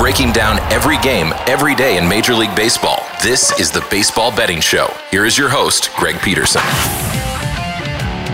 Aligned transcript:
Breaking 0.00 0.32
down 0.32 0.58
every 0.72 0.96
game, 0.96 1.34
every 1.46 1.74
day 1.74 1.98
in 1.98 2.08
Major 2.08 2.32
League 2.32 2.56
Baseball. 2.56 3.04
This 3.22 3.52
is 3.60 3.70
the 3.70 3.84
Baseball 3.90 4.34
Betting 4.34 4.62
Show. 4.62 4.88
Here 5.10 5.26
is 5.26 5.36
your 5.36 5.50
host, 5.50 5.90
Greg 5.94 6.18
Peterson. 6.22 6.62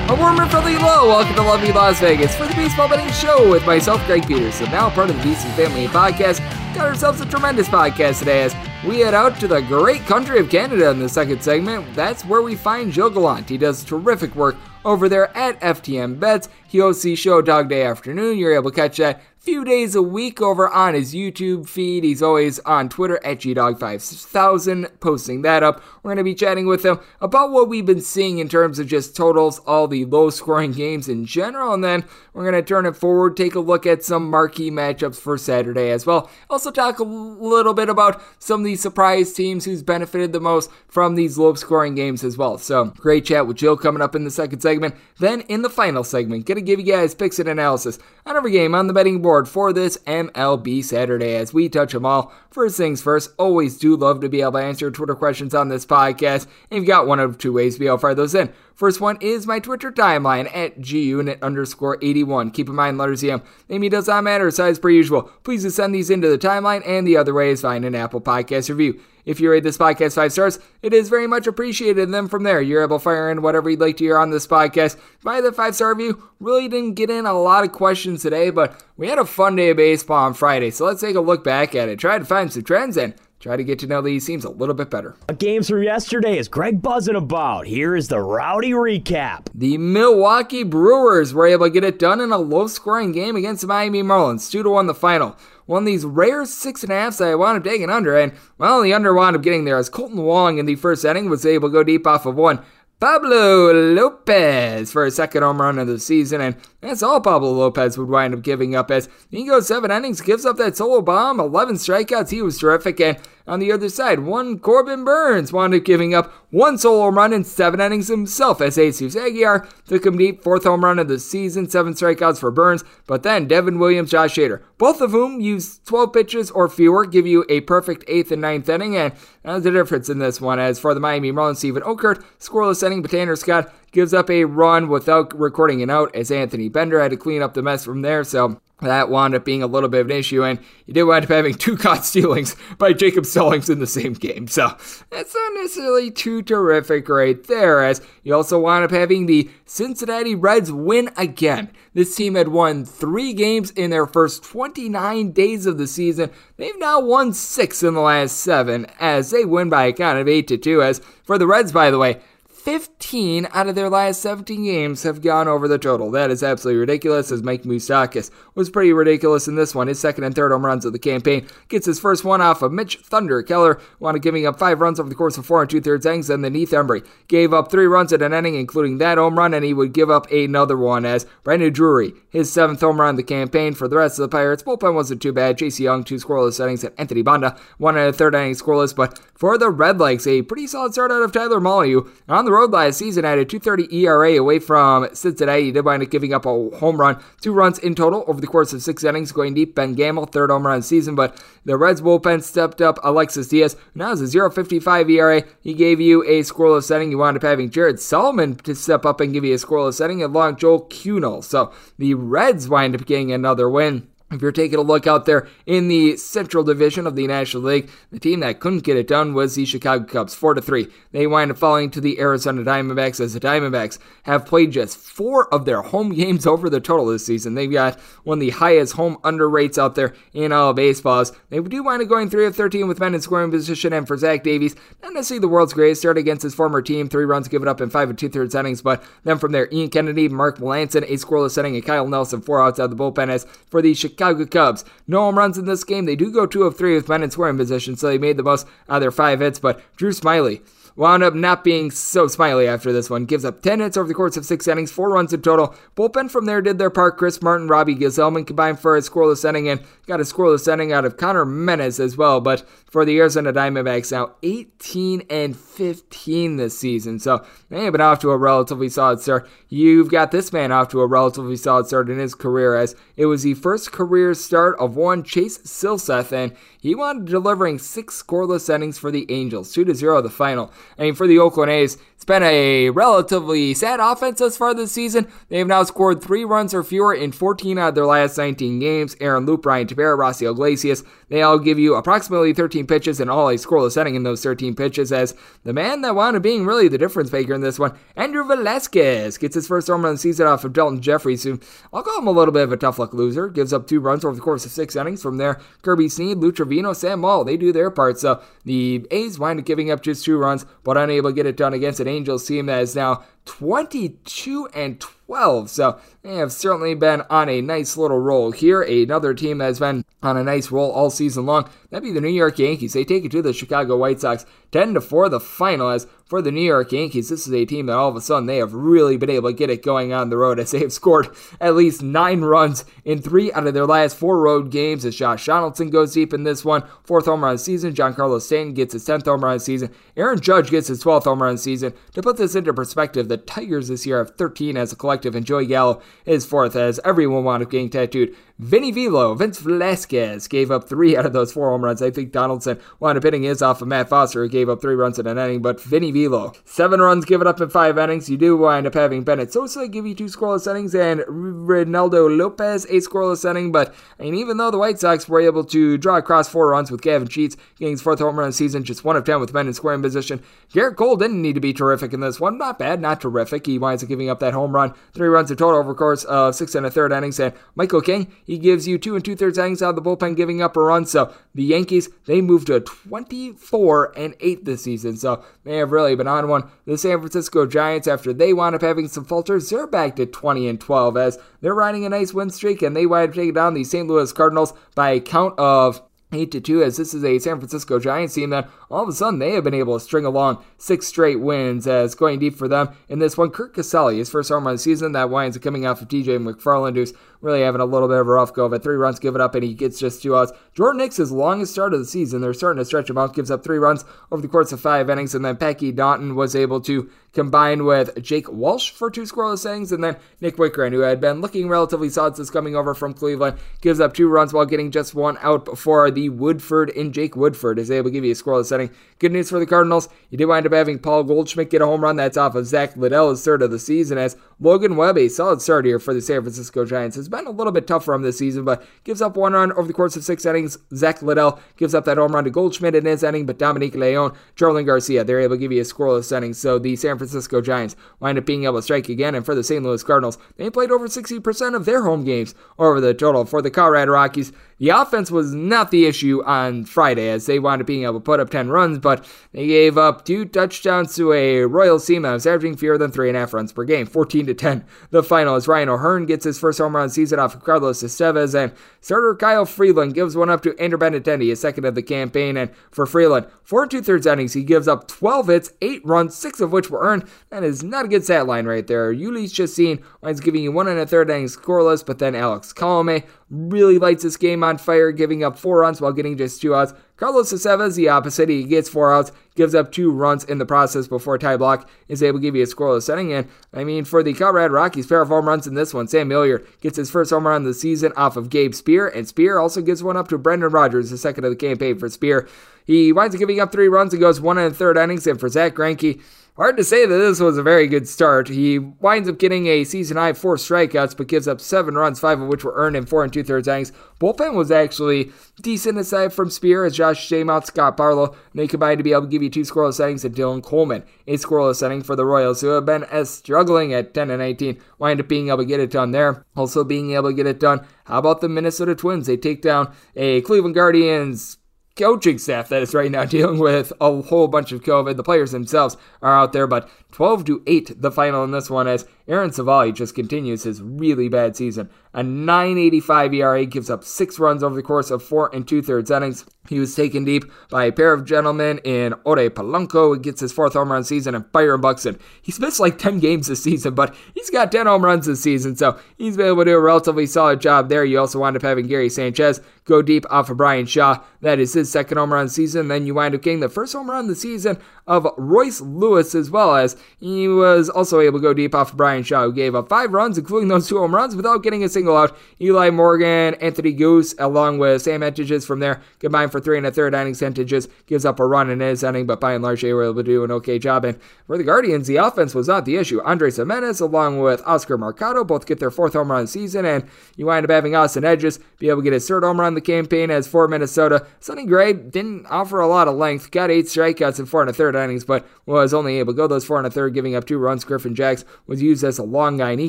A 0.09 0.17
warm 0.17 0.39
and 0.39 0.49
friendly 0.49 0.75
hello. 0.75 1.09
Welcome 1.09 1.35
to 1.35 1.43
lovely 1.43 1.73
Las 1.73 1.99
Vegas 1.99 2.37
for 2.37 2.47
the 2.47 2.55
Baseball 2.55 2.89
Betting 2.89 3.13
Show 3.13 3.51
with 3.51 3.67
myself, 3.67 4.01
Greg 4.07 4.29
Peterson, 4.29 4.71
now 4.71 4.91
part 4.91 5.11
of 5.11 5.17
the 5.17 5.23
VSiN 5.23 5.57
Family 5.57 5.89
Podcast. 5.89 6.39
Got 6.73 6.87
ourselves 6.87 7.21
a 7.21 7.27
tremendous 7.27 7.67
podcast 7.67 8.21
today 8.21 8.45
as 8.45 8.55
we 8.87 9.01
head 9.01 9.15
out 9.15 9.41
to 9.41 9.49
the 9.49 9.61
great 9.63 10.03
country 10.03 10.39
of 10.39 10.49
Canada 10.49 10.89
in 10.91 11.01
the 11.01 11.09
second 11.09 11.43
segment. 11.43 11.93
That's 11.97 12.25
where 12.25 12.43
we 12.43 12.55
find 12.55 12.93
Joe 12.93 13.11
Gallant. 13.11 13.49
He 13.49 13.59
does 13.59 13.83
terrific 13.83 14.37
work 14.37 14.55
over 14.85 15.09
there 15.09 15.37
at 15.37 15.61
FTN 15.61 16.21
Bets. 16.21 16.49
He 16.69 16.79
hosts 16.79 17.03
the 17.03 17.17
show 17.17 17.43
Dog 17.43 17.69
Day 17.69 17.83
Afternoon. 17.83 18.39
You're 18.39 18.55
able 18.55 18.71
to 18.71 18.77
catch 18.77 18.99
that 18.99 19.21
few 19.47 19.65
days 19.65 19.95
a 19.95 20.03
week 20.03 20.43
over 20.43 20.69
on 20.69 20.95
his 20.95 21.15
YouTube 21.15 21.69
feed. 21.69 22.03
He's 22.03 22.21
always 22.21 22.59
on 22.61 22.89
Twitter 22.89 23.25
at 23.25 23.39
GDog5000, 23.39 24.99
posting 24.99 25.43
that 25.43 25.63
up. 25.63 25.81
We're 26.03 26.09
going 26.09 26.17
to 26.17 26.25
be 26.25 26.35
chatting 26.35 26.67
with 26.67 26.85
him 26.85 26.99
about 27.21 27.53
what 27.53 27.69
we've 27.69 27.87
been 27.87 28.01
seeing 28.01 28.41
in 28.41 28.49
terms 28.49 28.81
of 28.81 28.89
just 28.89 29.15
totals, 29.15 29.61
all 29.61 29.87
the 29.87 30.05
low 30.05 30.31
scoring 30.31 30.73
games 30.73 31.09
in 31.09 31.27
general, 31.27 31.73
and 31.73 31.85
then 31.85 32.05
we're 32.33 32.51
going 32.51 32.61
to 32.61 32.69
turn 32.69 32.87
it 32.87 32.97
forward, 32.97 33.37
take 33.37 33.55
a 33.55 33.61
look 33.61 33.87
at 33.87 34.03
some 34.03 34.29
marquee 34.29 34.69
matchups 34.69 35.21
for 35.21 35.39
Saturday 35.39 35.93
as 35.93 36.07
well. 36.07 36.29
Also, 36.51 36.73
talk 36.73 36.99
a 36.99 37.05
little 37.05 37.73
bit 37.73 37.89
about 37.89 38.21
some 38.41 38.63
of 38.63 38.67
these 38.67 38.83
surprise 38.83 39.33
teams 39.33 39.65
who's 39.65 39.85
benefited 39.85 40.33
the 40.33 40.41
most 40.41 40.73
from 40.89 41.15
these 41.15 41.39
low 41.39 41.55
scoring 41.55 41.95
games 41.95 42.25
as 42.25 42.37
well. 42.37 42.59
So, 42.59 42.87
great 42.87 43.25
chat 43.25 43.47
with 43.47 43.59
Jill 43.59 43.77
coming 43.77 44.03
up 44.03 44.17
in 44.17 44.25
the 44.25 44.31
second 44.33 44.59
segment. 44.59 44.97
Then, 45.21 45.43
in 45.43 45.63
the 45.63 45.71
final 45.71 46.03
segment, 46.03 46.47
going 46.47 46.57
to 46.57 46.63
give 46.63 46.81
you 46.81 46.93
guys 46.93 47.15
picks 47.15 47.39
and 47.39 47.49
analysis 47.49 48.01
on 48.27 48.37
every 48.37 48.51
game 48.51 48.75
on 48.75 48.89
the 48.89 48.93
betting 48.93 49.23
board 49.23 49.36
for 49.45 49.73
this 49.73 49.99
MLB 50.07 50.83
Saturday 50.83 51.37
as 51.37 51.53
we 51.53 51.69
touch 51.69 51.93
them 51.93 52.07
all. 52.07 52.33
First 52.51 52.77
things 52.77 53.03
first, 53.03 53.31
always 53.39 53.77
do 53.77 53.97
love 53.97 54.21
to 54.21 54.29
be 54.29 54.41
able 54.41 54.53
to 54.53 54.59
answer 54.59 54.91
Twitter 54.91 55.15
questions 55.15 55.55
on 55.55 55.69
this 55.69 55.85
podcast. 55.85 56.47
And 56.71 56.79
you've 56.79 56.87
got 56.87 57.07
one 57.07 57.21
of 57.21 57.39
two 57.39 57.53
ways 57.53 57.75
to 57.75 57.81
be 57.81 57.87
able 57.87 57.99
to 57.99 58.03
fire 58.03 58.15
those 58.15 58.35
in. 58.35 58.53
First 58.77 59.01
one 59.01 59.17
is 59.23 59.47
my 59.47 59.59
Twitter 59.59 59.91
timeline 59.91 60.55
at 60.55 60.81
gunit 60.81 61.41
underscore 61.41 61.97
81. 62.03 62.51
Keep 62.51 62.69
in 62.69 62.75
mind, 62.75 62.99
letters 62.99 63.25
EM. 63.25 63.43
Name 63.71 63.89
does 63.89 64.07
not 64.07 64.23
matter, 64.23 64.51
size 64.51 64.79
per 64.79 64.91
usual. 64.91 65.23
Please 65.45 65.63
just 65.63 65.77
send 65.77 65.95
these 65.95 66.11
into 66.11 66.29
the 66.29 66.37
timeline, 66.37 66.87
and 66.87 67.07
the 67.07 67.17
other 67.17 67.33
way 67.33 67.49
is 67.49 67.63
find 67.63 67.87
an 67.87 67.95
Apple 67.95 68.21
Podcast 68.21 68.69
review. 68.69 69.01
If 69.25 69.41
you 69.41 69.51
rate 69.51 69.65
this 69.65 69.79
podcast 69.79 70.15
five 70.15 70.31
stars, 70.31 70.59
it 70.83 70.93
is 70.93 71.09
very 71.09 71.27
much 71.27 71.47
appreciated. 71.47 72.05
And 72.05 72.13
then 72.13 72.29
from 72.29 72.43
there, 72.43 72.61
you're 72.61 72.83
able 72.83 72.99
to 72.99 73.03
fire 73.03 73.31
in 73.31 73.41
whatever 73.41 73.71
you'd 73.71 73.81
like 73.81 73.97
to 73.97 74.05
hear 74.05 74.19
on 74.19 74.31
this 74.31 74.47
podcast. 74.47 74.99
By 75.25 75.41
the 75.41 75.53
five 75.53 75.75
star 75.75 75.95
review, 75.95 76.23
really 76.39 76.69
didn't 76.69 76.95
get 76.95 77.09
in 77.09 77.25
a 77.25 77.33
lot 77.33 77.65
of 77.65 77.73
questions 77.73 78.21
today, 78.21 78.51
but 78.51 78.85
we 78.99 79.09
had 79.09 79.19
a 79.19 79.25
fun 79.25 79.57
day 79.57 79.71
of 79.71 79.79
baseball 79.79 80.27
on 80.27 80.35
Friday. 80.35 80.71
So 80.71 80.85
let's 80.85 81.01
take 81.01 81.17
a 81.17 81.21
look 81.21 81.43
back 81.43 81.75
at 81.75 81.89
it, 81.89 81.99
try 81.99 82.19
to 82.19 82.25
find 82.27 82.53
some 82.53 82.63
trends 82.63 82.99
and 82.99 83.15
try 83.41 83.57
to 83.57 83.65
get 83.65 83.79
to 83.81 83.87
know 83.87 84.01
these 84.01 84.27
teams 84.27 84.45
a 84.45 84.51
little 84.51 84.75
bit 84.75 84.91
better. 84.91 85.17
Games 85.39 85.69
from 85.69 85.83
yesterday 85.83 86.39
is 86.39 86.49
Greg 86.49 86.83
buzzing 86.83 87.17
about. 87.17 87.67
Here 87.67 87.97
is 87.97 88.09
the 88.09 88.21
rowdy 88.21 88.73
recap. 88.73 89.47
The 89.55 89.79
Milwaukee 89.79 90.63
Brewers 90.63 91.35
were 91.35 91.47
able 91.47 91.67
to 91.67 91.71
get 91.71 91.85
it 91.85 91.99
done 91.99 92.21
in 92.21 92.33
a 92.33 92.39
low 92.39 92.67
scoring 92.67 93.13
game 93.13 93.37
against 93.37 93.63
the 93.63 93.67
Miami 93.67 94.03
Marlins. 94.03 94.51
2 94.51 94.63
to 94.63 94.71
1 94.71 94.87
the 94.87 94.95
final 94.95 95.37
one 95.67 95.83
of 95.83 95.87
these 95.87 96.05
rare 96.05 96.47
six 96.47 96.83
and 96.83 96.93
a 96.93 96.95
halfs 96.95 97.19
that 97.19 97.29
I 97.29 97.35
wound 97.35 97.59
up 97.59 97.65
taking 97.65 97.91
under, 97.91 98.17
and 98.17 98.33
well, 98.57 98.83
the 98.83 98.95
under 98.95 99.13
wound 99.13 99.37
up 99.37 99.43
getting 99.43 99.65
there 99.65 99.77
as 99.77 99.91
Kolten 99.91 100.23
Wong 100.23 100.59
in 100.59 100.67
the 100.67 100.77
first 100.77 101.05
inning 101.05 101.29
was 101.29 101.45
able 101.45 101.69
to 101.69 101.73
go 101.73 101.83
deep 101.83 102.07
off 102.07 102.25
of 102.25 102.37
one. 102.37 102.65
Pablo 102.99 103.75
Lopez 103.75 104.91
for 104.91 105.05
a 105.05 105.11
second 105.11 105.43
home 105.43 105.61
run 105.61 105.79
of 105.79 105.87
the 105.87 105.99
season, 105.99 106.41
and 106.41 106.57
that's 106.81 107.03
all 107.03 107.21
Pablo 107.21 107.53
Lopez 107.53 107.99
would 107.99 108.09
wind 108.09 108.33
up 108.33 108.41
giving 108.41 108.75
up 108.75 108.91
as 108.91 109.11
he 109.29 109.45
goes 109.45 109.67
seven 109.67 109.91
innings, 109.91 110.23
gives 110.23 110.47
up 110.47 110.57
that 110.57 110.79
solo 110.79 111.03
bomb, 111.03 111.39
11 111.39 111.77
strikeouts. 111.77 112.31
He 112.31 112.41
was 112.41 112.59
terrific, 112.59 112.99
and 113.01 113.19
on 113.47 113.61
the 113.61 113.71
other 113.71 113.89
side, 113.89 114.21
one 114.21 114.59
Corbin 114.59 115.05
Burnes 115.05 115.53
wound 115.53 115.75
up 115.75 115.85
giving 115.85 116.15
up 116.15 116.33
one 116.51 116.79
solo 116.79 117.09
run 117.09 117.33
in 117.33 117.45
seven 117.45 117.81
innings 117.81 118.09
himself 118.09 118.61
as 118.61 118.77
Jesus 118.77 119.17
Aguilar 119.17 119.69
took 119.87 120.05
him 120.05 120.19
deep, 120.19 120.43
fourth 120.43 120.65
home 120.65 120.85
run 120.85 120.99
of 120.99 121.09
the 121.09 121.19
season, 121.19 121.69
seven 121.69 121.95
strikeouts 121.95 122.39
for 122.39 122.51
Burnes, 122.51 122.83
But 123.07 123.23
then 123.23 123.47
Devin 123.47 123.79
Williams, 123.79 124.11
Josh 124.11 124.37
Hader, 124.37 124.63
both 124.79 125.01
of 125.01 125.13
whom 125.13 125.41
use 125.41 125.79
12 125.87 126.13
pitches 126.13 126.51
or 126.51 126.69
fewer, 126.69 127.07
give 127.07 127.27
you 127.27 127.45
a 127.49 127.61
perfect 127.63 128.05
eighth 128.09 128.33
and 128.33 128.43
ninth 128.43 128.69
inning, 128.69 128.97
and 128.97 129.13
that's 129.43 129.65
the 129.65 129.71
difference 129.71 130.09
in 130.09 130.19
this 130.19 130.41
one. 130.41 130.59
As 130.59 130.79
for 130.79 130.95
the 130.95 131.01
Miami 131.01 131.31
Marlins, 131.31 131.57
Steven 131.59 131.83
Okert, 131.83 132.25
scoreless 132.39 132.85
inning, 132.85 133.03
but 133.03 133.11
Tanner 133.11 133.37
Scott 133.37 133.73
gives 133.93 134.13
up 134.13 134.29
a 134.29 134.45
run 134.45 134.89
without 134.89 135.39
recording 135.39 135.83
an 135.83 135.91
out 135.91 136.15
as 136.15 136.31
Anthony 136.31 136.69
Bender 136.69 137.01
had 137.01 137.13
to 137.13 137.17
clean 137.17 137.43
up 137.43 137.55
the 137.55 137.63
mess 137.63 137.85
from 137.85 138.03
there. 138.03 138.25
So 138.25 138.61
that 138.81 139.09
wound 139.09 139.35
up 139.35 139.45
being 139.45 139.63
a 139.63 139.67
little 139.67 139.89
bit 139.89 140.03
of 140.03 140.11
an 140.11 140.17
issue, 140.17 140.45
and 140.45 140.59
you 140.85 140.93
did 140.93 141.05
wind 141.05 141.25
up 141.25 141.31
having 141.31 141.55
two 141.55 141.77
caught 141.79 142.05
stealings 142.05 142.55
by 142.77 142.93
Jacob 142.93 143.25
Stallings 143.25 143.71
in 143.71 143.79
the 143.79 143.87
same 143.87 144.13
game. 144.13 144.49
So 144.49 144.69
that's 145.11 145.35
not 145.35 145.55
necessarily 145.55 146.11
too 146.11 146.43
terrific 146.43 147.09
right 147.09 147.43
there, 147.45 147.83
as 147.83 148.03
you 148.23 148.35
also 148.35 148.61
wound 148.61 148.85
up 148.85 148.91
having 148.91 149.27
the 149.27 149.51
Cincinnati 149.65 150.35
Reds 150.35 150.71
win 150.71 151.11
again. 151.17 151.71
This 151.95 152.15
team 152.15 152.35
had 152.35 152.49
won 152.49 152.85
three 152.85 153.33
games 153.33 153.71
in 153.71 153.89
their 153.89 154.07
first 154.07 154.45
29 154.45 155.33
days 155.33 155.65
of 155.65 155.79
the 155.79 155.87
season. 155.87 156.31
They've 156.59 156.79
now 156.79 157.01
won 157.01 157.33
six 157.33 157.83
in 157.83 157.95
the 157.95 158.01
last 158.01 158.37
seven, 158.37 158.87
as 159.01 159.31
they 159.31 159.47
win 159.47 159.71
by 159.71 159.87
a 159.87 159.93
count 159.95 160.19
of 160.19 160.29
8 160.29 160.47
to 160.49 160.59
2. 160.59 160.83
As 160.83 161.01
for 161.25 161.39
the 161.39 161.47
Reds, 161.47 161.73
by 161.73 161.91
the 161.91 161.99
way, 161.99 162.21
15 162.67 163.47
out 163.53 163.69
of 163.69 163.77
their 163.77 163.89
last 163.89 164.21
17 164.23 164.65
games 164.65 165.05
have 165.05 165.23
gone 165.23 165.47
over 165.47 165.69
the 165.69 165.79
total. 165.79 166.11
That 166.11 166.33
is 166.33 166.43
absolutely 166.43 166.81
ridiculous, 166.81 167.31
as 167.31 167.41
Mike 167.41 167.63
Moustakas 167.63 168.29
was 168.57 168.71
pretty 168.71 168.93
ridiculous 168.93 169.47
in 169.47 169.55
this 169.55 169.73
one. 169.73 169.87
His 169.87 170.01
second 170.01 170.25
and 170.25 170.35
third 170.35 170.51
home 170.51 170.67
runs 170.67 170.85
of 170.85 170.93
the 170.93 170.99
campaign 170.99 171.47
gets 171.69 171.87
his 171.87 172.01
first 172.01 172.25
one 172.25 172.41
off 172.41 172.63
of 172.63 172.73
Mitch 172.73 172.97
Thunder 172.97 173.41
Keller, 173.45 173.81
up 174.03 174.21
giving 174.21 174.49
up 174.49 174.59
five 174.59 174.81
runs 174.81 174.99
over 174.99 175.09
the 175.09 175.15
course 175.15 175.39
of 175.39 175.47
four 175.47 175.61
and 175.61 175.71
two 175.71 175.81
thirds 175.81 176.05
innings, 176.07 176.29
and 176.29 176.43
then 176.43 176.57
Heath 176.57 176.73
Hembree 176.73 177.07
gave 177.29 177.55
up 177.55 177.71
three 177.71 177.87
runs 177.87 178.13
in 178.13 178.21
an 178.21 178.33
inning, 178.33 178.57
including 178.57 178.99
that 178.99 179.17
home 179.17 179.39
run, 179.39 179.55
and 179.55 179.65
he 179.65 179.73
would 179.73 179.93
give 179.93 180.11
up 180.11 180.29
another 180.33 180.77
one 180.77 181.07
as 181.07 181.25
Brandon 181.45 181.73
Drury, 181.73 182.15
his 182.31 182.53
seventh 182.53 182.81
home 182.81 183.01
run 183.01 183.11
of 183.11 183.17
the 183.17 183.23
campaign. 183.23 183.75
For 183.75 183.87
the 183.87 183.99
rest 183.99 184.19
of 184.19 184.25
the 184.25 184.37
Pirates, 184.37 184.65
bullpen 184.65 184.95
wasn't 184.95 185.23
too 185.23 185.33
bad. 185.33 185.57
J.C. 185.57 185.85
Young, 185.85 186.03
two 186.03 186.17
scoreless 186.17 186.59
innings, 186.59 186.83
and 186.83 186.93
Anthony 186.99 187.23
Banda, 187.23 187.57
one 187.79 187.97
and 187.97 188.09
a 188.09 188.13
third 188.13 188.35
inning 188.35 188.55
scoreless, 188.55 188.97
but 188.97 189.21
for 189.37 189.57
the 189.57 189.71
Red 189.71 189.99
Redlegs, 189.99 190.27
a 190.27 190.43
pretty 190.43 190.67
solid 190.67 190.95
start 190.95 191.13
out 191.13 191.23
of 191.23 191.31
Tyler 191.31 191.61
Molyneux. 191.61 192.11
On 192.29 192.45
the 192.45 192.56
road 192.57 192.73
last 192.73 192.99
season 192.99 193.25
at 193.25 193.39
a 193.39 193.45
230 193.45 193.95
ERA 193.95 194.37
away 194.37 194.59
from 194.59 195.09
Cincinnati. 195.15 195.65
He 195.65 195.73
did 195.73 195.85
wind 195.85 196.03
up 196.03 196.11
giving 196.11 196.35
up 196.35 196.47
a 196.47 196.71
home 196.77 197.01
run, 197.01 197.23
two 197.41 197.53
runs 197.53 197.79
in 197.79 197.95
total 197.95 198.25
over 198.27 198.41
the 198.41 198.47
course 198.47 198.73
of 198.73 198.83
six 198.83 199.05
innings, 199.05 199.33
going 199.33 199.55
deep. 199.55 199.75
Ben 199.75 199.95
Gamel, 199.95 200.27
third 200.27 200.51
home 200.51 200.67
run 200.67 200.83
season, 200.83 201.15
but 201.15 201.43
the 201.65 201.77
Reds 201.77 202.01
bullpen 202.01 202.43
stepped 202.43 202.81
up 202.81 202.99
Alexis 203.03 203.49
Diaz. 203.49 203.77
Now 203.95 204.13
is 204.13 204.23
a 204.23 204.39
0.55 204.39 205.11
ERA. 205.11 205.45
He 205.61 205.75
gave 205.75 206.01
you 206.01 206.23
a 206.25 206.41
scoreless 206.41 206.85
setting. 206.85 207.11
You 207.11 207.19
wound 207.19 207.37
up 207.37 207.43
having 207.43 207.71
Jared 207.71 208.01
Solomon 208.01 208.57
to 208.57 208.75
step 208.75 209.05
up 209.05 209.21
and 209.21 209.33
give 209.33 209.45
you 209.45 209.55
a 209.55 209.59
scoreless 209.59 209.95
setting, 209.95 210.23
along 210.23 210.57
Joel 210.57 210.87
Kuhnel. 210.87 211.43
So 211.43 211.73
the 211.99 212.15
Reds 212.15 212.69
wind 212.69 212.95
up 212.95 213.07
getting 213.07 213.33
another 213.33 213.69
win. 213.69 214.09
If 214.29 214.43
you're 214.43 214.51
taking 214.51 214.81
a 214.81 214.83
look 214.83 215.07
out 215.07 215.25
there 215.25 215.47
in 215.67 215.87
the 215.87 216.17
Central 216.17 216.65
Division 216.65 217.07
of 217.07 217.15
the 217.15 217.29
National 217.29 217.63
League, 217.63 217.89
the 218.11 218.19
team 218.19 218.41
that 218.41 218.59
couldn't 218.59 218.83
get 218.83 218.97
it 218.97 219.07
done 219.07 219.35
was 219.35 219.55
the 219.55 219.65
Chicago 219.65 220.05
Cubs, 220.05 220.35
four 220.35 220.53
to 220.55 220.61
three. 220.61 220.89
They 221.13 221.29
wind 221.29 221.53
up 221.53 221.59
falling 221.59 221.93
to 221.93 222.01
the 222.01 222.19
Arizona 222.19 222.65
Diamondbacks 222.65 223.21
as 223.21 223.35
the 223.35 223.41
Diamondbacks 223.41 224.01
have 224.25 224.45
played 224.45 224.73
just 224.73 224.99
four 224.99 225.53
of 225.55 225.65
their 225.65 225.81
home 225.81 226.11
games 226.15 226.45
over 226.45 226.69
the 226.69 226.81
total 226.81 227.07
this 227.07 227.25
season. 227.25 227.55
They've 227.55 227.71
got 227.71 228.01
one 228.25 228.39
of 228.39 228.41
the 228.41 228.51
highest 228.51 228.95
home 228.95 229.17
under 229.23 229.49
rates 229.49 229.79
out 229.79 229.95
there 229.95 230.13
in 230.33 230.51
all 230.51 230.71
of 230.71 230.77
baseballs. 230.77 231.33
They 231.51 231.61
do 231.61 231.85
wind 231.85 232.03
up 232.03 232.09
going 232.09 232.29
three 232.29 232.47
of 232.47 232.57
thirteen 232.57 232.89
with 232.89 232.99
men 232.99 233.15
in 233.15 233.21
scoring 233.21 233.53
position, 233.53 233.93
and 233.93 234.09
for 234.09 234.17
Zach 234.17 234.43
Davies, 234.43 234.75
not 235.05 235.15
necessarily 235.15 235.43
the 235.43 235.49
world's 235.49 235.73
greatest 235.73 236.01
start 236.01 236.19
against 236.19 236.43
his 236.43 236.55
former 236.55 236.83
team, 236.83 237.09
three 237.09 237.25
runs 237.25 237.47
given 237.47 237.69
up 237.69 237.81
in 237.81 237.91
five 237.91 238.11
and 238.11 238.19
two 238.19 238.29
thirds 238.29 238.57
innings, 238.57 238.83
but 238.83 239.05
then 239.23 239.39
from 239.39 239.53
there, 239.53 239.69
Ian 239.71 239.89
Kennedy, 239.89 240.29
Mark 240.29 240.59
Melancon, 240.59 241.05
a 241.05 241.13
scoreless 241.13 241.57
inning, 241.57 241.77
and 241.77 241.87
Kyle 241.87 242.09
Nelson, 242.09 242.41
four 242.41 242.61
outs 242.61 242.81
out 242.81 242.91
of 242.91 242.97
the 242.97 242.97
bullpen. 242.97 243.29
As 243.29 243.47
for 243.71 243.81
the 243.81 243.95
Chicago 243.95 244.16
Cubs, 244.17 244.85
no 245.07 245.21
home 245.21 245.39
runs 245.39 245.59
in 245.59 245.65
this 245.65 245.85
game. 245.85 246.05
They 246.05 246.17
do 246.17 246.31
go 246.31 246.47
two 246.47 246.65
of 246.65 246.77
three 246.77 246.95
with 246.95 247.09
men 247.09 247.23
in 247.23 247.31
scoring 247.31 247.57
position, 247.57 247.97
so 247.97 248.09
they 248.09 248.19
made 248.19 248.37
the 248.37 248.43
most 248.43 248.67
out 248.89 248.97
of 248.97 249.01
their 249.01 249.11
five 249.11 249.41
hits. 249.41 249.59
But 249.59 249.81
Drew 249.97 250.11
Smyly 250.11 250.63
wound 250.97 251.23
up 251.23 251.35
not 251.35 251.63
being 251.63 251.91
so 251.91 252.27
smiley 252.27 252.67
after 252.67 252.93
this 252.93 253.09
one. 253.09 253.27
Gives 253.27 253.45
up 253.45 253.63
10 253.63 253.81
hits 253.81 253.97
over 253.97 254.09
the 254.09 254.15
course 254.15 254.37
of 254.37 254.45
six 254.45 254.67
innings, 254.67 254.91
four 254.91 255.11
runs 255.11 255.33
in 255.33 255.43
total. 255.43 255.75
Bullpen 255.95 256.31
from 256.31 256.47
there 256.47 256.63
did 256.63 256.79
their 256.79 256.91
part. 256.91 257.17
Chris 257.17 257.41
Martin, 257.43 257.69
Robbie 257.69 257.95
Gsellman 257.95 258.47
combined 258.47 258.81
for 258.81 258.97
a 258.97 259.01
scoreless 259.01 259.49
inning 259.49 259.69
and 259.69 259.83
got 260.07 260.21
a 260.21 260.25
scoreless 260.25 260.71
inning 260.73 260.93
out 260.93 261.05
of 261.05 261.17
Conner 261.17 261.45
Menez 261.45 262.01
as 262.01 262.17
well. 262.17 262.41
But 262.41 262.67
for 262.91 263.05
the 263.05 263.19
Arizona 263.19 263.53
Diamondbacks, 263.53 264.11
now 264.11 264.35
18 264.43 265.25
and 265.29 265.57
15 265.57 266.57
this 266.57 266.79
season. 266.79 267.19
So 267.19 267.45
they 267.69 267.85
have 267.85 267.93
been 267.93 268.01
off 268.01 268.21
to 268.21 268.31
a 268.31 268.39
relatively 268.39 268.89
solid 268.89 269.21
start. 269.21 269.49
You've 269.69 270.11
got 270.11 270.31
this 270.31 270.53
man 270.53 270.73
off 270.73 270.89
to 270.89 271.01
a 271.01 271.07
relatively 271.07 271.57
solid 271.57 271.87
start 271.87 272.09
in 272.09 272.19
his 272.19 272.35
career 272.35 272.75
as 272.75 272.95
it 273.17 273.27
was 273.27 273.43
the 273.43 273.55
first 273.55 273.93
career 273.93 274.33
start 274.35 274.79
of 274.79 274.97
one 274.97 275.23
Chase 275.23 275.59
Silseth, 275.59 276.33
and 276.33 276.57
he 276.87 276.95
wound 276.95 277.23
up 277.23 277.27
delivering 277.27 277.81
six 277.81 278.23
scoreless 278.23 278.73
innings 278.73 278.97
for 278.97 279.11
the 279.11 279.27
Angels, 279.29 279.73
2 279.73 279.85
to 279.87 279.95
0 279.95 280.23
the 280.23 280.31
final. 280.31 280.73
I 280.97 281.03
mean, 281.03 281.17
for 281.17 281.27
the 281.27 281.41
Oakland 281.41 281.73
A's, 281.73 281.99
been 282.27 282.43
a 282.43 282.91
relatively 282.91 283.73
sad 283.73 284.01
offense 284.01 284.41
thus 284.41 284.57
far 284.57 284.75
this 284.75 284.93
season. 284.93 285.29
They 285.49 285.59
have 285.59 285.69
now 285.69 285.85
scored 285.85 286.23
three 286.23 286.45
runs 286.45 286.75
or 286.75 286.83
fewer 286.83 287.15
in 287.15 287.33
14 287.33 287.79
out 287.79 287.91
of 287.91 287.95
their 287.95 288.07
last 288.07 288.37
19 288.37 288.81
games. 288.81 289.17
Aaron 289.21 289.47
Loup, 289.47 289.65
Ryan 289.65 289.87
Tepera, 289.87 290.19
Raisel 290.19 290.51
Iglesias, 290.51 291.05
they 291.29 291.43
all 291.43 291.59
give 291.59 291.79
you 291.79 291.95
approximately 291.95 292.53
13 292.53 292.87
pitches 292.87 293.21
and 293.21 293.31
all 293.31 293.49
a 293.49 293.55
scoreless 293.55 294.01
inning 294.01 294.15
in 294.15 294.25
those 294.25 294.43
13 294.43 294.75
pitches 294.75 295.13
as 295.13 295.35
the 295.65 295.73
man 295.73 296.03
that 296.03 296.15
wound 296.15 296.37
up 296.37 296.43
being 296.43 296.67
really 296.67 296.89
the 296.89 296.99
difference 296.99 297.33
maker 297.33 297.55
in 297.55 297.61
this 297.61 297.79
one, 297.79 297.97
Andrew 298.17 298.45
Velazquez, 298.45 299.39
gets 299.39 299.55
his 299.55 299.67
first 299.67 299.89
home 299.89 300.03
run 300.03 300.13
of 300.13 300.17
the 300.17 300.21
season 300.21 300.47
off 300.47 300.65
of 300.65 300.73
Daulton 300.73 301.01
Jefferies, 301.01 301.45
who 301.45 301.61
I'll 301.93 302.03
call 302.03 302.19
him 302.19 302.27
a 302.27 302.33
little 302.33 302.53
bit 302.53 302.63
of 302.65 302.73
a 302.73 302.77
tough 302.77 302.99
luck 302.99 303.15
loser. 303.15 303.49
Gives 303.49 303.73
up 303.73 303.87
two 303.87 304.01
runs 304.01 304.25
over 304.25 304.35
the 304.35 304.41
course 304.41 304.65
of 304.65 304.73
six 304.73 304.97
innings. 304.97 305.23
From 305.23 305.37
there, 305.37 305.61
Kirby 305.83 306.09
Snead, 306.09 306.39
Lou 306.39 306.53
Trevino, 306.53 306.93
Sam 306.93 307.21
Moll, 307.21 307.45
they 307.45 307.57
do 307.57 307.73
their 307.73 307.91
part. 307.91 308.19
So 308.19 308.43
the 308.65 309.07
A's 309.11 309.39
wind 309.39 309.61
up 309.61 309.67
giving 309.67 309.91
up 309.91 310.03
just 310.03 310.25
two 310.25 310.37
runs, 310.37 310.67
but 310.85 310.97
unable 310.97 311.31
to 311.31 311.35
get 311.35 311.47
it 311.47 311.57
done 311.57 311.75
against 311.75 312.01
an 312.01 312.09
Angels 312.17 312.47
team 312.47 312.67
that 312.67 312.83
is 312.83 312.97
now 312.97 313.25
22 313.47 314.69
and 314.75 315.01
12. 315.01 315.71
So 315.71 315.99
they 316.23 316.35
have 316.37 316.53
certainly 316.53 316.95
been 316.95 317.23
on 317.31 317.49
a 317.49 317.63
nice 317.63 317.97
little 317.97 318.19
roll 318.19 318.53
here. 318.53 318.83
Another 318.83 319.33
team 319.33 319.59
that 319.59 319.65
has 319.67 319.79
been 319.79 320.05
on 320.23 320.37
a 320.37 320.45
nice 320.45 320.71
roll 320.71 320.91
all 320.93 321.11
season 321.11 321.47
long. 321.47 321.69
That'd 321.91 322.05
be 322.05 322.13
the 322.13 322.21
New 322.21 322.29
York 322.29 322.59
Yankees. 322.59 322.93
They 322.93 323.05
take 323.05 323.25
it 323.25 323.33
to 323.33 323.43
the 323.43 323.53
Chicago 323.53 323.97
White 323.97 324.21
Sox 324.21 324.45
10 324.73 324.95
to 324.95 325.01
4 325.01 325.29
the 325.31 325.41
final 325.41 325.89
as 325.89 326.07
for 326.27 326.43
the 326.43 326.51
New 326.51 326.61
York 326.61 326.91
Yankees, 326.91 327.29
this 327.29 327.47
is 327.47 327.55
a 327.55 327.65
team 327.65 327.87
that 327.87 327.97
all 327.97 328.09
of 328.09 328.17
a 328.17 328.21
sudden 328.21 328.47
they 328.47 328.57
have 328.57 328.75
really 328.75 329.17
been 329.17 329.31
able 329.31 329.49
to 329.49 329.57
get 329.57 329.71
it 329.71 329.85
going 329.85 330.13
on 330.13 330.29
the 330.29 330.37
road 330.37 330.59
as 330.59 330.73
they 330.73 330.81
have 330.81 330.93
scored 330.93 331.29
at 331.61 331.77
least 331.77 332.03
nine 332.03 332.41
runs 332.41 332.85
in 333.05 333.23
three 333.23 333.53
out 333.53 333.69
of 333.69 333.75
their 333.75 333.87
last 333.87 334.17
four 334.17 334.41
road 334.41 334.73
games 334.73 335.05
as 335.05 335.15
Josh 335.15 335.47
Donaldson 335.47 335.89
goes 335.89 336.15
deep 336.15 336.35
in 336.35 336.43
this 336.43 336.65
one. 336.65 336.83
Fourth 337.05 337.27
home 337.27 337.45
run 337.45 337.59
season. 337.59 337.95
Giancarlo 337.95 338.41
Stanton 338.41 338.75
gets 338.75 338.93
his 338.93 339.07
10th 339.07 339.25
home 339.25 339.45
run 339.45 339.61
season. 339.61 339.95
Aaron 340.17 340.41
Judge 340.41 340.71
gets 340.71 340.89
his 340.89 341.03
12th 341.03 341.25
home 341.25 341.43
run 341.43 341.59
season. 341.59 341.95
To 342.15 342.23
put 342.23 342.37
this 342.37 342.57
into 342.57 342.75
perspective, 342.75 343.29
the 343.29 343.36
Tigers 343.39 343.89
this 343.89 344.07
year 344.07 344.19
have 344.19 344.37
13 344.37 344.77
as 344.77 344.93
a 344.93 344.97
collective, 344.97 345.35
and 345.35 345.45
Joey 345.47 345.67
Gallo 345.67 346.01
is 346.25 346.47
fourth 346.47 346.77
as 346.77 347.01
everyone 347.05 347.45
up 347.63 347.71
getting 347.71 347.91
tattooed. 347.91 348.35
Vinny 348.59 348.91
Velo, 348.91 349.35
Vince 349.35 349.59
Velasquez 349.59 350.49
gave 350.49 350.71
up 350.71 350.89
three 350.89 351.15
out 351.15 351.27
of 351.27 351.35
those 351.35 351.53
four 351.53 351.69
home 351.69 351.85
runs. 351.85 352.01
I 352.01 352.11
think 352.11 352.33
Donaldson 352.33 352.81
wound 353.01 353.19
up 353.19 353.25
hitting 353.25 353.43
his 353.43 353.61
off 353.61 353.83
of 353.83 353.89
Matt 353.89 354.09
Foster, 354.09 354.43
who 354.43 354.49
gave 354.49 354.71
up 354.71 354.81
three 354.81 354.95
runs 354.95 355.19
in 355.19 355.27
an 355.27 355.37
inning, 355.37 355.61
but 355.61 355.79
Vinny 355.79 356.11
Velo, 356.11 356.55
seven 356.65 357.03
runs 357.03 357.27
given 357.27 357.47
up 357.47 357.61
in 357.61 357.69
five 357.69 357.99
innings. 357.99 358.31
You 358.31 358.39
do 358.39 358.57
wind 358.57 358.87
up 358.87 358.95
having 358.95 359.25
Bennett 359.25 359.53
Sousa 359.53 359.87
give 359.89 360.07
you 360.07 360.15
two 360.15 360.25
scoreless 360.25 360.71
innings 360.71 360.95
and 360.95 361.21
Reynaldo 361.21 362.35
Lopez 362.35 362.87
a 362.87 362.97
scoreless 362.97 363.49
inning, 363.49 363.73
but 363.73 363.95
I 364.19 364.23
mean, 364.23 364.37
even 364.37 364.57
though 364.57 364.71
the 364.71 364.79
White 364.79 364.99
Sox 364.99 365.29
were 365.29 365.41
able 365.41 365.65
to 365.65 365.99
draw 365.99 366.17
across 366.17 366.49
four 366.49 366.71
runs 366.71 366.91
with 366.91 367.03
Gavin 367.03 367.29
Sheets 367.29 367.59
getting 367.79 367.93
his 367.93 368.01
fourth 368.01 368.21
home 368.21 368.39
run 368.39 368.49
of 368.49 368.55
the 368.55 368.57
season, 368.57 368.85
just 368.85 369.05
one 369.05 369.17
of 369.17 369.25
ten 369.25 369.39
with 369.39 369.53
men 369.53 369.67
in 369.67 369.75
scoring 369.75 370.01
position, 370.01 370.43
Gerrit 370.73 370.97
Cole 370.97 371.17
didn't 371.17 371.43
need 371.43 371.57
to 371.57 371.61
be 371.61 371.75
terrific 371.75 372.15
in 372.15 372.21
this 372.21 372.41
one. 372.41 372.57
Not 372.57 372.79
bad, 372.79 373.03
not 373.03 373.21
terrific. 373.21 373.67
He 373.67 373.79
winds 373.79 374.03
up 374.03 374.09
giving 374.09 374.31
up 374.31 374.41
that 374.41 374.55
home 374.55 374.75
run, 374.75 374.95
three 375.13 375.29
runs 375.29 375.51
in 375.51 375.59
total 375.59 375.79
over 375.79 375.95
course 375.95 376.25
of 376.25 376.55
six 376.55 376.75
and 376.75 376.87
a 376.87 376.91
third 376.91 377.13
innings, 377.13 377.39
and 377.39 377.53
Michael 377.75 378.01
King, 378.01 378.33
he 378.47 378.59
gives 378.59 378.87
you 378.87 378.97
two 378.97 379.17
and 379.17 379.25
two 379.25 379.37
thirds 379.37 379.59
innings 379.59 379.83
out 379.83 379.91
of 379.91 379.97
the 379.97 380.03
bullpen, 380.03 380.37
giving 380.37 380.63
up 380.63 380.77
a 380.77 380.81
run. 380.81 381.05
So 381.05 381.35
the 381.55 381.65
Yankees, 381.65 382.09
they 382.27 382.41
moved 382.41 382.69
to 382.69 382.81
24 382.81 384.17
and 384.17 384.35
8 384.41 384.65
this 384.65 384.85
season. 384.85 385.17
So 385.17 385.45
they 385.65 385.77
have 385.79 385.91
really 385.91 386.15
been 386.15 386.29
on 386.29 386.49
one. 386.49 386.71
The 386.87 386.97
San 386.97 387.19
Francisco 387.19 387.67
Giants, 387.67 388.07
after 388.07 388.33
they 388.33 388.53
wound 388.53 388.77
up 388.77 388.83
having 388.83 389.09
some 389.09 389.25
falters, 389.25 389.69
they're 389.69 389.87
back 389.87 390.17
to 390.17 390.27
20 390.27 390.69
and 390.69 390.81
12 390.81 391.17
as 391.17 391.39
they're 391.61 391.75
riding 391.75 392.05
a 392.05 392.09
nice 392.09 392.33
win 392.33 392.51
streak 392.51 392.83
and 392.83 392.97
they 392.97 393.07
wind 393.07 393.31
up 393.31 393.35
taking 393.35 393.55
down 393.55 393.75
the 393.75 393.85
St. 393.85 394.07
Louis 394.07 394.33
Cardinals 394.33 394.73
by 394.95 395.11
a 395.11 395.21
count 395.21 395.59
of 395.59 396.01
8 396.33 396.51
to 396.53 396.61
2 396.61 396.83
as 396.83 396.97
this 396.97 397.15
is 397.15 397.25
a 397.25 397.39
San 397.39 397.59
Francisco 397.59 397.99
Giants 397.99 398.35
team 398.35 398.51
that 398.51 398.69
all 398.91 399.03
of 399.03 399.09
a 399.09 399.13
sudden 399.13 399.39
they 399.39 399.53
have 399.53 399.65
been 399.65 399.75
able 399.75 399.99
to 399.99 400.05
string 400.05 400.25
along 400.25 400.65
six 400.79 401.07
straight 401.07 401.41
wins 401.41 401.87
as 401.87 402.15
going 402.15 402.39
deep 402.39 402.57
for 402.57 402.69
them 402.69 402.91
in 403.09 403.19
this 403.19 403.37
one. 403.37 403.51
Curt 403.51 403.75
Casali 403.75 404.19
his 404.19 404.31
first 404.31 404.49
home 404.49 404.65
run 404.65 404.75
of 404.75 404.79
the 404.79 404.83
season. 404.83 405.13
That 405.13 405.31
winds 405.31 405.57
up 405.57 405.63
coming 405.63 405.87
off 405.87 406.03
of 406.03 406.09
TJ 406.09 406.39
McFarland 406.39 406.97
who's 406.97 407.13
really 407.41 407.63
having 407.63 407.81
a 407.81 407.85
little 407.85 408.09
bit 408.09 408.19
of 408.19 408.27
a 408.27 408.31
rough 408.31 408.53
go 408.53 408.65
of 408.65 408.73
it. 408.73 408.83
Three 408.83 408.97
runs 408.97 409.19
given 409.19 409.41
up 409.41 409.55
and 409.55 409.65
he 409.65 409.75
gets 409.75 409.99
just 409.99 410.23
two 410.23 410.37
outs. 410.37 410.53
Jordan 410.75 411.01
Hicks 411.01 411.17
his 411.17 411.33
longest 411.33 411.73
start 411.73 411.95
of 411.95 412.01
the 412.01 412.07
season. 412.07 412.41
They're 412.41 412.55
starting 412.55 412.81
to 412.81 412.85
stretch 412.85 413.11
him 413.11 413.19
out 413.19 413.35
gives 413.35 413.51
up 413.51 413.63
three 413.63 413.79
runs 413.79 414.05
over 414.31 414.43
the 414.43 414.49
course 414.49 414.73
of 414.73 414.81
five 414.81 415.11
innings 415.11 415.35
and 415.35 415.45
then 415.45 415.57
Packy 415.57 415.93
Naughton 415.93 416.35
was 416.35 416.57
able 416.57 416.81
to 416.83 417.11
combine 417.33 417.85
with 417.85 418.23
Jake 418.23 418.51
Walsh 418.51 418.91
for 418.91 419.11
two 419.11 419.23
scoreless 419.23 419.71
innings 419.71 419.93
and 419.93 420.03
then 420.03 420.17
Nick 420.41 420.57
Wittgren 420.57 420.93
who 420.93 421.01
had 421.01 421.21
been 421.21 421.41
looking 421.41 421.69
relatively 421.69 422.09
solid 422.09 422.37
since 422.37 422.49
coming 422.49 422.75
over 422.75 422.95
from 422.95 423.13
Cleveland 423.13 423.59
gives 423.83 424.01
up 424.01 424.15
two 424.15 424.29
runs 424.29 424.55
while 424.55 424.65
getting 424.65 424.91
just 424.91 425.15
one 425.15 425.37
out 425.43 425.65
before 425.67 426.11
the 426.11 426.31
Woodford 426.31 426.91
and 426.97 427.13
Jake 427.13 427.37
Woodford 427.37 427.79
is 427.79 427.91
able 427.91 428.09
to 428.09 428.11
give 428.11 428.25
you 428.25 428.33
a 428.33 428.35
scoreless 428.35 428.73
inning 428.77 428.95
Good 429.19 429.33
news 429.33 429.49
for 429.49 429.59
the 429.59 429.67
Cardinals. 429.67 430.11
You 430.29 430.37
did 430.37 430.45
wind 430.45 430.67
up 430.67 430.73
having 430.73 430.99
Paul 430.99 431.25
Goldschmidt 431.25 431.71
get 431.71 431.81
a 431.81 431.87
home 431.87 432.03
run. 432.03 432.17
That's 432.17 432.37
off 432.37 432.55
of 432.55 432.67
Zack 432.67 432.97
Littell, 432.97 433.31
his 433.31 433.43
third 433.43 433.63
of 433.63 433.71
the 433.71 433.79
season, 433.79 434.19
as 434.19 434.37
Logan 434.59 434.97
Webb, 434.97 435.19
a 435.19 435.29
solid 435.29 435.61
start 435.61 435.85
here 435.85 435.99
for 435.99 436.15
the 436.15 436.23
San 436.23 436.41
Francisco 436.41 436.87
Giants, 436.87 437.15
has 437.17 437.29
been 437.29 437.47
a 437.47 437.51
little 437.51 437.75
bit 437.75 437.87
tough 437.87 438.07
for 438.07 438.15
him 438.15 438.23
this 438.23 438.39
season, 438.39 438.65
but 438.65 438.83
gives 439.05 439.21
up 439.21 439.37
one 439.37 439.53
run 439.53 439.71
over 439.73 439.87
the 439.87 439.93
course 439.93 440.17
of 440.17 440.25
six 440.25 440.47
innings. 440.47 440.79
Zack 440.95 441.21
Littell 441.21 441.61
gives 441.77 441.95
up 441.95 442.07
that 442.07 442.17
home 442.17 442.35
run 442.35 442.45
to 442.45 442.51
Goldschmidt 442.51 442.95
in 442.95 443.05
his 443.05 443.23
inning, 443.23 443.45
but 443.45 443.59
Dominic 443.59 443.95
Leone, 443.95 444.35
Jarlin 444.57 444.87
Garcia, 444.87 445.25
they're 445.25 445.41
able 445.41 445.57
to 445.57 445.61
give 445.61 445.73
you 445.73 445.83
a 445.83 445.85
scoreless 445.85 446.35
inning. 446.35 446.55
So 446.55 446.79
the 446.79 446.97
San 446.97 447.19
Francisco 447.19 447.61
Giants 447.61 447.97
wind 448.19 448.39
up 448.39 448.47
being 448.47 448.65
able 448.65 448.77
to 448.77 448.83
strike 448.83 449.11
again. 449.11 449.35
And 449.35 449.45
for 449.45 449.55
the 449.55 449.63
St. 449.63 449.83
Louis 449.85 450.03
Cardinals, 450.03 450.39
they 450.57 450.71
played 450.71 450.91
over 450.91 451.07
60% 451.07 451.77
of 451.77 451.85
their 451.85 452.05
home 452.05 452.25
games 452.25 452.55
over 452.79 452.99
the 452.99 453.13
total. 453.13 453.45
For 453.45 453.61
the 453.61 453.71
Colorado 453.71 454.13
Rockies, 454.13 454.53
The 454.79 454.89
offense 454.89 455.31
was 455.31 455.55
not 455.55 455.91
the 455.91 456.07
issue 456.07 456.43
on 456.45 456.87
Friday 456.87 457.29
as 457.29 457.45
they 457.45 457.59
wound 457.59 457.83
up 457.83 457.87
being 457.87 458.05
able 458.05 458.15
to 458.15 458.21
put 458.21 458.41
up 458.41 458.49
10 458.49 458.71
runs, 458.71 458.99
but 458.99 459.27
they 459.53 459.67
gave 459.67 459.99
up 459.99 460.25
two 460.25 460.47
touchdowns 460.47 461.15
to 461.17 461.35
a 461.35 461.65
Royal 461.65 461.95
was 461.97 462.47
averaging 462.47 462.77
fewer 462.77 462.97
than 462.97 463.11
three 463.11 463.29
and 463.29 463.37
a 463.37 463.41
half 463.41 463.53
runs 463.53 463.73
per 463.73 463.85
game, 463.85 464.07
14 464.07 464.46
to 464.47 464.55
10. 464.55 464.85
The 465.11 465.23
final 465.23 465.55
as 465.55 465.69
Ryan 465.69 465.89
O'Hearn 465.89 466.27
gets 466.27 466.45
his 466.45 466.59
first 466.59 466.79
home 466.79 466.97
run 466.97 467.11
season 467.11 467.39
off 467.39 467.55
of 467.55 467.65
Carlos 467.65 468.03
Estevez, 468.03 468.55
and 468.55 468.73
starter 469.01 469.35
Kyle 469.35 469.67
Freeland 469.67 470.15
gives 470.15 470.37
one 470.37 470.51
up 470.51 470.63
to 470.63 470.79
Andrew 470.79 470.99
Benintendi, 470.99 471.49
his 471.49 471.61
second 471.61 471.85
of 471.85 471.95
the 471.95 472.03
campaign. 472.03 472.57
And 472.57 472.71
for 472.91 473.07
Freeland, 473.07 473.47
four 473.63 473.83
and 473.83 473.91
two 473.91 474.03
thirds 474.03 474.27
innings, 474.27 474.55
he 474.55 474.63
gives 474.63 474.89
up 474.89 475.09
12 475.09 475.49
hits, 475.49 475.73
eight 475.83 476.05
runs, 476.05 476.35
six 476.35 476.61
of 476.61 476.73
which 476.73 476.91
were 476.91 477.01
earned. 477.01 477.25
That 477.51 477.65
is 477.65 477.83
not 477.83 478.05
a 478.05 478.09
good 478.09 478.25
stat 478.25 478.47
line 478.47 478.67
right 478.67 478.87
there. 478.87 479.15
Jhoulys 479.15 479.53
Chacin 479.53 480.03
winds 480.21 480.41
giving 480.41 480.63
you 480.63 480.73
one 480.73 480.89
and 480.89 480.99
a 480.99 481.07
third 481.07 481.31
innings 481.31 481.57
scoreless, 481.57 482.05
but 482.05 482.19
then 482.19 482.35
Alex 482.35 482.73
Colome 482.73 483.25
really 483.51 483.99
lights 483.99 484.23
this 484.23 484.37
game 484.37 484.65
on 484.65 484.79
fire, 484.79 485.13
giving 485.13 485.45
up 485.45 485.59
four 485.59 485.81
runs 485.81 486.01
while 486.01 486.13
getting 486.13 486.37
just 486.37 486.61
two 486.61 486.75
outs. 486.75 486.95
Carlos 487.17 487.53
Estevez, 487.53 487.97
the 487.97 488.09
opposite. 488.09 488.49
He 488.49 488.65
gets 488.65 488.89
four 488.89 489.13
outs, 489.13 489.33
gives 489.55 489.75
up 489.75 489.91
two 489.91 490.11
runs 490.11 490.45
in 490.45 490.59
the 490.59 490.67
process 490.67 491.09
before 491.09 491.39
Ty 491.39 491.57
Blach 491.57 491.89
is 492.09 492.23
able 492.23 492.39
to 492.39 492.43
give 492.43 492.55
you 492.55 492.63
a 492.63 492.67
scoreless 492.67 493.05
setting. 493.05 493.33
And 493.33 493.49
I 493.73 493.85
mean, 493.85 494.05
for 494.05 494.23
the 494.23 494.35
Colorado 494.35 494.75
Rockies, 494.75 495.07
pair 495.07 495.23
of 495.23 495.29
home 495.29 495.49
runs 495.49 495.67
in 495.67 495.75
this 495.75 495.95
one. 495.95 496.09
Sam 496.09 496.29
Hilliard 496.29 496.67
gets 496.81 496.97
his 496.97 497.11
first 497.11 497.31
home 497.31 497.47
run 497.47 497.63
of 497.63 497.67
the 497.67 497.75
season 497.75 498.13
off 498.17 498.37
of 498.37 498.51
Gabe 498.51 498.75
Spear, 498.75 499.09
and 499.09 499.27
Spear 499.27 499.59
also 499.59 499.81
gives 499.81 500.03
one 500.03 500.17
up 500.17 500.29
to 500.29 500.39
Brendan 500.39 500.71
Rodgers, 500.71 501.11
the 501.11 501.19
second 501.19 501.45
of 501.45 501.51
the 501.51 501.57
campaign 501.57 501.99
for 501.99 502.09
Spear. 502.09 502.49
He 502.85 503.13
winds 503.13 503.35
up 503.35 503.41
giving 503.41 503.61
up 503.61 503.73
three 503.73 503.89
runs 503.89 504.13
and 504.13 504.21
goes 504.21 504.41
one 504.41 504.59
and 504.59 504.77
third 504.77 504.97
innings. 504.97 505.27
And 505.27 505.41
for 505.41 505.49
Zack 505.49 505.75
Greinke, 505.75 506.23
Hard 506.57 506.79
to 506.79 506.85
say 506.85 507.05
that 507.05 507.19
this 507.19 507.39
was 507.39 507.59
a 507.59 507.63
very 507.63 507.87
good 507.87 508.09
start. 508.09 508.49
He 508.49 508.79
winds 508.79 509.29
up 509.29 509.39
getting 509.39 509.67
a 509.67 509.85
season 509.85 510.17
high 510.17 510.33
four 510.33 510.57
strikeouts, 510.57 511.15
but 511.15 511.29
gives 511.29 511.47
up 511.47 511.61
seven 511.61 511.97
runs, 511.97 512.19
five 512.19 512.41
of 512.41 512.49
which 512.49 512.65
were 512.65 512.73
earned 512.77 512.97
in 512.97 513.05
four 513.05 513.23
and 513.23 513.31
two 513.31 513.43
thirds 513.43 513.69
innings. 513.69 513.93
Bullpen 514.19 514.55
was 514.55 514.71
actually 514.71 515.33
decent 515.61 515.99
aside 515.99 516.33
from 516.33 516.49
Spear, 516.49 516.87
as 516.87 516.97
Josh 516.97 517.29
Staumont, 517.29 517.67
Scott 517.67 517.95
Barlow, 517.95 518.29
and 518.29 518.39
they 518.55 518.67
combined 518.67 518.97
to 518.97 519.05
be 519.05 519.13
able 519.13 519.25
to 519.25 519.29
give 519.29 519.43
you 519.43 519.51
two 519.51 519.61
scoreless 519.61 520.03
innings 520.03 520.25
and 520.25 520.35
Dylan 520.35 520.63
Coleman, 520.63 521.05
a 521.27 521.35
scoreless 521.35 521.85
inning 521.85 522.03
for 522.03 522.17
the 522.17 522.25
Royals, 522.25 522.63
who 522.63 522.69
have 522.69 522.87
been 522.87 523.05
as 523.05 523.29
struggling 523.29 523.93
at 523.93 524.15
10 524.15 524.31
and 524.31 524.41
19, 524.41 524.81
wind 524.99 525.21
up 525.21 525.29
being 525.29 525.49
able 525.49 525.59
to 525.59 525.67
get 525.67 525.81
it 525.81 525.91
done 525.91 526.13
there. 526.13 526.47
Also 526.57 526.85
being 526.85 527.11
able 527.11 527.29
to 527.29 527.37
get 527.37 527.47
it 527.47 527.61
done. 527.61 527.87
How 528.07 528.21
about 528.21 528.41
the 528.41 528.49
Minnesota 528.49 528.95
Twins? 528.95 529.27
They 529.27 529.37
take 529.37 529.61
down 529.61 529.93
a 530.17 530.41
Cleveland 530.41 530.75
Guardians 530.75 531.59
coaching 531.97 532.39
staff 532.39 532.69
that 532.69 532.83
is 532.83 532.95
right 532.95 533.11
now 533.11 533.25
dealing 533.27 533.59
with 533.59 533.93
a 534.01 534.23
whole 534.23 534.49
bunch 534.49 534.73
of 534.73 534.83
COVID. 534.83 535.17
The 535.17 535.23
players 535.23 535.53
themselves 535.53 535.97
are 536.23 536.37
out 536.37 536.53
there, 536.53 536.67
but 536.67 536.89
12 537.13 537.45
to 537.47 537.63
8 537.67 538.03
the 538.03 538.13
final 538.13 538.45
in 538.45 538.51
this 538.51 538.71
one 538.71 538.87
as 538.87 539.07
Aaron 539.27 539.51
Civale 539.51 539.93
just 539.93 540.15
continues 540.15 540.65
his 540.65 540.83
really 540.83 541.29
bad 541.29 541.57
season. 541.57 541.91
A 542.17 542.23
985 542.23 543.35
ERA 543.35 543.67
gives 543.67 543.91
up 543.91 544.03
six 544.03 544.39
runs 544.39 544.63
over 544.63 544.75
the 544.75 544.83
course 544.83 545.11
of 545.11 545.23
four 545.23 545.55
and 545.55 545.69
two 545.69 545.83
thirds 545.83 546.11
innings. 546.11 546.47
He 546.69 546.81
was 546.81 546.95
taken 546.95 547.25
deep 547.25 547.45
by 547.71 547.85
a 547.85 547.93
pair 547.93 548.13
of 548.13 548.25
gentlemen 548.25 548.79
in 548.79 549.15
Ore 549.25 549.51
Polanco, 549.51 550.15
who 550.15 550.19
gets 550.19 550.41
his 550.41 550.51
fourth 550.51 550.73
home 550.73 550.91
run 550.91 551.05
season, 551.05 551.35
and 551.35 551.51
Byron 551.53 551.81
Buxton. 551.81 552.19
He's 552.43 552.59
missed 552.59 552.81
like 552.81 552.99
10 552.99 553.21
games 553.21 553.47
this 553.47 553.63
season, 553.63 553.95
but 553.95 554.15
he's 554.35 554.51
got 554.51 554.73
10 554.73 554.87
home 554.87 555.05
runs 555.05 555.27
this 555.27 555.43
season, 555.43 555.77
so 555.77 555.99
he's 556.17 556.37
been 556.37 556.47
able 556.47 556.65
to 556.65 556.71
do 556.71 556.77
a 556.77 556.81
relatively 556.81 557.27
solid 557.27 557.61
job 557.61 557.89
there. 557.89 558.05
You 558.05 558.19
also 558.19 558.41
wind 558.41 558.57
up 558.57 558.63
having 558.63 558.87
Gary 558.87 559.09
Sanchez 559.09 559.61
go 559.85 560.03
deep 560.03 560.25
off 560.31 560.51
of 560.51 560.57
Bryan 560.57 560.87
Shaw. 560.87 561.23
That 561.43 561.61
is 561.61 561.75
his 561.75 561.91
second 561.91 562.19
home 562.19 562.33
run 562.33 562.49
season. 562.49 562.89
Then 562.89 563.07
you 563.07 563.15
wind 563.15 563.35
up 563.35 563.43
getting 563.43 563.61
the 563.61 563.69
first 563.69 563.93
home 563.93 564.11
run 564.11 564.25
of 564.25 564.29
the 564.29 564.35
season 564.35 564.79
of 565.07 565.29
Royce 565.37 565.81
Lewis, 565.81 566.35
as 566.35 566.51
well 566.51 566.75
as 566.75 566.97
he 567.19 567.47
was 567.47 567.89
also 567.89 568.21
able 568.21 568.39
to 568.39 568.43
go 568.43 568.55
deep 568.55 568.75
off 568.75 568.91
of 568.91 568.97
Bryan 568.97 569.23
Shaw, 569.23 569.45
who 569.45 569.53
gave 569.53 569.75
up 569.75 569.89
five 569.89 570.13
runs, 570.13 570.39
including 570.39 570.69
those 570.69 570.89
two 570.89 570.99
home 570.99 571.15
runs, 571.15 571.37
without 571.37 571.63
getting 571.63 571.85
a 571.85 571.89
single 571.89 572.06
out. 572.15 572.37
Eli 572.61 572.91
Morgan, 572.91 573.55
Anthony 573.55 573.95
Gose, 573.95 574.35
along 574.39 574.79
with 574.79 575.01
Sam 575.01 575.23
Hentges 575.23 575.67
from 575.67 575.81
there, 575.81 576.03
combined 576.19 576.53
for 576.53 576.61
three 576.61 576.77
and 576.77 576.87
a 576.87 576.93
third 576.93 577.15
innings. 577.15 577.41
Hentges 577.41 577.89
gives 578.07 578.27
up 578.27 578.39
a 578.39 578.47
run 578.47 578.69
in 578.69 578.81
his 578.81 579.03
inning, 579.03 579.25
but 579.25 579.41
by 579.41 579.55
and 579.55 579.65
large, 579.65 579.81
they 579.81 579.95
were 579.95 580.05
able 580.05 580.17
to 580.17 580.23
do 580.23 580.45
an 580.45 580.51
okay 580.51 580.79
job. 580.79 581.07
And 581.07 581.19
for 581.47 581.57
the 581.57 581.65
Guardians, 581.65 582.07
the 582.07 582.17
offense 582.17 582.55
was 582.55 582.69
not 582.69 582.85
the 582.85 582.97
issue. 582.97 583.23
Andres 583.23 583.57
Gimenez, 583.57 584.01
along 584.01 584.41
with 584.41 584.63
Oscar 584.67 584.99
Mercado, 584.99 585.43
both 585.43 585.65
get 585.65 585.81
their 585.81 585.91
fourth 585.91 586.13
home 586.13 586.31
run 586.31 586.47
season, 586.47 586.85
and 586.85 587.09
you 587.37 587.47
wind 587.47 587.65
up 587.65 587.71
having 587.71 587.95
Austin 587.95 588.25
Hedges 588.25 588.59
be 588.79 588.89
able 588.89 589.01
to 589.01 589.05
get 589.05 589.13
his 589.13 589.27
third 589.27 589.45
home 589.45 589.59
run 589.59 589.69
in 589.69 589.75
the 589.75 589.81
campaign 589.81 590.31
as 590.31 590.47
for 590.47 590.69
Minnesota. 590.69 591.27
Sonny 591.41 591.65
Gray 591.65 591.93
didn't 591.93 592.47
offer 592.47 592.81
a 592.81 592.89
lot 592.89 593.09
of 593.09 593.15
length, 593.15 593.51
got 593.51 593.71
eight 593.71 593.87
strikeouts 593.87 594.39
in 594.39 594.47
four 594.47 594.61
and 594.61 594.71
a 594.71 594.73
third 594.73 594.95
innings, 594.95 595.25
but 595.25 595.47
was 595.65 595.95
only 595.95 596.19
able 596.19 596.33
to 596.33 596.37
go 596.37 596.47
those 596.47 596.65
four 596.65 596.79
and 596.79 596.87
a 596.87 596.91
third, 596.91 597.15
giving 597.15 597.35
up 597.35 597.47
two 597.47 597.59
runs. 597.59 597.85
Griffin 597.85 598.15
Jax 598.15 598.45
was 598.67 598.83
used 598.83 599.05
as 599.05 599.19
a 599.19 599.23
long 599.23 599.57
guy, 599.57 599.71
and 599.71 599.81
he 599.81 599.89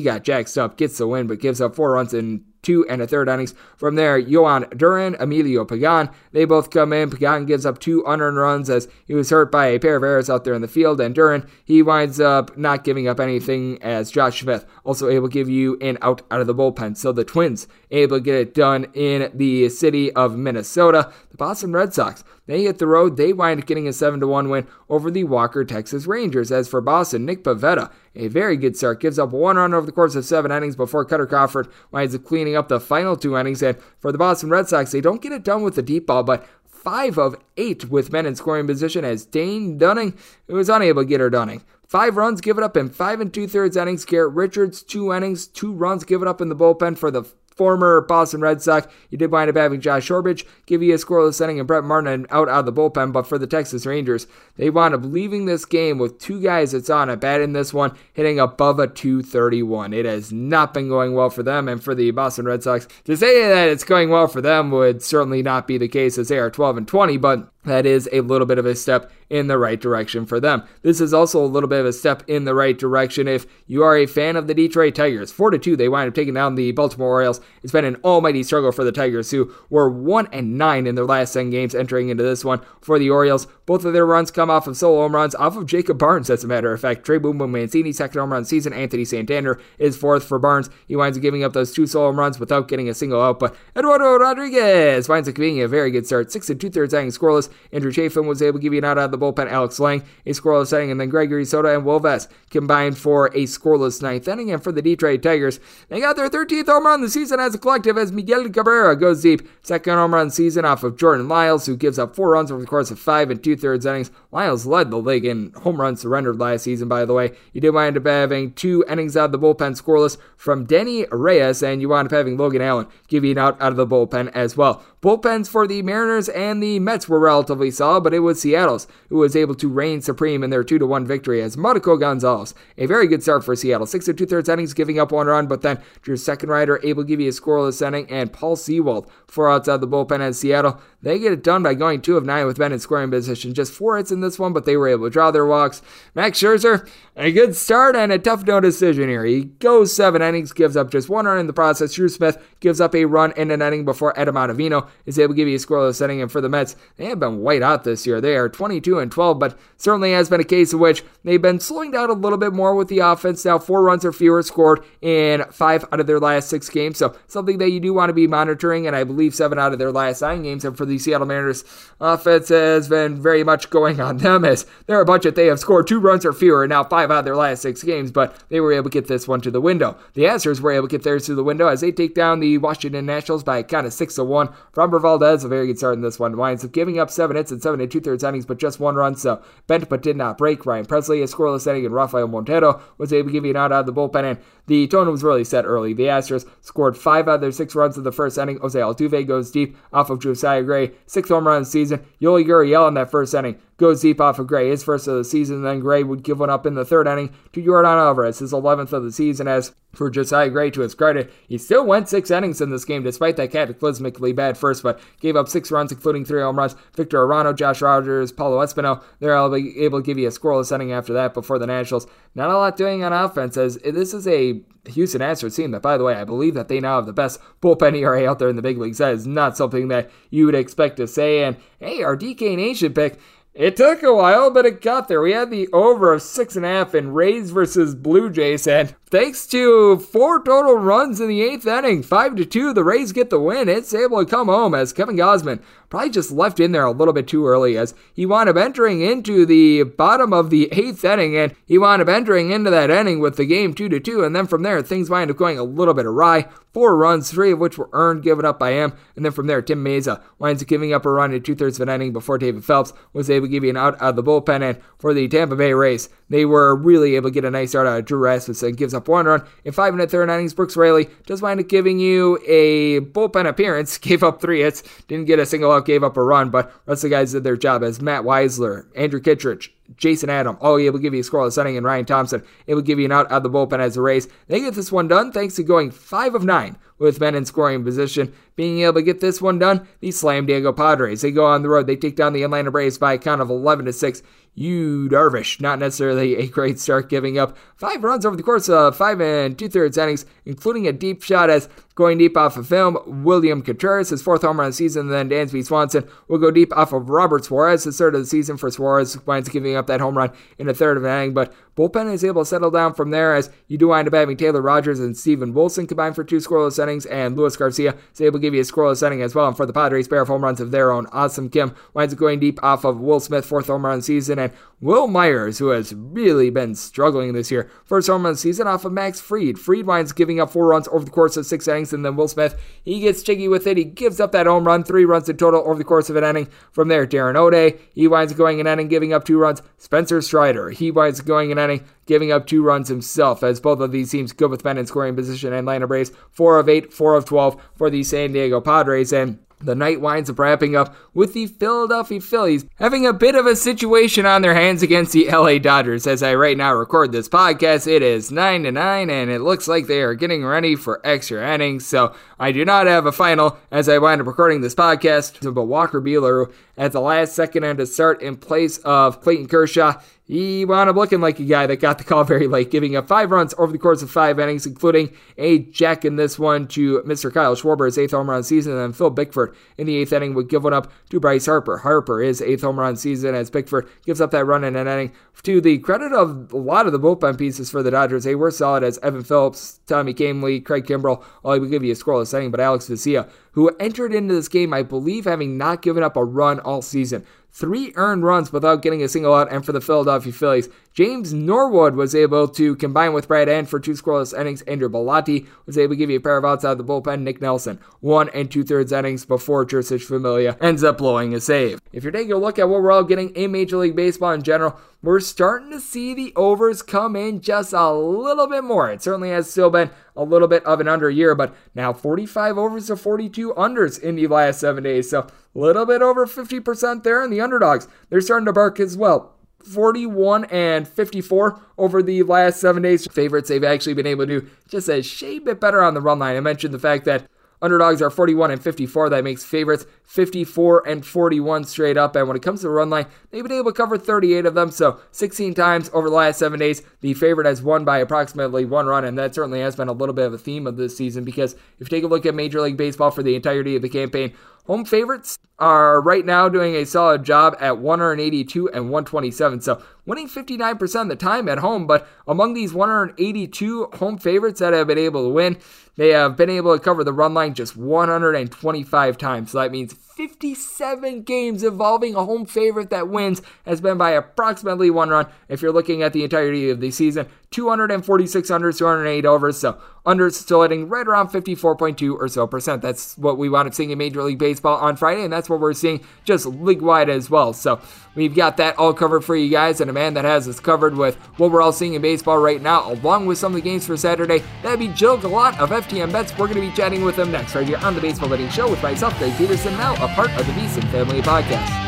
got 0.00 0.24
jacked 0.24 0.56
up, 0.56 0.76
gets 0.76 0.98
the 0.98 1.06
win, 1.06 1.26
but 1.26 1.40
gives 1.40 1.60
up 1.60 1.74
four 1.74 1.92
runs 1.92 2.07
in 2.14 2.44
two 2.62 2.86
and 2.88 3.00
a 3.00 3.06
third 3.06 3.28
innings. 3.28 3.54
From 3.76 3.94
there, 3.94 4.20
Jhoan 4.20 4.76
Duran, 4.76 5.16
Emilio 5.18 5.64
Pagan, 5.64 6.10
they 6.32 6.44
both 6.44 6.70
come 6.70 6.92
in. 6.92 7.10
Pagan 7.10 7.46
gives 7.46 7.64
up 7.64 7.78
two 7.78 8.02
unearned 8.06 8.36
runs 8.36 8.68
as 8.68 8.88
he 9.06 9.14
was 9.14 9.30
hurt 9.30 9.50
by 9.52 9.66
a 9.66 9.78
pair 9.78 9.96
of 9.96 10.02
errors 10.02 10.28
out 10.28 10.44
there 10.44 10.54
in 10.54 10.62
the 10.62 10.68
field, 10.68 11.00
and 11.00 11.14
Duran, 11.14 11.48
he 11.64 11.82
winds 11.82 12.20
up 12.20 12.56
not 12.58 12.84
giving 12.84 13.08
up 13.08 13.20
anything 13.20 13.82
as 13.82 14.10
Josh 14.10 14.40
Smith 14.40 14.66
also 14.84 15.08
able 15.08 15.28
to 15.28 15.32
give 15.32 15.48
you 15.48 15.78
an 15.80 15.98
out 16.02 16.22
out 16.30 16.40
of 16.40 16.46
the 16.46 16.54
bullpen. 16.54 16.96
So 16.96 17.12
the 17.12 17.24
Twins 17.24 17.68
able 17.90 18.18
to 18.18 18.22
get 18.22 18.34
it 18.34 18.54
done 18.54 18.86
in 18.94 19.30
the 19.34 19.68
city 19.68 20.12
of 20.12 20.36
Minnesota. 20.36 21.12
The 21.30 21.36
Boston 21.36 21.72
Red 21.72 21.94
Sox, 21.94 22.24
they 22.48 22.62
hit 22.62 22.78
the 22.78 22.86
road. 22.86 23.18
They 23.18 23.34
wind 23.34 23.60
up 23.60 23.66
getting 23.66 23.86
a 23.86 23.92
7 23.92 24.26
1 24.26 24.48
win 24.48 24.66
over 24.88 25.10
the 25.10 25.24
Walker 25.24 25.64
Texas 25.66 26.06
Rangers. 26.06 26.50
As 26.50 26.66
for 26.66 26.80
Boston, 26.80 27.26
Nick 27.26 27.44
Pivetta, 27.44 27.92
a 28.16 28.28
very 28.28 28.56
good 28.56 28.74
start, 28.74 29.00
gives 29.00 29.18
up 29.18 29.30
one 29.30 29.56
run 29.56 29.74
over 29.74 29.84
the 29.84 29.92
course 29.92 30.14
of 30.14 30.24
seven 30.24 30.50
innings 30.50 30.74
before 30.74 31.04
Kutter 31.04 31.28
Crawford 31.28 31.68
winds 31.92 32.14
up 32.14 32.24
cleaning 32.24 32.56
up 32.56 32.68
the 32.68 32.80
final 32.80 33.16
two 33.16 33.36
innings. 33.36 33.62
And 33.62 33.76
for 34.00 34.10
the 34.10 34.18
Boston 34.18 34.48
Red 34.48 34.66
Sox, 34.66 34.90
they 34.90 35.02
don't 35.02 35.20
get 35.20 35.30
it 35.30 35.44
done 35.44 35.62
with 35.62 35.74
the 35.74 35.82
deep 35.82 36.06
ball, 36.06 36.22
but 36.22 36.48
five 36.64 37.18
of 37.18 37.36
eight 37.58 37.90
with 37.90 38.10
men 38.10 38.24
in 38.24 38.34
scoring 38.34 38.66
position 38.66 39.04
as 39.04 39.26
Dane 39.26 39.76
Dunning 39.76 40.16
was 40.46 40.70
unable 40.70 41.02
to 41.02 41.06
get 41.06 41.20
her 41.20 41.28
Dunning. 41.28 41.62
Five 41.86 42.16
runs 42.16 42.40
given 42.40 42.64
up 42.64 42.78
in 42.78 42.88
five 42.88 43.20
and 43.20 43.32
two 43.32 43.46
thirds 43.46 43.76
innings. 43.76 44.06
Garrett 44.06 44.32
Richards, 44.32 44.82
two 44.82 45.12
innings, 45.12 45.46
two 45.46 45.72
runs 45.72 46.04
given 46.04 46.26
up 46.26 46.40
in 46.40 46.48
the 46.48 46.56
bullpen 46.56 46.96
for 46.96 47.10
the 47.10 47.24
former 47.58 48.00
Boston 48.00 48.40
Red 48.40 48.62
Sox. 48.62 48.86
You 49.10 49.18
did 49.18 49.30
wind 49.30 49.50
up 49.50 49.56
having 49.56 49.80
Josh 49.80 50.08
Shorbridge 50.08 50.46
give 50.64 50.82
you 50.82 50.94
a 50.94 50.98
scoreless 50.98 51.42
inning 51.42 51.58
and 51.58 51.66
Brett 51.66 51.84
Martin 51.84 52.26
out 52.30 52.48
out 52.48 52.60
of 52.60 52.66
the 52.66 52.72
bullpen, 52.72 53.12
but 53.12 53.26
for 53.26 53.36
the 53.36 53.46
Texas 53.46 53.84
Rangers, 53.84 54.26
they 54.56 54.70
wound 54.70 54.94
up 54.94 55.04
leaving 55.04 55.44
this 55.44 55.64
game 55.64 55.98
with 55.98 56.18
two 56.18 56.40
guys 56.40 56.72
that's 56.72 56.88
on 56.88 57.10
it, 57.10 57.22
in 57.24 57.52
this 57.52 57.74
one, 57.74 57.94
hitting 58.12 58.38
above 58.38 58.78
a 58.78 58.86
231. 58.86 59.92
It 59.92 60.04
has 60.06 60.32
not 60.32 60.72
been 60.72 60.88
going 60.88 61.14
well 61.14 61.30
for 61.30 61.42
them, 61.42 61.68
and 61.68 61.82
for 61.82 61.94
the 61.94 62.10
Boston 62.12 62.46
Red 62.46 62.62
Sox, 62.62 62.86
to 63.04 63.16
say 63.16 63.48
that 63.48 63.68
it's 63.68 63.84
going 63.84 64.08
well 64.08 64.28
for 64.28 64.40
them 64.40 64.70
would 64.70 65.02
certainly 65.02 65.42
not 65.42 65.66
be 65.66 65.76
the 65.76 65.88
case 65.88 66.16
as 66.16 66.28
they 66.28 66.38
are 66.38 66.50
12 66.50 66.78
and 66.78 66.88
20, 66.88 67.16
but 67.16 67.52
that 67.64 67.86
is 67.86 68.08
a 68.12 68.20
little 68.20 68.46
bit 68.46 68.58
of 68.58 68.66
a 68.66 68.74
step 68.74 69.10
in 69.30 69.46
the 69.46 69.58
right 69.58 69.80
direction 69.80 70.24
for 70.24 70.40
them. 70.40 70.62
This 70.82 71.00
is 71.00 71.12
also 71.12 71.44
a 71.44 71.46
little 71.46 71.68
bit 71.68 71.80
of 71.80 71.86
a 71.86 71.92
step 71.92 72.22
in 72.26 72.44
the 72.44 72.54
right 72.54 72.78
direction 72.78 73.28
if 73.28 73.46
you 73.66 73.82
are 73.82 73.96
a 73.96 74.06
fan 74.06 74.36
of 74.36 74.46
the 74.46 74.54
Detroit 74.54 74.94
Tigers. 74.94 75.30
4 75.32 75.50
to 75.50 75.58
2, 75.58 75.76
they 75.76 75.88
wind 75.88 76.08
up 76.08 76.14
taking 76.14 76.34
down 76.34 76.54
the 76.54 76.72
Baltimore 76.72 77.08
Orioles. 77.08 77.40
It's 77.62 77.72
been 77.72 77.84
an 77.84 77.96
almighty 77.96 78.42
struggle 78.42 78.72
for 78.72 78.84
the 78.84 78.92
Tigers, 78.92 79.30
who 79.30 79.52
were 79.68 79.90
1 79.90 80.28
and 80.32 80.56
9 80.56 80.86
in 80.86 80.94
their 80.94 81.04
last 81.04 81.32
10 81.34 81.50
games 81.50 81.74
entering 81.74 82.08
into 82.08 82.22
this 82.22 82.44
one. 82.44 82.60
For 82.80 82.98
the 82.98 83.10
Orioles, 83.10 83.46
both 83.66 83.84
of 83.84 83.92
their 83.92 84.06
runs 84.06 84.30
come 84.30 84.50
off 84.50 84.66
of 84.66 84.76
solo 84.76 85.02
home 85.02 85.14
runs, 85.14 85.34
off 85.34 85.56
of 85.56 85.66
Jacob 85.66 85.98
Barnes, 85.98 86.30
as 86.30 86.44
a 86.44 86.48
matter 86.48 86.72
of 86.72 86.80
fact. 86.80 87.04
Trey 87.04 87.18
Boom 87.18 87.38
Boom 87.38 87.52
Mancini, 87.52 87.92
second 87.92 88.18
home 88.18 88.32
run 88.32 88.44
season. 88.44 88.72
Anthony 88.72 89.04
Santander 89.04 89.60
is 89.78 89.96
fourth 89.96 90.24
for 90.24 90.38
Barnes. 90.38 90.70
He 90.86 90.96
winds 90.96 91.18
up 91.18 91.22
giving 91.22 91.44
up 91.44 91.52
those 91.52 91.72
two 91.72 91.86
solo 91.86 92.06
home 92.06 92.18
runs 92.18 92.40
without 92.40 92.68
getting 92.68 92.88
a 92.88 92.94
single 92.94 93.20
out, 93.20 93.38
but 93.38 93.54
Eduardo 93.76 94.16
Rodriguez 94.16 95.08
winds 95.08 95.28
up 95.28 95.34
being 95.34 95.60
a 95.60 95.68
very 95.68 95.90
good 95.90 96.06
start. 96.06 96.32
Six 96.32 96.48
and 96.48 96.58
two 96.58 96.70
thirds 96.70 96.94
inning 96.94 97.10
scoreless. 97.10 97.47
Andrew 97.72 97.92
Chafin 97.92 98.26
was 98.26 98.42
able 98.42 98.58
to 98.58 98.62
give 98.62 98.72
you 98.72 98.78
an 98.78 98.84
out 98.84 98.98
of 98.98 99.10
the 99.10 99.18
bullpen. 99.18 99.50
Alex 99.50 99.78
Lange, 99.78 100.02
a 100.26 100.30
scoreless 100.30 100.72
inning, 100.72 100.90
and 100.90 101.00
then 101.00 101.08
Gregory 101.08 101.44
Soto 101.44 101.74
and 101.74 101.84
Will 101.84 102.00
Vest 102.00 102.30
combined 102.50 102.98
for 102.98 103.26
a 103.28 103.44
scoreless 103.44 104.02
ninth 104.02 104.28
inning. 104.28 104.50
And 104.50 104.62
for 104.62 104.72
the 104.72 104.82
Detroit 104.82 105.22
Tigers, 105.22 105.60
they 105.88 106.00
got 106.00 106.16
their 106.16 106.28
13th 106.28 106.66
home 106.66 106.86
run 106.86 107.00
the 107.00 107.10
season 107.10 107.40
as 107.40 107.54
a 107.54 107.58
collective 107.58 107.98
as 107.98 108.12
Miguel 108.12 108.48
Cabrera 108.48 108.96
goes 108.96 109.22
deep. 109.22 109.48
Second 109.62 109.94
home 109.94 110.14
run 110.14 110.30
season 110.30 110.64
off 110.64 110.82
of 110.82 110.98
Jordan 110.98 111.28
Lyles, 111.28 111.66
who 111.66 111.76
gives 111.76 111.98
up 111.98 112.14
four 112.14 112.30
runs 112.30 112.50
over 112.50 112.60
the 112.60 112.66
course 112.66 112.90
of 112.90 112.98
five 112.98 113.30
and 113.30 113.42
two 113.42 113.56
thirds 113.56 113.86
innings. 113.86 114.10
Lyles 114.32 114.66
led 114.66 114.90
the 114.90 114.98
league 114.98 115.24
in 115.24 115.52
home 115.52 115.80
runs 115.80 116.00
surrendered 116.00 116.38
last 116.38 116.62
season, 116.62 116.88
by 116.88 117.04
the 117.04 117.14
way. 117.14 117.32
You 117.52 117.60
did 117.60 117.70
wind 117.70 117.96
up 117.96 118.06
having 118.06 118.52
two 118.52 118.84
innings 118.88 119.16
out 119.16 119.26
of 119.26 119.32
the 119.32 119.38
bullpen 119.38 119.80
scoreless 119.80 120.16
from 120.36 120.66
Denyi 120.66 121.06
Reyes, 121.10 121.62
and 121.62 121.80
you 121.80 121.88
wound 121.88 122.08
up 122.08 122.12
having 122.12 122.36
Logan 122.36 122.62
Allen 122.62 122.86
give 123.08 123.24
you 123.24 123.32
an 123.32 123.38
out 123.38 123.60
out 123.60 123.72
of 123.72 123.76
the 123.76 123.86
bullpen 123.86 124.30
as 124.34 124.56
well. 124.56 124.82
Bullpens 125.00 125.48
for 125.48 125.66
the 125.66 125.82
Mariners 125.82 126.28
and 126.28 126.62
the 126.62 126.78
Mets 126.78 127.08
were 127.08 127.20
solid, 127.46 128.02
but 128.02 128.14
it 128.14 128.20
was 128.20 128.40
Seattle's 128.40 128.86
who 129.08 129.16
was 129.16 129.36
able 129.36 129.54
to 129.56 129.68
reign 129.68 130.00
supreme 130.00 130.42
in 130.42 130.50
their 130.50 130.64
2 130.64 130.86
1 130.86 131.06
victory 131.06 131.42
as 131.42 131.56
Marco 131.56 131.96
Gonzalez. 131.96 132.54
A 132.76 132.86
very 132.86 133.06
good 133.06 133.22
start 133.22 133.44
for 133.44 133.54
Seattle. 133.54 133.86
Six 133.86 134.08
and 134.08 134.16
two 134.16 134.26
thirds 134.26 134.48
innings, 134.48 134.74
giving 134.74 134.98
up 134.98 135.12
one 135.12 135.26
run, 135.26 135.46
but 135.46 135.62
then 135.62 135.80
Drew 136.02 136.16
Steckenrider 136.16 136.78
able 136.82 137.02
to 137.02 137.08
give 137.08 137.20
you 137.20 137.28
a 137.28 137.32
scoreless 137.32 137.86
inning, 137.86 138.10
and 138.10 138.32
Paul 138.32 138.56
Sewald 138.56 139.10
four 139.26 139.50
outside 139.50 139.80
the 139.80 139.88
bullpen 139.88 140.20
as 140.20 140.38
Seattle. 140.38 140.80
They 141.00 141.18
get 141.18 141.32
it 141.32 141.44
done 141.44 141.62
by 141.62 141.74
going 141.74 142.00
two 142.00 142.16
of 142.16 142.24
nine 142.24 142.46
with 142.46 142.58
men 142.58 142.72
in 142.72 142.80
scoring 142.80 143.10
position. 143.10 143.54
Just 143.54 143.72
four 143.72 143.96
hits 143.96 144.10
in 144.10 144.20
this 144.20 144.38
one, 144.38 144.52
but 144.52 144.64
they 144.64 144.76
were 144.76 144.88
able 144.88 145.06
to 145.06 145.10
draw 145.10 145.30
their 145.30 145.46
walks. 145.46 145.80
Max 146.14 146.40
Scherzer, 146.40 146.88
a 147.16 147.30
good 147.30 147.54
start 147.54 147.94
and 147.94 148.10
a 148.10 148.18
tough 148.18 148.44
no 148.44 148.60
decision 148.60 149.08
here. 149.08 149.24
He 149.24 149.44
goes 149.44 149.94
seven 149.94 150.22
innings, 150.22 150.52
gives 150.52 150.76
up 150.76 150.90
just 150.90 151.08
one 151.08 151.26
run 151.26 151.38
in 151.38 151.46
the 151.46 151.52
process. 151.52 151.94
Drew 151.94 152.08
Smith 152.08 152.42
gives 152.60 152.80
up 152.80 152.94
a 152.94 153.04
run 153.04 153.32
in 153.36 153.50
an 153.50 153.62
inning 153.62 153.84
before 153.84 154.18
Adam 154.18 154.36
Ottavino 154.36 154.88
is 155.06 155.18
able 155.18 155.34
to 155.34 155.36
give 155.36 155.48
you 155.48 155.56
a 155.56 155.58
scoreless 155.58 156.02
inning. 156.02 156.22
And 156.22 156.30
for 156.30 156.40
the 156.40 156.48
Mets, 156.48 156.76
they 156.96 157.06
have 157.06 157.20
been 157.20 157.40
white 157.40 157.62
hot 157.62 157.84
this 157.84 158.06
year. 158.06 158.20
They 158.20 158.36
are 158.36 158.48
22 158.48 158.98
and 158.98 159.10
12, 159.10 159.38
but 159.38 159.58
certainly 159.76 160.12
has 160.12 160.28
been 160.28 160.40
a 160.40 160.44
case 160.44 160.72
of 160.72 160.80
which 160.80 161.04
they've 161.24 161.40
been 161.40 161.60
slowing 161.60 161.90
down 161.90 162.10
a 162.10 162.14
little 162.14 162.38
bit 162.38 162.52
more 162.52 162.74
with 162.74 162.88
the 162.88 162.98
offense. 163.00 163.44
Now, 163.44 163.58
four 163.58 163.82
runs 163.82 164.04
or 164.04 164.12
fewer 164.12 164.42
scored 164.42 164.84
in 165.02 165.44
five 165.50 165.84
out 165.92 166.00
of 166.00 166.06
their 166.06 166.20
last 166.20 166.48
six 166.48 166.68
games. 166.68 166.98
So 166.98 167.16
something 167.26 167.58
that 167.58 167.70
you 167.70 167.80
do 167.80 167.94
want 167.94 168.10
to 168.10 168.14
be 168.14 168.26
monitoring. 168.26 168.86
And 168.86 168.94
I 168.94 169.04
believe 169.04 169.34
seven 169.34 169.58
out 169.58 169.72
of 169.72 169.78
their 169.78 169.92
last 169.92 170.22
nine 170.22 170.42
games. 170.42 170.64
And 170.64 170.76
for 170.76 170.84
the 170.84 170.98
Seattle 170.98 171.26
Mariners, 171.26 171.64
offense 172.00 172.48
has 172.48 172.88
been 172.88 173.20
very 173.20 173.44
much 173.44 173.70
going 173.70 174.00
on 174.00 174.18
them 174.18 174.44
as 174.44 174.66
they're 174.86 175.00
a 175.00 175.04
bunch 175.04 175.24
that 175.24 175.34
they 175.34 175.46
have 175.46 175.60
scored 175.60 175.86
two 175.86 176.00
runs 176.00 176.24
or 176.24 176.32
fewer 176.32 176.66
now 176.66 176.84
five 176.84 177.10
out 177.10 177.20
of 177.20 177.24
their 177.24 177.36
last 177.36 177.62
six 177.62 177.82
games, 177.82 178.10
but 178.10 178.36
they 178.48 178.60
were 178.60 178.72
able 178.72 178.90
to 178.90 178.94
get 178.94 179.08
this 179.08 179.28
one 179.28 179.40
to 179.40 179.50
the 179.50 179.60
window. 179.60 179.96
The 180.14 180.22
Astros 180.22 180.60
were 180.60 180.72
able 180.72 180.88
to 180.88 180.92
get 180.92 181.02
theirs 181.02 181.26
to 181.26 181.34
the 181.34 181.44
window 181.44 181.68
as 181.68 181.80
they 181.80 181.92
take 181.92 182.14
down 182.14 182.40
the 182.40 182.47
Washington 182.56 183.04
Nationals 183.04 183.44
by 183.44 183.58
a 183.58 183.64
count 183.64 183.86
of 183.86 183.92
six 183.92 184.14
to 184.14 184.24
one. 184.24 184.48
Framber 184.72 185.02
Valdez, 185.02 185.44
a 185.44 185.48
very 185.48 185.66
good 185.66 185.78
start 185.78 185.94
in 185.94 186.00
this 186.00 186.18
one, 186.18 186.36
winds 186.36 186.64
up 186.64 186.72
giving 186.72 186.98
up 186.98 187.10
seven 187.10 187.36
hits 187.36 187.50
and 187.50 187.60
seven 187.60 187.80
and 187.80 187.90
two 187.90 188.00
thirds 188.00 188.24
innings, 188.24 188.46
but 188.46 188.58
just 188.58 188.80
one 188.80 188.94
run, 188.94 189.16
so 189.16 189.42
bent 189.66 189.88
but 189.88 190.02
did 190.02 190.16
not 190.16 190.38
break. 190.38 190.64
Ryan 190.64 190.86
Pressly, 190.86 191.22
a 191.22 191.26
scoreless 191.26 191.66
inning, 191.66 191.84
and 191.84 191.94
Rafael 191.94 192.28
Montero 192.28 192.80
was 192.96 193.12
able 193.12 193.28
to 193.28 193.32
give 193.32 193.44
you 193.44 193.50
an 193.50 193.56
out 193.56 193.72
of 193.72 193.86
the 193.86 193.92
bullpen, 193.92 194.24
and 194.24 194.38
the 194.68 194.86
tone 194.86 195.10
was 195.10 195.24
really 195.24 195.44
set 195.44 195.64
early. 195.64 195.94
The 195.94 196.04
Astros 196.04 196.48
scored 196.60 196.96
five 196.96 197.26
out 197.26 197.36
of 197.36 197.40
their 197.40 197.50
six 197.52 197.74
runs 197.74 197.96
in 197.96 198.04
the 198.04 198.12
first 198.12 198.38
inning. 198.38 198.58
Jose 198.58 198.78
Altuve 198.78 199.26
goes 199.26 199.50
deep 199.50 199.76
off 199.92 200.10
of 200.10 200.20
Josiah 200.20 200.62
Gray, 200.62 200.92
sixth 201.06 201.30
home 201.30 201.48
run 201.48 201.58
of 201.58 201.64
the 201.64 201.70
season. 201.70 202.04
Yuli 202.20 202.46
Gurriel 202.46 202.86
in 202.86 202.94
that 202.94 203.10
first 203.10 203.34
inning 203.34 203.58
goes 203.78 204.02
deep 204.02 204.20
off 204.20 204.38
of 204.38 204.46
Gray, 204.46 204.68
his 204.68 204.84
first 204.84 205.08
of 205.08 205.16
the 205.16 205.24
season. 205.24 205.62
Then 205.62 205.80
Gray 205.80 206.02
would 206.02 206.22
give 206.22 206.40
one 206.40 206.50
up 206.50 206.66
in 206.66 206.74
the 206.74 206.84
third 206.84 207.06
inning 207.06 207.34
to 207.52 207.62
Yordan 207.62 207.96
Alvarez, 207.96 208.40
his 208.40 208.52
11th 208.52 208.92
of 208.92 209.04
the 209.04 209.12
season. 209.12 209.48
As 209.48 209.72
for 209.94 210.10
Josiah 210.10 210.50
Gray, 210.50 210.70
to 210.70 210.82
his 210.82 210.94
credit, 210.94 211.32
he 211.48 211.56
still 211.56 211.86
went 211.86 212.08
six 212.08 212.30
innings 212.30 212.60
in 212.60 212.70
this 212.70 212.84
game 212.84 213.02
despite 213.02 213.36
that 213.36 213.50
cataclysmically 213.50 214.34
bad 214.34 214.58
first, 214.58 214.82
but 214.82 215.00
gave 215.20 215.36
up 215.36 215.48
six 215.48 215.70
runs, 215.70 215.92
including 215.92 216.24
three 216.24 216.42
home 216.42 216.58
runs. 216.58 216.74
Victor 216.94 217.18
Arano, 217.18 217.56
Josh 217.56 217.80
Rogers, 217.80 218.32
Paolo 218.32 218.58
Espino, 218.58 219.02
they're 219.20 219.36
able 219.36 220.00
to 220.00 220.06
give 220.06 220.18
you 220.18 220.28
a 220.28 220.30
scoreless 220.30 220.74
inning 220.74 220.92
after 220.92 221.12
that 221.14 221.32
before 221.32 221.58
the 221.58 221.66
Nationals. 221.66 222.06
Not 222.34 222.50
a 222.50 222.56
lot 222.56 222.76
doing 222.76 223.02
on 223.02 223.12
offense, 223.12 223.56
as 223.56 223.76
this 223.78 224.12
is 224.12 224.26
a 224.26 224.57
Houston 224.86 225.20
Astros 225.20 225.56
team 225.56 225.70
that, 225.72 225.82
by 225.82 225.98
the 225.98 226.04
way, 226.04 226.14
I 226.14 226.24
believe 226.24 226.54
that 226.54 226.68
they 226.68 226.80
now 226.80 226.96
have 226.96 227.06
the 227.06 227.12
best 227.12 227.40
bullpen 227.60 227.96
ERA 227.96 228.28
out 228.28 228.38
there 228.38 228.48
in 228.48 228.56
the 228.56 228.62
big 228.62 228.78
leagues. 228.78 228.98
That 228.98 229.14
is 229.14 229.26
not 229.26 229.56
something 229.56 229.88
that 229.88 230.10
you 230.30 230.46
would 230.46 230.54
expect 230.54 230.96
to 230.96 231.06
say. 231.06 231.44
And 231.44 231.56
hey, 231.78 232.02
our 232.02 232.16
DK 232.16 232.56
Nation 232.56 232.94
pick 232.94 233.18
it 233.58 233.74
took 233.74 234.04
a 234.04 234.14
while, 234.14 234.52
but 234.52 234.66
it 234.66 234.80
got 234.80 235.08
there. 235.08 235.20
We 235.20 235.32
had 235.32 235.50
the 235.50 235.68
over 235.72 236.12
of 236.12 236.22
six 236.22 236.54
and 236.54 236.64
a 236.64 236.68
half 236.68 236.94
in 236.94 237.12
Rays 237.12 237.50
versus 237.50 237.96
Blue 237.96 238.30
Jays, 238.30 238.68
and 238.68 238.94
thanks 239.10 239.46
to 239.46 239.98
four 239.98 240.42
total 240.42 240.74
runs 240.74 241.20
in 241.20 241.28
the 241.28 241.42
eighth 241.42 241.66
inning, 241.66 242.02
five 242.02 242.36
to 242.36 242.44
two, 242.44 242.72
the 242.72 242.84
Rays 242.84 243.12
get 243.12 243.30
the 243.30 243.40
win. 243.40 243.68
It's 243.68 243.94
able 243.94 244.24
to 244.24 244.30
come 244.30 244.48
home 244.48 244.74
as 244.74 244.92
Kevin 244.92 245.16
Gausman 245.16 245.62
probably 245.88 246.10
just 246.10 246.30
left 246.30 246.60
in 246.60 246.72
there 246.72 246.84
a 246.84 246.90
little 246.90 247.14
bit 247.14 247.26
too 247.26 247.46
early 247.46 247.76
as 247.78 247.94
he 248.12 248.26
wound 248.26 248.48
up 248.48 248.56
entering 248.56 249.00
into 249.00 249.46
the 249.46 249.84
bottom 249.84 250.32
of 250.32 250.50
the 250.50 250.68
eighth 250.72 251.04
inning, 251.04 251.36
and 251.36 251.54
he 251.64 251.78
wound 251.78 252.02
up 252.02 252.08
entering 252.08 252.50
into 252.50 252.70
that 252.70 252.90
inning 252.90 253.20
with 253.20 253.36
the 253.36 253.46
game 253.46 253.72
two 253.72 253.88
to 253.88 253.98
two, 253.98 254.22
and 254.22 254.36
then 254.36 254.46
from 254.46 254.62
there 254.62 254.82
things 254.82 255.08
wind 255.08 255.30
up 255.30 255.36
going 255.36 255.58
a 255.58 255.64
little 255.64 255.94
bit 255.94 256.06
awry. 256.06 256.46
Four 256.74 256.96
runs, 256.98 257.30
three 257.30 257.52
of 257.52 257.58
which 257.58 257.78
were 257.78 257.88
earned, 257.92 258.22
given 258.22 258.44
up 258.44 258.58
by 258.58 258.72
him, 258.72 258.92
and 259.16 259.24
then 259.24 259.32
from 259.32 259.46
there 259.46 259.62
Tim 259.62 259.82
Mayza 259.82 260.22
winds 260.38 260.62
up 260.62 260.68
giving 260.68 260.92
up 260.92 261.06
a 261.06 261.10
run 261.10 261.32
in 261.32 261.42
two 261.42 261.54
thirds 261.54 261.80
of 261.80 261.88
an 261.88 261.94
inning 261.94 262.12
before 262.12 262.36
David 262.36 262.64
Phelps 262.64 262.92
was 263.14 263.30
able 263.30 263.46
to 263.46 263.50
give 263.50 263.64
you 263.64 263.70
an 263.70 263.76
out 263.76 263.94
out 263.94 264.10
of 264.10 264.16
the 264.16 264.22
bullpen. 264.22 264.62
And 264.62 264.78
for 264.98 265.14
the 265.14 265.26
Tampa 265.26 265.56
Bay 265.56 265.72
Rays, 265.72 266.10
they 266.28 266.44
were 266.44 266.76
really 266.76 267.16
able 267.16 267.30
to 267.30 267.34
get 267.34 267.46
a 267.46 267.50
nice 267.50 267.70
start 267.70 267.86
out 267.86 267.98
of 267.98 268.04
Drew 268.04 268.18
Rasmussen. 268.18 268.74
Gives 268.74 268.94
up 268.98 269.08
one 269.08 269.26
run 269.26 269.46
in 269.64 269.72
five 269.72 269.98
a 269.98 270.06
third 270.06 270.28
innings. 270.28 270.52
Brooks 270.52 270.76
Raley 270.76 271.08
does 271.26 271.40
wind 271.40 271.60
up 271.60 271.68
giving 271.68 271.98
you 271.98 272.38
a 272.46 273.00
bullpen 273.00 273.48
appearance. 273.48 273.96
Gave 274.08 274.22
up 274.22 274.40
three 274.40 274.60
hits, 274.60 274.82
didn't 275.06 275.26
get 275.26 275.38
a 275.38 275.46
single 275.46 275.72
out, 275.72 275.86
gave 275.86 276.02
up 276.02 276.16
a 276.16 276.22
run, 276.22 276.50
but 276.50 276.72
rest 276.86 277.04
of 277.04 277.10
the 277.10 277.16
guys 277.16 277.32
did 277.32 277.44
their 277.44 277.56
job 277.56 277.82
as 277.82 278.00
Matt 278.00 278.22
Wisler, 278.22 278.86
Andrew 278.96 279.20
Kittredge, 279.20 279.72
Jason 279.96 280.30
Adam, 280.30 280.56
all 280.60 280.78
able 280.78 280.98
to 280.98 281.02
give 281.02 281.14
you 281.14 281.20
a 281.20 281.24
scoreless 281.24 281.60
inning, 281.60 281.76
and 281.76 281.84
Ryan 281.84 282.04
Thompson 282.04 282.42
able 282.68 282.80
to 282.80 282.86
give 282.86 282.98
you 282.98 283.04
an 283.04 283.12
out 283.12 283.30
out 283.30 283.38
of 283.38 283.42
the 283.42 283.50
bullpen 283.50 283.80
as 283.80 283.96
a 283.96 284.02
race. 284.02 284.28
They 284.46 284.60
get 284.60 284.74
this 284.74 284.92
one 284.92 285.08
done 285.08 285.32
thanks 285.32 285.56
to 285.56 285.62
going 285.62 285.90
five 285.90 286.34
of 286.34 286.44
nine 286.44 286.78
with 286.98 287.20
men 287.20 287.34
in 287.34 287.44
scoring 287.44 287.84
position. 287.84 288.32
Being 288.56 288.80
able 288.80 288.94
to 288.94 289.02
get 289.02 289.20
this 289.20 289.40
one 289.40 289.58
done, 289.58 289.86
the 290.00 290.10
Slam 290.10 290.46
Diego 290.46 290.72
Padres. 290.72 291.22
They 291.22 291.30
go 291.30 291.46
on 291.46 291.62
the 291.62 291.68
road. 291.68 291.86
They 291.86 291.96
take 291.96 292.16
down 292.16 292.32
the 292.32 292.42
Atlanta 292.42 292.70
Braves 292.70 292.98
by 292.98 293.12
a 293.12 293.18
count 293.18 293.40
of 293.40 293.50
11 293.50 293.84
to 293.86 293.92
6. 293.92 294.22
Yu 294.58 295.08
Darvish, 295.08 295.60
not 295.60 295.78
necessarily 295.78 296.36
a 296.36 296.48
great 296.48 296.80
start, 296.80 297.08
giving 297.08 297.38
up. 297.38 297.56
Five 297.76 298.02
runs 298.02 298.26
over 298.26 298.36
the 298.36 298.42
course 298.42 298.68
of 298.68 298.96
five 298.96 299.20
and 299.20 299.56
two 299.56 299.68
thirds 299.68 299.96
innings, 299.96 300.26
including 300.44 300.88
a 300.88 300.92
deep 300.92 301.22
shot 301.22 301.48
as 301.48 301.68
going 301.98 302.16
deep 302.16 302.36
off 302.36 302.56
of 302.56 302.68
film. 302.68 302.96
William 303.24 303.60
Contreras, 303.60 304.10
his 304.10 304.22
fourth 304.22 304.42
home 304.42 304.60
run 304.60 304.68
of 304.68 304.72
the 304.72 304.76
season, 304.76 305.10
and 305.10 305.10
then 305.10 305.28
Dansby 305.28 305.66
Swanson 305.66 306.08
will 306.28 306.38
go 306.38 306.52
deep 306.52 306.72
off 306.76 306.92
of 306.92 307.10
Robert 307.10 307.44
Suarez, 307.44 307.82
his 307.82 307.98
third 307.98 308.14
of 308.14 308.20
the 308.20 308.26
season 308.26 308.56
for 308.56 308.70
Suarez, 308.70 309.18
winds 309.26 309.48
giving 309.48 309.74
up 309.74 309.88
that 309.88 310.00
home 310.00 310.16
run 310.16 310.30
in 310.58 310.68
a 310.68 310.74
third 310.74 310.96
of 310.96 311.02
an 311.02 311.10
inning. 311.10 311.34
But 311.34 311.52
bullpen 311.76 312.12
is 312.12 312.24
able 312.24 312.42
to 312.42 312.46
settle 312.46 312.70
down 312.70 312.94
from 312.94 313.10
there 313.10 313.34
as 313.34 313.50
you 313.66 313.76
do 313.76 313.88
wind 313.88 314.06
up 314.06 314.14
having 314.14 314.36
Taylor 314.36 314.62
Rogers 314.62 315.00
and 315.00 315.16
Steven 315.16 315.52
Wilson 315.52 315.88
combined 315.88 316.14
for 316.14 316.22
two 316.22 316.36
scoreless 316.36 316.80
innings, 316.80 317.04
and 317.06 317.36
Luis 317.36 317.56
Garcia 317.56 317.96
is 318.14 318.20
able 318.20 318.38
to 318.38 318.42
give 318.42 318.54
you 318.54 318.60
a 318.60 318.64
scoreless 318.64 319.04
inning 319.04 319.22
as 319.22 319.34
well. 319.34 319.48
And 319.48 319.56
for 319.56 319.66
the 319.66 319.72
Padres, 319.72 320.06
pair 320.06 320.20
of 320.20 320.28
home 320.28 320.44
runs 320.44 320.60
of 320.60 320.70
their 320.70 320.92
own. 320.92 321.06
Ha-Seong 321.06 321.50
Kim 321.50 321.74
winds 321.94 322.14
up 322.14 322.20
going 322.20 322.38
deep 322.38 322.62
off 322.62 322.84
of 322.84 323.00
Will 323.00 323.18
Smith, 323.18 323.44
fourth 323.44 323.66
home 323.66 323.84
run 323.84 324.02
season, 324.02 324.38
and 324.38 324.52
Wil 324.80 325.08
Myers, 325.08 325.58
who 325.58 325.70
has 325.70 325.92
really 325.92 326.50
been 326.50 326.76
struggling 326.76 327.32
this 327.32 327.50
year. 327.50 327.68
First 327.84 328.06
home 328.06 328.24
run 328.24 328.36
season 328.36 328.68
off 328.68 328.84
of 328.84 328.92
Max 328.92 329.20
Fried. 329.20 329.58
Fried 329.58 329.86
winds 329.86 330.12
giving 330.12 330.38
up 330.38 330.50
four 330.50 330.68
runs 330.68 330.86
over 330.88 331.04
the 331.04 331.10
course 331.10 331.36
of 331.36 331.44
six 331.44 331.66
innings, 331.66 331.87
and 331.92 332.04
then 332.04 332.16
Will 332.16 332.28
Smith, 332.28 332.60
he 332.82 333.00
gets 333.00 333.22
jiggy 333.22 333.48
with 333.48 333.66
it. 333.66 333.76
He 333.76 333.84
gives 333.84 334.20
up 334.20 334.32
that 334.32 334.46
home 334.46 334.66
run, 334.66 334.84
three 334.84 335.04
runs 335.04 335.28
in 335.28 335.36
total 335.36 335.60
over 335.60 335.74
the 335.74 335.84
course 335.84 336.10
of 336.10 336.16
an 336.16 336.24
inning. 336.24 336.48
From 336.72 336.88
there, 336.88 337.06
Darren 337.06 337.36
O'Day, 337.36 337.78
he 337.94 338.08
winds 338.08 338.32
up 338.32 338.38
going 338.38 338.60
an 338.60 338.66
inning, 338.66 338.88
giving 338.88 339.12
up 339.12 339.24
two 339.24 339.38
runs. 339.38 339.62
Spencer 339.76 340.20
Strider, 340.22 340.70
he 340.70 340.90
winds 340.90 341.20
up 341.20 341.26
going 341.26 341.52
an 341.52 341.58
inning, 341.58 341.84
giving 342.06 342.32
up 342.32 342.46
two 342.46 342.62
runs 342.62 342.88
himself, 342.88 343.42
as 343.42 343.60
both 343.60 343.80
of 343.80 343.92
these 343.92 344.10
teams 344.10 344.32
good 344.32 344.50
with 344.50 344.64
men 344.64 344.78
in 344.78 344.86
scoring 344.86 345.16
position. 345.16 345.52
Atlanta 345.52 345.86
Braves, 345.86 346.12
four 346.30 346.58
of 346.58 346.68
eight, 346.68 346.92
four 346.92 347.14
of 347.14 347.24
12 347.24 347.60
for 347.76 347.90
the 347.90 348.02
San 348.04 348.32
Diego 348.32 348.60
Padres, 348.60 349.12
and 349.12 349.38
the 349.60 349.74
night 349.74 350.00
winds 350.00 350.30
up 350.30 350.38
wrapping 350.38 350.76
up 350.76 350.94
with 351.14 351.34
the 351.34 351.46
Philadelphia 351.46 352.20
Phillies 352.20 352.64
having 352.76 353.06
a 353.06 353.12
bit 353.12 353.34
of 353.34 353.46
a 353.46 353.56
situation 353.56 354.26
on 354.26 354.42
their 354.42 354.54
hands 354.54 354.82
against 354.82 355.12
the 355.12 355.28
LA 355.28 355.58
Dodgers. 355.58 356.06
As 356.06 356.22
I 356.22 356.34
right 356.34 356.56
now 356.56 356.72
record 356.74 357.12
this 357.12 357.28
podcast, 357.28 357.86
it 357.86 358.02
is 358.02 358.30
9 358.30 358.64
to 358.64 358.72
9, 358.72 359.10
and 359.10 359.30
it 359.30 359.40
looks 359.40 359.68
like 359.68 359.86
they 359.86 360.00
are 360.00 360.14
getting 360.14 360.44
ready 360.44 360.76
for 360.76 361.00
extra 361.04 361.54
innings. 361.54 361.86
So 361.86 362.14
I 362.38 362.52
do 362.52 362.64
not 362.64 362.86
have 362.86 363.06
a 363.06 363.12
final 363.12 363.56
as 363.70 363.88
I 363.88 363.98
wind 363.98 364.20
up 364.20 364.26
recording 364.26 364.60
this 364.60 364.74
podcast. 364.74 365.54
But 365.54 365.64
Walker 365.64 366.00
Buehler, 366.00 366.52
at 366.76 366.92
the 366.92 367.00
last 367.00 367.34
second 367.34 367.64
and 367.64 367.78
to 367.78 367.86
start 367.86 368.22
in 368.22 368.36
place 368.36 368.78
of 368.78 369.20
Clayton 369.20 369.48
Kershaw, 369.48 370.00
he 370.28 370.66
wound 370.66 370.90
up 370.90 370.96
looking 370.96 371.22
like 371.22 371.40
a 371.40 371.44
guy 371.44 371.66
that 371.66 371.80
got 371.80 371.96
the 371.96 372.04
call 372.04 372.22
very 372.22 372.46
late, 372.46 372.70
giving 372.70 372.94
up 372.94 373.08
five 373.08 373.30
runs 373.30 373.54
over 373.56 373.72
the 373.72 373.78
course 373.78 374.02
of 374.02 374.10
five 374.10 374.38
innings, 374.38 374.66
including 374.66 375.10
a 375.38 375.60
jack 375.60 376.04
in 376.04 376.16
this 376.16 376.38
one 376.38 376.68
to 376.68 377.00
Mr. 377.00 377.32
Kyle 377.32 377.56
Schwarber, 377.56 377.86
his 377.86 377.96
eighth 377.96 378.10
home 378.10 378.28
run 378.28 378.42
season, 378.42 378.72
and 378.72 378.80
then 378.82 378.92
Phil 378.92 379.08
Bickford 379.08 379.56
in 379.78 379.86
the 379.86 379.96
eighth 379.96 380.12
inning 380.12 380.34
would 380.34 380.50
give 380.50 380.64
one 380.64 380.74
up 380.74 380.92
to 381.08 381.18
Bryce 381.18 381.46
Harper. 381.46 381.78
Harper 381.78 382.22
is 382.22 382.42
eighth 382.42 382.60
home 382.60 382.78
run 382.78 382.94
season 382.96 383.34
as 383.34 383.48
Bickford 383.48 383.88
gives 384.04 384.20
up 384.20 384.30
that 384.32 384.44
run 384.44 384.64
in 384.64 384.76
an 384.76 384.86
inning. 384.86 385.12
To 385.44 385.62
the 385.62 385.78
credit 385.78 386.12
of 386.12 386.52
a 386.52 386.58
lot 386.58 386.84
of 386.84 386.92
the 386.92 387.00
bullpen 387.00 387.38
pieces 387.38 387.70
for 387.70 387.82
the 387.82 387.90
Dodgers, 387.90 388.24
they 388.24 388.34
were 388.34 388.50
solid 388.50 388.84
as 388.84 388.98
Evan 388.98 389.24
Phillips, 389.24 389.80
Tommy 389.86 390.12
Kahnle, 390.12 390.62
Craig 390.62 390.84
Kimbrel, 390.84 391.24
all 391.42 391.58
would 391.58 391.70
give 391.70 391.84
you 391.84 391.92
a 391.92 391.96
scoreless 391.96 392.36
inning, 392.36 392.50
but 392.50 392.60
Alex 392.60 392.86
Vesia, 392.88 393.30
who 393.52 393.68
entered 393.80 394.12
into 394.12 394.34
this 394.34 394.48
game, 394.48 394.74
I 394.74 394.82
believe, 394.82 395.24
having 395.24 395.56
not 395.56 395.80
given 395.80 396.02
up 396.02 396.16
a 396.16 396.24
run 396.24 396.60
all 396.60 396.82
season 396.82 397.24
three 397.58 397.92
earned 397.96 398.22
runs 398.22 398.52
without 398.52 398.82
getting 398.82 399.02
a 399.02 399.08
single 399.08 399.34
out. 399.34 399.52
And 399.52 399.64
for 399.66 399.72
the 399.72 399.80
Philadelphia 399.80 400.32
Phillies, 400.32 400.68
James 400.94 401.34
Norwood 401.34 401.94
was 401.94 402.14
able 402.14 402.48
to 402.48 402.76
combine 402.76 403.12
with 403.12 403.28
Brad 403.28 403.48
Hand 403.48 403.68
for 403.68 403.80
two 403.80 403.92
scoreless 403.92 404.38
innings. 404.38 404.62
Andrew 404.62 404.88
Bellatti 404.88 405.46
was 405.66 405.76
able 405.76 405.94
to 405.94 405.96
give 405.96 406.10
you 406.10 406.18
a 406.18 406.20
pair 406.20 406.36
of 406.36 406.44
outs 406.44 406.64
out 406.64 406.72
of 406.72 406.78
the 406.78 406.84
bullpen. 406.84 407.22
Nick 407.22 407.40
Nelson, 407.40 407.80
one 408.00 408.28
and 408.30 408.50
two 408.50 408.64
thirds 408.64 408.92
innings 408.92 409.24
before 409.24 409.66
Jeurys 409.66 410.02
Familia 410.02 410.56
ends 410.60 410.84
up 410.84 410.98
blowing 410.98 411.34
a 411.34 411.40
save. 411.40 411.80
If 411.92 412.04
you're 412.04 412.12
taking 412.12 412.32
a 412.32 412.36
look 412.36 412.58
at 412.58 412.68
what 412.68 412.82
we're 412.82 412.92
all 412.92 413.04
getting 413.04 413.30
in 413.30 413.52
Major 413.52 413.78
League 413.78 413.96
Baseball 413.96 414.32
in 414.32 414.42
general, 414.42 414.78
we're 415.02 415.20
starting 415.20 415.70
to 415.70 415.80
see 415.80 416.14
the 416.14 416.32
overs 416.34 416.82
come 416.82 417.14
in 417.14 417.40
just 417.40 417.72
a 417.72 417.92
little 417.92 418.48
bit 418.48 418.64
more. 418.64 418.90
It 418.90 419.02
certainly 419.02 419.30
has 419.30 419.48
still 419.48 419.70
been 419.70 419.90
a 420.16 420.24
little 420.24 420.48
bit 420.48 420.64
of 420.64 420.80
an 420.80 420.88
under 420.88 421.08
year, 421.08 421.36
but 421.36 421.54
now 421.74 421.92
45 421.92 422.58
overs 422.58 422.88
to 422.88 422.96
42 422.96 423.54
unders 423.54 424.00
in 424.00 424.16
the 424.16 424.26
last 424.26 424.58
seven 424.58 424.82
days. 424.82 425.08
So 425.08 425.28
little 425.58 425.86
bit 425.86 426.02
over 426.02 426.26
50% 426.26 427.02
there, 427.02 427.22
and 427.22 427.32
the 427.32 427.40
underdogs, 427.40 427.88
they're 428.10 428.20
starting 428.20 428.46
to 428.46 428.52
bark 428.52 428.80
as 428.80 428.96
well. 428.96 429.34
41 429.64 430.44
and 430.46 430.86
54 430.86 431.60
over 431.76 432.02
the 432.02 432.22
last 432.22 432.60
seven 432.60 432.82
days. 432.82 433.06
Favorites, 433.06 433.48
they've 433.48 433.64
actually 433.64 433.94
been 433.94 434.06
able 434.06 434.26
to 434.26 434.40
do 434.40 434.50
just 434.68 434.88
a 434.88 435.02
shade 435.02 435.44
bit 435.44 435.60
better 435.60 435.82
on 435.82 435.94
the 435.94 436.00
run 436.00 436.18
line. 436.18 436.36
I 436.36 436.40
mentioned 436.40 436.72
the 436.72 436.78
fact 436.78 437.04
that 437.06 437.28
Underdogs 437.60 438.00
are 438.00 438.10
41 438.10 438.52
and 438.52 438.62
54. 438.62 439.10
That 439.10 439.24
makes 439.24 439.44
favorites 439.44 439.86
54 440.04 440.86
and 440.86 441.04
41 441.04 441.64
straight 441.64 441.96
up. 441.96 442.14
And 442.14 442.28
when 442.28 442.36
it 442.36 442.42
comes 442.42 442.60
to 442.60 442.68
the 442.68 442.72
run 442.72 442.90
line, 442.90 443.06
they've 443.30 443.42
been 443.42 443.52
able 443.52 443.72
to 443.72 443.76
cover 443.76 443.98
38 443.98 444.46
of 444.46 444.54
them. 444.54 444.70
So 444.70 445.00
16 445.10 445.54
times 445.54 445.90
over 445.92 446.08
the 446.08 446.14
last 446.14 446.38
seven 446.38 446.60
days, 446.60 446.82
the 447.00 447.14
favorite 447.14 447.46
has 447.46 447.62
won 447.62 447.84
by 447.84 447.98
approximately 447.98 448.64
one 448.64 448.86
run. 448.86 449.04
And 449.04 449.18
that 449.18 449.34
certainly 449.34 449.60
has 449.60 449.74
been 449.74 449.88
a 449.88 449.92
little 449.92 450.14
bit 450.14 450.26
of 450.26 450.34
a 450.34 450.38
theme 450.38 450.66
of 450.66 450.76
this 450.76 450.96
season 450.96 451.24
because 451.24 451.54
if 451.78 451.80
you 451.80 451.86
take 451.86 452.04
a 452.04 452.08
look 452.08 452.26
at 452.26 452.34
Major 452.34 452.60
League 452.60 452.76
Baseball 452.76 453.10
for 453.10 453.22
the 453.22 453.34
entirety 453.34 453.74
of 453.74 453.82
the 453.82 453.88
campaign, 453.88 454.34
Home 454.68 454.84
favorites 454.84 455.38
are 455.58 455.98
right 456.00 456.26
now 456.26 456.48
doing 456.50 456.74
a 456.74 456.84
solid 456.84 457.24
job 457.24 457.56
at 457.58 457.78
182 457.78 458.68
and 458.68 458.90
127. 458.90 459.62
So 459.62 459.82
winning 460.04 460.28
59% 460.28 461.02
of 461.02 461.08
the 461.08 461.16
time 461.16 461.48
at 461.48 461.58
home. 461.58 461.86
But 461.86 462.06
among 462.26 462.52
these 462.52 462.74
182 462.74 463.86
home 463.94 464.18
favorites 464.18 464.60
that 464.60 464.74
have 464.74 464.86
been 464.86 464.98
able 464.98 465.24
to 465.24 465.30
win, 465.30 465.56
they 465.96 466.10
have 466.10 466.36
been 466.36 466.50
able 466.50 466.76
to 466.76 466.84
cover 466.84 467.02
the 467.02 467.14
run 467.14 467.32
line 467.32 467.54
just 467.54 467.78
125 467.78 469.18
times. 469.18 469.52
So 469.52 469.58
that 469.58 469.72
means 469.72 469.94
57 470.18 471.22
games 471.22 471.62
involving 471.62 472.16
a 472.16 472.24
home 472.24 472.44
favorite 472.44 472.90
that 472.90 473.08
wins 473.08 473.40
has 473.64 473.80
been 473.80 473.96
by 473.96 474.10
approximately 474.10 474.90
one 474.90 475.10
run. 475.10 475.28
If 475.48 475.62
you're 475.62 475.70
looking 475.70 476.02
at 476.02 476.12
the 476.12 476.24
entirety 476.24 476.70
of 476.70 476.80
the 476.80 476.90
season, 476.90 477.28
246 477.52 478.50
unders, 478.50 478.78
208 478.78 479.24
overs. 479.24 479.58
So 479.58 479.78
unders 480.04 480.32
still 480.32 480.62
hitting 480.62 480.88
right 480.88 481.06
around 481.06 481.28
54.2 481.28 482.18
or 482.18 482.26
so 482.26 482.48
percent. 482.48 482.82
That's 482.82 483.16
what 483.16 483.38
we 483.38 483.48
wound 483.48 483.68
up 483.68 483.74
seeing 483.74 483.90
in 483.90 483.98
Major 483.98 484.24
League 484.24 484.40
Baseball 484.40 484.78
on 484.78 484.96
Friday, 484.96 485.22
and 485.22 485.32
that's 485.32 485.48
what 485.48 485.60
we're 485.60 485.72
seeing 485.72 486.00
just 486.24 486.46
league 486.46 486.82
wide 486.82 487.08
as 487.08 487.30
well. 487.30 487.52
So 487.52 487.80
we've 488.18 488.34
got 488.34 488.56
that 488.58 488.78
all 488.78 488.92
covered 488.92 489.22
for 489.22 489.36
you 489.36 489.48
guys, 489.48 489.80
and 489.80 489.88
a 489.88 489.92
man 489.92 490.14
that 490.14 490.24
has 490.24 490.46
us 490.48 490.60
covered 490.60 490.96
with 490.96 491.16
what 491.38 491.50
we're 491.50 491.62
all 491.62 491.72
seeing 491.72 491.94
in 491.94 492.02
baseball 492.02 492.38
right 492.38 492.60
now, 492.60 492.92
along 492.92 493.26
with 493.26 493.38
some 493.38 493.52
of 493.52 493.56
the 493.56 493.62
games 493.62 493.86
for 493.86 493.96
Saturday. 493.96 494.42
That'd 494.62 494.80
be 494.80 494.88
Jill 494.88 495.16
Gallant 495.16 495.58
of 495.58 495.70
FTN 495.70 496.12
Bets. 496.12 496.32
We're 496.32 496.48
going 496.48 496.60
to 496.60 496.68
be 496.68 496.76
chatting 496.76 497.04
with 497.04 497.18
him 497.18 497.30
next 497.30 497.54
right 497.54 497.66
here 497.66 497.78
on 497.78 497.94
the 497.94 498.00
Baseball 498.00 498.28
Betting 498.28 498.50
Show 498.50 498.68
with 498.68 498.82
myself, 498.82 499.16
Greg 499.18 499.36
Peterson, 499.36 499.72
now 499.74 499.94
a 500.04 500.08
part 500.08 500.30
of 500.32 500.46
the 500.46 500.52
VSiN 500.52 500.90
Family 500.90 501.22
Podcast. 501.22 501.87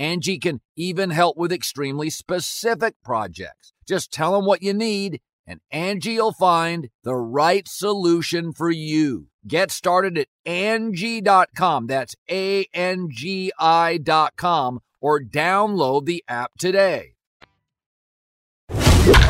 Angie 0.00 0.38
can 0.38 0.62
even 0.76 1.10
help 1.10 1.36
with 1.36 1.52
extremely 1.52 2.08
specific 2.08 2.94
projects. 3.04 3.74
Just 3.86 4.10
tell 4.10 4.32
them 4.32 4.46
what 4.46 4.62
you 4.62 4.72
need 4.72 5.20
and 5.46 5.60
Angie'll 5.70 6.32
find 6.32 6.88
the 7.04 7.16
right 7.16 7.68
solution 7.68 8.52
for 8.52 8.70
you. 8.70 9.26
Get 9.46 9.70
started 9.70 10.16
at 10.16 10.28
Angie.com. 10.46 11.86
That's 11.86 12.14
A-N-G-I 12.30 13.98
dot 13.98 14.36
com 14.36 14.80
or 15.02 15.20
download 15.20 16.06
the 16.06 16.24
app 16.26 16.52
today. 16.58 17.14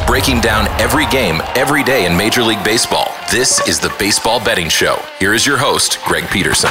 Breaking 0.07 0.41
down 0.41 0.69
every 0.81 1.07
game, 1.07 1.41
every 1.57 1.83
day 1.83 2.07
in 2.07 2.17
Major 2.17 2.43
League 2.43 2.63
Baseball. 2.63 3.13
This 3.31 3.67
is 3.67 3.81
the 3.81 3.93
Baseball 3.99 4.45
Betting 4.45 4.69
Show. 4.69 5.03
Here 5.19 5.35
is 5.35 5.47
your 5.47 5.57
host, 5.57 5.99
Greg 6.05 6.29
Peterson. 6.29 6.71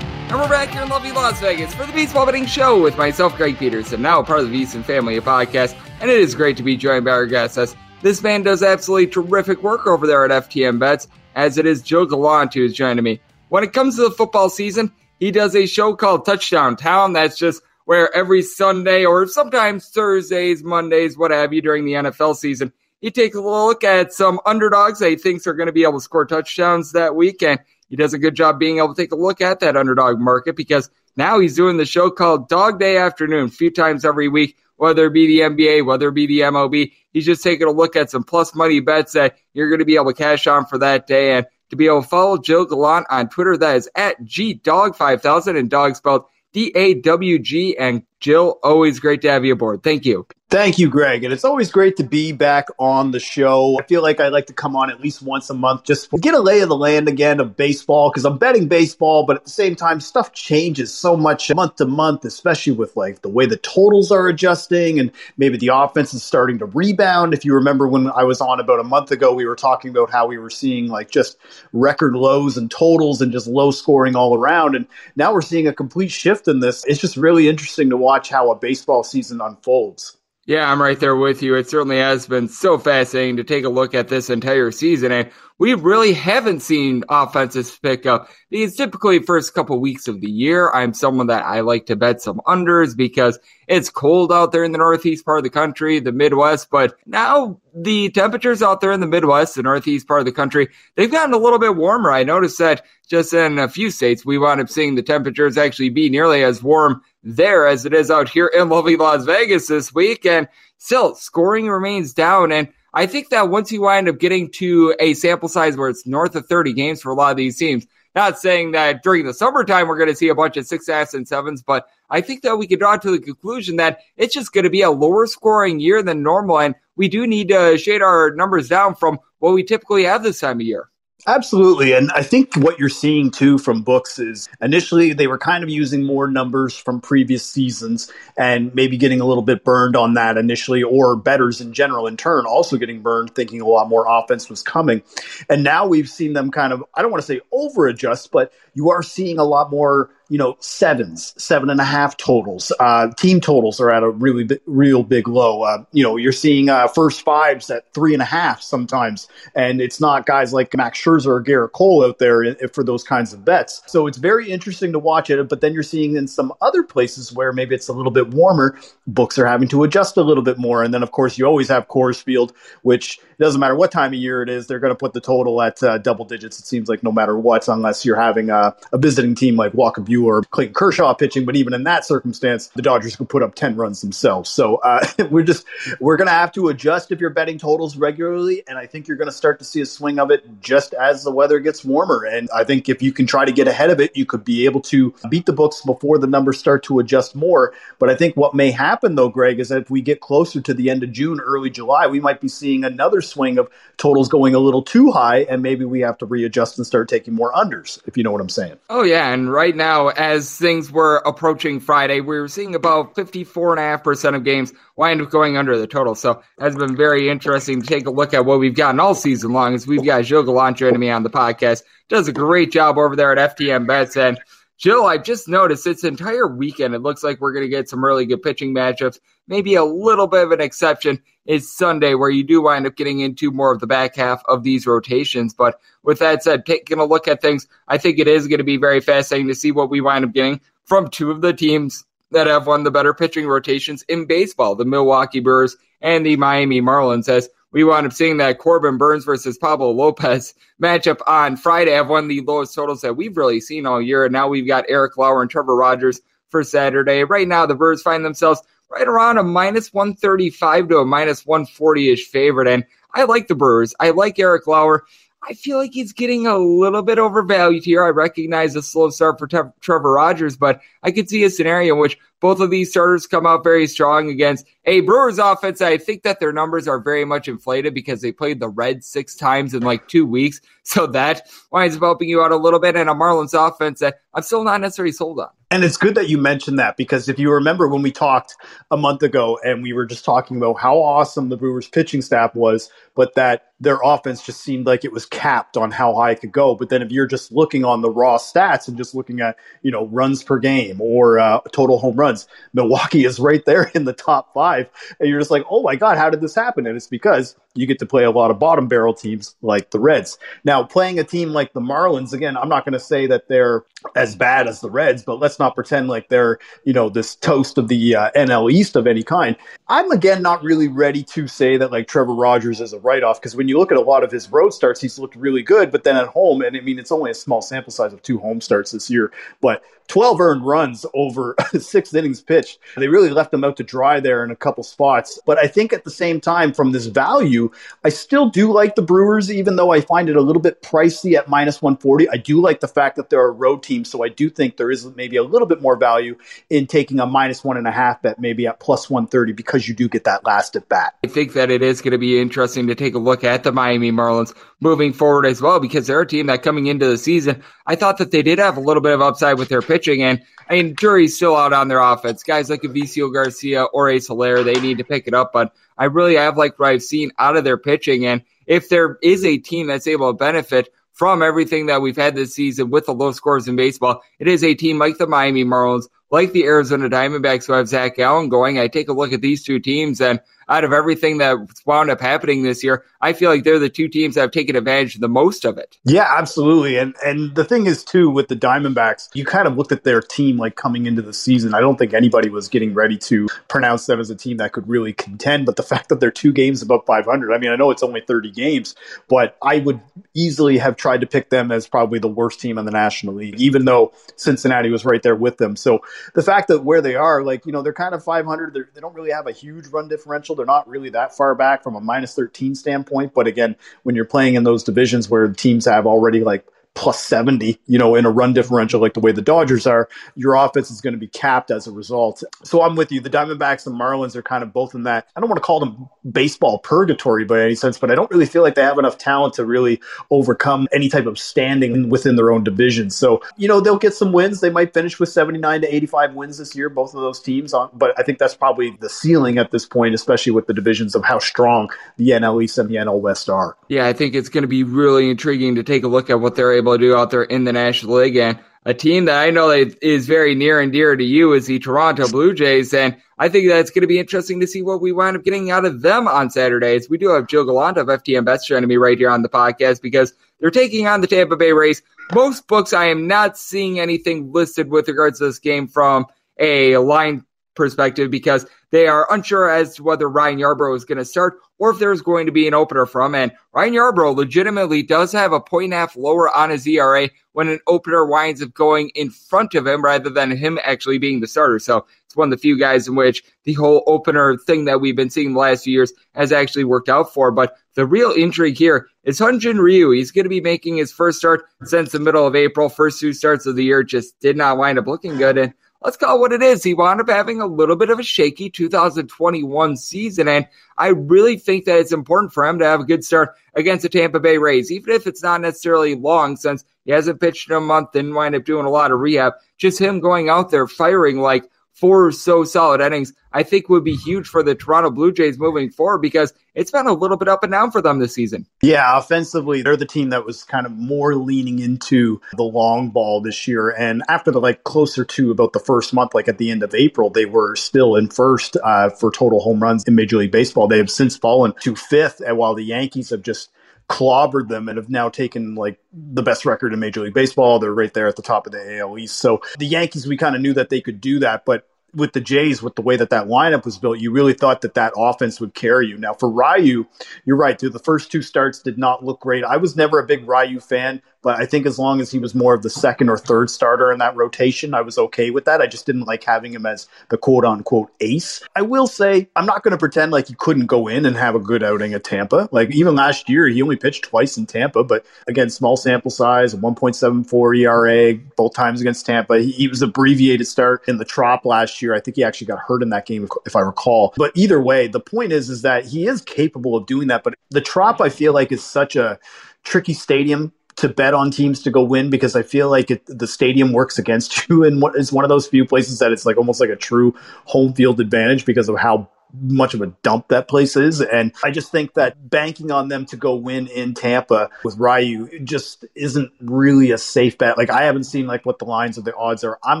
And 0.30 0.38
we're 0.38 0.48
back 0.48 0.68
here 0.68 0.82
in 0.82 0.88
lovely 0.88 1.10
Las 1.10 1.40
Vegas 1.40 1.74
for 1.74 1.84
the 1.84 1.92
Baseball 1.92 2.24
Betting 2.24 2.46
Show 2.46 2.80
with 2.80 2.96
myself, 2.96 3.36
Greg 3.36 3.58
Peterson, 3.58 4.00
now 4.00 4.20
a 4.20 4.24
part 4.24 4.38
of 4.38 4.48
the 4.48 4.62
VSiN 4.62 4.84
family 4.84 5.16
of 5.16 5.24
podcasts. 5.24 5.76
And 6.00 6.08
it 6.08 6.20
is 6.20 6.36
great 6.36 6.56
to 6.58 6.62
be 6.62 6.76
joined 6.76 7.04
by 7.04 7.10
our 7.10 7.26
guest. 7.26 7.58
This 8.00 8.22
man 8.22 8.44
does 8.44 8.62
absolutely 8.62 9.08
terrific 9.08 9.60
work 9.64 9.88
over 9.88 10.06
there 10.06 10.24
at 10.24 10.48
FTN 10.48 10.78
Bets, 10.78 11.08
as 11.34 11.58
it 11.58 11.66
is 11.66 11.82
Joe 11.82 12.06
Gallant 12.06 12.54
who 12.54 12.64
is 12.64 12.74
joining 12.74 13.02
me. 13.02 13.20
When 13.48 13.64
it 13.64 13.72
comes 13.72 13.96
to 13.96 14.02
the 14.02 14.12
football 14.12 14.48
season, 14.50 14.92
he 15.18 15.32
does 15.32 15.56
a 15.56 15.66
show 15.66 15.96
called 15.96 16.24
Touchdown 16.24 16.76
Town 16.76 17.12
that's 17.12 17.36
just 17.36 17.60
where 17.86 18.14
every 18.14 18.42
Sunday 18.42 19.04
or 19.04 19.26
sometimes 19.26 19.88
Thursdays, 19.88 20.62
Mondays, 20.62 21.18
what 21.18 21.32
have 21.32 21.52
you, 21.52 21.60
during 21.60 21.84
the 21.84 21.94
NFL 21.94 22.36
season, 22.36 22.72
he 23.00 23.10
takes 23.10 23.34
a 23.34 23.40
look 23.40 23.82
at 23.82 24.12
some 24.12 24.38
underdogs 24.46 25.00
that 25.00 25.10
he 25.10 25.16
thinks 25.16 25.48
are 25.48 25.54
going 25.54 25.66
to 25.66 25.72
be 25.72 25.82
able 25.82 25.94
to 25.94 26.00
score 26.00 26.24
touchdowns 26.24 26.92
that 26.92 27.16
weekend. 27.16 27.58
He 27.90 27.96
does 27.96 28.14
a 28.14 28.18
good 28.18 28.36
job 28.36 28.58
being 28.58 28.78
able 28.78 28.94
to 28.94 29.02
take 29.02 29.12
a 29.12 29.16
look 29.16 29.40
at 29.40 29.60
that 29.60 29.76
underdog 29.76 30.18
market 30.20 30.56
because 30.56 30.88
now 31.16 31.40
he's 31.40 31.56
doing 31.56 31.76
the 31.76 31.84
show 31.84 32.10
called 32.10 32.48
Dog 32.48 32.78
Day 32.78 32.96
Afternoon 32.96 33.46
a 33.46 33.50
few 33.50 33.70
times 33.70 34.04
every 34.04 34.28
week, 34.28 34.56
whether 34.76 35.06
it 35.06 35.12
be 35.12 35.26
the 35.26 35.40
NBA, 35.40 35.84
whether 35.84 36.08
it 36.08 36.14
be 36.14 36.26
the 36.26 36.40
MLB. 36.40 36.92
He's 37.12 37.26
just 37.26 37.42
taking 37.42 37.66
a 37.66 37.72
look 37.72 37.96
at 37.96 38.10
some 38.10 38.22
plus 38.22 38.54
money 38.54 38.80
bets 38.80 39.12
that 39.12 39.36
you're 39.52 39.68
going 39.68 39.80
to 39.80 39.84
be 39.84 39.96
able 39.96 40.12
to 40.12 40.14
cash 40.14 40.46
on 40.46 40.64
for 40.66 40.78
that 40.78 41.08
day. 41.08 41.36
And 41.36 41.46
to 41.70 41.76
be 41.76 41.86
able 41.86 42.02
to 42.02 42.08
follow 42.08 42.38
Jill 42.38 42.64
Gallant 42.64 43.06
on 43.10 43.28
Twitter, 43.28 43.56
that 43.56 43.76
is 43.76 43.90
at 43.96 44.22
GDog5000 44.22 45.58
and 45.58 45.68
dog 45.68 45.96
spelled 45.96 46.24
D 46.52 46.72
A 46.76 46.94
W 46.94 47.38
G. 47.40 47.76
And 47.76 48.04
Jill, 48.20 48.58
always 48.62 49.00
great 49.00 49.22
to 49.22 49.30
have 49.30 49.44
you 49.44 49.52
aboard. 49.54 49.82
Thank 49.82 50.04
you. 50.06 50.26
Thank 50.50 50.80
you, 50.80 50.90
Greg. 50.90 51.22
And 51.22 51.32
it's 51.32 51.44
always 51.44 51.70
great 51.70 51.96
to 51.98 52.02
be 52.02 52.32
back 52.32 52.66
on 52.76 53.12
the 53.12 53.20
show. 53.20 53.78
I 53.78 53.84
feel 53.84 54.02
like 54.02 54.18
I 54.18 54.30
like 54.30 54.46
to 54.46 54.52
come 54.52 54.74
on 54.74 54.90
at 54.90 55.00
least 55.00 55.22
once 55.22 55.48
a 55.48 55.54
month 55.54 55.84
just 55.84 56.10
get 56.10 56.34
a 56.34 56.40
lay 56.40 56.60
of 56.60 56.68
the 56.68 56.76
land 56.76 57.08
again 57.08 57.38
of 57.38 57.56
baseball 57.56 58.10
because 58.10 58.24
I'm 58.24 58.36
betting 58.36 58.66
baseball, 58.66 59.24
but 59.24 59.36
at 59.36 59.44
the 59.44 59.50
same 59.50 59.76
time, 59.76 60.00
stuff 60.00 60.32
changes 60.32 60.92
so 60.92 61.16
much 61.16 61.54
month 61.54 61.76
to 61.76 61.86
month, 61.86 62.24
especially 62.24 62.72
with 62.72 62.96
like 62.96 63.22
the 63.22 63.28
way 63.28 63.46
the 63.46 63.58
totals 63.58 64.10
are 64.10 64.26
adjusting 64.26 64.98
and 64.98 65.12
maybe 65.36 65.56
the 65.56 65.68
offense 65.68 66.14
is 66.14 66.24
starting 66.24 66.58
to 66.58 66.66
rebound. 66.66 67.32
If 67.32 67.44
you 67.44 67.54
remember 67.54 67.86
when 67.86 68.10
I 68.10 68.24
was 68.24 68.40
on 68.40 68.58
about 68.58 68.80
a 68.80 68.84
month 68.84 69.12
ago, 69.12 69.32
we 69.32 69.46
were 69.46 69.54
talking 69.54 69.92
about 69.92 70.10
how 70.10 70.26
we 70.26 70.36
were 70.36 70.50
seeing 70.50 70.88
like 70.88 71.12
just 71.12 71.38
record 71.72 72.16
lows 72.16 72.56
and 72.56 72.68
totals 72.68 73.22
and 73.22 73.30
just 73.30 73.46
low 73.46 73.70
scoring 73.70 74.16
all 74.16 74.36
around. 74.36 74.74
And 74.74 74.88
now 75.14 75.32
we're 75.32 75.42
seeing 75.42 75.68
a 75.68 75.72
complete 75.72 76.10
shift 76.10 76.48
in 76.48 76.58
this. 76.58 76.84
It's 76.86 77.00
just 77.00 77.16
really 77.16 77.48
interesting 77.48 77.88
to 77.90 77.96
watch 77.96 78.30
how 78.30 78.50
a 78.50 78.56
baseball 78.56 79.04
season 79.04 79.40
unfolds. 79.40 80.16
Yeah, 80.50 80.68
I'm 80.68 80.82
right 80.82 80.98
there 80.98 81.14
with 81.14 81.44
you. 81.44 81.54
It 81.54 81.70
certainly 81.70 81.98
has 81.98 82.26
been 82.26 82.48
so 82.48 82.76
fascinating 82.76 83.36
to 83.36 83.44
take 83.44 83.64
a 83.64 83.68
look 83.68 83.94
at 83.94 84.08
this 84.08 84.28
entire 84.28 84.72
season. 84.72 85.12
And 85.12 85.30
we 85.60 85.74
really 85.74 86.14
haven't 86.14 86.60
seen 86.60 87.04
offenses 87.10 87.78
pick 87.82 88.06
up 88.06 88.30
because 88.48 88.74
typically 88.74 89.18
first 89.18 89.52
couple 89.52 89.78
weeks 89.78 90.08
of 90.08 90.22
the 90.22 90.30
year, 90.30 90.70
I'm 90.70 90.94
someone 90.94 91.26
that 91.26 91.44
I 91.44 91.60
like 91.60 91.84
to 91.86 91.96
bet 91.96 92.22
some 92.22 92.40
unders 92.46 92.96
because 92.96 93.38
it's 93.68 93.90
cold 93.90 94.32
out 94.32 94.52
there 94.52 94.64
in 94.64 94.72
the 94.72 94.78
northeast 94.78 95.26
part 95.26 95.36
of 95.36 95.44
the 95.44 95.50
country, 95.50 96.00
the 96.00 96.12
Midwest. 96.12 96.70
But 96.70 96.96
now 97.04 97.60
the 97.74 98.08
temperatures 98.08 98.62
out 98.62 98.80
there 98.80 98.90
in 98.90 99.00
the 99.00 99.06
Midwest, 99.06 99.54
the 99.54 99.62
northeast 99.62 100.08
part 100.08 100.20
of 100.20 100.24
the 100.24 100.32
country, 100.32 100.70
they've 100.96 101.12
gotten 101.12 101.34
a 101.34 101.38
little 101.38 101.58
bit 101.58 101.76
warmer. 101.76 102.10
I 102.10 102.24
noticed 102.24 102.58
that 102.58 102.86
just 103.06 103.34
in 103.34 103.58
a 103.58 103.68
few 103.68 103.90
states, 103.90 104.24
we 104.24 104.38
wound 104.38 104.62
up 104.62 104.70
seeing 104.70 104.94
the 104.94 105.02
temperatures 105.02 105.58
actually 105.58 105.90
be 105.90 106.08
nearly 106.08 106.42
as 106.42 106.62
warm 106.62 107.02
there 107.22 107.66
as 107.66 107.84
it 107.84 107.92
is 107.92 108.10
out 108.10 108.30
here 108.30 108.46
in 108.46 108.70
lovely 108.70 108.96
Las 108.96 109.26
Vegas 109.26 109.66
this 109.66 109.92
week. 109.92 110.24
And 110.24 110.48
still, 110.78 111.14
scoring 111.16 111.68
remains 111.68 112.14
down. 112.14 112.50
And 112.50 112.72
I 112.92 113.06
think 113.06 113.30
that 113.30 113.48
once 113.48 113.70
you 113.70 113.82
wind 113.82 114.08
up 114.08 114.18
getting 114.18 114.50
to 114.52 114.94
a 114.98 115.14
sample 115.14 115.48
size 115.48 115.76
where 115.76 115.88
it's 115.88 116.06
north 116.06 116.34
of 116.34 116.46
30 116.46 116.72
games 116.72 117.00
for 117.00 117.10
a 117.10 117.14
lot 117.14 117.30
of 117.30 117.36
these 117.36 117.56
teams, 117.56 117.86
not 118.14 118.38
saying 118.38 118.72
that 118.72 119.02
during 119.02 119.24
the 119.24 119.34
summertime 119.34 119.86
we're 119.86 119.96
going 119.96 120.08
to 120.08 120.16
see 120.16 120.28
a 120.28 120.34
bunch 120.34 120.56
of 120.56 120.66
six 120.66 120.88
ass 120.88 121.14
and 121.14 121.28
sevens, 121.28 121.62
but 121.62 121.86
I 122.10 122.20
think 122.20 122.42
that 122.42 122.56
we 122.56 122.66
can 122.66 122.80
draw 122.80 122.96
to 122.96 123.10
the 123.10 123.20
conclusion 123.20 123.76
that 123.76 124.00
it's 124.16 124.34
just 124.34 124.52
going 124.52 124.64
to 124.64 124.70
be 124.70 124.82
a 124.82 124.90
lower 124.90 125.26
scoring 125.26 125.78
year 125.78 126.02
than 126.02 126.22
normal. 126.22 126.58
And 126.58 126.74
we 126.96 127.08
do 127.08 127.26
need 127.26 127.48
to 127.48 127.78
shade 127.78 128.02
our 128.02 128.34
numbers 128.34 128.68
down 128.68 128.96
from 128.96 129.18
what 129.38 129.54
we 129.54 129.62
typically 129.62 130.04
have 130.04 130.22
this 130.24 130.40
time 130.40 130.58
of 130.58 130.66
year. 130.66 130.90
Absolutely. 131.26 131.92
And 131.92 132.10
I 132.14 132.22
think 132.22 132.54
what 132.56 132.78
you're 132.78 132.88
seeing 132.88 133.30
too 133.30 133.58
from 133.58 133.82
books 133.82 134.18
is 134.18 134.48
initially 134.60 135.12
they 135.12 135.26
were 135.26 135.38
kind 135.38 135.62
of 135.62 135.68
using 135.68 136.04
more 136.04 136.30
numbers 136.30 136.76
from 136.76 137.00
previous 137.00 137.44
seasons 137.44 138.10
and 138.38 138.74
maybe 138.74 138.96
getting 138.96 139.20
a 139.20 139.26
little 139.26 139.42
bit 139.42 139.62
burned 139.62 139.96
on 139.96 140.14
that 140.14 140.36
initially, 140.36 140.82
or 140.82 141.16
betters 141.16 141.60
in 141.60 141.72
general 141.72 142.06
in 142.06 142.16
turn 142.16 142.46
also 142.46 142.76
getting 142.76 143.02
burned, 143.02 143.34
thinking 143.34 143.60
a 143.60 143.66
lot 143.66 143.88
more 143.88 144.06
offense 144.08 144.48
was 144.48 144.62
coming. 144.62 145.02
And 145.48 145.62
now 145.62 145.86
we've 145.86 146.08
seen 146.08 146.32
them 146.32 146.50
kind 146.50 146.72
of, 146.72 146.82
I 146.94 147.02
don't 147.02 147.10
want 147.10 147.22
to 147.22 147.26
say 147.26 147.40
over 147.52 147.86
adjust, 147.86 148.30
but 148.32 148.52
you 148.74 148.90
are 148.90 149.02
seeing 149.02 149.38
a 149.38 149.44
lot 149.44 149.70
more 149.70 150.10
you 150.30 150.38
know, 150.38 150.56
sevens, 150.60 151.34
seven 151.36 151.68
and 151.68 151.80
a 151.80 151.84
half 151.84 152.16
totals. 152.16 152.72
Uh, 152.78 153.08
team 153.14 153.40
totals 153.40 153.80
are 153.80 153.90
at 153.90 154.04
a 154.04 154.08
really, 154.08 154.44
big, 154.44 154.60
real 154.64 155.02
big 155.02 155.26
low. 155.26 155.62
Uh, 155.62 155.84
you 155.92 156.04
know, 156.04 156.16
you're 156.16 156.30
seeing 156.30 156.68
uh, 156.68 156.86
first 156.86 157.22
fives 157.22 157.68
at 157.68 157.92
three 157.92 158.12
and 158.12 158.22
a 158.22 158.26
half 158.26 158.62
sometimes, 158.62 159.26
and 159.56 159.80
it's 159.80 160.00
not 160.00 160.26
guys 160.26 160.52
like 160.52 160.74
Max 160.76 161.02
Scherzer 161.02 161.26
or 161.26 161.42
Gerrit 161.42 161.72
Cole 161.72 162.04
out 162.04 162.18
there 162.18 162.44
in, 162.44 162.56
for 162.68 162.84
those 162.84 163.02
kinds 163.02 163.32
of 163.32 163.44
bets. 163.44 163.82
So 163.86 164.06
it's 164.06 164.18
very 164.18 164.48
interesting 164.50 164.92
to 164.92 165.00
watch 165.00 165.30
it. 165.30 165.48
But 165.48 165.60
then 165.60 165.74
you're 165.74 165.82
seeing 165.82 166.16
in 166.16 166.28
some 166.28 166.52
other 166.60 166.84
places 166.84 167.32
where 167.32 167.52
maybe 167.52 167.74
it's 167.74 167.88
a 167.88 167.92
little 167.92 168.12
bit 168.12 168.28
warmer, 168.28 168.78
books 169.08 169.36
are 169.36 169.46
having 169.46 169.66
to 169.68 169.82
adjust 169.82 170.16
a 170.16 170.22
little 170.22 170.44
bit 170.44 170.58
more. 170.58 170.84
And 170.84 170.94
then, 170.94 171.02
of 171.02 171.10
course, 171.10 171.38
you 171.38 171.44
always 171.44 171.68
have 171.68 171.88
Coors 171.88 172.22
Field, 172.22 172.52
which 172.82 173.18
doesn't 173.40 173.60
matter 173.60 173.74
what 173.74 173.90
time 173.90 174.12
of 174.12 174.18
year 174.20 174.42
it 174.42 174.48
is, 174.48 174.66
they're 174.66 174.78
going 174.78 174.92
to 174.92 174.96
put 174.96 175.14
the 175.14 175.20
total 175.20 175.60
at 175.62 175.82
uh, 175.82 175.98
double 175.98 176.24
digits. 176.24 176.60
It 176.60 176.66
seems 176.66 176.88
like 176.88 177.02
no 177.02 177.10
matter 177.10 177.36
what, 177.36 177.66
unless 177.68 178.04
you're 178.04 178.20
having 178.20 178.50
a, 178.50 178.76
a 178.92 178.98
visiting 178.98 179.34
team 179.34 179.56
like 179.56 179.72
Walker 179.74 180.02
Or 180.26 180.42
Clayton 180.42 180.74
Kershaw 180.74 181.14
pitching. 181.14 181.44
But 181.44 181.56
even 181.56 181.74
in 181.74 181.84
that 181.84 182.04
circumstance, 182.04 182.68
the 182.68 182.82
Dodgers 182.82 183.16
could 183.16 183.28
put 183.28 183.42
up 183.42 183.54
10 183.54 183.76
runs 183.76 184.00
themselves. 184.00 184.50
So 184.50 184.76
uh, 184.76 185.06
we're 185.30 185.44
just, 185.44 185.66
we're 186.00 186.16
going 186.16 186.28
to 186.28 186.32
have 186.32 186.52
to 186.52 186.68
adjust 186.68 187.12
if 187.12 187.20
you're 187.20 187.30
betting 187.30 187.58
totals 187.58 187.96
regularly. 187.96 188.62
And 188.68 188.78
I 188.78 188.86
think 188.86 189.08
you're 189.08 189.16
going 189.16 189.28
to 189.28 189.32
start 189.32 189.58
to 189.60 189.64
see 189.64 189.80
a 189.80 189.86
swing 189.86 190.18
of 190.18 190.30
it 190.30 190.44
just 190.60 190.94
as 190.94 191.24
the 191.24 191.30
weather 191.30 191.58
gets 191.58 191.84
warmer. 191.84 192.24
And 192.24 192.48
I 192.54 192.64
think 192.64 192.88
if 192.88 193.02
you 193.02 193.12
can 193.12 193.26
try 193.26 193.44
to 193.44 193.52
get 193.52 193.68
ahead 193.68 193.90
of 193.90 194.00
it, 194.00 194.16
you 194.16 194.26
could 194.26 194.44
be 194.44 194.64
able 194.64 194.80
to 194.82 195.14
beat 195.28 195.46
the 195.46 195.52
books 195.52 195.82
before 195.82 196.18
the 196.18 196.26
numbers 196.26 196.58
start 196.58 196.82
to 196.84 196.98
adjust 196.98 197.34
more. 197.34 197.72
But 197.98 198.10
I 198.10 198.14
think 198.14 198.36
what 198.36 198.54
may 198.54 198.70
happen 198.70 199.14
though, 199.14 199.28
Greg, 199.28 199.60
is 199.60 199.68
that 199.68 199.82
if 199.82 199.90
we 199.90 200.00
get 200.00 200.20
closer 200.20 200.60
to 200.60 200.74
the 200.74 200.90
end 200.90 201.02
of 201.02 201.12
June, 201.12 201.40
early 201.40 201.70
July, 201.70 202.06
we 202.06 202.20
might 202.20 202.40
be 202.40 202.48
seeing 202.48 202.84
another 202.84 203.20
swing 203.20 203.58
of 203.58 203.68
totals 203.96 204.28
going 204.28 204.54
a 204.54 204.58
little 204.58 204.82
too 204.82 205.10
high. 205.10 205.40
And 205.40 205.62
maybe 205.62 205.84
we 205.84 206.00
have 206.00 206.18
to 206.18 206.26
readjust 206.26 206.78
and 206.78 206.86
start 206.86 207.08
taking 207.08 207.34
more 207.34 207.52
unders, 207.52 208.00
if 208.06 208.16
you 208.16 208.22
know 208.22 208.32
what 208.32 208.40
I'm 208.40 208.48
saying. 208.48 208.76
Oh, 208.88 209.02
yeah. 209.02 209.32
And 209.32 209.52
right 209.52 209.74
now, 209.74 210.09
as 210.16 210.56
things 210.56 210.90
were 210.90 211.16
approaching 211.18 211.80
Friday, 211.80 212.20
we 212.20 212.38
were 212.38 212.48
seeing 212.48 212.74
about 212.74 213.14
54.5% 213.14 214.34
of 214.34 214.44
games 214.44 214.72
wind 214.96 215.20
up 215.20 215.30
going 215.30 215.56
under 215.56 215.78
the 215.78 215.86
total. 215.86 216.14
So 216.14 216.42
that's 216.58 216.76
been 216.76 216.96
very 216.96 217.28
interesting 217.28 217.82
to 217.82 217.86
take 217.86 218.06
a 218.06 218.10
look 218.10 218.34
at 218.34 218.44
what 218.44 218.60
we've 218.60 218.74
gotten 218.74 219.00
all 219.00 219.14
season 219.14 219.52
long 219.52 219.74
as 219.74 219.86
we've 219.86 220.04
got 220.04 220.24
Gilles 220.24 220.44
Gallant 220.44 220.76
joining 220.76 221.00
me 221.00 221.10
on 221.10 221.22
the 221.22 221.30
podcast. 221.30 221.82
Does 222.08 222.28
a 222.28 222.32
great 222.32 222.72
job 222.72 222.98
over 222.98 223.16
there 223.16 223.36
at 223.36 223.56
FTN 223.56 223.86
Bets. 223.86 224.16
And 224.16 224.38
Jill, 224.80 225.04
I 225.04 225.18
just 225.18 225.46
noticed 225.46 225.84
this 225.84 226.04
entire 226.04 226.46
weekend, 226.46 226.94
it 226.94 227.02
looks 227.02 227.22
like 227.22 227.38
we're 227.38 227.52
going 227.52 227.66
to 227.66 227.68
get 227.68 227.90
some 227.90 228.02
really 228.02 228.24
good 228.24 228.42
pitching 228.42 228.74
matchups. 228.74 229.18
Maybe 229.46 229.74
a 229.74 229.84
little 229.84 230.26
bit 230.26 230.42
of 230.42 230.52
an 230.52 230.62
exception 230.62 231.20
is 231.44 231.70
Sunday, 231.70 232.14
where 232.14 232.30
you 232.30 232.42
do 232.42 232.62
wind 232.62 232.86
up 232.86 232.96
getting 232.96 233.20
into 233.20 233.50
more 233.50 233.74
of 233.74 233.80
the 233.80 233.86
back 233.86 234.16
half 234.16 234.42
of 234.48 234.62
these 234.62 234.86
rotations. 234.86 235.52
But 235.52 235.78
with 236.02 236.18
that 236.20 236.42
said, 236.42 236.64
taking 236.64 236.98
a 236.98 237.04
look 237.04 237.28
at 237.28 237.42
things, 237.42 237.68
I 237.88 237.98
think 237.98 238.18
it 238.18 238.26
is 238.26 238.48
going 238.48 238.56
to 238.56 238.64
be 238.64 238.78
very 238.78 239.02
fascinating 239.02 239.48
to 239.48 239.54
see 239.54 239.70
what 239.70 239.90
we 239.90 240.00
wind 240.00 240.24
up 240.24 240.32
getting 240.32 240.62
from 240.86 241.10
two 241.10 241.30
of 241.30 241.42
the 241.42 241.52
teams 241.52 242.06
that 242.30 242.46
have 242.46 242.66
won 242.66 242.82
the 242.82 242.90
better 242.90 243.12
pitching 243.12 243.46
rotations 243.46 244.02
in 244.08 244.24
baseball, 244.24 244.76
the 244.76 244.86
Milwaukee 244.86 245.40
Brewers 245.40 245.76
and 246.00 246.24
the 246.24 246.36
Miami 246.36 246.80
Marlins. 246.80 247.28
As 247.28 247.50
we 247.72 247.84
wound 247.84 248.06
up 248.06 248.12
seeing 248.12 248.38
that 248.38 248.58
Corbin 248.58 248.98
Burnes 248.98 249.24
versus 249.24 249.56
Pablo 249.56 249.90
Lopez 249.90 250.54
matchup 250.82 251.20
on 251.26 251.56
Friday 251.56 251.92
have 251.92 252.08
one 252.08 252.24
of 252.24 252.28
the 252.28 252.40
lowest 252.40 252.74
totals 252.74 253.00
that 253.02 253.16
we've 253.16 253.36
really 253.36 253.60
seen 253.60 253.86
all 253.86 254.02
year. 254.02 254.24
And 254.24 254.32
now 254.32 254.48
we've 254.48 254.66
got 254.66 254.84
Eric 254.88 255.16
Lauer 255.16 255.42
and 255.42 255.50
Trevor 255.50 255.76
Rogers 255.76 256.20
for 256.48 256.64
Saturday. 256.64 257.24
Right 257.24 257.46
now, 257.46 257.66
the 257.66 257.74
Birds 257.74 258.02
find 258.02 258.24
themselves 258.24 258.60
right 258.90 259.06
around 259.06 259.38
a 259.38 259.42
minus 259.42 259.92
135 259.92 260.88
to 260.88 260.98
a 260.98 261.06
minus 261.06 261.46
140 261.46 262.10
ish 262.10 262.26
favorite. 262.26 262.68
And 262.68 262.84
I 263.14 263.24
like 263.24 263.48
the 263.48 263.54
Brewers. 263.54 263.94
I 264.00 264.10
like 264.10 264.38
Eric 264.38 264.66
Lauer. 264.66 265.04
I 265.48 265.54
feel 265.54 265.78
like 265.78 265.92
he's 265.92 266.12
getting 266.12 266.46
a 266.46 266.58
little 266.58 267.02
bit 267.02 267.18
overvalued 267.18 267.84
here. 267.84 268.04
I 268.04 268.10
recognize 268.10 268.76
a 268.76 268.82
slow 268.82 269.08
start 269.08 269.38
for 269.38 269.46
Trevor 269.80 270.12
Rogers, 270.12 270.56
but 270.56 270.80
I 271.02 271.12
could 271.12 271.30
see 271.30 271.44
a 271.44 271.50
scenario 271.50 271.94
in 271.94 272.00
which 272.00 272.18
both 272.40 272.60
of 272.60 272.70
these 272.70 272.90
starters 272.90 273.26
come 273.26 273.46
out 273.46 273.62
very 273.62 273.86
strong 273.86 274.30
against 274.30 274.66
a 274.86 275.00
Brewers 275.00 275.38
offense. 275.38 275.80
I 275.80 275.98
think 275.98 276.22
that 276.22 276.40
their 276.40 276.52
numbers 276.52 276.88
are 276.88 276.98
very 276.98 277.24
much 277.24 277.48
inflated 277.48 277.94
because 277.94 278.22
they 278.22 278.32
played 278.32 278.60
the 278.60 278.68
Reds 278.68 279.06
six 279.06 279.34
times 279.34 279.74
in 279.74 279.82
like 279.82 280.08
two 280.08 280.26
weeks. 280.26 280.60
So 280.82 281.06
that 281.08 281.46
winds 281.70 281.94
up 281.94 282.02
helping 282.02 282.28
you 282.28 282.42
out 282.42 282.50
a 282.50 282.56
little 282.56 282.80
bit. 282.80 282.96
And 282.96 283.08
a 283.08 283.12
Marlins 283.12 283.54
offense 283.54 284.00
that 284.00 284.22
I'm 284.34 284.42
still 284.42 284.64
not 284.64 284.80
necessarily 284.80 285.12
sold 285.12 285.38
on. 285.38 285.50
And 285.70 285.84
it's 285.84 285.96
good 285.96 286.16
that 286.16 286.28
you 286.28 286.36
mentioned 286.36 286.80
that 286.80 286.96
because 286.96 287.28
if 287.28 287.38
you 287.38 287.52
remember 287.52 287.86
when 287.86 288.02
we 288.02 288.10
talked 288.10 288.56
a 288.90 288.96
month 288.96 289.22
ago 289.22 289.56
and 289.62 289.84
we 289.84 289.92
were 289.92 290.04
just 290.04 290.24
talking 290.24 290.56
about 290.56 290.80
how 290.80 290.96
awesome 290.96 291.48
the 291.48 291.56
Brewers 291.56 291.86
pitching 291.86 292.22
staff 292.22 292.56
was, 292.56 292.90
but 293.14 293.36
that 293.36 293.66
their 293.78 293.98
offense 294.02 294.44
just 294.44 294.62
seemed 294.62 294.86
like 294.86 295.04
it 295.04 295.12
was 295.12 295.26
capped 295.26 295.76
on 295.76 295.90
how 295.90 296.14
high 296.14 296.32
it 296.32 296.40
could 296.40 296.52
go. 296.52 296.74
But 296.74 296.88
then 296.88 297.02
if 297.02 297.12
you're 297.12 297.26
just 297.26 297.52
looking 297.52 297.84
on 297.84 298.02
the 298.02 298.10
raw 298.10 298.36
stats 298.36 298.88
and 298.88 298.96
just 298.96 299.14
looking 299.14 299.40
at, 299.40 299.56
you 299.82 299.92
know, 299.92 300.06
runs 300.06 300.42
per 300.42 300.58
game 300.58 301.00
or 301.00 301.38
uh, 301.38 301.60
total 301.72 301.98
home 301.98 302.16
runs, 302.16 302.29
Milwaukee 302.72 303.24
is 303.24 303.38
right 303.38 303.64
there 303.64 303.90
in 303.94 304.04
the 304.04 304.12
top 304.12 304.52
five. 304.54 304.88
And 305.18 305.28
you're 305.28 305.40
just 305.40 305.50
like, 305.50 305.64
oh 305.70 305.82
my 305.82 305.96
God, 305.96 306.16
how 306.18 306.30
did 306.30 306.40
this 306.40 306.54
happen? 306.54 306.86
And 306.86 306.96
it's 306.96 307.06
because 307.06 307.56
you 307.74 307.86
get 307.86 307.98
to 308.00 308.06
play 308.06 308.24
a 308.24 308.30
lot 308.30 308.50
of 308.50 308.58
bottom 308.58 308.88
barrel 308.88 309.14
teams 309.14 309.54
like 309.62 309.90
the 309.90 310.00
Reds. 310.00 310.38
Now, 310.64 310.82
playing 310.82 311.18
a 311.20 311.24
team 311.24 311.50
like 311.50 311.72
the 311.72 311.80
Marlins, 311.80 312.32
again, 312.32 312.56
I'm 312.56 312.68
not 312.68 312.84
going 312.84 312.94
to 312.94 313.00
say 313.00 313.26
that 313.28 313.46
they're 313.48 313.84
as 314.16 314.34
bad 314.34 314.66
as 314.66 314.80
the 314.80 314.90
Reds, 314.90 315.22
but 315.22 315.38
let's 315.38 315.58
not 315.58 315.74
pretend 315.74 316.08
like 316.08 316.28
they're, 316.28 316.58
you 316.84 316.92
know, 316.92 317.08
this 317.08 317.36
toast 317.36 317.78
of 317.78 317.86
the 317.88 318.16
uh, 318.16 318.30
NL 318.34 318.72
East 318.72 318.96
of 318.96 319.06
any 319.06 319.22
kind. 319.22 319.56
I'm 319.88 320.10
again 320.10 320.42
not 320.42 320.62
really 320.64 320.88
ready 320.88 321.22
to 321.24 321.46
say 321.46 321.76
that 321.76 321.92
like 321.92 322.08
Trevor 322.08 322.34
Rogers 322.34 322.80
is 322.80 322.92
a 322.92 322.98
write 322.98 323.22
off 323.22 323.40
because 323.40 323.54
when 323.54 323.68
you 323.68 323.78
look 323.78 323.92
at 323.92 323.98
a 323.98 324.02
lot 324.02 324.24
of 324.24 324.32
his 324.32 324.50
road 324.50 324.70
starts, 324.70 325.00
he's 325.00 325.18
looked 325.18 325.36
really 325.36 325.62
good, 325.62 325.92
but 325.92 326.02
then 326.02 326.16
at 326.16 326.28
home, 326.28 326.62
and 326.62 326.76
I 326.76 326.80
mean, 326.80 326.98
it's 326.98 327.12
only 327.12 327.30
a 327.30 327.34
small 327.34 327.62
sample 327.62 327.92
size 327.92 328.12
of 328.12 328.22
two 328.22 328.38
home 328.38 328.60
starts 328.60 328.90
this 328.90 329.10
year, 329.10 329.32
but 329.60 329.82
12 330.10 330.40
earned 330.40 330.66
runs 330.66 331.06
over 331.14 331.54
six 331.78 332.12
innings 332.12 332.40
pitched. 332.40 332.80
They 332.96 333.06
really 333.06 333.30
left 333.30 333.52
them 333.52 333.62
out 333.62 333.76
to 333.76 333.84
dry 333.84 334.18
there 334.18 334.42
in 334.42 334.50
a 334.50 334.56
couple 334.56 334.82
spots. 334.82 335.38
But 335.46 335.56
I 335.58 335.68
think 335.68 335.92
at 335.92 336.02
the 336.02 336.10
same 336.10 336.40
time, 336.40 336.72
from 336.72 336.90
this 336.90 337.06
value, 337.06 337.59
I 338.04 338.08
still 338.08 338.48
do 338.48 338.72
like 338.72 338.94
the 338.94 339.02
Brewers, 339.02 339.50
even 339.50 339.76
though 339.76 339.90
I 339.92 340.00
find 340.00 340.28
it 340.28 340.36
a 340.36 340.40
little 340.40 340.62
bit 340.62 340.82
pricey 340.82 341.36
at 341.36 341.48
minus 341.48 341.82
140. 341.82 342.28
I 342.28 342.36
do 342.36 342.60
like 342.60 342.80
the 342.80 342.88
fact 342.88 343.16
that 343.16 343.30
they're 343.30 343.46
a 343.46 343.50
road 343.50 343.82
team. 343.82 344.04
So 344.04 344.24
I 344.24 344.28
do 344.28 344.48
think 344.48 344.76
there 344.76 344.90
is 344.90 345.06
maybe 345.16 345.36
a 345.36 345.42
little 345.42 345.66
bit 345.66 345.82
more 345.82 345.96
value 345.96 346.36
in 346.68 346.86
taking 346.86 347.20
a 347.20 347.26
minus 347.26 347.64
one 347.64 347.76
and 347.76 347.86
a 347.86 347.92
half 347.92 348.22
bet, 348.22 348.38
maybe 348.40 348.66
at 348.66 348.80
plus 348.80 349.10
130, 349.10 349.52
because 349.52 349.88
you 349.88 349.94
do 349.94 350.08
get 350.08 350.24
that 350.24 350.44
last 350.44 350.76
at 350.76 350.88
bat. 350.88 351.14
I 351.24 351.28
think 351.28 351.52
that 351.54 351.70
it 351.70 351.82
is 351.82 352.00
going 352.00 352.12
to 352.12 352.18
be 352.18 352.40
interesting 352.40 352.86
to 352.86 352.94
take 352.94 353.14
a 353.14 353.18
look 353.18 353.44
at 353.44 353.62
the 353.62 353.72
Miami 353.72 354.12
Marlins 354.12 354.54
moving 354.80 355.12
forward 355.12 355.46
as 355.46 355.60
well, 355.60 355.78
because 355.78 356.06
they're 356.06 356.22
a 356.22 356.26
team 356.26 356.46
that 356.46 356.62
coming 356.62 356.86
into 356.86 357.06
the 357.06 357.18
season, 357.18 357.62
I 357.86 357.96
thought 357.96 358.18
that 358.18 358.30
they 358.30 358.42
did 358.42 358.58
have 358.58 358.76
a 358.76 358.80
little 358.80 359.02
bit 359.02 359.12
of 359.12 359.20
upside 359.20 359.58
with 359.58 359.68
their 359.68 359.82
pitching. 359.82 360.22
And 360.22 360.42
I 360.68 360.74
mean, 360.74 360.96
jury's 360.96 361.36
still 361.36 361.56
out 361.56 361.72
on 361.72 361.88
their 361.88 362.00
offense. 362.00 362.42
Guys 362.42 362.70
like 362.70 362.82
Avisail 362.82 363.32
Garcia 363.32 363.84
or 363.84 364.10
Jesus 364.10 364.30
Aguilar, 364.30 364.62
they 364.62 364.80
need 364.80 364.98
to 364.98 365.04
pick 365.04 365.26
it 365.26 365.34
up. 365.34 365.52
But 365.52 365.72
I 365.98 366.06
really 366.06 366.36
have 366.36 366.56
liked 366.56 366.78
what 366.78 366.88
I've 366.88 367.02
seen 367.02 367.30
out 367.38 367.56
of 367.56 367.64
their 367.64 367.76
pitching. 367.76 368.24
And 368.24 368.42
if 368.66 368.88
there 368.88 369.18
is 369.22 369.44
a 369.44 369.58
team 369.58 369.86
that's 369.86 370.06
able 370.06 370.32
to 370.32 370.36
benefit 370.36 370.92
from 371.12 371.42
everything 371.42 371.86
that 371.86 372.00
we've 372.00 372.16
had 372.16 372.34
this 372.34 372.54
season 372.54 372.88
with 372.88 373.04
the 373.04 373.12
low 373.12 373.32
scores 373.32 373.68
in 373.68 373.76
baseball, 373.76 374.22
it 374.38 374.48
is 374.48 374.64
a 374.64 374.74
team 374.74 374.98
like 374.98 375.18
the 375.18 375.26
Miami 375.26 375.64
Marlins, 375.64 376.08
like 376.30 376.52
the 376.52 376.64
Arizona 376.64 377.10
Diamondbacks 377.10 377.66
who 377.66 377.74
have 377.74 377.88
Zac 377.88 378.16
Gallen 378.16 378.48
going. 378.48 378.78
I 378.78 378.88
take 378.88 379.08
a 379.08 379.12
look 379.12 379.32
at 379.32 379.42
these 379.42 379.62
two 379.62 379.80
teams 379.80 380.20
and 380.22 380.40
out 380.70 380.84
of 380.84 380.92
everything 380.92 381.38
that's 381.38 381.84
wound 381.84 382.10
up 382.10 382.20
happening 382.20 382.62
this 382.62 382.82
year, 382.84 383.04
I 383.20 383.32
feel 383.32 383.50
like 383.50 383.64
they're 383.64 383.80
the 383.80 383.90
two 383.90 384.08
teams 384.08 384.36
that 384.36 384.42
have 384.42 384.50
taken 384.52 384.76
advantage 384.76 385.16
the 385.16 385.28
most 385.28 385.64
of 385.64 385.76
it. 385.76 385.98
Yeah, 386.04 386.26
absolutely. 386.38 386.96
And 386.96 387.14
and 387.24 387.54
the 387.54 387.64
thing 387.64 387.86
is 387.86 388.04
too 388.04 388.30
with 388.30 388.48
the 388.48 388.56
Diamondbacks, 388.56 389.28
you 389.34 389.44
kind 389.44 389.66
of 389.66 389.76
looked 389.76 389.92
at 389.92 390.04
their 390.04 390.22
team 390.22 390.56
like 390.56 390.76
coming 390.76 391.06
into 391.06 391.22
the 391.22 391.32
season. 391.32 391.74
I 391.74 391.80
don't 391.80 391.98
think 391.98 392.14
anybody 392.14 392.48
was 392.48 392.68
getting 392.68 392.94
ready 392.94 393.18
to 393.18 393.48
pronounce 393.68 394.06
them 394.06 394.20
as 394.20 394.30
a 394.30 394.36
team 394.36 394.58
that 394.58 394.72
could 394.72 394.88
really 394.88 395.12
contend. 395.12 395.66
But 395.66 395.76
the 395.76 395.82
fact 395.82 396.08
that 396.08 396.20
they're 396.20 396.30
two 396.30 396.52
games 396.52 396.82
above 396.82 397.04
500, 397.04 397.52
I 397.52 397.58
mean, 397.58 397.72
I 397.72 397.76
know 397.76 397.90
it's 397.90 398.02
only 398.02 398.20
30 398.20 398.52
games, 398.52 398.94
but 399.28 399.56
I 399.62 399.78
would 399.78 400.00
easily 400.34 400.78
have 400.78 400.96
tried 400.96 401.20
to 401.22 401.26
pick 401.26 401.50
them 401.50 401.72
as 401.72 401.88
probably 401.88 402.20
the 402.20 402.28
worst 402.28 402.60
team 402.60 402.78
in 402.78 402.84
the 402.84 402.92
National 402.92 403.34
League, 403.34 403.60
even 403.60 403.84
though 403.84 404.12
Cincinnati 404.36 404.90
was 404.90 405.04
right 405.04 405.22
there 405.22 405.34
with 405.34 405.58
them. 405.58 405.74
So 405.74 406.00
the 406.34 406.42
fact 406.42 406.68
that 406.68 406.84
where 406.84 407.00
they 407.00 407.16
are, 407.16 407.42
like 407.42 407.66
you 407.66 407.72
know, 407.72 407.82
they're 407.82 407.92
kind 407.92 408.14
of 408.14 408.22
500. 408.22 408.72
They're, 408.72 408.88
they 408.94 409.00
don't 409.00 409.14
really 409.14 409.32
have 409.32 409.46
a 409.46 409.52
huge 409.52 409.88
run 409.88 410.08
differential. 410.08 410.59
They're 410.60 410.66
not 410.66 410.86
really 410.86 411.08
that 411.10 411.34
far 411.34 411.54
back 411.54 411.82
from 411.82 411.96
a 411.96 412.02
minus 412.02 412.34
13 412.34 412.74
standpoint. 412.74 413.32
But 413.32 413.46
again, 413.46 413.76
when 414.02 414.14
you're 414.14 414.26
playing 414.26 414.56
in 414.56 414.64
those 414.64 414.84
divisions 414.84 415.30
where 415.30 415.48
teams 415.48 415.86
have 415.86 416.06
already 416.06 416.44
like 416.44 416.66
plus 416.94 417.22
70, 417.22 417.80
you 417.86 417.98
know, 417.98 418.14
in 418.14 418.26
a 418.26 418.30
run 418.30 418.52
differential 418.52 419.00
like 419.00 419.14
the 419.14 419.20
way 419.20 419.32
the 419.32 419.42
Dodgers 419.42 419.86
are, 419.86 420.08
your 420.34 420.54
offense 420.54 420.90
is 420.90 421.00
going 421.00 421.12
to 421.14 421.18
be 421.18 421.28
capped 421.28 421.70
as 421.70 421.86
a 421.86 421.92
result. 421.92 422.42
So 422.64 422.82
I'm 422.82 422.96
with 422.96 423.12
you. 423.12 423.20
The 423.20 423.30
Diamondbacks 423.30 423.86
and 423.86 423.98
Marlins 423.98 424.34
are 424.34 424.42
kind 424.42 424.62
of 424.62 424.72
both 424.72 424.94
in 424.94 425.04
that. 425.04 425.26
I 425.36 425.40
don't 425.40 425.48
want 425.48 425.58
to 425.58 425.64
call 425.64 425.80
them 425.80 426.08
baseball 426.30 426.78
purgatory 426.78 427.44
by 427.44 427.62
any 427.62 427.74
sense, 427.74 427.96
but 427.96 428.10
I 428.10 428.14
don't 428.14 428.30
really 428.30 428.46
feel 428.46 428.62
like 428.62 428.74
they 428.74 428.82
have 428.82 428.98
enough 428.98 429.18
talent 429.18 429.54
to 429.54 429.64
really 429.64 430.00
overcome 430.30 430.88
any 430.92 431.08
type 431.08 431.26
of 431.26 431.38
standing 431.38 432.10
within 432.10 432.36
their 432.36 432.50
own 432.50 432.64
division. 432.64 433.10
So, 433.10 433.42
you 433.56 433.68
know, 433.68 433.80
they'll 433.80 433.96
get 433.96 434.14
some 434.14 434.32
wins. 434.32 434.60
They 434.60 434.70
might 434.70 434.92
finish 434.92 435.20
with 435.20 435.28
79 435.28 435.82
to 435.82 435.94
85 435.94 436.34
wins 436.34 436.58
this 436.58 436.74
year, 436.74 436.88
both 436.88 437.14
of 437.14 437.20
those 437.20 437.40
teams. 437.40 437.72
on, 437.72 437.90
But 437.94 438.18
I 438.18 438.22
think 438.22 438.38
that's 438.38 438.54
probably 438.54 438.96
the 439.00 439.08
ceiling 439.08 439.58
at 439.58 439.70
this 439.70 439.86
point, 439.86 440.14
especially 440.14 440.52
with 440.52 440.66
the 440.66 440.74
divisions 440.74 441.14
of 441.14 441.24
how 441.24 441.38
strong 441.38 441.90
the 442.16 442.30
NL 442.30 442.62
East 442.62 442.78
and 442.78 442.88
the 442.88 442.96
NL 442.96 443.20
West 443.20 443.48
are. 443.48 443.76
Yeah, 443.88 444.06
I 444.06 444.12
think 444.12 444.34
it's 444.34 444.48
going 444.48 444.62
to 444.62 444.68
be 444.68 444.82
really 444.82 445.30
intriguing 445.30 445.76
to 445.76 445.82
take 445.82 446.02
a 446.02 446.08
look 446.08 446.30
at 446.30 446.40
what 446.40 446.56
they're 446.56 446.79
able 446.80 446.94
to 446.94 446.98
do 446.98 447.16
out 447.16 447.30
there 447.30 447.44
in 447.44 447.64
the 447.64 447.72
National 447.72 448.16
League. 448.16 448.36
And 448.36 448.58
a 448.86 448.94
team 448.94 449.26
that 449.26 449.42
I 449.42 449.50
know 449.50 449.68
that 449.68 450.02
is 450.02 450.26
very 450.26 450.54
near 450.54 450.80
and 450.80 450.90
dear 450.90 451.14
to 451.14 451.24
you 451.24 451.52
is 451.52 451.66
the 451.66 451.78
Toronto 451.78 452.28
Blue 452.28 452.54
Jays. 452.54 452.94
And 452.94 453.16
I 453.38 453.48
think 453.48 453.68
that's 453.68 453.90
going 453.90 454.02
to 454.02 454.08
be 454.08 454.18
interesting 454.18 454.58
to 454.60 454.66
see 454.66 454.80
what 454.82 455.02
we 455.02 455.12
wind 455.12 455.36
up 455.36 455.44
getting 455.44 455.70
out 455.70 455.84
of 455.84 456.00
them 456.00 456.26
on 456.26 456.50
Saturdays. 456.50 457.10
We 457.10 457.18
do 457.18 457.28
have 457.28 457.46
Joe 457.46 457.64
Gallant 457.64 457.98
of 457.98 458.06
FTN 458.06 458.44
Bets 458.44 458.66
joining 458.66 458.88
me 458.88 458.96
right 458.96 459.18
here 459.18 459.30
on 459.30 459.42
the 459.42 459.48
podcast 459.48 460.00
because 460.00 460.32
they're 460.60 460.70
taking 460.70 461.06
on 461.06 461.20
the 461.20 461.26
Tampa 461.26 461.56
Bay 461.56 461.72
Rays. 461.72 462.02
Most 462.32 462.68
books, 462.68 462.92
I 462.92 463.06
am 463.06 463.26
not 463.26 463.58
seeing 463.58 464.00
anything 464.00 464.50
listed 464.52 464.90
with 464.90 465.08
regards 465.08 465.38
to 465.38 465.46
this 465.46 465.58
game 465.58 465.86
from 465.86 466.26
a 466.58 466.96
line 466.98 467.44
perspective 467.74 468.30
because 468.30 468.66
they 468.90 469.06
are 469.06 469.32
unsure 469.32 469.70
as 469.70 469.96
to 469.96 470.02
whether 470.02 470.28
Ryan 470.28 470.58
Yarbrough 470.58 470.96
is 470.96 471.04
going 471.04 471.18
to 471.18 471.24
start 471.24 471.58
or 471.80 471.90
if 471.90 471.98
there's 471.98 472.22
going 472.22 472.46
to 472.46 472.52
be 472.52 472.68
an 472.68 472.74
opener 472.74 473.06
from. 473.06 473.34
And 473.34 473.50
Ryan 473.72 473.94
Yarbrough 473.94 474.36
legitimately 474.36 475.02
does 475.02 475.32
have 475.32 475.52
a 475.52 475.60
point 475.60 475.86
and 475.86 475.94
a 475.94 475.96
half 475.96 476.14
lower 476.14 476.54
on 476.54 476.70
his 476.70 476.86
ERA 476.86 477.28
when 477.52 477.68
an 477.68 477.80
opener 477.88 478.24
winds 478.26 478.62
up 478.62 478.72
going 478.74 479.08
in 479.14 479.30
front 479.30 479.74
of 479.74 479.86
him 479.86 480.04
rather 480.04 480.30
than 480.30 480.56
him 480.56 480.78
actually 480.84 481.18
being 481.18 481.40
the 481.40 481.48
starter. 481.48 481.78
So 481.78 482.06
it's 482.26 482.36
one 482.36 482.52
of 482.52 482.56
the 482.56 482.62
few 482.62 482.78
guys 482.78 483.08
in 483.08 483.16
which 483.16 483.42
the 483.64 483.72
whole 483.72 484.04
opener 484.06 484.58
thing 484.58 484.84
that 484.84 485.00
we've 485.00 485.16
been 485.16 485.30
seeing 485.30 485.54
the 485.54 485.58
last 485.58 485.84
few 485.84 485.94
years 485.94 486.12
has 486.34 486.52
actually 486.52 486.84
worked 486.84 487.08
out 487.08 487.32
for. 487.32 487.50
But 487.50 487.74
the 487.94 488.06
real 488.06 488.30
intrigue 488.30 488.76
here 488.76 489.08
is 489.24 489.40
Hyun-Jin 489.40 489.78
Ryu. 489.78 490.10
He's 490.10 490.30
going 490.30 490.44
to 490.44 490.50
be 490.50 490.60
making 490.60 490.98
his 490.98 491.10
first 491.10 491.38
start 491.38 491.64
since 491.84 492.12
the 492.12 492.20
middle 492.20 492.46
of 492.46 492.54
April. 492.54 492.90
First 492.90 493.20
two 493.20 493.32
starts 493.32 493.64
of 493.66 493.74
the 493.74 493.84
year 493.84 494.02
just 494.02 494.38
did 494.40 494.56
not 494.56 494.76
wind 494.76 494.98
up 494.98 495.06
looking 495.06 495.38
good. 495.38 495.56
And 495.56 495.72
let's 496.02 496.16
call 496.16 496.36
it 496.36 496.40
what 496.40 496.52
it 496.52 496.62
is. 496.62 496.82
He 496.82 496.94
wound 496.94 497.20
up 497.20 497.28
having 497.28 497.60
a 497.60 497.66
little 497.66 497.96
bit 497.96 498.10
of 498.10 498.18
a 498.18 498.22
shaky 498.22 498.70
2021 498.70 499.96
season, 499.96 500.48
and 500.48 500.66
I 500.96 501.08
really 501.08 501.56
think 501.56 501.84
that 501.84 501.98
it's 501.98 502.12
important 502.12 502.52
for 502.52 502.66
him 502.66 502.78
to 502.78 502.84
have 502.84 503.00
a 503.00 503.04
good 503.04 503.24
start 503.24 503.54
against 503.74 504.02
the 504.02 504.08
Tampa 504.08 504.40
Bay 504.40 504.58
Rays, 504.58 504.90
even 504.90 505.14
if 505.14 505.26
it's 505.26 505.42
not 505.42 505.60
necessarily 505.60 506.14
long 506.14 506.56
since 506.56 506.84
he 507.04 507.12
hasn't 507.12 507.40
pitched 507.40 507.70
in 507.70 507.76
a 507.76 507.80
month 507.80 508.14
and 508.14 508.34
wind 508.34 508.54
up 508.54 508.64
doing 508.64 508.86
a 508.86 508.90
lot 508.90 509.12
of 509.12 509.20
rehab. 509.20 509.54
Just 509.78 510.00
him 510.00 510.20
going 510.20 510.48
out 510.48 510.70
there 510.70 510.86
firing 510.86 511.40
like 511.40 511.70
four 511.92 512.26
or 512.26 512.32
so 512.32 512.64
solid 512.64 513.00
innings, 513.00 513.32
I 513.52 513.62
think 513.62 513.88
would 513.88 514.04
be 514.04 514.16
huge 514.16 514.46
for 514.46 514.62
the 514.62 514.74
Toronto 514.74 515.10
Blue 515.10 515.32
Jays 515.32 515.58
moving 515.58 515.90
forward 515.90 516.18
because 516.18 516.52
it's 516.74 516.90
been 516.90 517.06
a 517.06 517.12
little 517.12 517.36
bit 517.36 517.48
up 517.48 517.62
and 517.62 517.72
down 517.72 517.90
for 517.90 518.00
them 518.00 518.18
this 518.18 518.34
season. 518.34 518.66
Yeah, 518.82 519.18
offensively, 519.18 519.82
they're 519.82 519.96
the 519.96 520.06
team 520.06 520.30
that 520.30 520.46
was 520.46 520.64
kind 520.64 520.86
of 520.86 520.92
more 520.92 521.34
leaning 521.34 521.78
into 521.78 522.40
the 522.56 522.62
long 522.62 523.10
ball 523.10 523.40
this 523.40 523.66
year. 523.66 523.90
And 523.90 524.22
after 524.28 524.50
the 524.50 524.60
like 524.60 524.84
closer 524.84 525.24
to 525.24 525.50
about 525.50 525.72
the 525.72 525.80
first 525.80 526.14
month, 526.14 526.34
like 526.34 526.48
at 526.48 526.58
the 526.58 526.70
end 526.70 526.82
of 526.82 526.94
April, 526.94 527.30
they 527.30 527.46
were 527.46 527.76
still 527.76 528.16
in 528.16 528.28
first 528.28 528.76
uh, 528.82 529.10
for 529.10 529.30
total 529.30 529.60
home 529.60 529.82
runs 529.82 530.04
in 530.04 530.14
Major 530.14 530.36
League 530.36 530.52
Baseball. 530.52 530.88
They 530.88 530.98
have 530.98 531.10
since 531.10 531.36
fallen 531.36 531.74
to 531.80 531.96
fifth, 531.96 532.40
and 532.40 532.56
while 532.56 532.74
the 532.74 532.84
Yankees 532.84 533.30
have 533.30 533.42
just 533.42 533.70
clobbered 534.10 534.66
them 534.66 534.88
and 534.88 534.98
have 534.98 535.08
now 535.08 535.28
taken 535.28 535.76
like 535.76 535.96
the 536.12 536.42
best 536.42 536.66
record 536.66 536.92
in 536.92 536.98
Major 536.98 537.20
League 537.20 537.32
Baseball. 537.32 537.78
They're 537.78 537.94
right 537.94 538.12
there 538.12 538.26
at 538.26 538.34
the 538.34 538.42
top 538.42 538.66
of 538.66 538.72
the 538.72 538.98
AL 538.98 539.16
East. 539.16 539.36
So 539.36 539.62
the 539.78 539.86
Yankees, 539.86 540.26
we 540.26 540.36
kind 540.36 540.56
of 540.56 540.60
knew 540.60 540.72
that 540.74 540.90
they 540.90 541.00
could 541.00 541.20
do 541.20 541.38
that, 541.38 541.64
but 541.64 541.86
with 542.14 542.32
the 542.32 542.40
Jays, 542.40 542.82
with 542.82 542.96
the 542.96 543.02
way 543.02 543.16
that 543.16 543.30
that 543.30 543.46
lineup 543.46 543.84
was 543.84 543.98
built, 543.98 544.18
you 544.18 544.30
really 544.30 544.54
thought 544.54 544.80
that 544.82 544.94
that 544.94 545.12
offense 545.16 545.60
would 545.60 545.74
carry 545.74 546.08
you. 546.08 546.18
Now, 546.18 546.34
for 546.34 546.50
Ryu, 546.50 547.06
you're 547.44 547.56
right. 547.56 547.78
Dude, 547.78 547.92
the 547.92 547.98
first 547.98 548.30
two 548.30 548.42
starts 548.42 548.80
did 548.80 548.98
not 548.98 549.24
look 549.24 549.40
great. 549.40 549.64
I 549.64 549.76
was 549.76 549.96
never 549.96 550.18
a 550.18 550.26
big 550.26 550.46
Ryu 550.46 550.80
fan, 550.80 551.22
but 551.42 551.58
I 551.58 551.66
think 551.66 551.86
as 551.86 551.98
long 551.98 552.20
as 552.20 552.30
he 552.30 552.38
was 552.38 552.54
more 552.54 552.74
of 552.74 552.82
the 552.82 552.90
second 552.90 553.28
or 553.28 553.38
third 553.38 553.70
starter 553.70 554.12
in 554.12 554.18
that 554.18 554.36
rotation, 554.36 554.94
I 554.94 555.00
was 555.00 555.18
okay 555.18 555.50
with 555.50 555.64
that. 555.64 555.80
I 555.80 555.86
just 555.86 556.06
didn't 556.06 556.26
like 556.26 556.44
having 556.44 556.72
him 556.72 556.86
as 556.86 557.08
the 557.30 557.38
quote 557.38 557.64
unquote 557.64 558.10
ace. 558.20 558.62
I 558.76 558.82
will 558.82 559.06
say, 559.06 559.48
I'm 559.56 559.66
not 559.66 559.82
going 559.82 559.92
to 559.92 559.98
pretend 559.98 560.32
like 560.32 560.48
he 560.48 560.54
couldn't 560.54 560.86
go 560.86 561.08
in 561.08 561.24
and 561.24 561.36
have 561.36 561.54
a 561.54 561.60
good 561.60 561.82
outing 561.82 562.12
at 562.14 562.24
Tampa. 562.24 562.68
Like 562.72 562.94
even 562.94 563.14
last 563.14 563.48
year, 563.48 563.66
he 563.68 563.80
only 563.82 563.96
pitched 563.96 564.24
twice 564.24 564.56
in 564.56 564.66
Tampa, 564.66 565.02
but 565.02 565.24
again, 565.46 565.70
small 565.70 565.96
sample 565.96 566.30
size, 566.30 566.74
1.74 566.74 567.78
ERA, 567.78 568.34
both 568.56 568.74
times 568.74 569.00
against 569.00 569.24
Tampa. 569.24 569.60
He, 569.60 569.70
he 569.72 569.88
was 569.88 570.02
abbreviated 570.02 570.66
start 570.66 571.08
in 571.08 571.18
the 571.18 571.24
Trop 571.24 571.64
last 571.64 572.02
year. 572.02 572.14
I 572.14 572.20
think 572.20 572.36
he 572.36 572.44
actually 572.44 572.66
got 572.66 572.78
hurt 572.78 573.02
in 573.02 573.10
that 573.10 573.26
game, 573.26 573.48
if 573.64 573.76
I 573.76 573.80
recall. 573.80 574.34
But 574.36 574.52
either 574.54 574.80
way, 574.80 575.06
the 575.08 575.20
point 575.20 575.52
is, 575.52 575.70
is 575.70 575.82
that 575.82 576.04
he 576.04 576.26
is 576.26 576.42
capable 576.42 576.96
of 576.96 577.06
doing 577.06 577.28
that. 577.28 577.44
But 577.44 577.54
the 577.70 577.80
Trop, 577.80 578.20
I 578.20 578.28
feel 578.28 578.52
like, 578.52 578.72
is 578.72 578.84
such 578.84 579.16
a 579.16 579.38
tricky 579.82 580.12
stadium 580.12 580.72
to 581.00 581.08
bet 581.08 581.32
on 581.32 581.50
teams 581.50 581.82
to 581.82 581.90
go 581.90 582.02
win 582.02 582.28
because 582.28 582.54
I 582.54 582.62
feel 582.62 582.90
like 582.90 583.10
it, 583.10 583.22
the 583.26 583.46
stadium 583.46 583.92
works 583.92 584.18
against 584.18 584.68
you 584.68 584.84
and 584.84 585.00
what 585.00 585.16
is 585.16 585.32
one 585.32 585.44
of 585.44 585.48
those 585.48 585.66
few 585.66 585.84
places 585.84 586.18
that 586.18 586.30
it's 586.30 586.44
like 586.44 586.56
almost 586.56 586.80
like 586.80 586.90
a 586.90 586.96
true 586.96 587.34
home 587.64 587.94
field 587.94 588.20
advantage 588.20 588.64
because 588.64 588.88
of 588.88 588.98
how 588.98 589.28
much 589.54 589.94
of 589.94 590.00
a 590.00 590.06
dump 590.22 590.48
that 590.48 590.68
place 590.68 590.96
is. 590.96 591.20
And 591.20 591.52
I 591.64 591.70
just 591.70 591.90
think 591.90 592.14
that 592.14 592.50
banking 592.50 592.90
on 592.90 593.08
them 593.08 593.26
to 593.26 593.36
go 593.36 593.54
win 593.54 593.86
in 593.88 594.14
Tampa 594.14 594.70
with 594.84 594.96
Ryu 594.98 595.60
just 595.60 596.04
isn't 596.14 596.52
really 596.60 597.10
a 597.10 597.18
safe 597.18 597.58
bet. 597.58 597.78
Like 597.78 597.90
I 597.90 598.02
haven't 598.04 598.24
seen 598.24 598.46
like 598.46 598.66
what 598.66 598.78
the 598.78 598.84
lines 598.84 599.18
of 599.18 599.24
the 599.24 599.34
odds 599.36 599.64
are. 599.64 599.78
I'm 599.84 600.00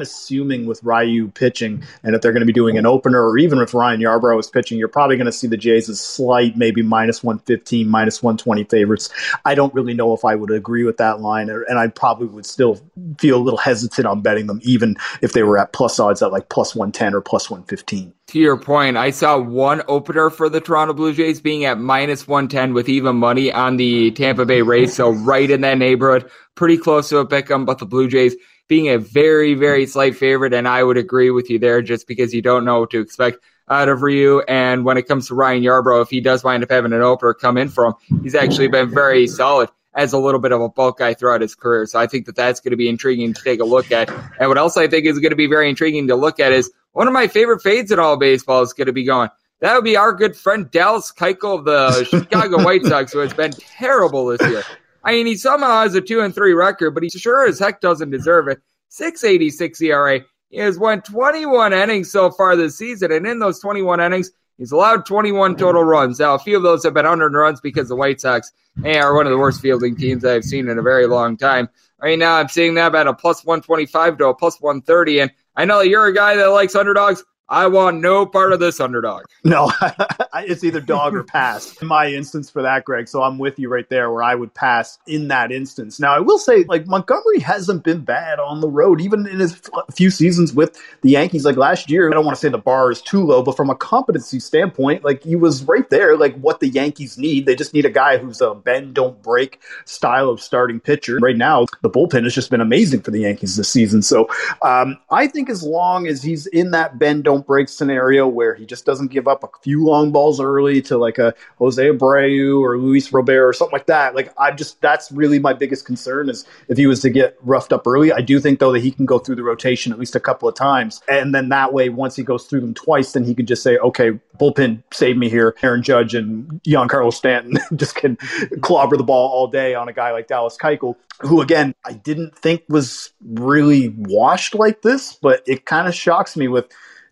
assuming 0.00 0.66
with 0.66 0.82
Ryu 0.82 1.28
pitching 1.28 1.82
and 2.02 2.14
if 2.14 2.22
they're 2.22 2.32
going 2.32 2.40
to 2.40 2.46
be 2.46 2.52
doing 2.52 2.78
an 2.78 2.86
opener 2.86 3.26
or 3.26 3.38
even 3.38 3.58
if 3.58 3.74
Ryan 3.74 4.00
Yarbrough 4.00 4.40
is 4.40 4.50
pitching, 4.50 4.78
you're 4.78 4.88
probably 4.88 5.16
going 5.16 5.26
to 5.26 5.32
see 5.32 5.46
the 5.46 5.56
Jays 5.56 5.88
as 5.88 6.00
slight, 6.00 6.56
maybe 6.56 6.82
minus 6.82 7.22
115, 7.22 7.88
minus 7.88 8.22
120 8.22 8.64
favorites. 8.64 9.10
I 9.44 9.54
don't 9.54 9.74
really 9.74 9.94
know 9.94 10.14
if 10.14 10.24
I 10.24 10.34
would 10.34 10.50
agree 10.50 10.84
with 10.84 10.98
that 10.98 11.20
line 11.20 11.48
and 11.50 11.78
I 11.78 11.88
probably 11.88 12.28
would 12.28 12.46
still 12.46 12.80
feel 13.18 13.36
a 13.36 13.42
little 13.42 13.58
hesitant 13.58 14.06
on 14.06 14.20
betting 14.20 14.46
them 14.46 14.60
even 14.62 14.96
if 15.22 15.32
they 15.32 15.42
were 15.42 15.58
at 15.58 15.72
plus 15.72 15.98
odds 15.98 16.22
at 16.22 16.32
like 16.32 16.48
plus 16.48 16.74
110 16.74 17.14
or 17.14 17.20
plus 17.20 17.50
115 17.50 18.12
to 18.30 18.38
your 18.38 18.56
point, 18.56 18.96
I 18.96 19.10
saw 19.10 19.39
one 19.40 19.82
opener 19.88 20.30
for 20.30 20.48
the 20.48 20.60
Toronto 20.60 20.94
Blue 20.94 21.12
Jays 21.12 21.40
being 21.40 21.64
at 21.64 21.78
minus 21.78 22.28
110 22.28 22.74
with 22.74 22.88
even 22.88 23.16
money 23.16 23.52
on 23.52 23.76
the 23.76 24.10
Tampa 24.12 24.44
Bay 24.44 24.62
Rays. 24.62 24.94
So 24.94 25.10
right 25.10 25.50
in 25.50 25.62
that 25.62 25.78
neighborhood, 25.78 26.30
pretty 26.54 26.76
close 26.76 27.08
to 27.08 27.18
a 27.18 27.26
pick 27.26 27.50
'em, 27.50 27.64
but 27.64 27.78
the 27.78 27.86
Blue 27.86 28.08
Jays 28.08 28.36
being 28.68 28.88
a 28.88 28.98
very, 28.98 29.54
very 29.54 29.86
slight 29.86 30.16
favorite. 30.16 30.54
And 30.54 30.68
I 30.68 30.82
would 30.82 30.96
agree 30.96 31.30
with 31.30 31.50
you 31.50 31.58
there 31.58 31.82
just 31.82 32.06
because 32.06 32.32
you 32.32 32.42
don't 32.42 32.64
know 32.64 32.80
what 32.80 32.90
to 32.90 33.00
expect 33.00 33.38
out 33.68 33.88
of 33.88 34.02
Ryu. 34.02 34.40
And 34.40 34.84
when 34.84 34.96
it 34.96 35.08
comes 35.08 35.28
to 35.28 35.34
Ryan 35.34 35.62
Yarbrough, 35.62 36.02
if 36.02 36.10
he 36.10 36.20
does 36.20 36.44
wind 36.44 36.62
up 36.62 36.70
having 36.70 36.92
an 36.92 37.02
opener 37.02 37.34
come 37.34 37.56
in 37.56 37.68
for 37.68 37.86
him, 37.86 37.94
he's 38.22 38.34
actually 38.34 38.68
been 38.68 38.90
very 38.90 39.26
solid 39.26 39.68
as 39.94 40.12
a 40.12 40.18
little 40.18 40.40
bit 40.40 40.52
of 40.52 40.60
a 40.60 40.68
bulk 40.68 40.98
guy 40.98 41.14
throughout 41.14 41.40
his 41.40 41.54
career. 41.54 41.84
So 41.86 41.98
I 41.98 42.06
think 42.06 42.26
that 42.26 42.36
that's 42.36 42.60
going 42.60 42.70
to 42.70 42.76
be 42.76 42.88
intriguing 42.88 43.34
to 43.34 43.42
take 43.42 43.60
a 43.60 43.64
look 43.64 43.90
at. 43.90 44.08
And 44.38 44.48
what 44.48 44.58
else 44.58 44.76
I 44.76 44.86
think 44.86 45.06
is 45.06 45.18
going 45.18 45.30
to 45.30 45.36
be 45.36 45.46
very 45.46 45.68
intriguing 45.68 46.08
to 46.08 46.16
look 46.16 46.38
at 46.38 46.52
is 46.52 46.70
one 46.92 47.06
of 47.06 47.12
my 47.12 47.28
favorite 47.28 47.62
fades 47.62 47.92
in 47.92 47.98
all 47.98 48.16
baseball 48.16 48.62
is 48.62 48.72
going 48.72 48.86
to 48.86 48.92
be 48.92 49.04
going. 49.04 49.28
That 49.60 49.74
would 49.74 49.84
be 49.84 49.96
our 49.96 50.12
good 50.12 50.36
friend 50.36 50.70
Dallas 50.70 51.12
Keuchel 51.12 51.58
of 51.58 51.64
the 51.64 52.04
Chicago 52.10 52.64
White 52.64 52.84
Sox, 52.84 53.12
who 53.12 53.18
has 53.18 53.34
been 53.34 53.52
terrible 53.52 54.26
this 54.26 54.40
year. 54.48 54.62
I 55.04 55.12
mean, 55.12 55.26
he 55.26 55.36
somehow 55.36 55.82
has 55.82 55.94
a 55.94 56.00
two 56.00 56.20
and 56.20 56.34
three 56.34 56.52
record, 56.52 56.92
but 56.92 57.02
he 57.02 57.10
sure 57.10 57.46
as 57.46 57.58
heck 57.58 57.80
doesn't 57.80 58.10
deserve 58.10 58.48
it. 58.48 58.60
686 58.88 59.80
ERA. 59.82 60.20
He 60.50 60.58
has 60.58 60.78
won 60.78 61.00
21 61.02 61.72
innings 61.72 62.10
so 62.10 62.30
far 62.30 62.56
this 62.56 62.76
season, 62.76 63.12
and 63.12 63.26
in 63.26 63.38
those 63.38 63.60
21 63.60 64.00
innings, 64.00 64.32
he's 64.58 64.72
allowed 64.72 65.06
21 65.06 65.56
total 65.56 65.84
runs. 65.84 66.18
Now, 66.18 66.34
a 66.34 66.38
few 66.38 66.56
of 66.56 66.64
those 66.64 66.82
have 66.82 66.94
been 66.94 67.06
under 67.06 67.30
runs 67.30 67.60
because 67.60 67.88
the 67.88 67.96
White 67.96 68.20
Sox 68.20 68.50
are 68.84 69.14
one 69.14 69.26
of 69.26 69.30
the 69.30 69.38
worst 69.38 69.60
fielding 69.60 69.96
teams 69.96 70.24
I've 70.24 70.44
seen 70.44 70.68
in 70.68 70.78
a 70.78 70.82
very 70.82 71.06
long 71.06 71.36
time. 71.36 71.68
Right 72.02 72.18
now, 72.18 72.36
I'm 72.36 72.48
seeing 72.48 72.74
that 72.74 72.94
at 72.94 73.06
a 73.06 73.14
plus 73.14 73.44
125 73.44 74.18
to 74.18 74.26
a 74.26 74.34
plus 74.34 74.60
130, 74.60 75.20
and 75.20 75.30
I 75.56 75.64
know 75.64 75.80
you're 75.80 76.06
a 76.06 76.14
guy 76.14 76.36
that 76.36 76.46
likes 76.46 76.74
underdogs. 76.74 77.24
I 77.50 77.66
want 77.66 78.00
no 78.00 78.24
part 78.26 78.52
of 78.52 78.60
this 78.60 78.80
underdog. 78.80 79.24
No, 79.42 79.72
it's 80.34 80.64
either 80.64 80.82
dog 80.82 81.14
or 81.14 81.24
pass 81.24 81.80
in 81.80 81.88
my 81.88 82.12
instance 82.12 82.50
for 82.50 82.60
that, 82.60 82.84
Greg. 82.84 83.08
So 83.08 83.22
I'm 83.22 83.38
with 83.38 83.58
you 83.58 83.70
right 83.70 83.88
there 83.88 84.10
where 84.12 84.22
I 84.22 84.34
would 84.34 84.52
pass 84.52 84.98
in 85.06 85.28
that 85.28 85.50
instance. 85.50 85.98
Now, 85.98 86.14
I 86.14 86.20
will 86.20 86.38
say, 86.38 86.64
like, 86.64 86.86
Montgomery 86.86 87.40
hasn't 87.40 87.82
been 87.82 88.02
bad 88.02 88.38
on 88.38 88.60
the 88.60 88.68
road, 88.68 89.00
even 89.00 89.26
in 89.26 89.40
his 89.40 89.58
few 89.96 90.10
seasons 90.10 90.52
with 90.52 90.78
the 91.00 91.10
Yankees. 91.10 91.46
Like 91.46 91.56
last 91.56 91.90
year, 91.90 92.10
I 92.10 92.12
don't 92.12 92.26
want 92.26 92.36
to 92.36 92.40
say 92.40 92.50
the 92.50 92.58
bar 92.58 92.90
is 92.90 93.00
too 93.00 93.24
low, 93.24 93.42
but 93.42 93.56
from 93.56 93.70
a 93.70 93.74
competency 93.74 94.40
standpoint, 94.40 95.04
like, 95.04 95.22
he 95.24 95.36
was 95.36 95.64
right 95.64 95.88
there, 95.88 96.18
like, 96.18 96.36
what 96.36 96.60
the 96.60 96.68
Yankees 96.68 97.16
need. 97.16 97.46
They 97.46 97.56
just 97.56 97.72
need 97.72 97.86
a 97.86 97.90
guy 97.90 98.18
who's 98.18 98.42
a 98.42 98.54
bend, 98.54 98.92
don't 98.94 99.20
break 99.22 99.58
style 99.86 100.28
of 100.28 100.42
starting 100.42 100.80
pitcher. 100.80 101.16
Right 101.16 101.36
now, 101.36 101.64
the 101.80 101.90
bullpen 101.90 102.24
has 102.24 102.34
just 102.34 102.50
been 102.50 102.60
amazing 102.60 103.00
for 103.00 103.10
the 103.10 103.20
Yankees 103.20 103.56
this 103.56 103.70
season. 103.70 104.02
So 104.02 104.28
um, 104.60 104.98
I 105.10 105.26
think 105.26 105.48
as 105.48 105.62
long 105.62 106.06
as 106.06 106.22
he's 106.22 106.46
in 106.46 106.72
that 106.72 106.98
bend, 106.98 107.24
don't 107.24 107.39
break 107.46 107.68
scenario 107.68 108.26
where 108.26 108.54
he 108.54 108.66
just 108.66 108.84
doesn't 108.84 109.08
give 109.08 109.28
up 109.28 109.42
a 109.44 109.48
few 109.62 109.84
long 109.84 110.12
balls 110.12 110.40
early 110.40 110.82
to 110.82 110.98
like 110.98 111.18
a 111.18 111.34
Jose 111.58 111.82
Abreu 111.82 112.60
or 112.60 112.78
Luis 112.78 113.12
Robert 113.12 113.46
or 113.46 113.52
something 113.52 113.72
like 113.72 113.86
that. 113.86 114.14
Like 114.14 114.32
I 114.38 114.50
just 114.52 114.80
that's 114.80 115.10
really 115.12 115.38
my 115.38 115.52
biggest 115.52 115.86
concern 115.86 116.28
is 116.28 116.44
if 116.68 116.78
he 116.78 116.86
was 116.86 117.00
to 117.00 117.10
get 117.10 117.36
roughed 117.42 117.72
up 117.72 117.86
early. 117.86 118.12
I 118.12 118.20
do 118.20 118.40
think 118.40 118.58
though 118.58 118.72
that 118.72 118.80
he 118.80 118.90
can 118.90 119.06
go 119.06 119.18
through 119.18 119.36
the 119.36 119.42
rotation 119.42 119.92
at 119.92 119.98
least 119.98 120.16
a 120.16 120.20
couple 120.20 120.48
of 120.48 120.54
times, 120.54 121.00
and 121.08 121.34
then 121.34 121.48
that 121.50 121.72
way 121.72 121.88
once 121.88 122.16
he 122.16 122.22
goes 122.22 122.44
through 122.44 122.60
them 122.60 122.74
twice, 122.74 123.12
then 123.12 123.24
he 123.24 123.34
can 123.34 123.46
just 123.46 123.62
say, 123.62 123.76
okay, 123.78 124.12
bullpen 124.38 124.82
save 124.92 125.16
me 125.16 125.28
here. 125.28 125.54
Aaron 125.62 125.82
Judge 125.82 126.14
and 126.14 126.48
Giancarlo 126.62 127.12
Stanton 127.12 127.58
just 127.76 127.94
can 127.94 128.16
clobber 128.62 128.96
the 128.96 129.04
ball 129.04 129.30
all 129.30 129.46
day 129.46 129.74
on 129.74 129.88
a 129.88 129.92
guy 129.92 130.12
like 130.12 130.26
Dallas 130.26 130.56
Keuchel, 130.56 130.96
who 131.20 131.40
again 131.40 131.74
I 131.84 131.92
didn't 131.92 132.36
think 132.36 132.64
was 132.68 133.12
really 133.22 133.94
washed 133.96 134.54
like 134.54 134.82
this, 134.82 135.14
but 135.14 135.42
it 135.46 135.66
kind 135.66 135.86
of 135.86 135.94
shocks 135.94 136.36
me 136.36 136.48
with 136.48 136.68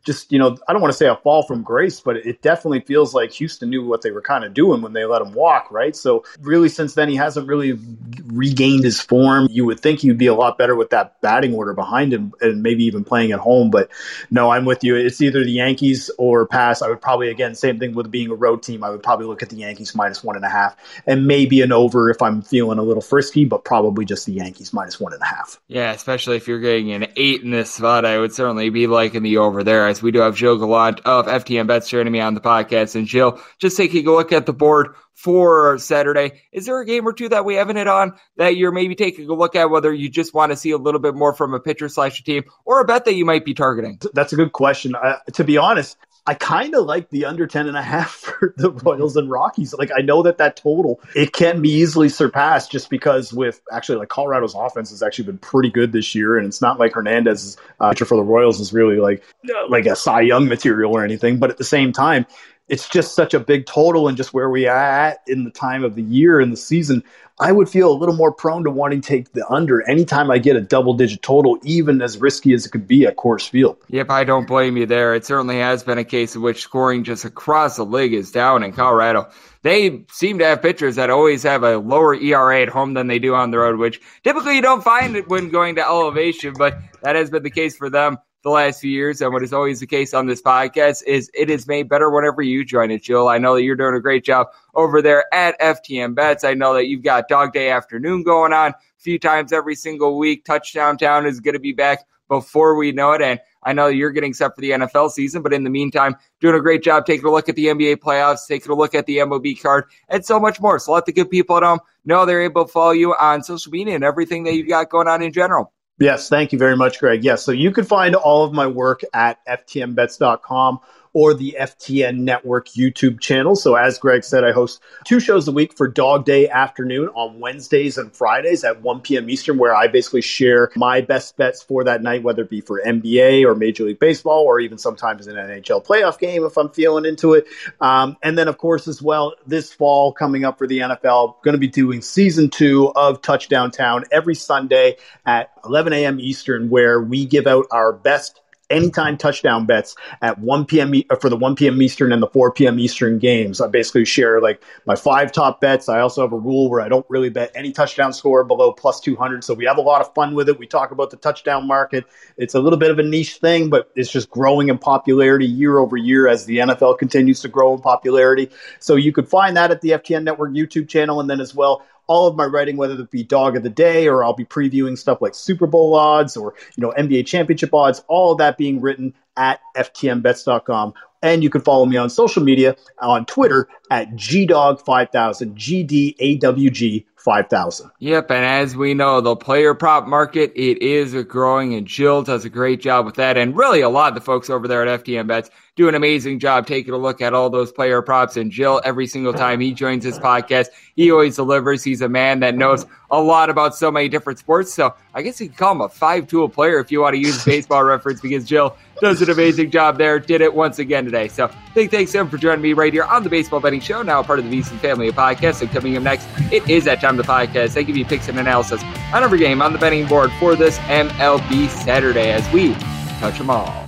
just 0.09 0.33
you 0.33 0.39
know 0.39 0.57
I 0.67 0.73
don't 0.73 0.81
want 0.81 0.93
to 0.93 0.97
say 0.97 1.07
a 1.07 1.17
fall 1.17 1.43
from 1.43 1.63
grace, 1.63 2.01
but 2.01 2.17
it 2.17 2.41
definitely 2.41 2.81
feels 2.81 3.13
like 3.13 3.31
Houston 3.33 3.69
knew 3.69 3.87
what 3.87 4.01
they 4.01 4.11
were 4.11 4.23
kind 4.23 4.43
of 4.43 4.55
doing 4.55 4.81
when 4.81 4.95
they 4.95 5.05
let 5.05 5.21
him 5.21 5.35
walk, 5.35 5.71
right? 5.71 5.95
So 5.95 6.25
really, 6.41 6.71
since 6.71 6.95
then 6.95 7.11
he 7.11 7.15
hasn't 7.15 7.47
really 7.47 7.79
regained 8.25 8.85
his 8.85 9.01
form. 9.01 9.49
You 9.51 9.67
would 9.67 9.81
think 9.81 10.01
he'd 10.01 10.17
be 10.17 10.27
a 10.27 10.35
lot 10.35 10.57
better 10.57 10.75
with 10.75 10.89
that 10.91 11.21
batting 11.21 11.55
order 11.55 11.75
behind 11.75 12.15
him, 12.15 12.33
and 12.41 12.63
maybe 12.63 12.85
even 12.85 13.05
playing 13.05 13.33
at 13.33 13.39
home. 13.39 13.71
But 13.71 13.91
no, 14.31 14.51
I'm 14.51 14.65
with 14.65 14.83
you. 14.83 14.97
It's 14.97 15.21
either 15.21 15.45
the 15.45 15.53
Yankees 15.53 16.11
or 16.17 16.47
pass. 16.47 16.81
I 16.81 16.89
would 16.89 17.03
probably 17.03 17.29
again 17.29 17.55
same 17.55 17.79
thing 17.79 17.95
with 17.95 18.11
being 18.11 18.31
a 18.31 18.35
road 18.35 18.63
team. 18.63 18.83
I 18.83 18.89
would 18.89 19.03
probably 19.03 19.27
look 19.27 19.43
at 19.43 19.51
the 19.51 19.57
Yankees 19.57 19.95
minus 19.95 20.25
one 20.25 20.37
and 20.37 20.45
a 20.45 20.49
half, 20.49 20.75
and 21.07 21.27
maybe 21.27 21.61
an 21.61 21.71
over 21.71 22.09
if 22.09 22.23
I'm 22.23 22.41
feeling 22.41 22.79
a 22.79 22.83
little 22.83 23.03
frisky, 23.03 23.45
but 23.45 23.63
probably 23.63 24.07
just 24.07 24.25
the 24.25 24.33
Yankees 24.33 24.73
minus 24.73 24.99
one 24.99 25.13
and 25.13 25.21
a 25.21 25.27
half. 25.27 25.61
Yeah, 25.69 25.93
especially 25.93 26.37
if 26.37 26.49
you're 26.49 26.61
getting 26.61 26.93
an 26.93 27.09
eight 27.17 27.43
in 27.43 27.51
this 27.51 27.75
spot, 27.75 28.07
I 28.07 28.19
would 28.19 28.33
certainly 28.33 28.71
be 28.71 28.87
liking 28.87 29.23
the 29.23 29.37
over 29.37 29.63
there 29.63 29.87
we 30.03 30.11
do 30.11 30.21
have 30.21 30.37
Gilles 30.37 30.59
Gallant 30.59 31.01
of 31.05 31.27
FTN 31.27 31.67
Bets 31.67 31.89
joining 31.89 32.13
me 32.13 32.21
on 32.21 32.35
the 32.35 32.41
podcast. 32.41 32.95
And 32.95 33.07
Jill, 33.07 33.41
just 33.59 33.77
taking 33.77 34.07
a 34.07 34.11
look 34.11 34.33
at 34.33 34.47
the 34.47 34.53
board 34.53 34.95
for 35.15 35.79
Saturday, 35.79 36.43
is 36.53 36.67
there 36.67 36.81
a 36.81 36.87
game 36.87 37.07
or 37.07 37.13
two 37.13 37.29
that 37.29 37.45
we 37.45 37.55
haven't 37.55 37.77
hit 37.77 37.89
on 37.89 38.13
that 38.37 38.57
you're 38.57 38.73
maybe 38.73 38.95
taking 38.95 39.29
a 39.29 39.35
look 39.35 39.57
at, 39.57 39.71
whether 39.71 39.93
you 39.93 40.09
just 40.09 40.33
want 40.33 40.53
to 40.53 40.57
see 40.57 40.71
a 40.71 40.79
little 40.79 41.01
bit 41.01 41.15
more 41.15 41.35
from 41.35 41.55
a 41.55 41.61
pitcher 41.61 41.89
slash 41.89 42.21
a 42.21 42.25
team 42.25 42.45
or 42.65 42.81
a 42.81 42.85
bet 42.85 43.05
that 43.05 43.15
you 43.15 43.25
might 43.25 43.45
be 43.45 43.55
targeting? 43.55 43.99
That's 44.15 44.33
a 44.33 44.37
good 44.37 44.53
question. 44.53 44.95
To 45.33 45.45
be 45.45 45.57
honest, 45.57 45.97
I 46.29 46.35
kind 46.35 46.75
of 46.75 46.85
like 46.85 47.09
the 47.09 47.25
under 47.25 47.47
10 47.47 47.69
and 47.69 47.77
a 47.77 47.81
half 47.83 48.11
for 48.39 48.53
the 48.59 48.71
Royals 48.71 49.17
and 49.17 49.31
Rockies. 49.31 49.73
Like, 49.73 49.91
I 49.97 50.03
know 50.03 50.23
that 50.23 50.37
that 50.37 50.57
total, 50.57 51.01
it 51.17 51.33
can 51.33 51.63
be 51.63 51.71
easily 51.71 52.11
surpassed 52.11 52.71
just 52.71 52.91
because 52.91 53.33
with 53.33 53.63
actually 53.73 53.97
like 53.97 54.11
Colorado's 54.11 54.55
offense 54.55 54.91
has 54.91 55.03
actually 55.03 55.25
been 55.25 55.39
pretty 55.39 55.71
good 55.71 55.93
this 55.93 56.15
year. 56.15 56.37
And 56.37 56.47
it's 56.47 56.61
not 56.61 56.79
like 56.79 56.93
Hernandez, 56.93 57.57
uh, 57.81 57.95
for 57.95 58.17
the 58.17 58.23
Royals 58.23 58.61
is 58.61 58.75
really 58.75 58.97
like, 58.97 59.23
like 59.71 59.87
a 59.87 59.97
Cy 59.97 60.21
Young 60.21 60.49
material 60.49 60.95
or 60.95 61.03
anything. 61.03 61.39
But 61.39 61.49
at 61.49 61.57
the 61.57 61.65
same 61.65 61.93
time, 61.95 62.27
it's 62.69 62.91
just 62.91 63.15
such 63.15 63.33
a 63.33 63.41
big 63.41 63.65
total 63.65 64.07
and 64.07 64.17
just 64.17 64.35
where 64.35 64.51
we 64.51 64.67
are 64.67 64.77
at 64.77 65.23
in 65.27 65.45
the 65.45 65.51
time 65.51 65.83
of 65.83 65.95
the 65.95 66.03
year 66.03 66.41
and 66.41 66.53
the 66.53 66.59
season. 66.59 67.03
I 67.41 67.53
would 67.53 67.69
feel 67.69 67.93
a 67.93 67.95
little 67.95 68.17
more 68.17 68.33
prone 68.33 68.65
to 68.65 68.71
wanting 68.71 69.01
to 69.01 69.09
take 69.09 69.33
the 69.33 69.49
under 69.49 69.89
anytime 69.89 70.31
I 70.31 70.39
get 70.39 70.57
a 70.57 70.61
double 70.61 70.95
digit 70.95 71.23
total, 71.23 71.59
even 71.63 72.03
as 72.03 72.19
risky 72.19 72.53
as 72.53 72.67
it 72.67 72.71
could 72.71 72.89
be 72.89 73.07
at 73.07 73.17
Coors 73.17 73.49
Field. 73.49 73.77
Yep, 73.89 74.11
I 74.11 74.25
don't 74.25 74.49
blame 74.49 74.77
you 74.77 74.87
there. 74.87 75.15
It 75.15 75.25
certainly 75.25 75.59
has 75.59 75.85
been 75.85 75.99
a 75.99 76.05
case 76.05 76.35
in 76.35 76.43
which 76.43 76.63
scoring 76.63 77.05
just 77.05 77.25
across 77.25 77.77
the 77.77 77.85
league 77.85 78.13
is 78.13 78.33
down 78.33 78.65
in 78.65 78.73
Colorado. 78.73 79.31
They 79.63 80.05
seem 80.11 80.39
to 80.39 80.47
have 80.47 80.63
pitchers 80.63 80.97
that 80.97 81.11
always 81.11 81.45
have 81.45 81.63
a 81.63 81.79
lower 81.79 82.15
ERA 82.15 82.63
at 82.63 82.69
home 82.69 82.95
than 82.95 83.07
they 83.07 83.21
do 83.21 83.35
on 83.35 83.53
the 83.53 83.59
road, 83.59 83.79
which 83.79 84.01
typically 84.25 84.57
you 84.57 84.63
don't 84.63 84.83
find 84.83 85.15
it 85.15 85.29
when 85.29 85.51
going 85.51 85.77
to 85.77 85.85
elevation, 85.85 86.55
but 86.57 86.79
that 87.03 87.15
has 87.15 87.31
been 87.31 87.43
the 87.43 87.51
case 87.51 87.77
for 87.77 87.89
them 87.89 88.19
the 88.43 88.51
last 88.51 88.81
few 88.81 88.91
years. 88.91 89.21
And 89.21 89.33
what 89.33 89.43
is 89.43 89.53
always 89.53 89.81
the 89.81 89.87
case 89.87 90.15
on 90.15 90.27
this 90.27 90.43
podcast 90.43 91.03
is 91.07 91.31
it 91.35 91.51
is 91.51 91.67
made 91.67 91.89
better 91.89 92.11
whenever 92.11 92.43
you 92.43 92.65
join 92.65 92.91
it, 92.91 93.03
Jill. 93.03 93.29
I 93.29 93.39
know 93.39 93.55
that 93.55 93.63
you're 93.63 93.77
doing 93.77 93.95
a 93.95 94.01
great 94.01 94.25
job 94.25 94.49
over 94.75 95.03
there 95.03 95.25
at 95.35 95.59
FTN 95.61 96.15
Bets. 96.15 96.45
I 96.45 96.55
know 96.55 96.75
that 96.75 96.87
you've 96.87 97.03
got 97.03 97.29
Dog 97.29 97.53
Day 97.53 97.71
Afternoon 97.71 98.23
going 98.23 98.53
on 98.53 98.71
a 98.71 98.75
few 98.99 99.19
times 99.19 99.53
every 99.53 99.75
single 99.75 100.19
week. 100.19 100.45
Touchdown 100.45 100.97
Town 100.99 101.27
is 101.27 101.41
going 101.41 101.55
to 101.55 101.61
be 101.61 101.73
back 101.73 102.07
before 102.29 102.77
we 102.77 102.93
know 102.93 103.13
it. 103.13 103.23
And 103.23 103.41
I 103.63 103.73
know 103.73 103.89
you're 103.89 104.11
getting 104.11 104.35
set 104.35 104.55
for 104.55 104.61
the 104.61 104.71
NFL 104.71 105.11
season, 105.11 105.43
but 105.43 105.53
in 105.53 105.65
the 105.65 105.71
meantime, 105.71 106.15
doing 106.41 106.55
a 106.55 106.61
great 106.61 106.83
job 106.83 107.07
taking 107.07 107.27
a 107.27 107.31
look 107.31 107.49
at 107.49 107.57
the 107.57 107.67
NBA 107.67 107.97
playoffs, 107.97 108.47
taking 108.47 108.71
a 108.71 108.75
look 108.75 108.95
at 108.95 109.07
the 109.07 109.19
MLB 109.19 109.61
card, 109.61 109.85
and 110.09 110.25
so 110.25 110.39
much 110.39 110.61
more. 110.61 110.79
So 110.79 110.93
let 110.93 111.07
the 111.07 111.13
good 111.13 111.31
people 111.31 111.57
at 111.57 111.63
home 111.63 111.81
know 112.05 112.25
they're 112.25 112.43
able 112.43 112.67
to 112.67 112.73
follow 112.73 112.93
you 112.93 113.15
on 113.15 113.43
social 113.43 113.73
media 113.73 113.95
and 113.95 114.05
everything 114.05 114.45
that 114.45 114.55
you've 114.55 114.69
got 114.69 114.91
going 114.91 115.09
on 115.09 115.23
in 115.23 115.33
general. 115.33 115.73
Yes, 115.99 116.29
thank 116.29 116.53
you 116.53 116.59
very 116.59 116.77
much, 116.77 117.01
Greg. 117.01 117.25
Yes, 117.25 117.43
so 117.45 117.51
you 117.51 117.73
can 117.73 117.85
find 117.85 118.15
all 118.15 118.45
of 118.45 118.53
my 118.53 118.67
work 118.67 119.03
at 119.13 119.45
ftnbets.com 119.47 120.79
or 121.19 121.35
the 121.35 121.57
FTN 121.59 122.19
Network 122.19 122.69
YouTube 122.69 123.19
channel. 123.19 123.57
So, 123.57 123.75
as 123.75 123.99
Greg 123.99 124.23
said, 124.23 124.45
I 124.45 124.53
host 124.53 124.81
two 125.05 125.19
shows 125.19 125.49
a 125.49 125.53
week 125.53 125.77
for 125.77 125.89
Dog 125.89 126.25
Day 126.25 126.49
Afternoon 126.49 127.09
on 127.09 127.41
Wednesdays 127.41 127.99
and 127.99 128.13
Fridays 128.13 128.63
at 128.63 128.83
1 128.83 129.01
p.m. 129.01 129.29
Eastern, 129.29 129.59
where 129.59 129.75
I 129.75 129.89
basically 129.89 130.21
share 130.21 130.71
my 130.77 131.01
best 131.01 131.37
bets 131.37 131.61
for 131.61 131.83
that 131.83 132.05
night, 132.05 132.23
whether 132.23 132.43
it 132.43 132.51
be 132.51 132.61
for 132.61 132.81
NBA 132.87 133.45
or 133.45 133.57
Major 133.57 133.83
League 133.83 133.99
Baseball, 133.99 134.45
or 134.45 134.61
even 134.61 134.79
sometimes 134.79 135.27
an 135.27 135.35
NHL 135.35 135.85
playoff 135.85 136.21
game 136.21 136.45
if 136.45 136.57
I'm 136.57 136.71
feeling 136.71 137.05
into 137.05 137.35
it. 137.35 137.49
Um, 137.81 138.17
and 138.23 138.39
then, 138.39 138.47
of 138.47 138.59
course, 138.59 138.87
as 138.87 139.03
well, 139.03 139.35
this 139.45 139.73
fall 139.73 140.13
coming 140.13 140.45
up 140.45 140.57
for 140.57 140.69
the 140.69 140.79
NFL, 140.79 141.43
going 141.43 141.55
to 141.55 141.59
be 141.59 141.67
doing 141.67 142.01
season 142.01 142.49
two 142.49 142.93
of 142.95 143.23
Touchdown 143.23 143.73
Town 143.73 144.05
every 144.13 144.37
Sunday 144.37 144.99
at 145.27 145.51
11 145.65 145.93
a.m. 145.95 146.21
Eastern, 146.21 146.71
where 146.71 147.03
we 147.03 147.27
give 147.27 147.49
out 147.49 147.67
our 147.73 147.93
best 147.93 148.41
anytime 148.71 149.17
touchdown 149.17 149.67
bets 149.67 149.97
at 150.23 150.39
1 150.39 150.67
p.m. 150.67 150.95
For 151.21 151.29
the 151.29 151.37
1 151.37 151.57
p.m. 151.57 151.81
Eastern 151.81 152.13
and 152.13 152.23
the 152.23 152.29
4 152.29 152.53
p.m. 152.53 152.79
Eastern 152.79 153.19
games. 153.19 153.61
I 153.61 153.69
basically 153.69 154.05
share 154.05 154.41
like 154.41 154.63
my 154.87 154.97
five 154.97 155.33
top 155.33 155.61
bets. 155.61 155.89
I 155.89 156.01
also 156.01 156.23
have 156.23 156.33
a 156.33 156.39
rule 156.39 156.71
where 156.71 156.81
I 156.81 156.89
don't 156.89 157.07
really 157.09 157.31
bet 157.31 157.53
any 157.55 157.73
touchdown 157.73 158.13
score 158.13 158.45
below 158.45 158.73
plus 158.73 159.01
200. 159.01 159.45
So 159.45 159.55
we 159.55 159.65
have 159.65 159.79
a 159.79 159.83
lot 159.83 160.01
of 160.01 160.13
fun 160.15 160.35
with 160.35 160.49
it. 160.49 160.59
We 160.59 160.67
talk 160.67 160.91
about 160.91 161.11
the 161.11 161.17
touchdown 161.17 161.67
market. 161.67 162.05
It's 162.37 162.55
a 162.55 162.61
little 162.61 162.79
bit 162.79 162.91
of 162.91 162.99
a 162.99 163.03
niche 163.03 163.37
thing, 163.37 163.71
but 163.71 163.91
it's 163.95 164.11
just 164.11 164.31
growing 164.31 164.69
in 164.69 164.79
popularity 164.79 165.47
year 165.47 165.79
over 165.79 165.97
year 165.97 166.29
as 166.29 166.45
the 166.45 166.59
NFL 166.59 166.99
continues 166.99 167.41
to 167.41 167.49
grow 167.49 167.75
in 167.75 167.81
popularity. 167.81 168.51
So 168.81 168.97
you 168.97 169.13
could 169.13 169.29
find 169.29 169.57
that 169.57 169.71
at 169.71 169.81
the 169.81 169.91
FTN 169.91 170.25
Network 170.25 170.53
YouTube 170.53 170.89
channel, 170.89 171.21
and 171.21 171.29
then 171.29 171.41
as 171.41 171.55
well 171.55 171.83
all 172.09 172.27
of 172.27 172.35
my 172.35 172.45
writing, 172.45 172.77
whether 172.77 172.95
it 172.95 173.11
be 173.11 173.23
dog 173.23 173.57
of 173.57 173.63
the 173.63 173.71
day 173.71 174.09
or 174.09 174.25
I'll 174.25 174.33
be 174.33 174.45
previewing 174.45 174.99
stuff 174.99 175.23
like 175.23 175.35
Super 175.35 175.67
Bowl 175.67 175.95
odds 175.95 176.37
or 176.37 176.55
you 176.77 176.83
know 176.83 176.93
NBA 176.99 177.27
championship 177.27 177.73
odds, 177.73 178.03
all 178.09 178.33
of 178.33 178.39
that 178.39 178.59
being 178.59 178.81
written 178.81 179.15
at 179.39 179.61
ftnbets.com. 179.77 180.93
And 181.23 181.43
you 181.43 181.51
can 181.51 181.63
follow 181.63 181.87
me 181.87 181.97
on 181.97 182.11
social 182.11 182.45
media 182.45 182.77
on 183.01 183.27
Twitter 183.27 183.69
at 183.91 184.11
gdawg5000, 184.13 185.55
G 185.55 185.83
D 185.83 186.15
A 186.21 186.37
W 186.37 186.71
G 186.71 187.07
5000. 187.17 187.91
Yep, 187.99 188.31
and 188.31 188.45
as 188.45 188.77
we 188.77 188.95
know, 188.95 189.21
the 189.21 189.35
player 189.35 189.75
prop 189.75 190.07
market, 190.07 190.53
it 190.55 190.81
is 190.81 191.15
growing, 191.25 191.75
and 191.75 191.87
Jill 191.87 192.23
does 192.23 192.45
a 192.45 192.49
great 192.49 192.81
job 192.81 193.05
with 193.05 193.17
that. 193.17 193.37
And 193.37 193.57
really, 193.57 193.81
a 193.81 193.89
lot 193.89 194.09
of 194.09 194.15
the 194.15 194.21
folks 194.21 194.49
over 194.49 194.69
there 194.69 194.87
at 194.87 195.05
FTN 195.05 195.27
Bets 195.27 195.51
do 195.75 195.89
an 195.89 195.95
amazing 195.95 196.39
job 196.39 196.67
taking 196.67 196.95
a 196.95 196.97
look 196.97 197.21
at 197.21 197.35
all 197.35 197.51
those 197.51 197.71
player 197.73 198.03
props. 198.03 198.37
And 198.37 198.51
Jill, 198.51 198.81
every 198.85 199.07
single 199.07 199.33
time 199.33 199.61
he 199.61 199.73
joins 199.73 200.05
this 200.05 200.19
podcast, 200.19 200.69
he 200.97 201.11
always 201.11 201.37
delivers. 201.37 201.85
He's 201.85 202.01
a 202.01 202.09
man 202.09 202.41
that 202.41 202.57
knows 202.57 202.87
a 203.11 203.21
lot 203.21 203.51
about 203.51 203.75
so 203.75 203.91
many 203.91 204.09
different 204.09 204.39
sports. 204.39 204.73
So 204.73 204.95
I 205.15 205.23
guess 205.23 205.41
you 205.41 205.49
could 205.49 205.59
call 205.59 205.73
him 205.73 205.81
a 205.81 205.89
five 205.89 206.29
tool 206.29 206.49
player 206.49 206.79
if 206.79 206.91
you 206.91 207.01
want 207.01 207.15
to 207.15 207.21
use 207.21 207.45
baseball 207.47 207.85
reference 207.85 208.21
because 208.21 208.45
Jill 208.45 208.77
does 209.01 209.23
an 209.23 209.31
amazing 209.31 209.71
job 209.71 209.99
there. 209.99 210.19
Did 210.19 210.41
it 210.41 210.53
once 210.53 210.79
again 210.79 211.05
today. 211.05 211.29
So 211.29 211.51
big 211.75 211.91
thanks 211.91 212.13
to 212.13 212.19
him 212.19 212.29
for 212.29 212.37
joining 212.37 212.63
me 212.63 212.73
right 212.73 212.93
here 212.93 213.05
on 213.05 213.23
the 213.23 213.31
Baseball 213.31 213.61
Betting 213.61 213.81
Show, 213.81 214.03
now 214.03 214.23
part 214.23 214.39
of 214.39 214.49
the 214.49 214.61
VSiN 214.61 214.79
family 214.79 215.09
of 215.09 215.15
podcasts. 215.15 215.61
And 215.61 215.71
coming 215.71 215.97
up 215.97 216.03
next, 216.03 216.29
it 216.53 216.69
is 216.69 216.85
that 216.85 217.01
time 217.01 217.19
of 217.19 217.27
the 217.27 217.33
podcast. 217.33 217.75
They 217.75 217.85
give 217.85 217.97
you 217.97 218.05
picks 218.05 218.29
and 218.29 218.39
analysis 218.39 218.83
on 219.13 219.23
every 219.23 219.39
game 219.39 219.63
on 219.63 219.73
the 219.73 219.79
betting 219.79 220.07
board 220.07 220.31
for 220.39 220.55
this 220.55 220.79
MLB 220.79 221.69
Saturday 221.69 222.31
as 222.31 222.51
we 222.53 222.75
touch 223.21 223.39
them 223.39 223.51
all. 223.51 223.88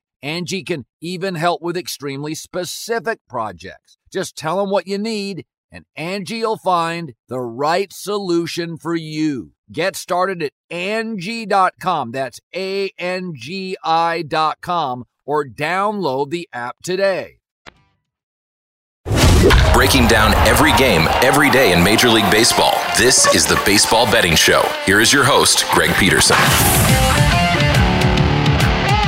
Angie 0.21 0.63
can 0.63 0.85
even 1.01 1.35
help 1.35 1.61
with 1.61 1.77
extremely 1.77 2.35
specific 2.35 3.19
projects. 3.27 3.97
Just 4.11 4.35
tell 4.35 4.57
them 4.57 4.69
what 4.69 4.87
you 4.87 4.97
need 4.97 5.45
and 5.71 5.85
Angie 5.95 6.41
will 6.41 6.57
find 6.57 7.13
the 7.29 7.39
right 7.39 7.91
solution 7.93 8.77
for 8.77 8.95
you. 8.95 9.53
Get 9.71 9.95
started 9.95 10.43
at 10.43 10.51
Angie.com. 10.69 12.11
That's 12.11 12.41
A-N-G-I 12.53 14.23
dot 14.23 14.57
com 14.61 15.05
or 15.25 15.45
download 15.45 16.29
the 16.29 16.49
app 16.51 16.77
today. 16.83 17.37
breaking 19.73 20.07
down 20.07 20.33
every 20.47 20.73
game, 20.73 21.07
every 21.23 21.49
day 21.49 21.71
in 21.73 21.83
Major 21.83 22.09
League 22.09 22.29
Baseball. 22.29 22.73
This 22.97 23.33
is 23.33 23.47
the 23.47 23.59
Baseball 23.65 24.05
Betting 24.05 24.35
Show. 24.35 24.61
Here 24.85 24.99
is 24.99 25.11
your 25.11 25.23
host, 25.23 25.65
Greg 25.71 25.95
Peterson. 25.95 26.35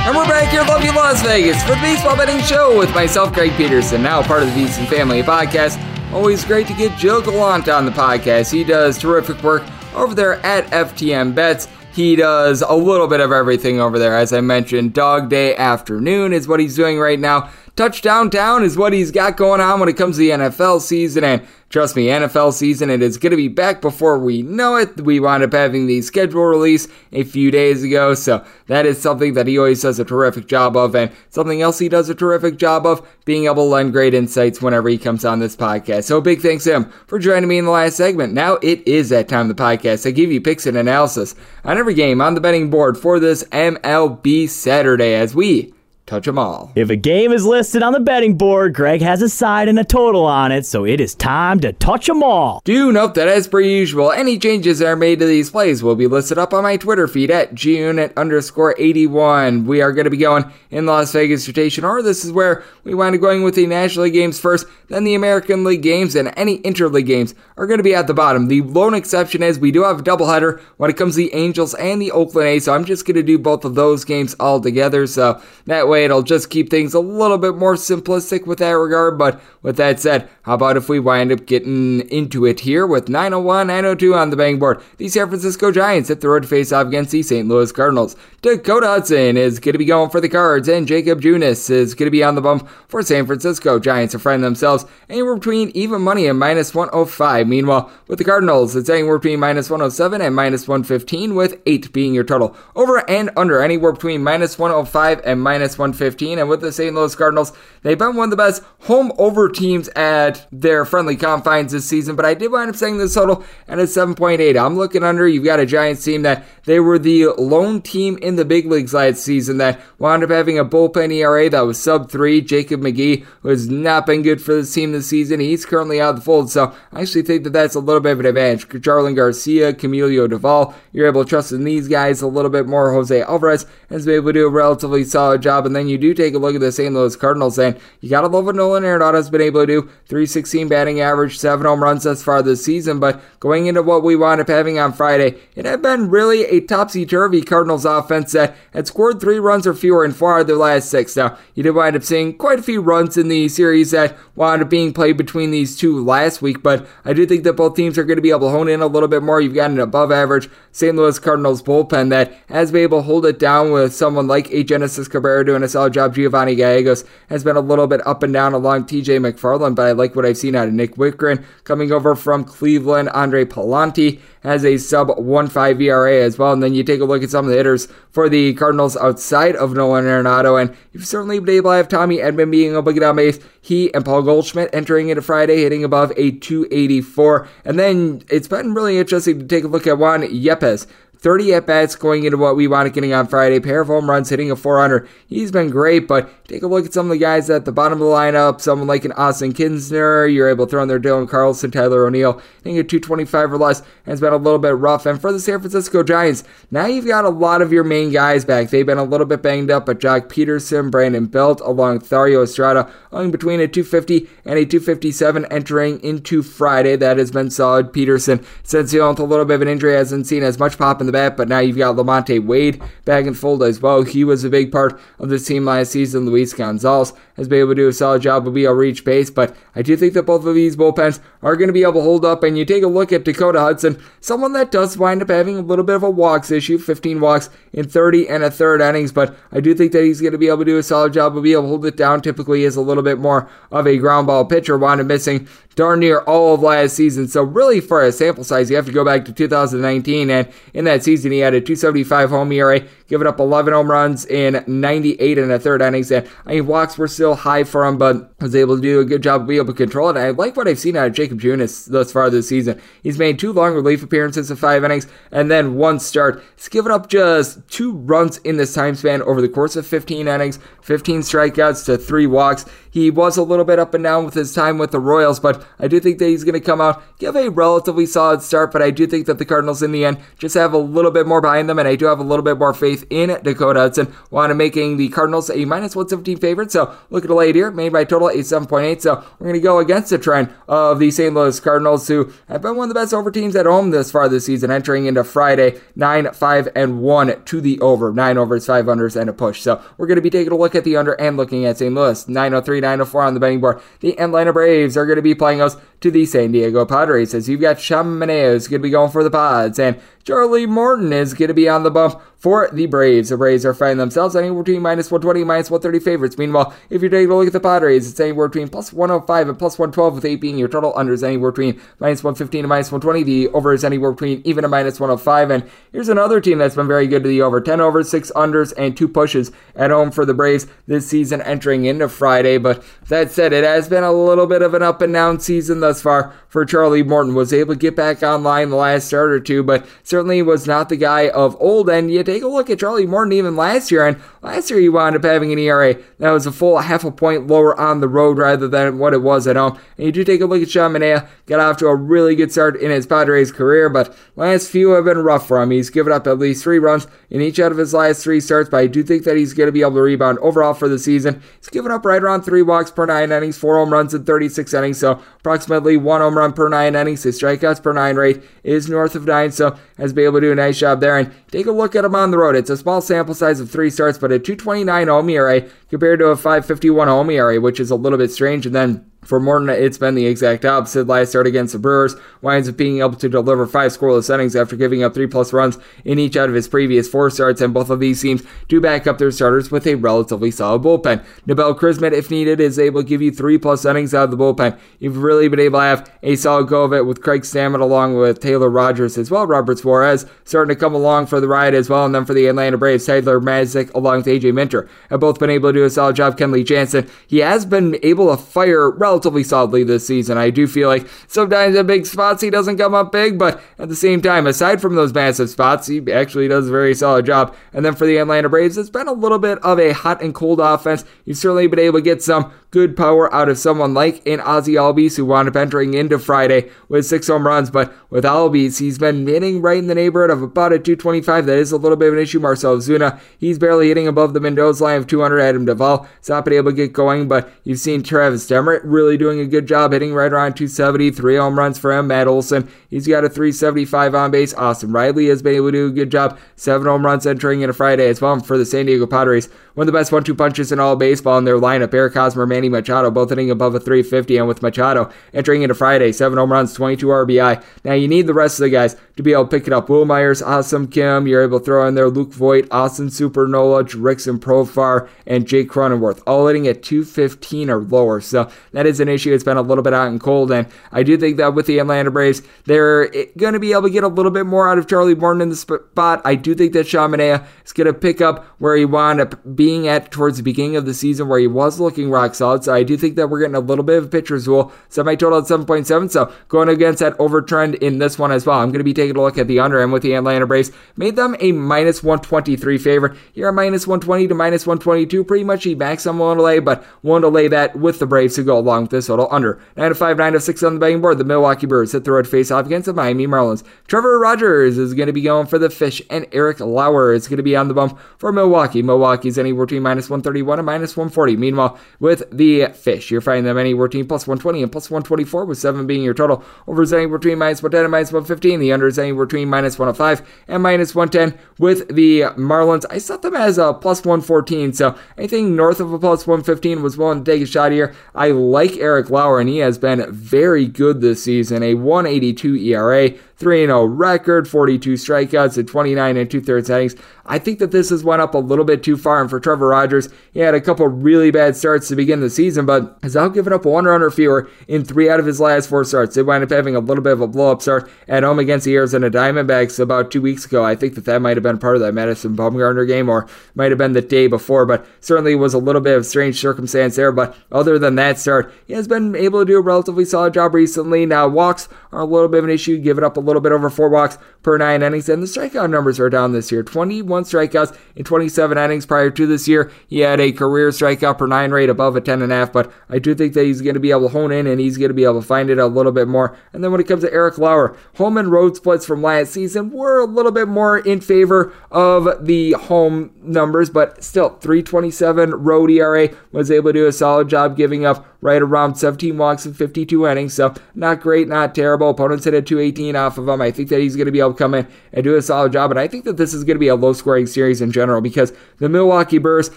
And 0.06 0.14
we're 0.14 0.26
back 0.26 0.50
here 0.50 0.62
lovely 0.64 0.90
Las 0.90 1.22
Vegas 1.22 1.62
for 1.62 1.70
the 1.70 1.80
Baseball 1.80 2.14
Betting 2.14 2.38
Show 2.40 2.78
with 2.78 2.94
myself, 2.94 3.32
Greg 3.32 3.52
Peterson, 3.52 4.02
now 4.02 4.22
part 4.22 4.42
of 4.42 4.54
the 4.54 4.54
VSiN 4.54 4.86
Family 4.86 5.22
Podcast. 5.22 5.80
Always 6.12 6.44
great 6.44 6.66
to 6.66 6.74
get 6.74 6.96
Joe 6.98 7.22
Gallant 7.22 7.70
on 7.70 7.86
the 7.86 7.90
podcast. 7.90 8.52
He 8.52 8.64
does 8.64 8.98
terrific 8.98 9.42
work 9.42 9.62
over 9.94 10.14
there 10.14 10.44
at 10.44 10.66
FTN 10.66 11.34
Bets. 11.34 11.68
He 11.94 12.16
does 12.16 12.60
a 12.60 12.74
little 12.74 13.06
bit 13.06 13.20
of 13.20 13.32
everything 13.32 13.80
over 13.80 13.98
there. 13.98 14.14
As 14.14 14.34
I 14.34 14.42
mentioned, 14.42 14.92
Dog 14.92 15.30
Day 15.30 15.56
Afternoon 15.56 16.34
is 16.34 16.46
what 16.46 16.60
he's 16.60 16.76
doing 16.76 16.98
right 16.98 17.18
now. 17.18 17.50
Touchdown 17.76 18.30
Town 18.30 18.62
is 18.62 18.76
what 18.76 18.92
he's 18.92 19.10
got 19.10 19.36
going 19.36 19.60
on 19.60 19.80
when 19.80 19.88
it 19.88 19.96
comes 19.96 20.14
to 20.14 20.20
the 20.20 20.30
NFL 20.30 20.80
season. 20.80 21.24
And 21.24 21.44
trust 21.70 21.96
me, 21.96 22.06
NFL 22.06 22.52
season, 22.52 22.88
it 22.88 23.02
is 23.02 23.18
going 23.18 23.32
to 23.32 23.36
be 23.36 23.48
back 23.48 23.80
before 23.80 24.16
we 24.16 24.42
know 24.42 24.76
it. 24.76 25.00
We 25.00 25.18
wound 25.18 25.42
up 25.42 25.52
having 25.52 25.88
the 25.88 26.00
schedule 26.02 26.44
release 26.44 26.86
a 27.10 27.24
few 27.24 27.50
days 27.50 27.82
ago. 27.82 28.14
So 28.14 28.44
that 28.68 28.86
is 28.86 29.02
something 29.02 29.34
that 29.34 29.48
he 29.48 29.58
always 29.58 29.82
does 29.82 29.98
a 29.98 30.04
terrific 30.04 30.46
job 30.46 30.76
of. 30.76 30.94
And 30.94 31.10
something 31.30 31.62
else 31.62 31.80
he 31.80 31.88
does 31.88 32.08
a 32.08 32.14
terrific 32.14 32.58
job 32.58 32.86
of 32.86 33.04
being 33.24 33.46
able 33.46 33.56
to 33.56 33.62
lend 33.62 33.90
great 33.90 34.14
insights 34.14 34.62
whenever 34.62 34.88
he 34.88 34.96
comes 34.96 35.24
on 35.24 35.40
this 35.40 35.56
podcast. 35.56 36.04
So 36.04 36.20
big 36.20 36.42
thanks 36.42 36.62
to 36.64 36.74
him 36.74 36.92
for 37.08 37.18
joining 37.18 37.48
me 37.48 37.58
in 37.58 37.64
the 37.64 37.72
last 37.72 37.96
segment. 37.96 38.34
Now 38.34 38.54
it 38.62 38.86
is 38.86 39.08
that 39.08 39.26
time 39.26 39.50
of 39.50 39.56
the 39.56 39.60
podcast. 39.60 40.06
I 40.06 40.12
give 40.12 40.30
you 40.30 40.40
picks 40.40 40.66
and 40.66 40.76
analysis 40.76 41.34
on 41.64 41.76
every 41.76 41.94
game 41.94 42.20
on 42.20 42.34
the 42.34 42.40
betting 42.40 42.70
board 42.70 42.96
for 42.96 43.18
this 43.18 43.42
MLB 43.44 44.48
Saturday 44.48 45.14
as 45.14 45.34
we 45.34 45.74
touch 46.06 46.26
them 46.26 46.38
all. 46.38 46.72
If 46.74 46.90
a 46.90 46.96
game 46.96 47.32
is 47.32 47.46
listed 47.46 47.82
on 47.82 47.92
the 47.92 48.00
betting 48.00 48.36
board, 48.36 48.74
Greg 48.74 49.00
has 49.00 49.22
a 49.22 49.28
side 49.28 49.68
and 49.68 49.78
a 49.78 49.84
total 49.84 50.26
on 50.26 50.52
it, 50.52 50.66
so 50.66 50.84
it 50.84 51.00
is 51.00 51.14
time 51.14 51.60
to 51.60 51.72
touch 51.72 52.06
them 52.06 52.22
all. 52.22 52.60
Do 52.64 52.92
note 52.92 53.14
that, 53.14 53.28
as 53.28 53.48
per 53.48 53.60
usual, 53.60 54.12
any 54.12 54.38
changes 54.38 54.78
that 54.78 54.86
are 54.88 54.96
made 54.96 55.18
to 55.20 55.26
these 55.26 55.50
plays 55.50 55.82
will 55.82 55.96
be 55.96 56.06
listed 56.06 56.38
up 56.38 56.52
on 56.52 56.62
my 56.62 56.76
Twitter 56.76 57.08
feed 57.08 57.30
at 57.30 57.54
gunit 57.54 58.14
underscore 58.16 58.74
81. 58.78 59.64
We 59.64 59.80
are 59.80 59.92
going 59.92 60.04
to 60.04 60.10
be 60.10 60.16
going 60.16 60.50
in 60.70 60.86
Las 60.86 61.12
Vegas 61.12 61.48
rotation, 61.48 61.84
or 61.84 62.02
this 62.02 62.24
is 62.24 62.32
where 62.32 62.64
we 62.84 62.94
wind 62.94 63.14
up 63.14 63.20
going 63.22 63.42
with 63.42 63.54
the 63.54 63.66
National 63.66 64.04
League 64.04 64.12
games 64.12 64.38
first, 64.38 64.66
then 64.88 65.04
the 65.04 65.14
American 65.14 65.64
League 65.64 65.82
games, 65.82 66.14
and 66.14 66.32
any 66.36 66.58
interleague 66.58 67.06
games 67.06 67.34
are 67.56 67.66
going 67.66 67.78
to 67.78 67.84
be 67.84 67.94
at 67.94 68.06
the 68.06 68.14
bottom. 68.14 68.48
The 68.48 68.60
lone 68.62 68.94
exception 68.94 69.42
is 69.42 69.58
we 69.58 69.72
do 69.72 69.84
have 69.84 70.00
a 70.00 70.02
doubleheader 70.02 70.60
when 70.76 70.90
it 70.90 70.96
comes 70.96 71.14
to 71.14 71.18
the 71.18 71.34
Angels 71.34 71.74
and 71.74 72.02
the 72.02 72.12
Oakland 72.12 72.48
A's, 72.48 72.64
so 72.64 72.74
I'm 72.74 72.84
just 72.84 73.06
going 73.06 73.16
to 73.16 73.22
do 73.22 73.38
both 73.38 73.64
of 73.64 73.74
those 73.74 74.04
games 74.04 74.34
all 74.38 74.60
together, 74.60 75.06
so 75.06 75.40
that 75.66 75.88
way 75.88 75.93
way, 75.94 76.04
it'll 76.04 76.22
just 76.22 76.50
keep 76.50 76.68
things 76.68 76.92
a 76.92 77.00
little 77.00 77.38
bit 77.38 77.54
more 77.54 77.74
simplistic 77.74 78.46
with 78.46 78.58
that 78.58 78.70
regard. 78.70 79.16
But 79.16 79.40
with 79.62 79.76
that 79.76 80.00
said, 80.00 80.28
how 80.42 80.54
about 80.54 80.76
if 80.76 80.88
we 80.88 81.00
wind 81.00 81.32
up 81.32 81.46
getting 81.46 82.00
into 82.10 82.44
it 82.44 82.60
here 82.60 82.86
with 82.86 83.08
901, 83.08 83.68
902 83.68 84.14
on 84.14 84.30
the 84.30 84.36
bang 84.36 84.58
board? 84.58 84.82
The 84.98 85.08
San 85.08 85.28
Francisco 85.28 85.70
Giants 85.70 86.08
hit 86.08 86.20
the 86.20 86.28
road 86.28 86.42
to 86.42 86.48
face 86.48 86.72
off 86.72 86.88
against 86.88 87.12
the 87.12 87.22
St. 87.22 87.48
Louis 87.48 87.72
Cardinals. 87.72 88.16
Dakota 88.42 88.86
Hudson 88.86 89.36
is 89.36 89.58
going 89.58 89.72
to 89.72 89.78
be 89.78 89.84
going 89.84 90.10
for 90.10 90.20
the 90.20 90.28
Cards, 90.28 90.68
and 90.68 90.86
Jacob 90.86 91.22
Junis 91.22 91.70
is 91.70 91.94
going 91.94 92.06
to 92.06 92.10
be 92.10 92.22
on 92.22 92.34
the 92.34 92.42
bump 92.42 92.68
for 92.88 93.02
San 93.02 93.24
Francisco. 93.24 93.78
Giants 93.78 94.14
are 94.14 94.18
finding 94.18 94.44
themselves 94.44 94.84
anywhere 95.08 95.36
between 95.36 95.70
even 95.70 96.02
money 96.02 96.26
and 96.26 96.38
minus 96.38 96.74
105. 96.74 97.48
Meanwhile, 97.48 97.90
with 98.08 98.18
the 98.18 98.24
Cardinals, 98.24 98.76
it's 98.76 98.90
anywhere 98.90 99.18
between 99.18 99.40
minus 99.40 99.70
107 99.70 100.20
and 100.20 100.34
minus 100.34 100.68
115, 100.68 101.34
with 101.34 101.60
8 101.64 101.92
being 101.92 102.12
your 102.12 102.24
total. 102.24 102.56
Over 102.74 103.08
and 103.08 103.30
under, 103.36 103.62
anywhere 103.62 103.92
between 103.92 104.24
minus 104.24 104.58
105 104.58 105.22
and 105.24 105.40
minus 105.40 105.78
115. 105.78 105.83
And 105.84 106.48
with 106.48 106.60
the 106.60 106.72
St. 106.72 106.94
Louis 106.94 107.14
Cardinals, 107.14 107.52
they've 107.82 107.98
been 107.98 108.16
one 108.16 108.26
of 108.26 108.30
the 108.30 108.36
best 108.36 108.62
home 108.80 109.12
over 109.18 109.48
teams 109.48 109.88
at 109.90 110.46
their 110.52 110.84
friendly 110.84 111.16
confines 111.16 111.72
this 111.72 111.86
season, 111.86 112.16
but 112.16 112.24
I 112.24 112.34
did 112.34 112.52
wind 112.52 112.70
up 112.70 112.76
saying 112.76 112.98
this 112.98 113.14
total 113.14 113.44
at 113.68 113.78
a 113.78 113.82
7.8. 113.82 114.62
I'm 114.62 114.76
looking 114.76 115.02
under. 115.02 115.26
You've 115.26 115.44
got 115.44 115.60
a 115.60 115.66
Giants 115.66 116.04
team 116.04 116.22
that 116.22 116.44
they 116.64 116.80
were 116.80 116.98
the 116.98 117.28
lone 117.38 117.82
team 117.82 118.18
in 118.18 118.36
the 118.36 118.44
big 118.44 118.66
leagues 118.66 118.94
last 118.94 119.22
season 119.22 119.58
that 119.58 119.80
wound 119.98 120.22
up 120.22 120.30
having 120.30 120.58
a 120.58 120.64
bullpen 120.64 121.12
ERA 121.12 121.50
that 121.50 121.60
was 121.60 121.82
sub 121.82 122.10
3. 122.10 122.40
Jacob 122.40 122.80
McGee, 122.80 123.24
who 123.42 123.48
has 123.48 123.68
not 123.68 124.06
been 124.06 124.22
good 124.22 124.40
for 124.40 124.54
this 124.54 124.72
team 124.72 124.92
this 124.92 125.06
season, 125.06 125.40
he's 125.40 125.66
currently 125.66 126.00
out 126.00 126.10
of 126.10 126.16
the 126.16 126.22
fold, 126.22 126.50
so 126.50 126.74
I 126.92 127.02
actually 127.02 127.22
think 127.22 127.44
that 127.44 127.52
that's 127.52 127.74
a 127.74 127.80
little 127.80 128.00
bit 128.00 128.12
of 128.12 128.20
an 128.20 128.26
advantage. 128.26 128.68
Jarlin 128.68 129.16
Garcia, 129.16 129.72
Camilo 129.72 130.28
Doval, 130.28 130.74
you're 130.92 131.06
able 131.06 131.24
to 131.24 131.28
trust 131.28 131.52
in 131.52 131.64
these 131.64 131.88
guys 131.88 132.22
a 132.22 132.26
little 132.26 132.50
bit 132.50 132.66
more. 132.66 132.92
Jose 132.92 133.22
Alvarez 133.22 133.66
has 133.88 134.06
been 134.06 134.16
able 134.16 134.28
to 134.28 134.32
do 134.32 134.46
a 134.46 134.50
relatively 134.50 135.04
solid 135.04 135.42
job, 135.42 135.66
and 135.74 135.82
then 135.82 135.88
you 135.88 135.98
do 135.98 136.14
take 136.14 136.34
a 136.34 136.38
look 136.38 136.54
at 136.54 136.60
the 136.60 136.70
St. 136.70 136.94
Louis 136.94 137.16
Cardinals, 137.16 137.58
and 137.58 137.76
you 138.00 138.08
gotta 138.08 138.28
love 138.28 138.44
what 138.44 138.54
Nolan 138.54 138.84
Arenado 138.84 139.14
has 139.14 139.28
been 139.28 139.40
able 139.40 139.62
to 139.62 139.66
do. 139.66 139.82
316 140.06 140.68
batting 140.68 141.00
average, 141.00 141.36
7 141.36 141.66
home 141.66 141.82
runs 141.82 142.04
thus 142.04 142.22
far 142.22 142.42
this 142.42 142.64
season, 142.64 143.00
but 143.00 143.20
going 143.40 143.66
into 143.66 143.82
what 143.82 144.04
we 144.04 144.14
wound 144.14 144.40
up 144.40 144.46
having 144.46 144.78
on 144.78 144.92
Friday, 144.92 145.36
it 145.56 145.64
had 145.64 145.82
been 145.82 146.08
really 146.08 146.44
a 146.44 146.60
topsy-turvy 146.60 147.42
Cardinals 147.42 147.84
offense 147.84 148.30
that 148.32 148.54
had 148.72 148.86
scored 148.86 149.20
3 149.20 149.40
runs 149.40 149.66
or 149.66 149.74
fewer 149.74 150.04
in 150.04 150.12
4 150.12 150.38
of 150.38 150.46
their 150.46 150.56
last 150.56 150.88
6. 150.90 151.16
Now, 151.16 151.36
you 151.54 151.64
did 151.64 151.72
wind 151.72 151.96
up 151.96 152.04
seeing 152.04 152.36
quite 152.36 152.60
a 152.60 152.62
few 152.62 152.80
runs 152.80 153.16
in 153.16 153.26
the 153.26 153.48
series 153.48 153.90
that 153.90 154.16
wound 154.36 154.62
up 154.62 154.70
being 154.70 154.92
played 154.92 155.16
between 155.16 155.50
these 155.50 155.76
two 155.76 156.04
last 156.04 156.40
week, 156.40 156.62
but 156.62 156.86
I 157.04 157.12
do 157.12 157.26
think 157.26 157.42
that 157.44 157.54
both 157.54 157.74
teams 157.74 157.98
are 157.98 158.04
going 158.04 158.16
to 158.16 158.22
be 158.22 158.30
able 158.30 158.48
to 158.48 158.50
hone 158.50 158.68
in 158.68 158.80
a 158.80 158.86
little 158.86 159.08
bit 159.08 159.24
more. 159.24 159.40
You've 159.40 159.54
got 159.54 159.70
an 159.70 159.80
above 159.80 160.12
average 160.12 160.48
St. 160.74 160.96
Louis 160.96 161.20
Cardinals 161.20 161.62
bullpen 161.62 162.10
that 162.10 162.34
has 162.48 162.72
been 162.72 162.82
able 162.82 162.98
to 162.98 163.02
hold 163.02 163.24
it 163.26 163.38
down 163.38 163.70
with 163.70 163.94
someone 163.94 164.26
like 164.26 164.50
A. 164.50 164.64
Genesis 164.64 165.06
Cabrera 165.06 165.46
doing 165.46 165.62
a 165.62 165.68
solid 165.68 165.94
job. 165.94 166.16
Giovanni 166.16 166.56
Gallegos 166.56 167.04
has 167.28 167.44
been 167.44 167.54
a 167.54 167.60
little 167.60 167.86
bit 167.86 168.04
up 168.04 168.24
and 168.24 168.32
down 168.32 168.54
along 168.54 168.86
TJ 168.86 169.20
McFarland, 169.20 169.76
but 169.76 169.86
I 169.86 169.92
like 169.92 170.16
what 170.16 170.26
I've 170.26 170.36
seen 170.36 170.56
out 170.56 170.66
of 170.66 170.74
Nick 170.74 170.96
Wittgren 170.96 171.44
coming 171.62 171.92
over 171.92 172.16
from 172.16 172.42
Cleveland. 172.42 173.08
Andre 173.10 173.44
Pallante 173.44 174.20
has 174.42 174.64
a 174.64 174.76
sub 174.76 175.08
1.5 175.08 175.80
ERA 175.80 176.22
as 176.22 176.38
well. 176.38 176.52
And 176.52 176.62
then 176.62 176.74
you 176.74 176.82
take 176.82 177.00
a 177.00 177.04
look 177.04 177.22
at 177.22 177.30
some 177.30 177.44
of 177.44 177.50
the 177.52 177.56
hitters 177.56 177.86
for 178.10 178.28
the 178.28 178.52
Cardinals 178.54 178.96
outside 178.96 179.56
of 179.56 179.74
Nolan 179.74 180.04
Arenado, 180.04 180.60
and 180.60 180.76
you've 180.92 181.06
certainly 181.06 181.38
been 181.38 181.56
able 181.56 181.70
to 181.70 181.76
have 181.76 181.88
Tommy 181.88 182.18
Edman 182.18 182.50
being 182.50 182.72
able 182.72 182.82
to 182.84 182.92
get 182.92 183.02
on 183.02 183.16
base. 183.16 183.38
He 183.60 183.92
and 183.94 184.04
Paul 184.04 184.22
Goldschmidt 184.22 184.70
entering 184.74 185.08
into 185.08 185.22
Friday, 185.22 185.62
hitting 185.62 185.84
above 185.84 186.12
a 186.16 186.32
284. 186.32 187.48
And 187.64 187.78
then 187.78 188.22
it's 188.28 188.48
been 188.48 188.74
really 188.74 188.98
interesting 188.98 189.38
to 189.38 189.46
take 189.46 189.64
a 189.64 189.68
look 189.68 189.86
at 189.86 189.98
Juan 189.98 190.22
Yepez 190.64 190.86
30 191.24 191.54
at 191.54 191.66
bats 191.66 191.96
going 191.96 192.24
into 192.24 192.36
what 192.36 192.54
we 192.54 192.68
wanted 192.68 192.92
getting 192.92 193.14
on 193.14 193.26
Friday. 193.26 193.58
Pair 193.58 193.80
of 193.80 193.86
home 193.86 194.10
runs, 194.10 194.28
hitting 194.28 194.50
a 194.50 194.56
400. 194.56 195.08
He's 195.26 195.50
been 195.50 195.70
great, 195.70 196.06
but 196.06 196.30
take 196.46 196.62
a 196.62 196.66
look 196.66 196.84
at 196.84 196.92
some 196.92 197.06
of 197.06 197.12
the 197.12 197.18
guys 197.18 197.48
at 197.48 197.64
the 197.64 197.72
bottom 197.72 197.94
of 197.94 198.06
the 198.06 198.14
lineup. 198.14 198.60
Someone 198.60 198.86
like 198.86 199.06
an 199.06 199.12
Austin 199.12 199.54
Knizner, 199.54 200.30
you're 200.30 200.50
able 200.50 200.66
to 200.66 200.70
throw 200.70 200.82
in 200.82 200.88
there 200.88 201.00
Dylan 201.00 201.26
Carlson, 201.26 201.70
Tyler 201.70 202.06
O'Neill, 202.06 202.42
hitting 202.62 202.78
a 202.78 202.84
225 202.84 203.54
or 203.54 203.56
less 203.56 203.82
has 204.04 204.20
been 204.20 204.34
a 204.34 204.36
little 204.36 204.58
bit 204.58 204.76
rough. 204.76 205.06
And 205.06 205.18
for 205.18 205.32
the 205.32 205.40
San 205.40 205.60
Francisco 205.60 206.02
Giants, 206.02 206.44
now 206.70 206.84
you've 206.84 207.06
got 207.06 207.24
a 207.24 207.30
lot 207.30 207.62
of 207.62 207.72
your 207.72 207.84
main 207.84 208.10
guys 208.10 208.44
back. 208.44 208.68
They've 208.68 208.84
been 208.84 208.98
a 208.98 209.02
little 209.02 209.24
bit 209.24 209.40
banged 209.40 209.70
up, 209.70 209.86
but 209.86 210.00
Joc 210.00 210.28
Pederson, 210.28 210.90
Brandon 210.90 211.24
Belt, 211.24 211.62
along 211.64 212.00
with 212.00 212.10
Thairo 212.10 212.44
Estrada, 212.44 212.92
owing 213.12 213.30
between 213.30 213.60
a 213.60 213.66
250 213.66 214.28
and 214.44 214.58
a 214.58 214.66
257 214.66 215.46
entering 215.46 216.02
into 216.02 216.42
Friday. 216.42 216.96
That 216.96 217.16
has 217.16 217.30
been 217.30 217.48
solid. 217.48 217.94
Pederson, 217.94 218.44
since 218.62 218.90
he 218.90 219.00
with 219.00 219.18
a 219.18 219.24
little 219.24 219.46
bit 219.46 219.54
of 219.54 219.62
an 219.62 219.68
injury, 219.68 219.94
hasn't 219.94 220.26
seen 220.26 220.42
as 220.42 220.58
much 220.58 220.76
pop 220.76 221.00
in 221.00 221.06
the 221.06 221.13
bat, 221.14 221.36
but 221.36 221.48
now 221.48 221.60
you've 221.60 221.78
got 221.78 221.96
Lamonte 221.96 222.44
Wade 222.44 222.82
back 223.04 223.24
in 223.24 223.32
fold 223.34 223.62
as 223.62 223.80
well. 223.80 224.02
He 224.02 224.22
was 224.22 224.44
a 224.44 224.50
big 224.50 224.70
part 224.70 225.00
of 225.18 225.30
this 225.30 225.46
team 225.46 225.64
last 225.64 225.92
season. 225.92 226.26
Luis 226.26 226.52
Gonzalez 226.52 227.14
has 227.36 227.48
been 227.48 227.60
able 227.60 227.70
to 227.70 227.74
do 227.74 227.88
a 227.88 227.92
solid 227.92 228.22
job 228.22 228.46
of 228.46 228.54
being 228.54 228.64
able 228.64 228.74
to 228.74 228.78
reach 228.78 229.04
base, 229.04 229.30
but 229.30 229.56
I 229.74 229.82
do 229.82 229.96
think 229.96 230.14
that 230.14 230.22
both 230.22 230.44
of 230.44 230.54
these 230.54 230.76
bullpens 230.76 231.20
are 231.42 231.56
going 231.56 231.68
to 231.68 231.72
be 231.72 231.82
able 231.82 231.94
to 231.94 232.00
hold 232.00 232.24
up. 232.24 232.42
And 232.42 232.56
you 232.56 232.64
take 232.64 232.82
a 232.82 232.88
look 232.88 233.12
at 233.12 233.24
Dakota 233.24 233.60
Hudson, 233.60 234.00
someone 234.20 234.52
that 234.52 234.70
does 234.70 234.96
wind 234.96 235.22
up 235.22 235.28
having 235.28 235.58
a 235.58 235.62
little 235.62 235.84
bit 235.84 235.96
of 235.96 236.02
a 236.02 236.10
walks 236.10 236.50
issue, 236.50 236.78
15 236.78 237.20
walks 237.20 237.50
in 237.72 237.88
30 237.88 238.28
and 238.28 238.44
a 238.44 238.50
third 238.50 238.80
innings, 238.80 239.12
but 239.12 239.36
I 239.50 239.60
do 239.60 239.74
think 239.74 239.92
that 239.92 240.04
he's 240.04 240.20
going 240.20 240.32
to 240.32 240.38
be 240.38 240.48
able 240.48 240.58
to 240.58 240.64
do 240.64 240.78
a 240.78 240.82
solid 240.82 241.12
job 241.12 241.36
of 241.36 241.42
being 241.42 241.54
able 241.54 241.62
to 241.62 241.68
hold 241.68 241.86
it 241.86 241.96
down. 241.96 242.22
Typically, 242.22 242.64
is 242.64 242.76
a 242.76 242.80
little 242.80 243.02
bit 243.02 243.18
more 243.18 243.48
of 243.70 243.86
a 243.86 243.98
ground 243.98 244.26
ball 244.26 244.44
pitcher, 244.44 244.78
wound 244.78 245.00
up 245.00 245.06
missing 245.06 245.48
darn 245.74 245.98
near 246.00 246.20
all 246.20 246.54
of 246.54 246.62
last 246.62 246.94
season. 246.94 247.26
So 247.26 247.42
really, 247.42 247.80
for 247.80 248.02
a 248.02 248.12
sample 248.12 248.44
size, 248.44 248.70
you 248.70 248.76
have 248.76 248.86
to 248.86 248.92
go 248.92 249.04
back 249.04 249.24
to 249.24 249.32
2019, 249.32 250.30
and 250.30 250.48
in 250.72 250.84
that 250.84 251.02
season, 251.02 251.32
he 251.32 251.38
had 251.38 251.54
a 251.54 251.60
275 251.60 252.30
home 252.30 252.52
ERA, 252.52 252.80
giving 253.08 253.26
up 253.26 253.40
11 253.40 253.72
home 253.72 253.90
runs 253.90 254.24
in 254.26 254.62
98 254.66 255.38
and 255.38 255.50
a 255.50 255.58
third 255.58 255.82
innings. 255.82 256.10
And 256.12 256.28
I 256.46 256.54
mean, 256.54 256.66
walks 256.66 256.96
were 256.96 257.08
still 257.08 257.23
high 257.32 257.64
for 257.64 257.86
him, 257.86 257.96
but 257.96 258.38
was 258.42 258.54
able 258.54 258.76
to 258.76 258.82
do 258.82 259.00
a 259.00 259.04
good 259.06 259.22
job 259.22 259.40
of 259.40 259.46
being 259.46 259.60
able 259.60 259.72
to 259.72 259.76
control 259.76 260.10
it. 260.10 260.18
I 260.18 260.28
like 260.30 260.54
what 260.58 260.68
I've 260.68 260.78
seen 260.78 260.98
out 260.98 261.06
of 261.06 261.14
Jacob 261.14 261.40
Junis 261.40 261.90
thus 261.90 262.12
far 262.12 262.28
this 262.28 262.50
season. 262.50 262.78
He's 263.02 263.18
made 263.18 263.38
two 263.38 263.54
long 263.54 263.72
relief 263.72 264.02
appearances 264.02 264.50
in 264.50 264.58
five 264.58 264.84
innings, 264.84 265.06
and 265.32 265.50
then 265.50 265.76
one 265.76 265.98
start. 266.00 266.44
He's 266.56 266.68
given 266.68 266.92
up 266.92 267.08
just 267.08 267.66
two 267.68 267.92
runs 267.92 268.36
in 268.38 268.58
this 268.58 268.74
time 268.74 268.94
span 268.94 269.22
over 269.22 269.40
the 269.40 269.48
course 269.48 269.76
of 269.76 269.86
15 269.86 270.28
innings, 270.28 270.58
15 270.82 271.20
strikeouts 271.20 271.86
to 271.86 271.96
three 271.96 272.26
walks. 272.26 272.66
He 272.94 273.10
was 273.10 273.36
a 273.36 273.42
little 273.42 273.64
bit 273.64 273.80
up 273.80 273.92
and 273.92 274.04
down 274.04 274.24
with 274.24 274.34
his 274.34 274.54
time 274.54 274.78
with 274.78 274.92
the 274.92 275.00
Royals, 275.00 275.40
but 275.40 275.66
I 275.80 275.88
do 275.88 275.98
think 275.98 276.20
that 276.20 276.28
he's 276.28 276.44
going 276.44 276.54
to 276.54 276.60
come 276.60 276.80
out, 276.80 277.02
give 277.18 277.34
a 277.34 277.48
relatively 277.48 278.06
solid 278.06 278.40
start. 278.40 278.70
But 278.70 278.82
I 278.82 278.92
do 278.92 279.08
think 279.08 279.26
that 279.26 279.38
the 279.38 279.44
Cardinals 279.44 279.82
in 279.82 279.90
the 279.90 280.04
end 280.04 280.18
just 280.38 280.54
have 280.54 280.72
a 280.72 280.78
little 280.78 281.10
bit 281.10 281.26
more 281.26 281.40
behind 281.40 281.68
them, 281.68 281.80
and 281.80 281.88
I 281.88 281.96
do 281.96 282.06
have 282.06 282.20
a 282.20 282.22
little 282.22 282.44
bit 282.44 282.56
more 282.56 282.72
faith 282.72 283.04
in 283.10 283.36
Dakota 283.42 283.80
Hudson. 283.80 284.14
Want 284.30 284.50
to 284.50 284.54
making 284.54 284.96
the 284.96 285.08
Cardinals 285.08 285.50
a 285.50 285.64
minus 285.64 285.96
117 285.96 286.38
favorite. 286.38 286.70
So 286.70 286.94
look 287.10 287.24
at 287.24 287.28
the 287.28 287.34
late 287.34 287.56
here, 287.56 287.72
made 287.72 287.92
by 287.92 288.04
total 288.04 288.28
a 288.28 288.34
7.8. 288.34 289.00
So 289.00 289.24
we're 289.40 289.46
going 289.48 289.54
to 289.54 289.60
go 289.60 289.80
against 289.80 290.10
the 290.10 290.18
trend 290.18 290.54
of 290.68 291.00
the 291.00 291.10
St. 291.10 291.34
Louis 291.34 291.58
Cardinals, 291.58 292.06
who 292.06 292.32
have 292.46 292.62
been 292.62 292.76
one 292.76 292.88
of 292.88 292.94
the 292.94 293.00
best 293.00 293.12
over 293.12 293.32
teams 293.32 293.56
at 293.56 293.66
home 293.66 293.90
this 293.90 294.12
far 294.12 294.28
this 294.28 294.46
season, 294.46 294.70
entering 294.70 295.06
into 295.06 295.24
Friday 295.24 295.80
9, 295.96 296.32
5, 296.32 296.68
and 296.76 297.00
1 297.00 297.44
to 297.46 297.60
the 297.60 297.80
over. 297.80 298.12
9 298.12 298.38
overs, 298.38 298.66
5 298.66 298.84
unders, 298.84 299.20
and 299.20 299.28
a 299.28 299.32
push. 299.32 299.62
So 299.62 299.82
we're 299.98 300.06
going 300.06 300.14
to 300.14 300.22
be 300.22 300.30
taking 300.30 300.52
a 300.52 300.56
look 300.56 300.76
at 300.76 300.84
the 300.84 300.96
under 300.96 301.14
and 301.14 301.36
looking 301.36 301.64
at 301.64 301.78
St. 301.78 301.92
Louis. 301.92 302.28
903, 302.28 302.83
904 302.84 303.22
on 303.22 303.34
the 303.34 303.40
betting 303.40 303.60
board. 303.60 303.80
The 304.00 304.18
Atlanta 304.20 304.52
Braves 304.52 304.96
are 304.96 305.06
going 305.06 305.16
to 305.16 305.22
be 305.22 305.34
playing 305.34 305.60
us 305.60 305.76
to 306.00 306.10
the 306.10 306.26
San 306.26 306.52
Diego 306.52 306.84
Padres 306.84 307.34
as 307.34 307.48
you've 307.48 307.60
got 307.60 307.80
Sean 307.80 308.18
Manaea 308.18 308.52
who's 308.52 308.68
going 308.68 308.80
to 308.80 308.86
be 308.86 308.90
going 308.90 309.10
for 309.10 309.24
the 309.24 309.30
Pods 309.30 309.78
and 309.78 309.98
Charlie 310.24 310.64
Morton 310.64 311.12
is 311.12 311.34
going 311.34 311.48
to 311.48 311.54
be 311.54 311.68
on 311.68 311.82
the 311.82 311.90
bump 311.90 312.18
for 312.38 312.68
the 312.72 312.86
Braves. 312.86 313.28
The 313.28 313.36
Braves 313.36 313.64
are 313.64 313.74
finding 313.74 313.98
themselves 313.98 314.36
anywhere 314.36 314.62
between 314.62 314.82
minus 314.82 315.10
120 315.10 315.44
minus 315.44 315.70
130 315.70 316.02
favorites. 316.02 316.38
Meanwhile, 316.38 316.74
if 316.88 317.02
you're 317.02 317.10
taking 317.10 317.30
a 317.30 317.36
look 317.36 317.46
at 317.46 317.52
the 317.52 317.60
Padres, 317.60 318.10
it's 318.10 318.20
anywhere 318.20 318.48
between 318.48 318.68
plus 318.68 318.92
105 318.92 319.48
and 319.48 319.58
plus 319.58 319.78
112 319.78 320.14
with 320.14 320.24
8 320.24 320.36
being 320.36 320.58
your 320.58 320.68
total. 320.68 320.94
Under 320.96 321.12
is 321.12 321.22
anywhere 321.22 321.52
between 321.52 321.80
minus 322.00 322.24
115 322.24 322.60
and 322.60 322.68
minus 322.68 322.90
120. 322.92 323.22
The 323.22 323.48
over 323.54 323.72
is 323.74 323.84
anywhere 323.84 324.12
between 324.12 324.40
even 324.44 324.64
a 324.64 324.68
minus 324.68 325.00
105. 325.00 325.50
And 325.50 325.70
here's 325.92 326.08
another 326.08 326.40
team 326.40 326.58
that's 326.58 326.74
been 326.74 326.86
very 326.86 327.06
good 327.06 327.22
to 327.22 327.28
the 327.28 327.42
over. 327.42 327.60
10 327.60 327.80
overs, 327.80 328.10
6 328.10 328.32
unders, 328.34 328.72
and 328.78 328.96
2 328.96 329.08
pushes 329.08 329.50
at 329.74 329.90
home 329.90 330.10
for 330.10 330.24
the 330.24 330.34
Braves 330.34 330.66
this 330.86 331.06
season 331.06 331.42
entering 331.42 331.84
into 331.84 332.08
Friday. 332.08 332.56
But 332.58 332.82
that 333.08 333.30
said, 333.30 333.52
it 333.52 333.64
has 333.64 333.88
been 333.88 334.04
a 334.04 334.12
little 334.12 334.46
bit 334.46 334.62
of 334.62 334.72
an 334.72 334.82
up 334.82 335.02
and 335.02 335.12
down 335.12 335.40
season 335.40 335.80
thus 335.80 336.00
far 336.02 336.34
for 336.48 336.64
Charlie 336.64 337.02
Morton. 337.02 337.34
Was 337.34 337.52
able 337.52 337.74
to 337.74 337.80
get 337.80 337.96
back 337.96 338.22
online 338.22 338.70
the 338.70 338.76
last 338.76 339.06
start 339.06 339.30
or 339.30 339.40
two, 339.40 339.62
but 339.62 339.86
certainly 340.14 340.40
was 340.42 340.64
not 340.64 340.88
the 340.88 340.96
guy 340.96 341.28
of 341.28 341.56
old. 341.58 341.90
And 341.90 342.08
you 342.08 342.22
take 342.22 342.44
a 342.44 342.46
look 342.46 342.70
at 342.70 342.78
Charlie 342.78 343.04
Morton 343.04 343.32
even 343.32 343.56
last 343.56 343.90
year, 343.90 344.06
and 344.06 344.16
last 344.42 344.70
year 344.70 344.78
he 344.78 344.88
wound 344.88 345.16
up 345.16 345.24
having 345.24 345.52
an 345.52 345.58
ERA 345.58 345.96
that 346.20 346.30
was 346.30 346.46
a 346.46 346.52
full 346.52 346.78
half 346.78 347.02
a 347.02 347.10
point 347.10 347.48
lower 347.48 347.76
on 347.80 348.00
the 348.00 348.06
road 348.06 348.38
rather 348.38 348.68
than 348.68 348.98
what 348.98 349.12
it 349.12 349.22
was 349.22 349.48
at 349.48 349.56
home. 349.56 349.76
And 349.96 350.06
you 350.06 350.12
do 350.12 350.22
take 350.22 350.40
a 350.40 350.46
look 350.46 350.62
at 350.62 350.70
Sean 350.70 350.92
Manaea, 350.92 351.26
got 351.46 351.58
off 351.58 351.78
to 351.78 351.88
a 351.88 351.96
really 351.96 352.36
good 352.36 352.52
start 352.52 352.76
in 352.76 352.92
his 352.92 353.08
Padres 353.08 353.50
career, 353.50 353.88
but 353.88 354.16
last 354.36 354.70
few 354.70 354.90
have 354.90 355.04
been 355.04 355.18
rough 355.18 355.48
for 355.48 355.60
him. 355.60 355.72
He's 355.72 355.90
given 355.90 356.12
up 356.12 356.28
at 356.28 356.38
least 356.38 356.62
three 356.62 356.78
runs 356.78 357.08
in 357.28 357.40
each 357.40 357.58
out 357.58 357.72
of 357.72 357.78
his 357.78 357.92
last 357.92 358.22
three 358.22 358.40
starts, 358.40 358.70
but 358.70 358.76
I 358.76 358.86
do 358.86 359.02
think 359.02 359.24
that 359.24 359.36
he's 359.36 359.52
going 359.52 359.66
to 359.66 359.72
be 359.72 359.80
able 359.80 359.94
to 359.94 360.02
rebound 360.02 360.38
overall 360.38 360.74
for 360.74 360.88
the 360.88 361.00
season. 361.00 361.42
He's 361.58 361.70
given 361.70 361.90
up 361.90 362.04
right 362.04 362.22
around 362.22 362.42
three 362.42 362.62
walks 362.62 362.92
per 362.92 363.04
nine 363.04 363.32
innings, 363.32 363.58
four 363.58 363.78
home 363.78 363.92
runs 363.92 364.14
in 364.14 364.24
36 364.24 364.72
innings, 364.72 365.00
so 365.00 365.20
approximately 365.40 365.96
one 365.96 366.20
home 366.20 366.38
run 366.38 366.52
per 366.52 366.68
nine 366.68 366.94
innings. 366.94 367.24
His 367.24 367.40
strikeouts 367.40 367.82
per 367.82 367.92
nine 367.92 368.14
rate 368.14 368.44
is 368.62 368.88
north 368.88 369.16
of 369.16 369.26
nine, 369.26 369.50
so 369.50 369.76
has 370.04 370.12
been 370.12 370.24
able 370.24 370.40
to 370.40 370.46
do 370.46 370.52
a 370.52 370.54
nice 370.54 370.78
job 370.78 371.00
there. 371.00 371.16
And 371.16 371.32
take 371.50 371.66
a 371.66 371.72
look 371.72 371.96
at 371.96 372.04
him 372.04 372.14
on 372.14 372.30
the 372.30 372.38
road. 372.38 372.54
It's 372.54 372.70
a 372.70 372.76
small 372.76 373.00
sample 373.00 373.34
size 373.34 373.58
of 373.58 373.70
three 373.70 373.90
starts, 373.90 374.18
but 374.18 374.30
a 374.30 374.38
229 374.38 375.08
home 375.08 375.30
ERA 375.30 375.66
compared 375.88 376.20
to 376.20 376.26
a 376.26 376.36
551 376.36 377.08
home 377.08 377.30
ERA, 377.30 377.60
which 377.60 377.80
is 377.80 377.90
a 377.90 377.96
little 377.96 378.18
bit 378.18 378.30
strange. 378.30 378.66
And 378.66 378.74
then 378.74 379.10
for 379.24 379.40
Morton, 379.40 379.68
it's 379.68 379.98
been 379.98 380.14
the 380.14 380.26
exact 380.26 380.64
opposite. 380.64 381.06
Last 381.06 381.30
start 381.30 381.46
against 381.46 381.72
the 381.72 381.78
Brewers 381.78 382.16
winds 382.42 382.68
up 382.68 382.76
being 382.76 383.00
able 383.00 383.14
to 383.16 383.28
deliver 383.28 383.66
five 383.66 383.92
scoreless 383.92 384.32
innings 384.32 384.54
after 384.54 384.76
giving 384.76 385.02
up 385.02 385.14
three 385.14 385.26
plus 385.26 385.52
runs 385.52 385.78
in 386.04 386.18
each 386.18 386.36
out 386.36 386.48
of 386.48 386.54
his 386.54 386.68
previous 386.68 387.08
four 387.08 387.30
starts, 387.30 387.60
and 387.60 387.74
both 387.74 387.90
of 387.90 388.00
these 388.00 388.20
teams 388.20 388.42
do 388.68 388.80
back 388.80 389.06
up 389.06 389.18
their 389.18 389.30
starters 389.30 389.70
with 389.70 389.86
a 389.86 389.94
relatively 389.94 390.50
solid 390.50 390.82
bullpen. 390.82 391.24
Nabil 391.46 391.78
Crismatt, 391.78 392.12
if 392.12 392.30
needed, 392.30 392.60
is 392.60 392.78
able 392.78 393.02
to 393.02 393.08
give 393.08 393.22
you 393.22 393.30
three 393.30 393.58
plus 393.58 393.84
innings 393.84 394.14
out 394.14 394.24
of 394.24 394.30
the 394.30 394.36
bullpen. 394.36 394.78
You've 394.98 395.18
really 395.18 395.48
been 395.48 395.60
able 395.60 395.78
to 395.78 395.84
have 395.84 396.10
a 396.22 396.36
solid 396.36 396.68
go 396.68 396.84
of 396.84 396.92
it 396.92 397.06
with 397.06 397.22
Craig 397.22 397.42
Stammen 397.42 397.80
along 397.80 398.16
with 398.16 398.40
Taylor 398.40 398.68
Rogers 398.68 399.18
as 399.18 399.30
well. 399.30 399.46
Robert 399.46 399.78
Suarez 399.78 400.26
starting 400.44 400.74
to 400.74 400.80
come 400.80 400.94
along 400.94 401.26
for 401.26 401.40
the 401.40 401.48
ride 401.48 401.74
as 401.74 401.88
well, 401.88 402.04
and 402.04 402.14
then 402.14 402.24
for 402.24 402.34
the 402.34 402.46
Atlanta 402.46 402.78
Braves, 402.78 403.06
Tyler 403.06 403.40
Matzek 403.40 403.92
along 403.94 404.18
with 404.18 404.26
AJ 404.26 404.52
Minter 404.54 404.88
have 405.10 405.20
both 405.20 405.38
been 405.38 405.50
able 405.50 405.70
to 405.70 405.78
do 405.78 405.84
a 405.84 405.90
solid 405.90 406.16
job. 406.16 406.36
Kenley 406.36 406.64
Jansen, 406.64 407.08
he 407.26 407.38
has 407.38 407.64
been 407.64 407.96
able 408.02 408.34
to 408.34 408.42
fire 408.42 408.90
relatively 408.90 409.13
solidly 409.22 409.84
this 409.84 410.06
season. 410.06 410.38
I 410.38 410.50
do 410.50 410.66
feel 410.66 410.88
like 410.88 411.06
sometimes 411.28 411.76
at 411.76 411.86
big 411.86 412.06
spots 412.06 412.42
he 412.42 412.50
doesn't 412.50 412.78
come 412.78 412.94
up 412.94 413.12
big, 413.12 413.38
but 413.38 413.60
at 413.78 413.88
the 413.88 413.96
same 413.96 414.22
time, 414.22 414.46
aside 414.46 414.80
from 414.80 414.94
those 414.94 415.14
massive 415.14 415.50
spots, 415.50 415.86
he 415.86 416.00
actually 416.12 416.48
does 416.48 416.68
a 416.68 416.72
very 416.72 416.94
solid 416.94 417.26
job. 417.26 417.54
And 417.72 417.84
then 417.84 417.94
for 417.94 418.06
the 418.06 418.16
Atlanta 418.16 418.48
Braves, 418.48 418.78
it's 418.78 418.90
been 418.90 419.08
a 419.08 419.12
little 419.12 419.38
bit 419.38 419.58
of 419.58 419.78
a 419.78 419.92
hot 419.92 420.22
and 420.22 420.34
cold 420.34 420.60
offense. 420.60 421.04
You've 421.24 421.38
certainly 421.38 421.66
been 421.66 421.78
able 421.78 421.98
to 421.98 422.04
get 422.04 422.22
some 422.22 422.52
good 422.74 422.96
power 422.96 423.32
out 423.32 423.48
of 423.48 423.56
someone 423.56 423.94
like 423.94 424.26
an 424.26 424.40
Ozzie 424.40 424.72
Albies 424.72 425.16
who 425.16 425.24
wound 425.24 425.46
up 425.46 425.54
entering 425.54 425.94
into 425.94 426.18
Friday 426.18 426.68
with 426.88 427.06
six 427.06 427.28
home 427.28 427.46
runs. 427.46 427.70
But 427.70 427.94
with 428.10 428.24
Albies, 428.24 428.80
he's 428.80 428.98
been 428.98 429.28
hitting 429.28 429.62
right 429.62 429.78
in 429.78 429.86
the 429.86 429.94
neighborhood 429.94 430.30
of 430.30 430.42
about 430.42 430.72
a 430.72 430.80
225. 430.80 431.46
That 431.46 431.56
is 431.56 431.70
a 431.70 431.76
little 431.76 431.96
bit 431.96 432.08
of 432.08 432.14
an 432.14 432.20
issue. 432.20 432.40
Marcell 432.40 432.78
Ozuna, 432.78 433.20
he's 433.38 433.60
barely 433.60 433.86
hitting 433.86 434.08
above 434.08 434.34
the 434.34 434.40
Mendoza 434.40 434.82
line 434.82 434.96
of 434.96 435.06
200. 435.06 435.40
Adam 435.40 435.64
Duvall, 435.64 436.08
it's 436.18 436.28
not 436.28 436.44
been 436.44 436.54
able 436.54 436.72
to 436.72 436.76
get 436.76 436.92
going, 436.92 437.28
but 437.28 437.48
you've 437.62 437.78
seen 437.78 438.02
Travis 438.02 438.48
Demeritte 438.48 438.80
really 438.82 439.03
doing 439.12 439.40
a 439.40 439.46
good 439.46 439.66
job 439.66 439.92
hitting 439.92 440.14
right 440.14 440.32
around 440.32 440.54
270. 440.54 441.10
Three 441.10 441.36
home 441.36 441.58
runs 441.58 441.78
for 441.78 441.92
him. 441.92 442.08
Matt 442.08 442.26
Olson, 442.26 442.68
he's 442.90 443.06
got 443.06 443.24
a 443.24 443.28
375 443.28 444.14
on 444.14 444.30
base. 444.30 444.54
Austin 444.54 444.92
Riley 444.92 445.26
has 445.28 445.42
been 445.42 445.56
able 445.56 445.68
to 445.68 445.72
do 445.72 445.86
a 445.88 445.90
good 445.90 446.10
job. 446.10 446.38
Seven 446.56 446.86
home 446.86 447.04
runs 447.04 447.26
entering 447.26 447.60
into 447.60 447.72
Friday 447.72 448.08
as 448.08 448.20
well 448.20 448.40
for 448.40 448.58
the 448.58 448.66
San 448.66 448.86
Diego 448.86 449.06
Padres. 449.06 449.48
One 449.74 449.88
of 449.88 449.92
the 449.92 449.98
best 449.98 450.12
one-two 450.12 450.36
punches 450.36 450.70
in 450.70 450.78
all 450.78 450.94
baseball 450.94 451.36
in 451.36 451.44
their 451.44 451.58
lineup. 451.58 451.92
Eric 451.92 452.14
Hosmer, 452.14 452.46
Manny 452.46 452.68
Machado, 452.68 453.10
both 453.10 453.30
hitting 453.30 453.50
above 453.50 453.74
a 453.74 453.80
350, 453.80 454.36
and 454.36 454.46
with 454.46 454.62
Machado 454.62 455.10
entering 455.32 455.62
into 455.62 455.74
Friday, 455.74 456.12
seven 456.12 456.38
home 456.38 456.52
runs, 456.52 456.72
22 456.74 457.06
RBI. 457.06 457.62
Now 457.84 457.92
you 457.94 458.06
need 458.06 458.28
the 458.28 458.34
rest 458.34 458.60
of 458.60 458.64
the 458.64 458.70
guys 458.70 458.96
to 459.16 459.22
be 459.22 459.32
able 459.32 459.44
to 459.46 459.50
pick 459.50 459.66
it 459.66 459.72
up. 459.72 459.88
Wil 459.88 460.04
Myers, 460.04 460.40
Ha-Seong 460.40 460.92
Kim, 460.92 461.26
you're 461.26 461.42
able 461.42 461.58
to 461.58 461.64
throw 461.64 461.86
in 461.88 461.96
there 461.96 462.08
Luke 462.08 462.32
Voit, 462.32 462.68
Austin 462.70 463.08
Supernola, 463.08 463.84
Rickson 463.94 464.38
Profar, 464.38 465.08
and 465.26 465.46
Jake 465.46 465.68
Cronenworth, 465.68 466.22
all 466.24 466.46
hitting 466.46 466.68
at 466.68 466.82
215 466.82 467.68
or 467.68 467.78
lower. 467.80 468.20
So 468.20 468.48
that 468.72 468.86
is 468.86 468.93
an 469.00 469.08
issue. 469.08 469.32
It's 469.32 469.44
been 469.44 469.56
a 469.56 469.62
little 469.62 469.82
bit 469.82 469.94
out 469.94 470.08
and 470.08 470.20
cold, 470.20 470.50
and 470.50 470.66
I 470.92 471.02
do 471.02 471.16
think 471.16 471.36
that 471.38 471.54
with 471.54 471.66
the 471.66 471.78
Atlanta 471.78 472.10
Braves, 472.10 472.42
they're 472.64 473.08
going 473.36 473.52
to 473.52 473.60
be 473.60 473.72
able 473.72 473.82
to 473.82 473.90
get 473.90 474.04
a 474.04 474.08
little 474.08 474.30
bit 474.30 474.46
more 474.46 474.68
out 474.68 474.78
of 474.78 474.88
Charlie 474.88 475.14
Morton 475.14 475.42
in 475.42 475.48
the 475.48 475.56
spot. 475.56 476.22
I 476.24 476.34
do 476.34 476.54
think 476.54 476.72
that 476.72 476.86
Sean 476.86 477.10
Manaea 477.10 477.46
is 477.64 477.72
going 477.72 477.86
to 477.86 477.94
pick 477.94 478.20
up 478.20 478.44
where 478.58 478.76
he 478.76 478.84
wound 478.84 479.20
up 479.20 479.40
being 479.54 479.88
at 479.88 480.10
towards 480.10 480.36
the 480.36 480.42
beginning 480.42 480.76
of 480.76 480.86
the 480.86 480.94
season, 480.94 481.28
where 481.28 481.40
he 481.40 481.46
was 481.46 481.80
looking 481.80 482.10
rock 482.10 482.34
solid. 482.34 482.64
So 482.64 482.74
I 482.74 482.82
do 482.82 482.96
think 482.96 483.16
that 483.16 483.28
we're 483.28 483.40
getting 483.40 483.54
a 483.54 483.60
little 483.60 483.84
bit 483.84 483.98
of 483.98 484.04
a 484.04 484.08
pitcher's 484.08 484.46
rule. 484.46 484.72
Semi 484.88 485.16
total 485.16 485.38
at 485.38 485.44
7.7. 485.44 486.10
So 486.10 486.32
going 486.48 486.68
against 486.68 487.00
that 487.00 487.16
overtrend 487.18 487.76
in 487.76 487.98
this 487.98 488.18
one 488.18 488.32
as 488.32 488.46
well. 488.46 488.58
I'm 488.58 488.68
going 488.68 488.78
to 488.78 488.84
be 488.84 488.94
taking 488.94 489.16
a 489.16 489.20
look 489.20 489.38
at 489.38 489.48
the 489.48 489.60
under 489.60 489.82
and 489.82 489.92
with 489.92 490.02
the 490.02 490.14
Atlanta 490.14 490.46
Braves, 490.46 490.70
made 490.96 491.16
them 491.16 491.36
a 491.40 491.52
minus 491.52 492.02
123 492.02 492.78
favorite. 492.78 493.16
Here, 493.32 493.50
minus 493.52 493.86
120 493.86 494.28
to 494.28 494.34
minus 494.34 494.66
122. 494.66 495.24
Pretty 495.24 495.44
much 495.44 495.64
the 495.64 495.74
max 495.74 496.06
I'm 496.06 496.18
willing 496.18 496.38
to 496.38 496.42
lay, 496.42 496.58
but 496.58 496.84
willing 497.02 497.22
to 497.22 497.28
lay 497.28 497.48
that 497.48 497.76
with 497.76 497.98
the 497.98 498.06
Braves 498.06 498.34
to 498.36 498.42
go 498.42 498.58
along 498.58 498.83
this 498.90 499.06
total 499.06 499.28
under. 499.30 499.60
9 499.76 499.90
to 499.90 499.94
5, 499.94 500.16
9 500.16 500.32
to 500.32 500.40
6 500.40 500.62
on 500.62 500.74
the 500.74 500.80
betting 500.80 501.00
board. 501.00 501.18
The 501.18 501.24
Milwaukee 501.24 501.66
Brewers 501.66 501.92
hit 501.92 502.04
the 502.04 502.12
road 502.12 502.28
face 502.28 502.50
off 502.50 502.66
against 502.66 502.86
the 502.86 502.92
Miami 502.92 503.26
Marlins. 503.26 503.64
Trevor 503.86 504.18
Rogers 504.18 504.78
is 504.78 504.94
going 504.94 505.06
to 505.06 505.12
be 505.12 505.22
going 505.22 505.46
for 505.46 505.58
the 505.58 505.70
fish, 505.70 506.02
and 506.10 506.26
Eric 506.32 506.60
Lauer 506.60 507.12
is 507.12 507.28
going 507.28 507.36
to 507.38 507.42
be 507.42 507.56
on 507.56 507.68
the 507.68 507.74
bump 507.74 507.98
for 508.18 508.32
Milwaukee. 508.32 508.82
Milwaukee's 508.82 509.38
anywhere 509.38 509.66
between 509.66 509.82
minus 509.82 510.10
131 510.10 510.58
and 510.58 510.66
minus 510.66 510.96
140. 510.96 511.36
Meanwhile, 511.36 511.78
with 512.00 512.24
the 512.30 512.66
fish, 512.68 513.10
you're 513.10 513.20
finding 513.20 513.44
them 513.44 513.58
anywhere 513.58 513.88
between 513.88 514.06
plus 514.06 514.26
120 514.26 514.62
and 514.62 514.72
plus 514.72 514.90
124, 514.90 515.44
with 515.44 515.58
7 515.58 515.86
being 515.86 516.02
your 516.02 516.14
total. 516.14 516.44
Over 516.66 516.82
is 516.82 516.92
anywhere 516.92 517.18
between 517.18 517.38
minus 517.38 517.62
110 517.62 517.84
and 517.84 517.92
minus 517.92 518.12
115. 518.12 518.60
The 518.60 518.72
under 518.72 518.86
is 518.86 518.98
anywhere 518.98 519.26
between 519.26 519.48
minus 519.48 519.78
105 519.78 520.26
and 520.48 520.62
minus 520.62 520.94
110. 520.94 521.38
With 521.58 521.94
the 521.94 522.22
Marlins, 522.36 522.84
I 522.90 522.98
set 522.98 523.22
them 523.22 523.34
as 523.34 523.58
a 523.58 523.72
plus 523.74 524.04
114, 524.04 524.72
so 524.72 524.96
anything 525.16 525.56
north 525.56 525.80
of 525.80 525.92
a 525.92 525.98
plus 525.98 526.26
115 526.26 526.82
was 526.82 526.96
willing 526.96 527.24
to 527.24 527.30
take 527.30 527.42
a 527.42 527.46
shot 527.46 527.72
here. 527.72 527.94
I 528.14 528.30
like 528.30 528.73
Eric 528.78 529.10
Lauer, 529.10 529.40
and 529.40 529.48
he 529.48 529.58
has 529.58 529.78
been 529.78 530.10
very 530.12 530.66
good 530.66 531.00
this 531.00 531.22
season. 531.22 531.62
A 531.62 531.74
182 531.74 532.56
ERA, 532.56 533.10
3 533.36 533.66
0 533.66 533.84
record, 533.84 534.48
42 534.48 534.94
strikeouts, 534.94 535.58
at 535.58 535.66
29 535.66 536.16
and 536.16 536.30
two 536.30 536.40
thirds 536.40 536.70
innings. 536.70 536.94
I 537.26 537.38
think 537.38 537.58
that 537.58 537.70
this 537.70 537.90
has 537.90 538.04
went 538.04 538.20
up 538.20 538.34
a 538.34 538.38
little 538.38 538.64
bit 538.64 538.82
too 538.82 538.96
far. 538.96 539.20
And 539.20 539.30
for 539.30 539.40
Trevor 539.40 539.68
Rogers, 539.68 540.08
he 540.32 540.40
had 540.40 540.54
a 540.54 540.60
couple 540.60 540.86
really 540.86 541.30
bad 541.30 541.56
starts 541.56 541.88
to 541.88 541.96
begin 541.96 542.20
the 542.20 542.28
season, 542.28 542.66
but 542.66 542.98
has 543.02 543.14
now 543.14 543.28
given 543.28 543.52
up 543.52 543.64
one 543.64 543.86
run 543.86 544.02
or 544.02 544.10
fewer 544.10 544.48
in 544.68 544.84
three 544.84 545.08
out 545.08 545.20
of 545.20 545.26
his 545.26 545.40
last 545.40 545.68
four 545.68 545.84
starts. 545.84 546.14
They 546.14 546.22
wind 546.22 546.44
up 546.44 546.50
having 546.50 546.76
a 546.76 546.80
little 546.80 547.02
bit 547.02 547.14
of 547.14 547.20
a 547.20 547.26
blow 547.26 547.52
up 547.52 547.62
start 547.62 547.90
at 548.08 548.22
home 548.22 548.38
against 548.38 548.66
the 548.66 548.74
Arizona 548.74 549.10
Diamondbacks 549.10 549.80
about 549.80 550.10
two 550.10 550.20
weeks 550.20 550.44
ago. 550.44 550.64
I 550.64 550.74
think 550.74 550.94
that 550.94 551.06
that 551.06 551.22
might 551.22 551.36
have 551.36 551.42
been 551.42 551.58
part 551.58 551.76
of 551.76 551.82
that 551.82 551.94
Madison 551.94 552.36
Bumgarner 552.36 552.86
game 552.86 553.08
or 553.08 553.26
might 553.54 553.70
have 553.70 553.78
been 553.78 553.92
the 553.92 554.02
day 554.02 554.26
before, 554.26 554.66
but 554.66 554.86
certainly 555.00 555.34
was 555.34 555.54
a 555.54 555.58
little 555.58 555.80
bit 555.80 555.96
of 555.96 556.04
strange 556.04 556.38
circumstance 556.38 556.96
there. 556.96 557.12
But 557.12 557.36
other 557.50 557.78
than 557.78 557.94
that 557.94 558.18
start, 558.18 558.52
he 558.66 558.74
has 558.74 558.86
been 558.86 559.16
able 559.16 559.40
to 559.40 559.46
do 559.46 559.58
a 559.58 559.62
relatively 559.62 560.04
solid 560.04 560.34
job 560.34 560.54
recently. 560.54 561.06
Now, 561.06 561.26
walks 561.28 561.68
are 561.90 562.00
a 562.00 562.04
little 562.04 562.28
bit 562.28 562.38
of 562.38 562.44
an 562.44 562.50
issue, 562.50 562.78
give 562.78 562.98
it 562.98 563.04
up 563.04 563.16
a 563.16 563.20
little 563.24 563.42
bit 563.42 563.52
over 563.52 563.70
four 563.70 563.88
walks 563.88 564.18
per 564.42 564.58
nine 564.58 564.82
innings, 564.82 565.08
and 565.08 565.22
the 565.22 565.26
strikeout 565.26 565.70
numbers 565.70 565.98
are 565.98 566.10
down 566.10 566.32
this 566.32 566.52
year 566.52 566.62
21 566.62 567.24
strikeouts 567.24 567.76
in 567.96 568.04
27 568.04 568.58
innings 568.58 568.86
prior 568.86 569.10
to 569.10 569.26
this 569.26 569.48
year. 569.48 569.70
He 569.88 570.00
had 570.00 570.20
a 570.20 570.32
career 570.32 570.70
strikeout 570.70 571.18
per 571.18 571.26
nine 571.26 571.50
rate 571.50 571.70
above 571.70 571.96
a 571.96 572.00
10.5, 572.00 572.52
but 572.52 572.72
I 572.88 572.98
do 572.98 573.14
think 573.14 573.34
that 573.34 573.44
he's 573.44 573.62
going 573.62 573.74
to 573.74 573.80
be 573.80 573.90
able 573.90 574.02
to 574.02 574.08
hone 574.08 574.32
in 574.32 574.46
and 574.46 574.60
he's 574.60 574.76
going 574.76 574.90
to 574.90 574.94
be 574.94 575.04
able 575.04 575.20
to 575.20 575.26
find 575.26 575.50
it 575.50 575.58
a 575.58 575.66
little 575.66 575.92
bit 575.92 576.08
more. 576.08 576.36
And 576.52 576.62
then 576.62 576.70
when 576.70 576.80
it 576.80 576.88
comes 576.88 577.02
to 577.02 577.12
Eric 577.12 577.38
Lauer, 577.38 577.76
home 577.96 578.16
and 578.16 578.30
road 578.30 578.56
splits 578.56 578.86
from 578.86 579.02
last 579.02 579.32
season 579.32 579.70
were 579.70 580.00
a 580.00 580.04
little 580.04 580.32
bit 580.32 580.48
more 580.48 580.78
in 580.78 581.00
favor 581.00 581.52
of 581.70 582.24
the 582.24 582.52
home 582.52 583.12
numbers, 583.22 583.70
but 583.70 584.04
still 584.04 584.30
327 584.30 585.30
road 585.30 585.70
ERA 585.70 586.08
was 586.32 586.50
able 586.50 586.70
to 586.70 586.80
do 586.80 586.86
a 586.86 586.92
solid 586.92 587.28
job 587.28 587.56
giving 587.56 587.84
up 587.84 588.06
right 588.24 588.40
around 588.40 588.76
17 588.76 589.18
walks 589.18 589.44
in 589.44 589.52
52 589.52 590.06
innings. 590.06 590.32
So 590.32 590.54
not 590.74 591.02
great, 591.02 591.28
not 591.28 591.54
terrible. 591.54 591.90
Opponents 591.90 592.24
hit 592.24 592.32
a 592.32 592.40
218 592.40 592.96
off 592.96 593.18
of 593.18 593.28
him. 593.28 593.42
I 593.42 593.50
think 593.50 593.68
that 593.68 593.80
he's 593.80 593.96
going 593.96 594.06
to 594.06 594.12
be 594.12 594.18
able 594.18 594.32
to 594.32 594.38
come 594.38 594.54
in 594.54 594.66
and 594.94 595.04
do 595.04 595.14
a 595.14 595.20
solid 595.20 595.52
job. 595.52 595.70
And 595.70 595.78
I 595.78 595.86
think 595.86 596.06
that 596.06 596.16
this 596.16 596.32
is 596.32 596.42
going 596.42 596.54
to 596.54 596.60
be 596.60 596.68
a 596.68 596.74
low 596.74 596.94
scoring 596.94 597.26
series 597.26 597.60
in 597.60 597.70
general 597.70 598.00
because 598.00 598.32
the 598.58 598.70
Milwaukee 598.70 599.18
Brewers 599.18 599.50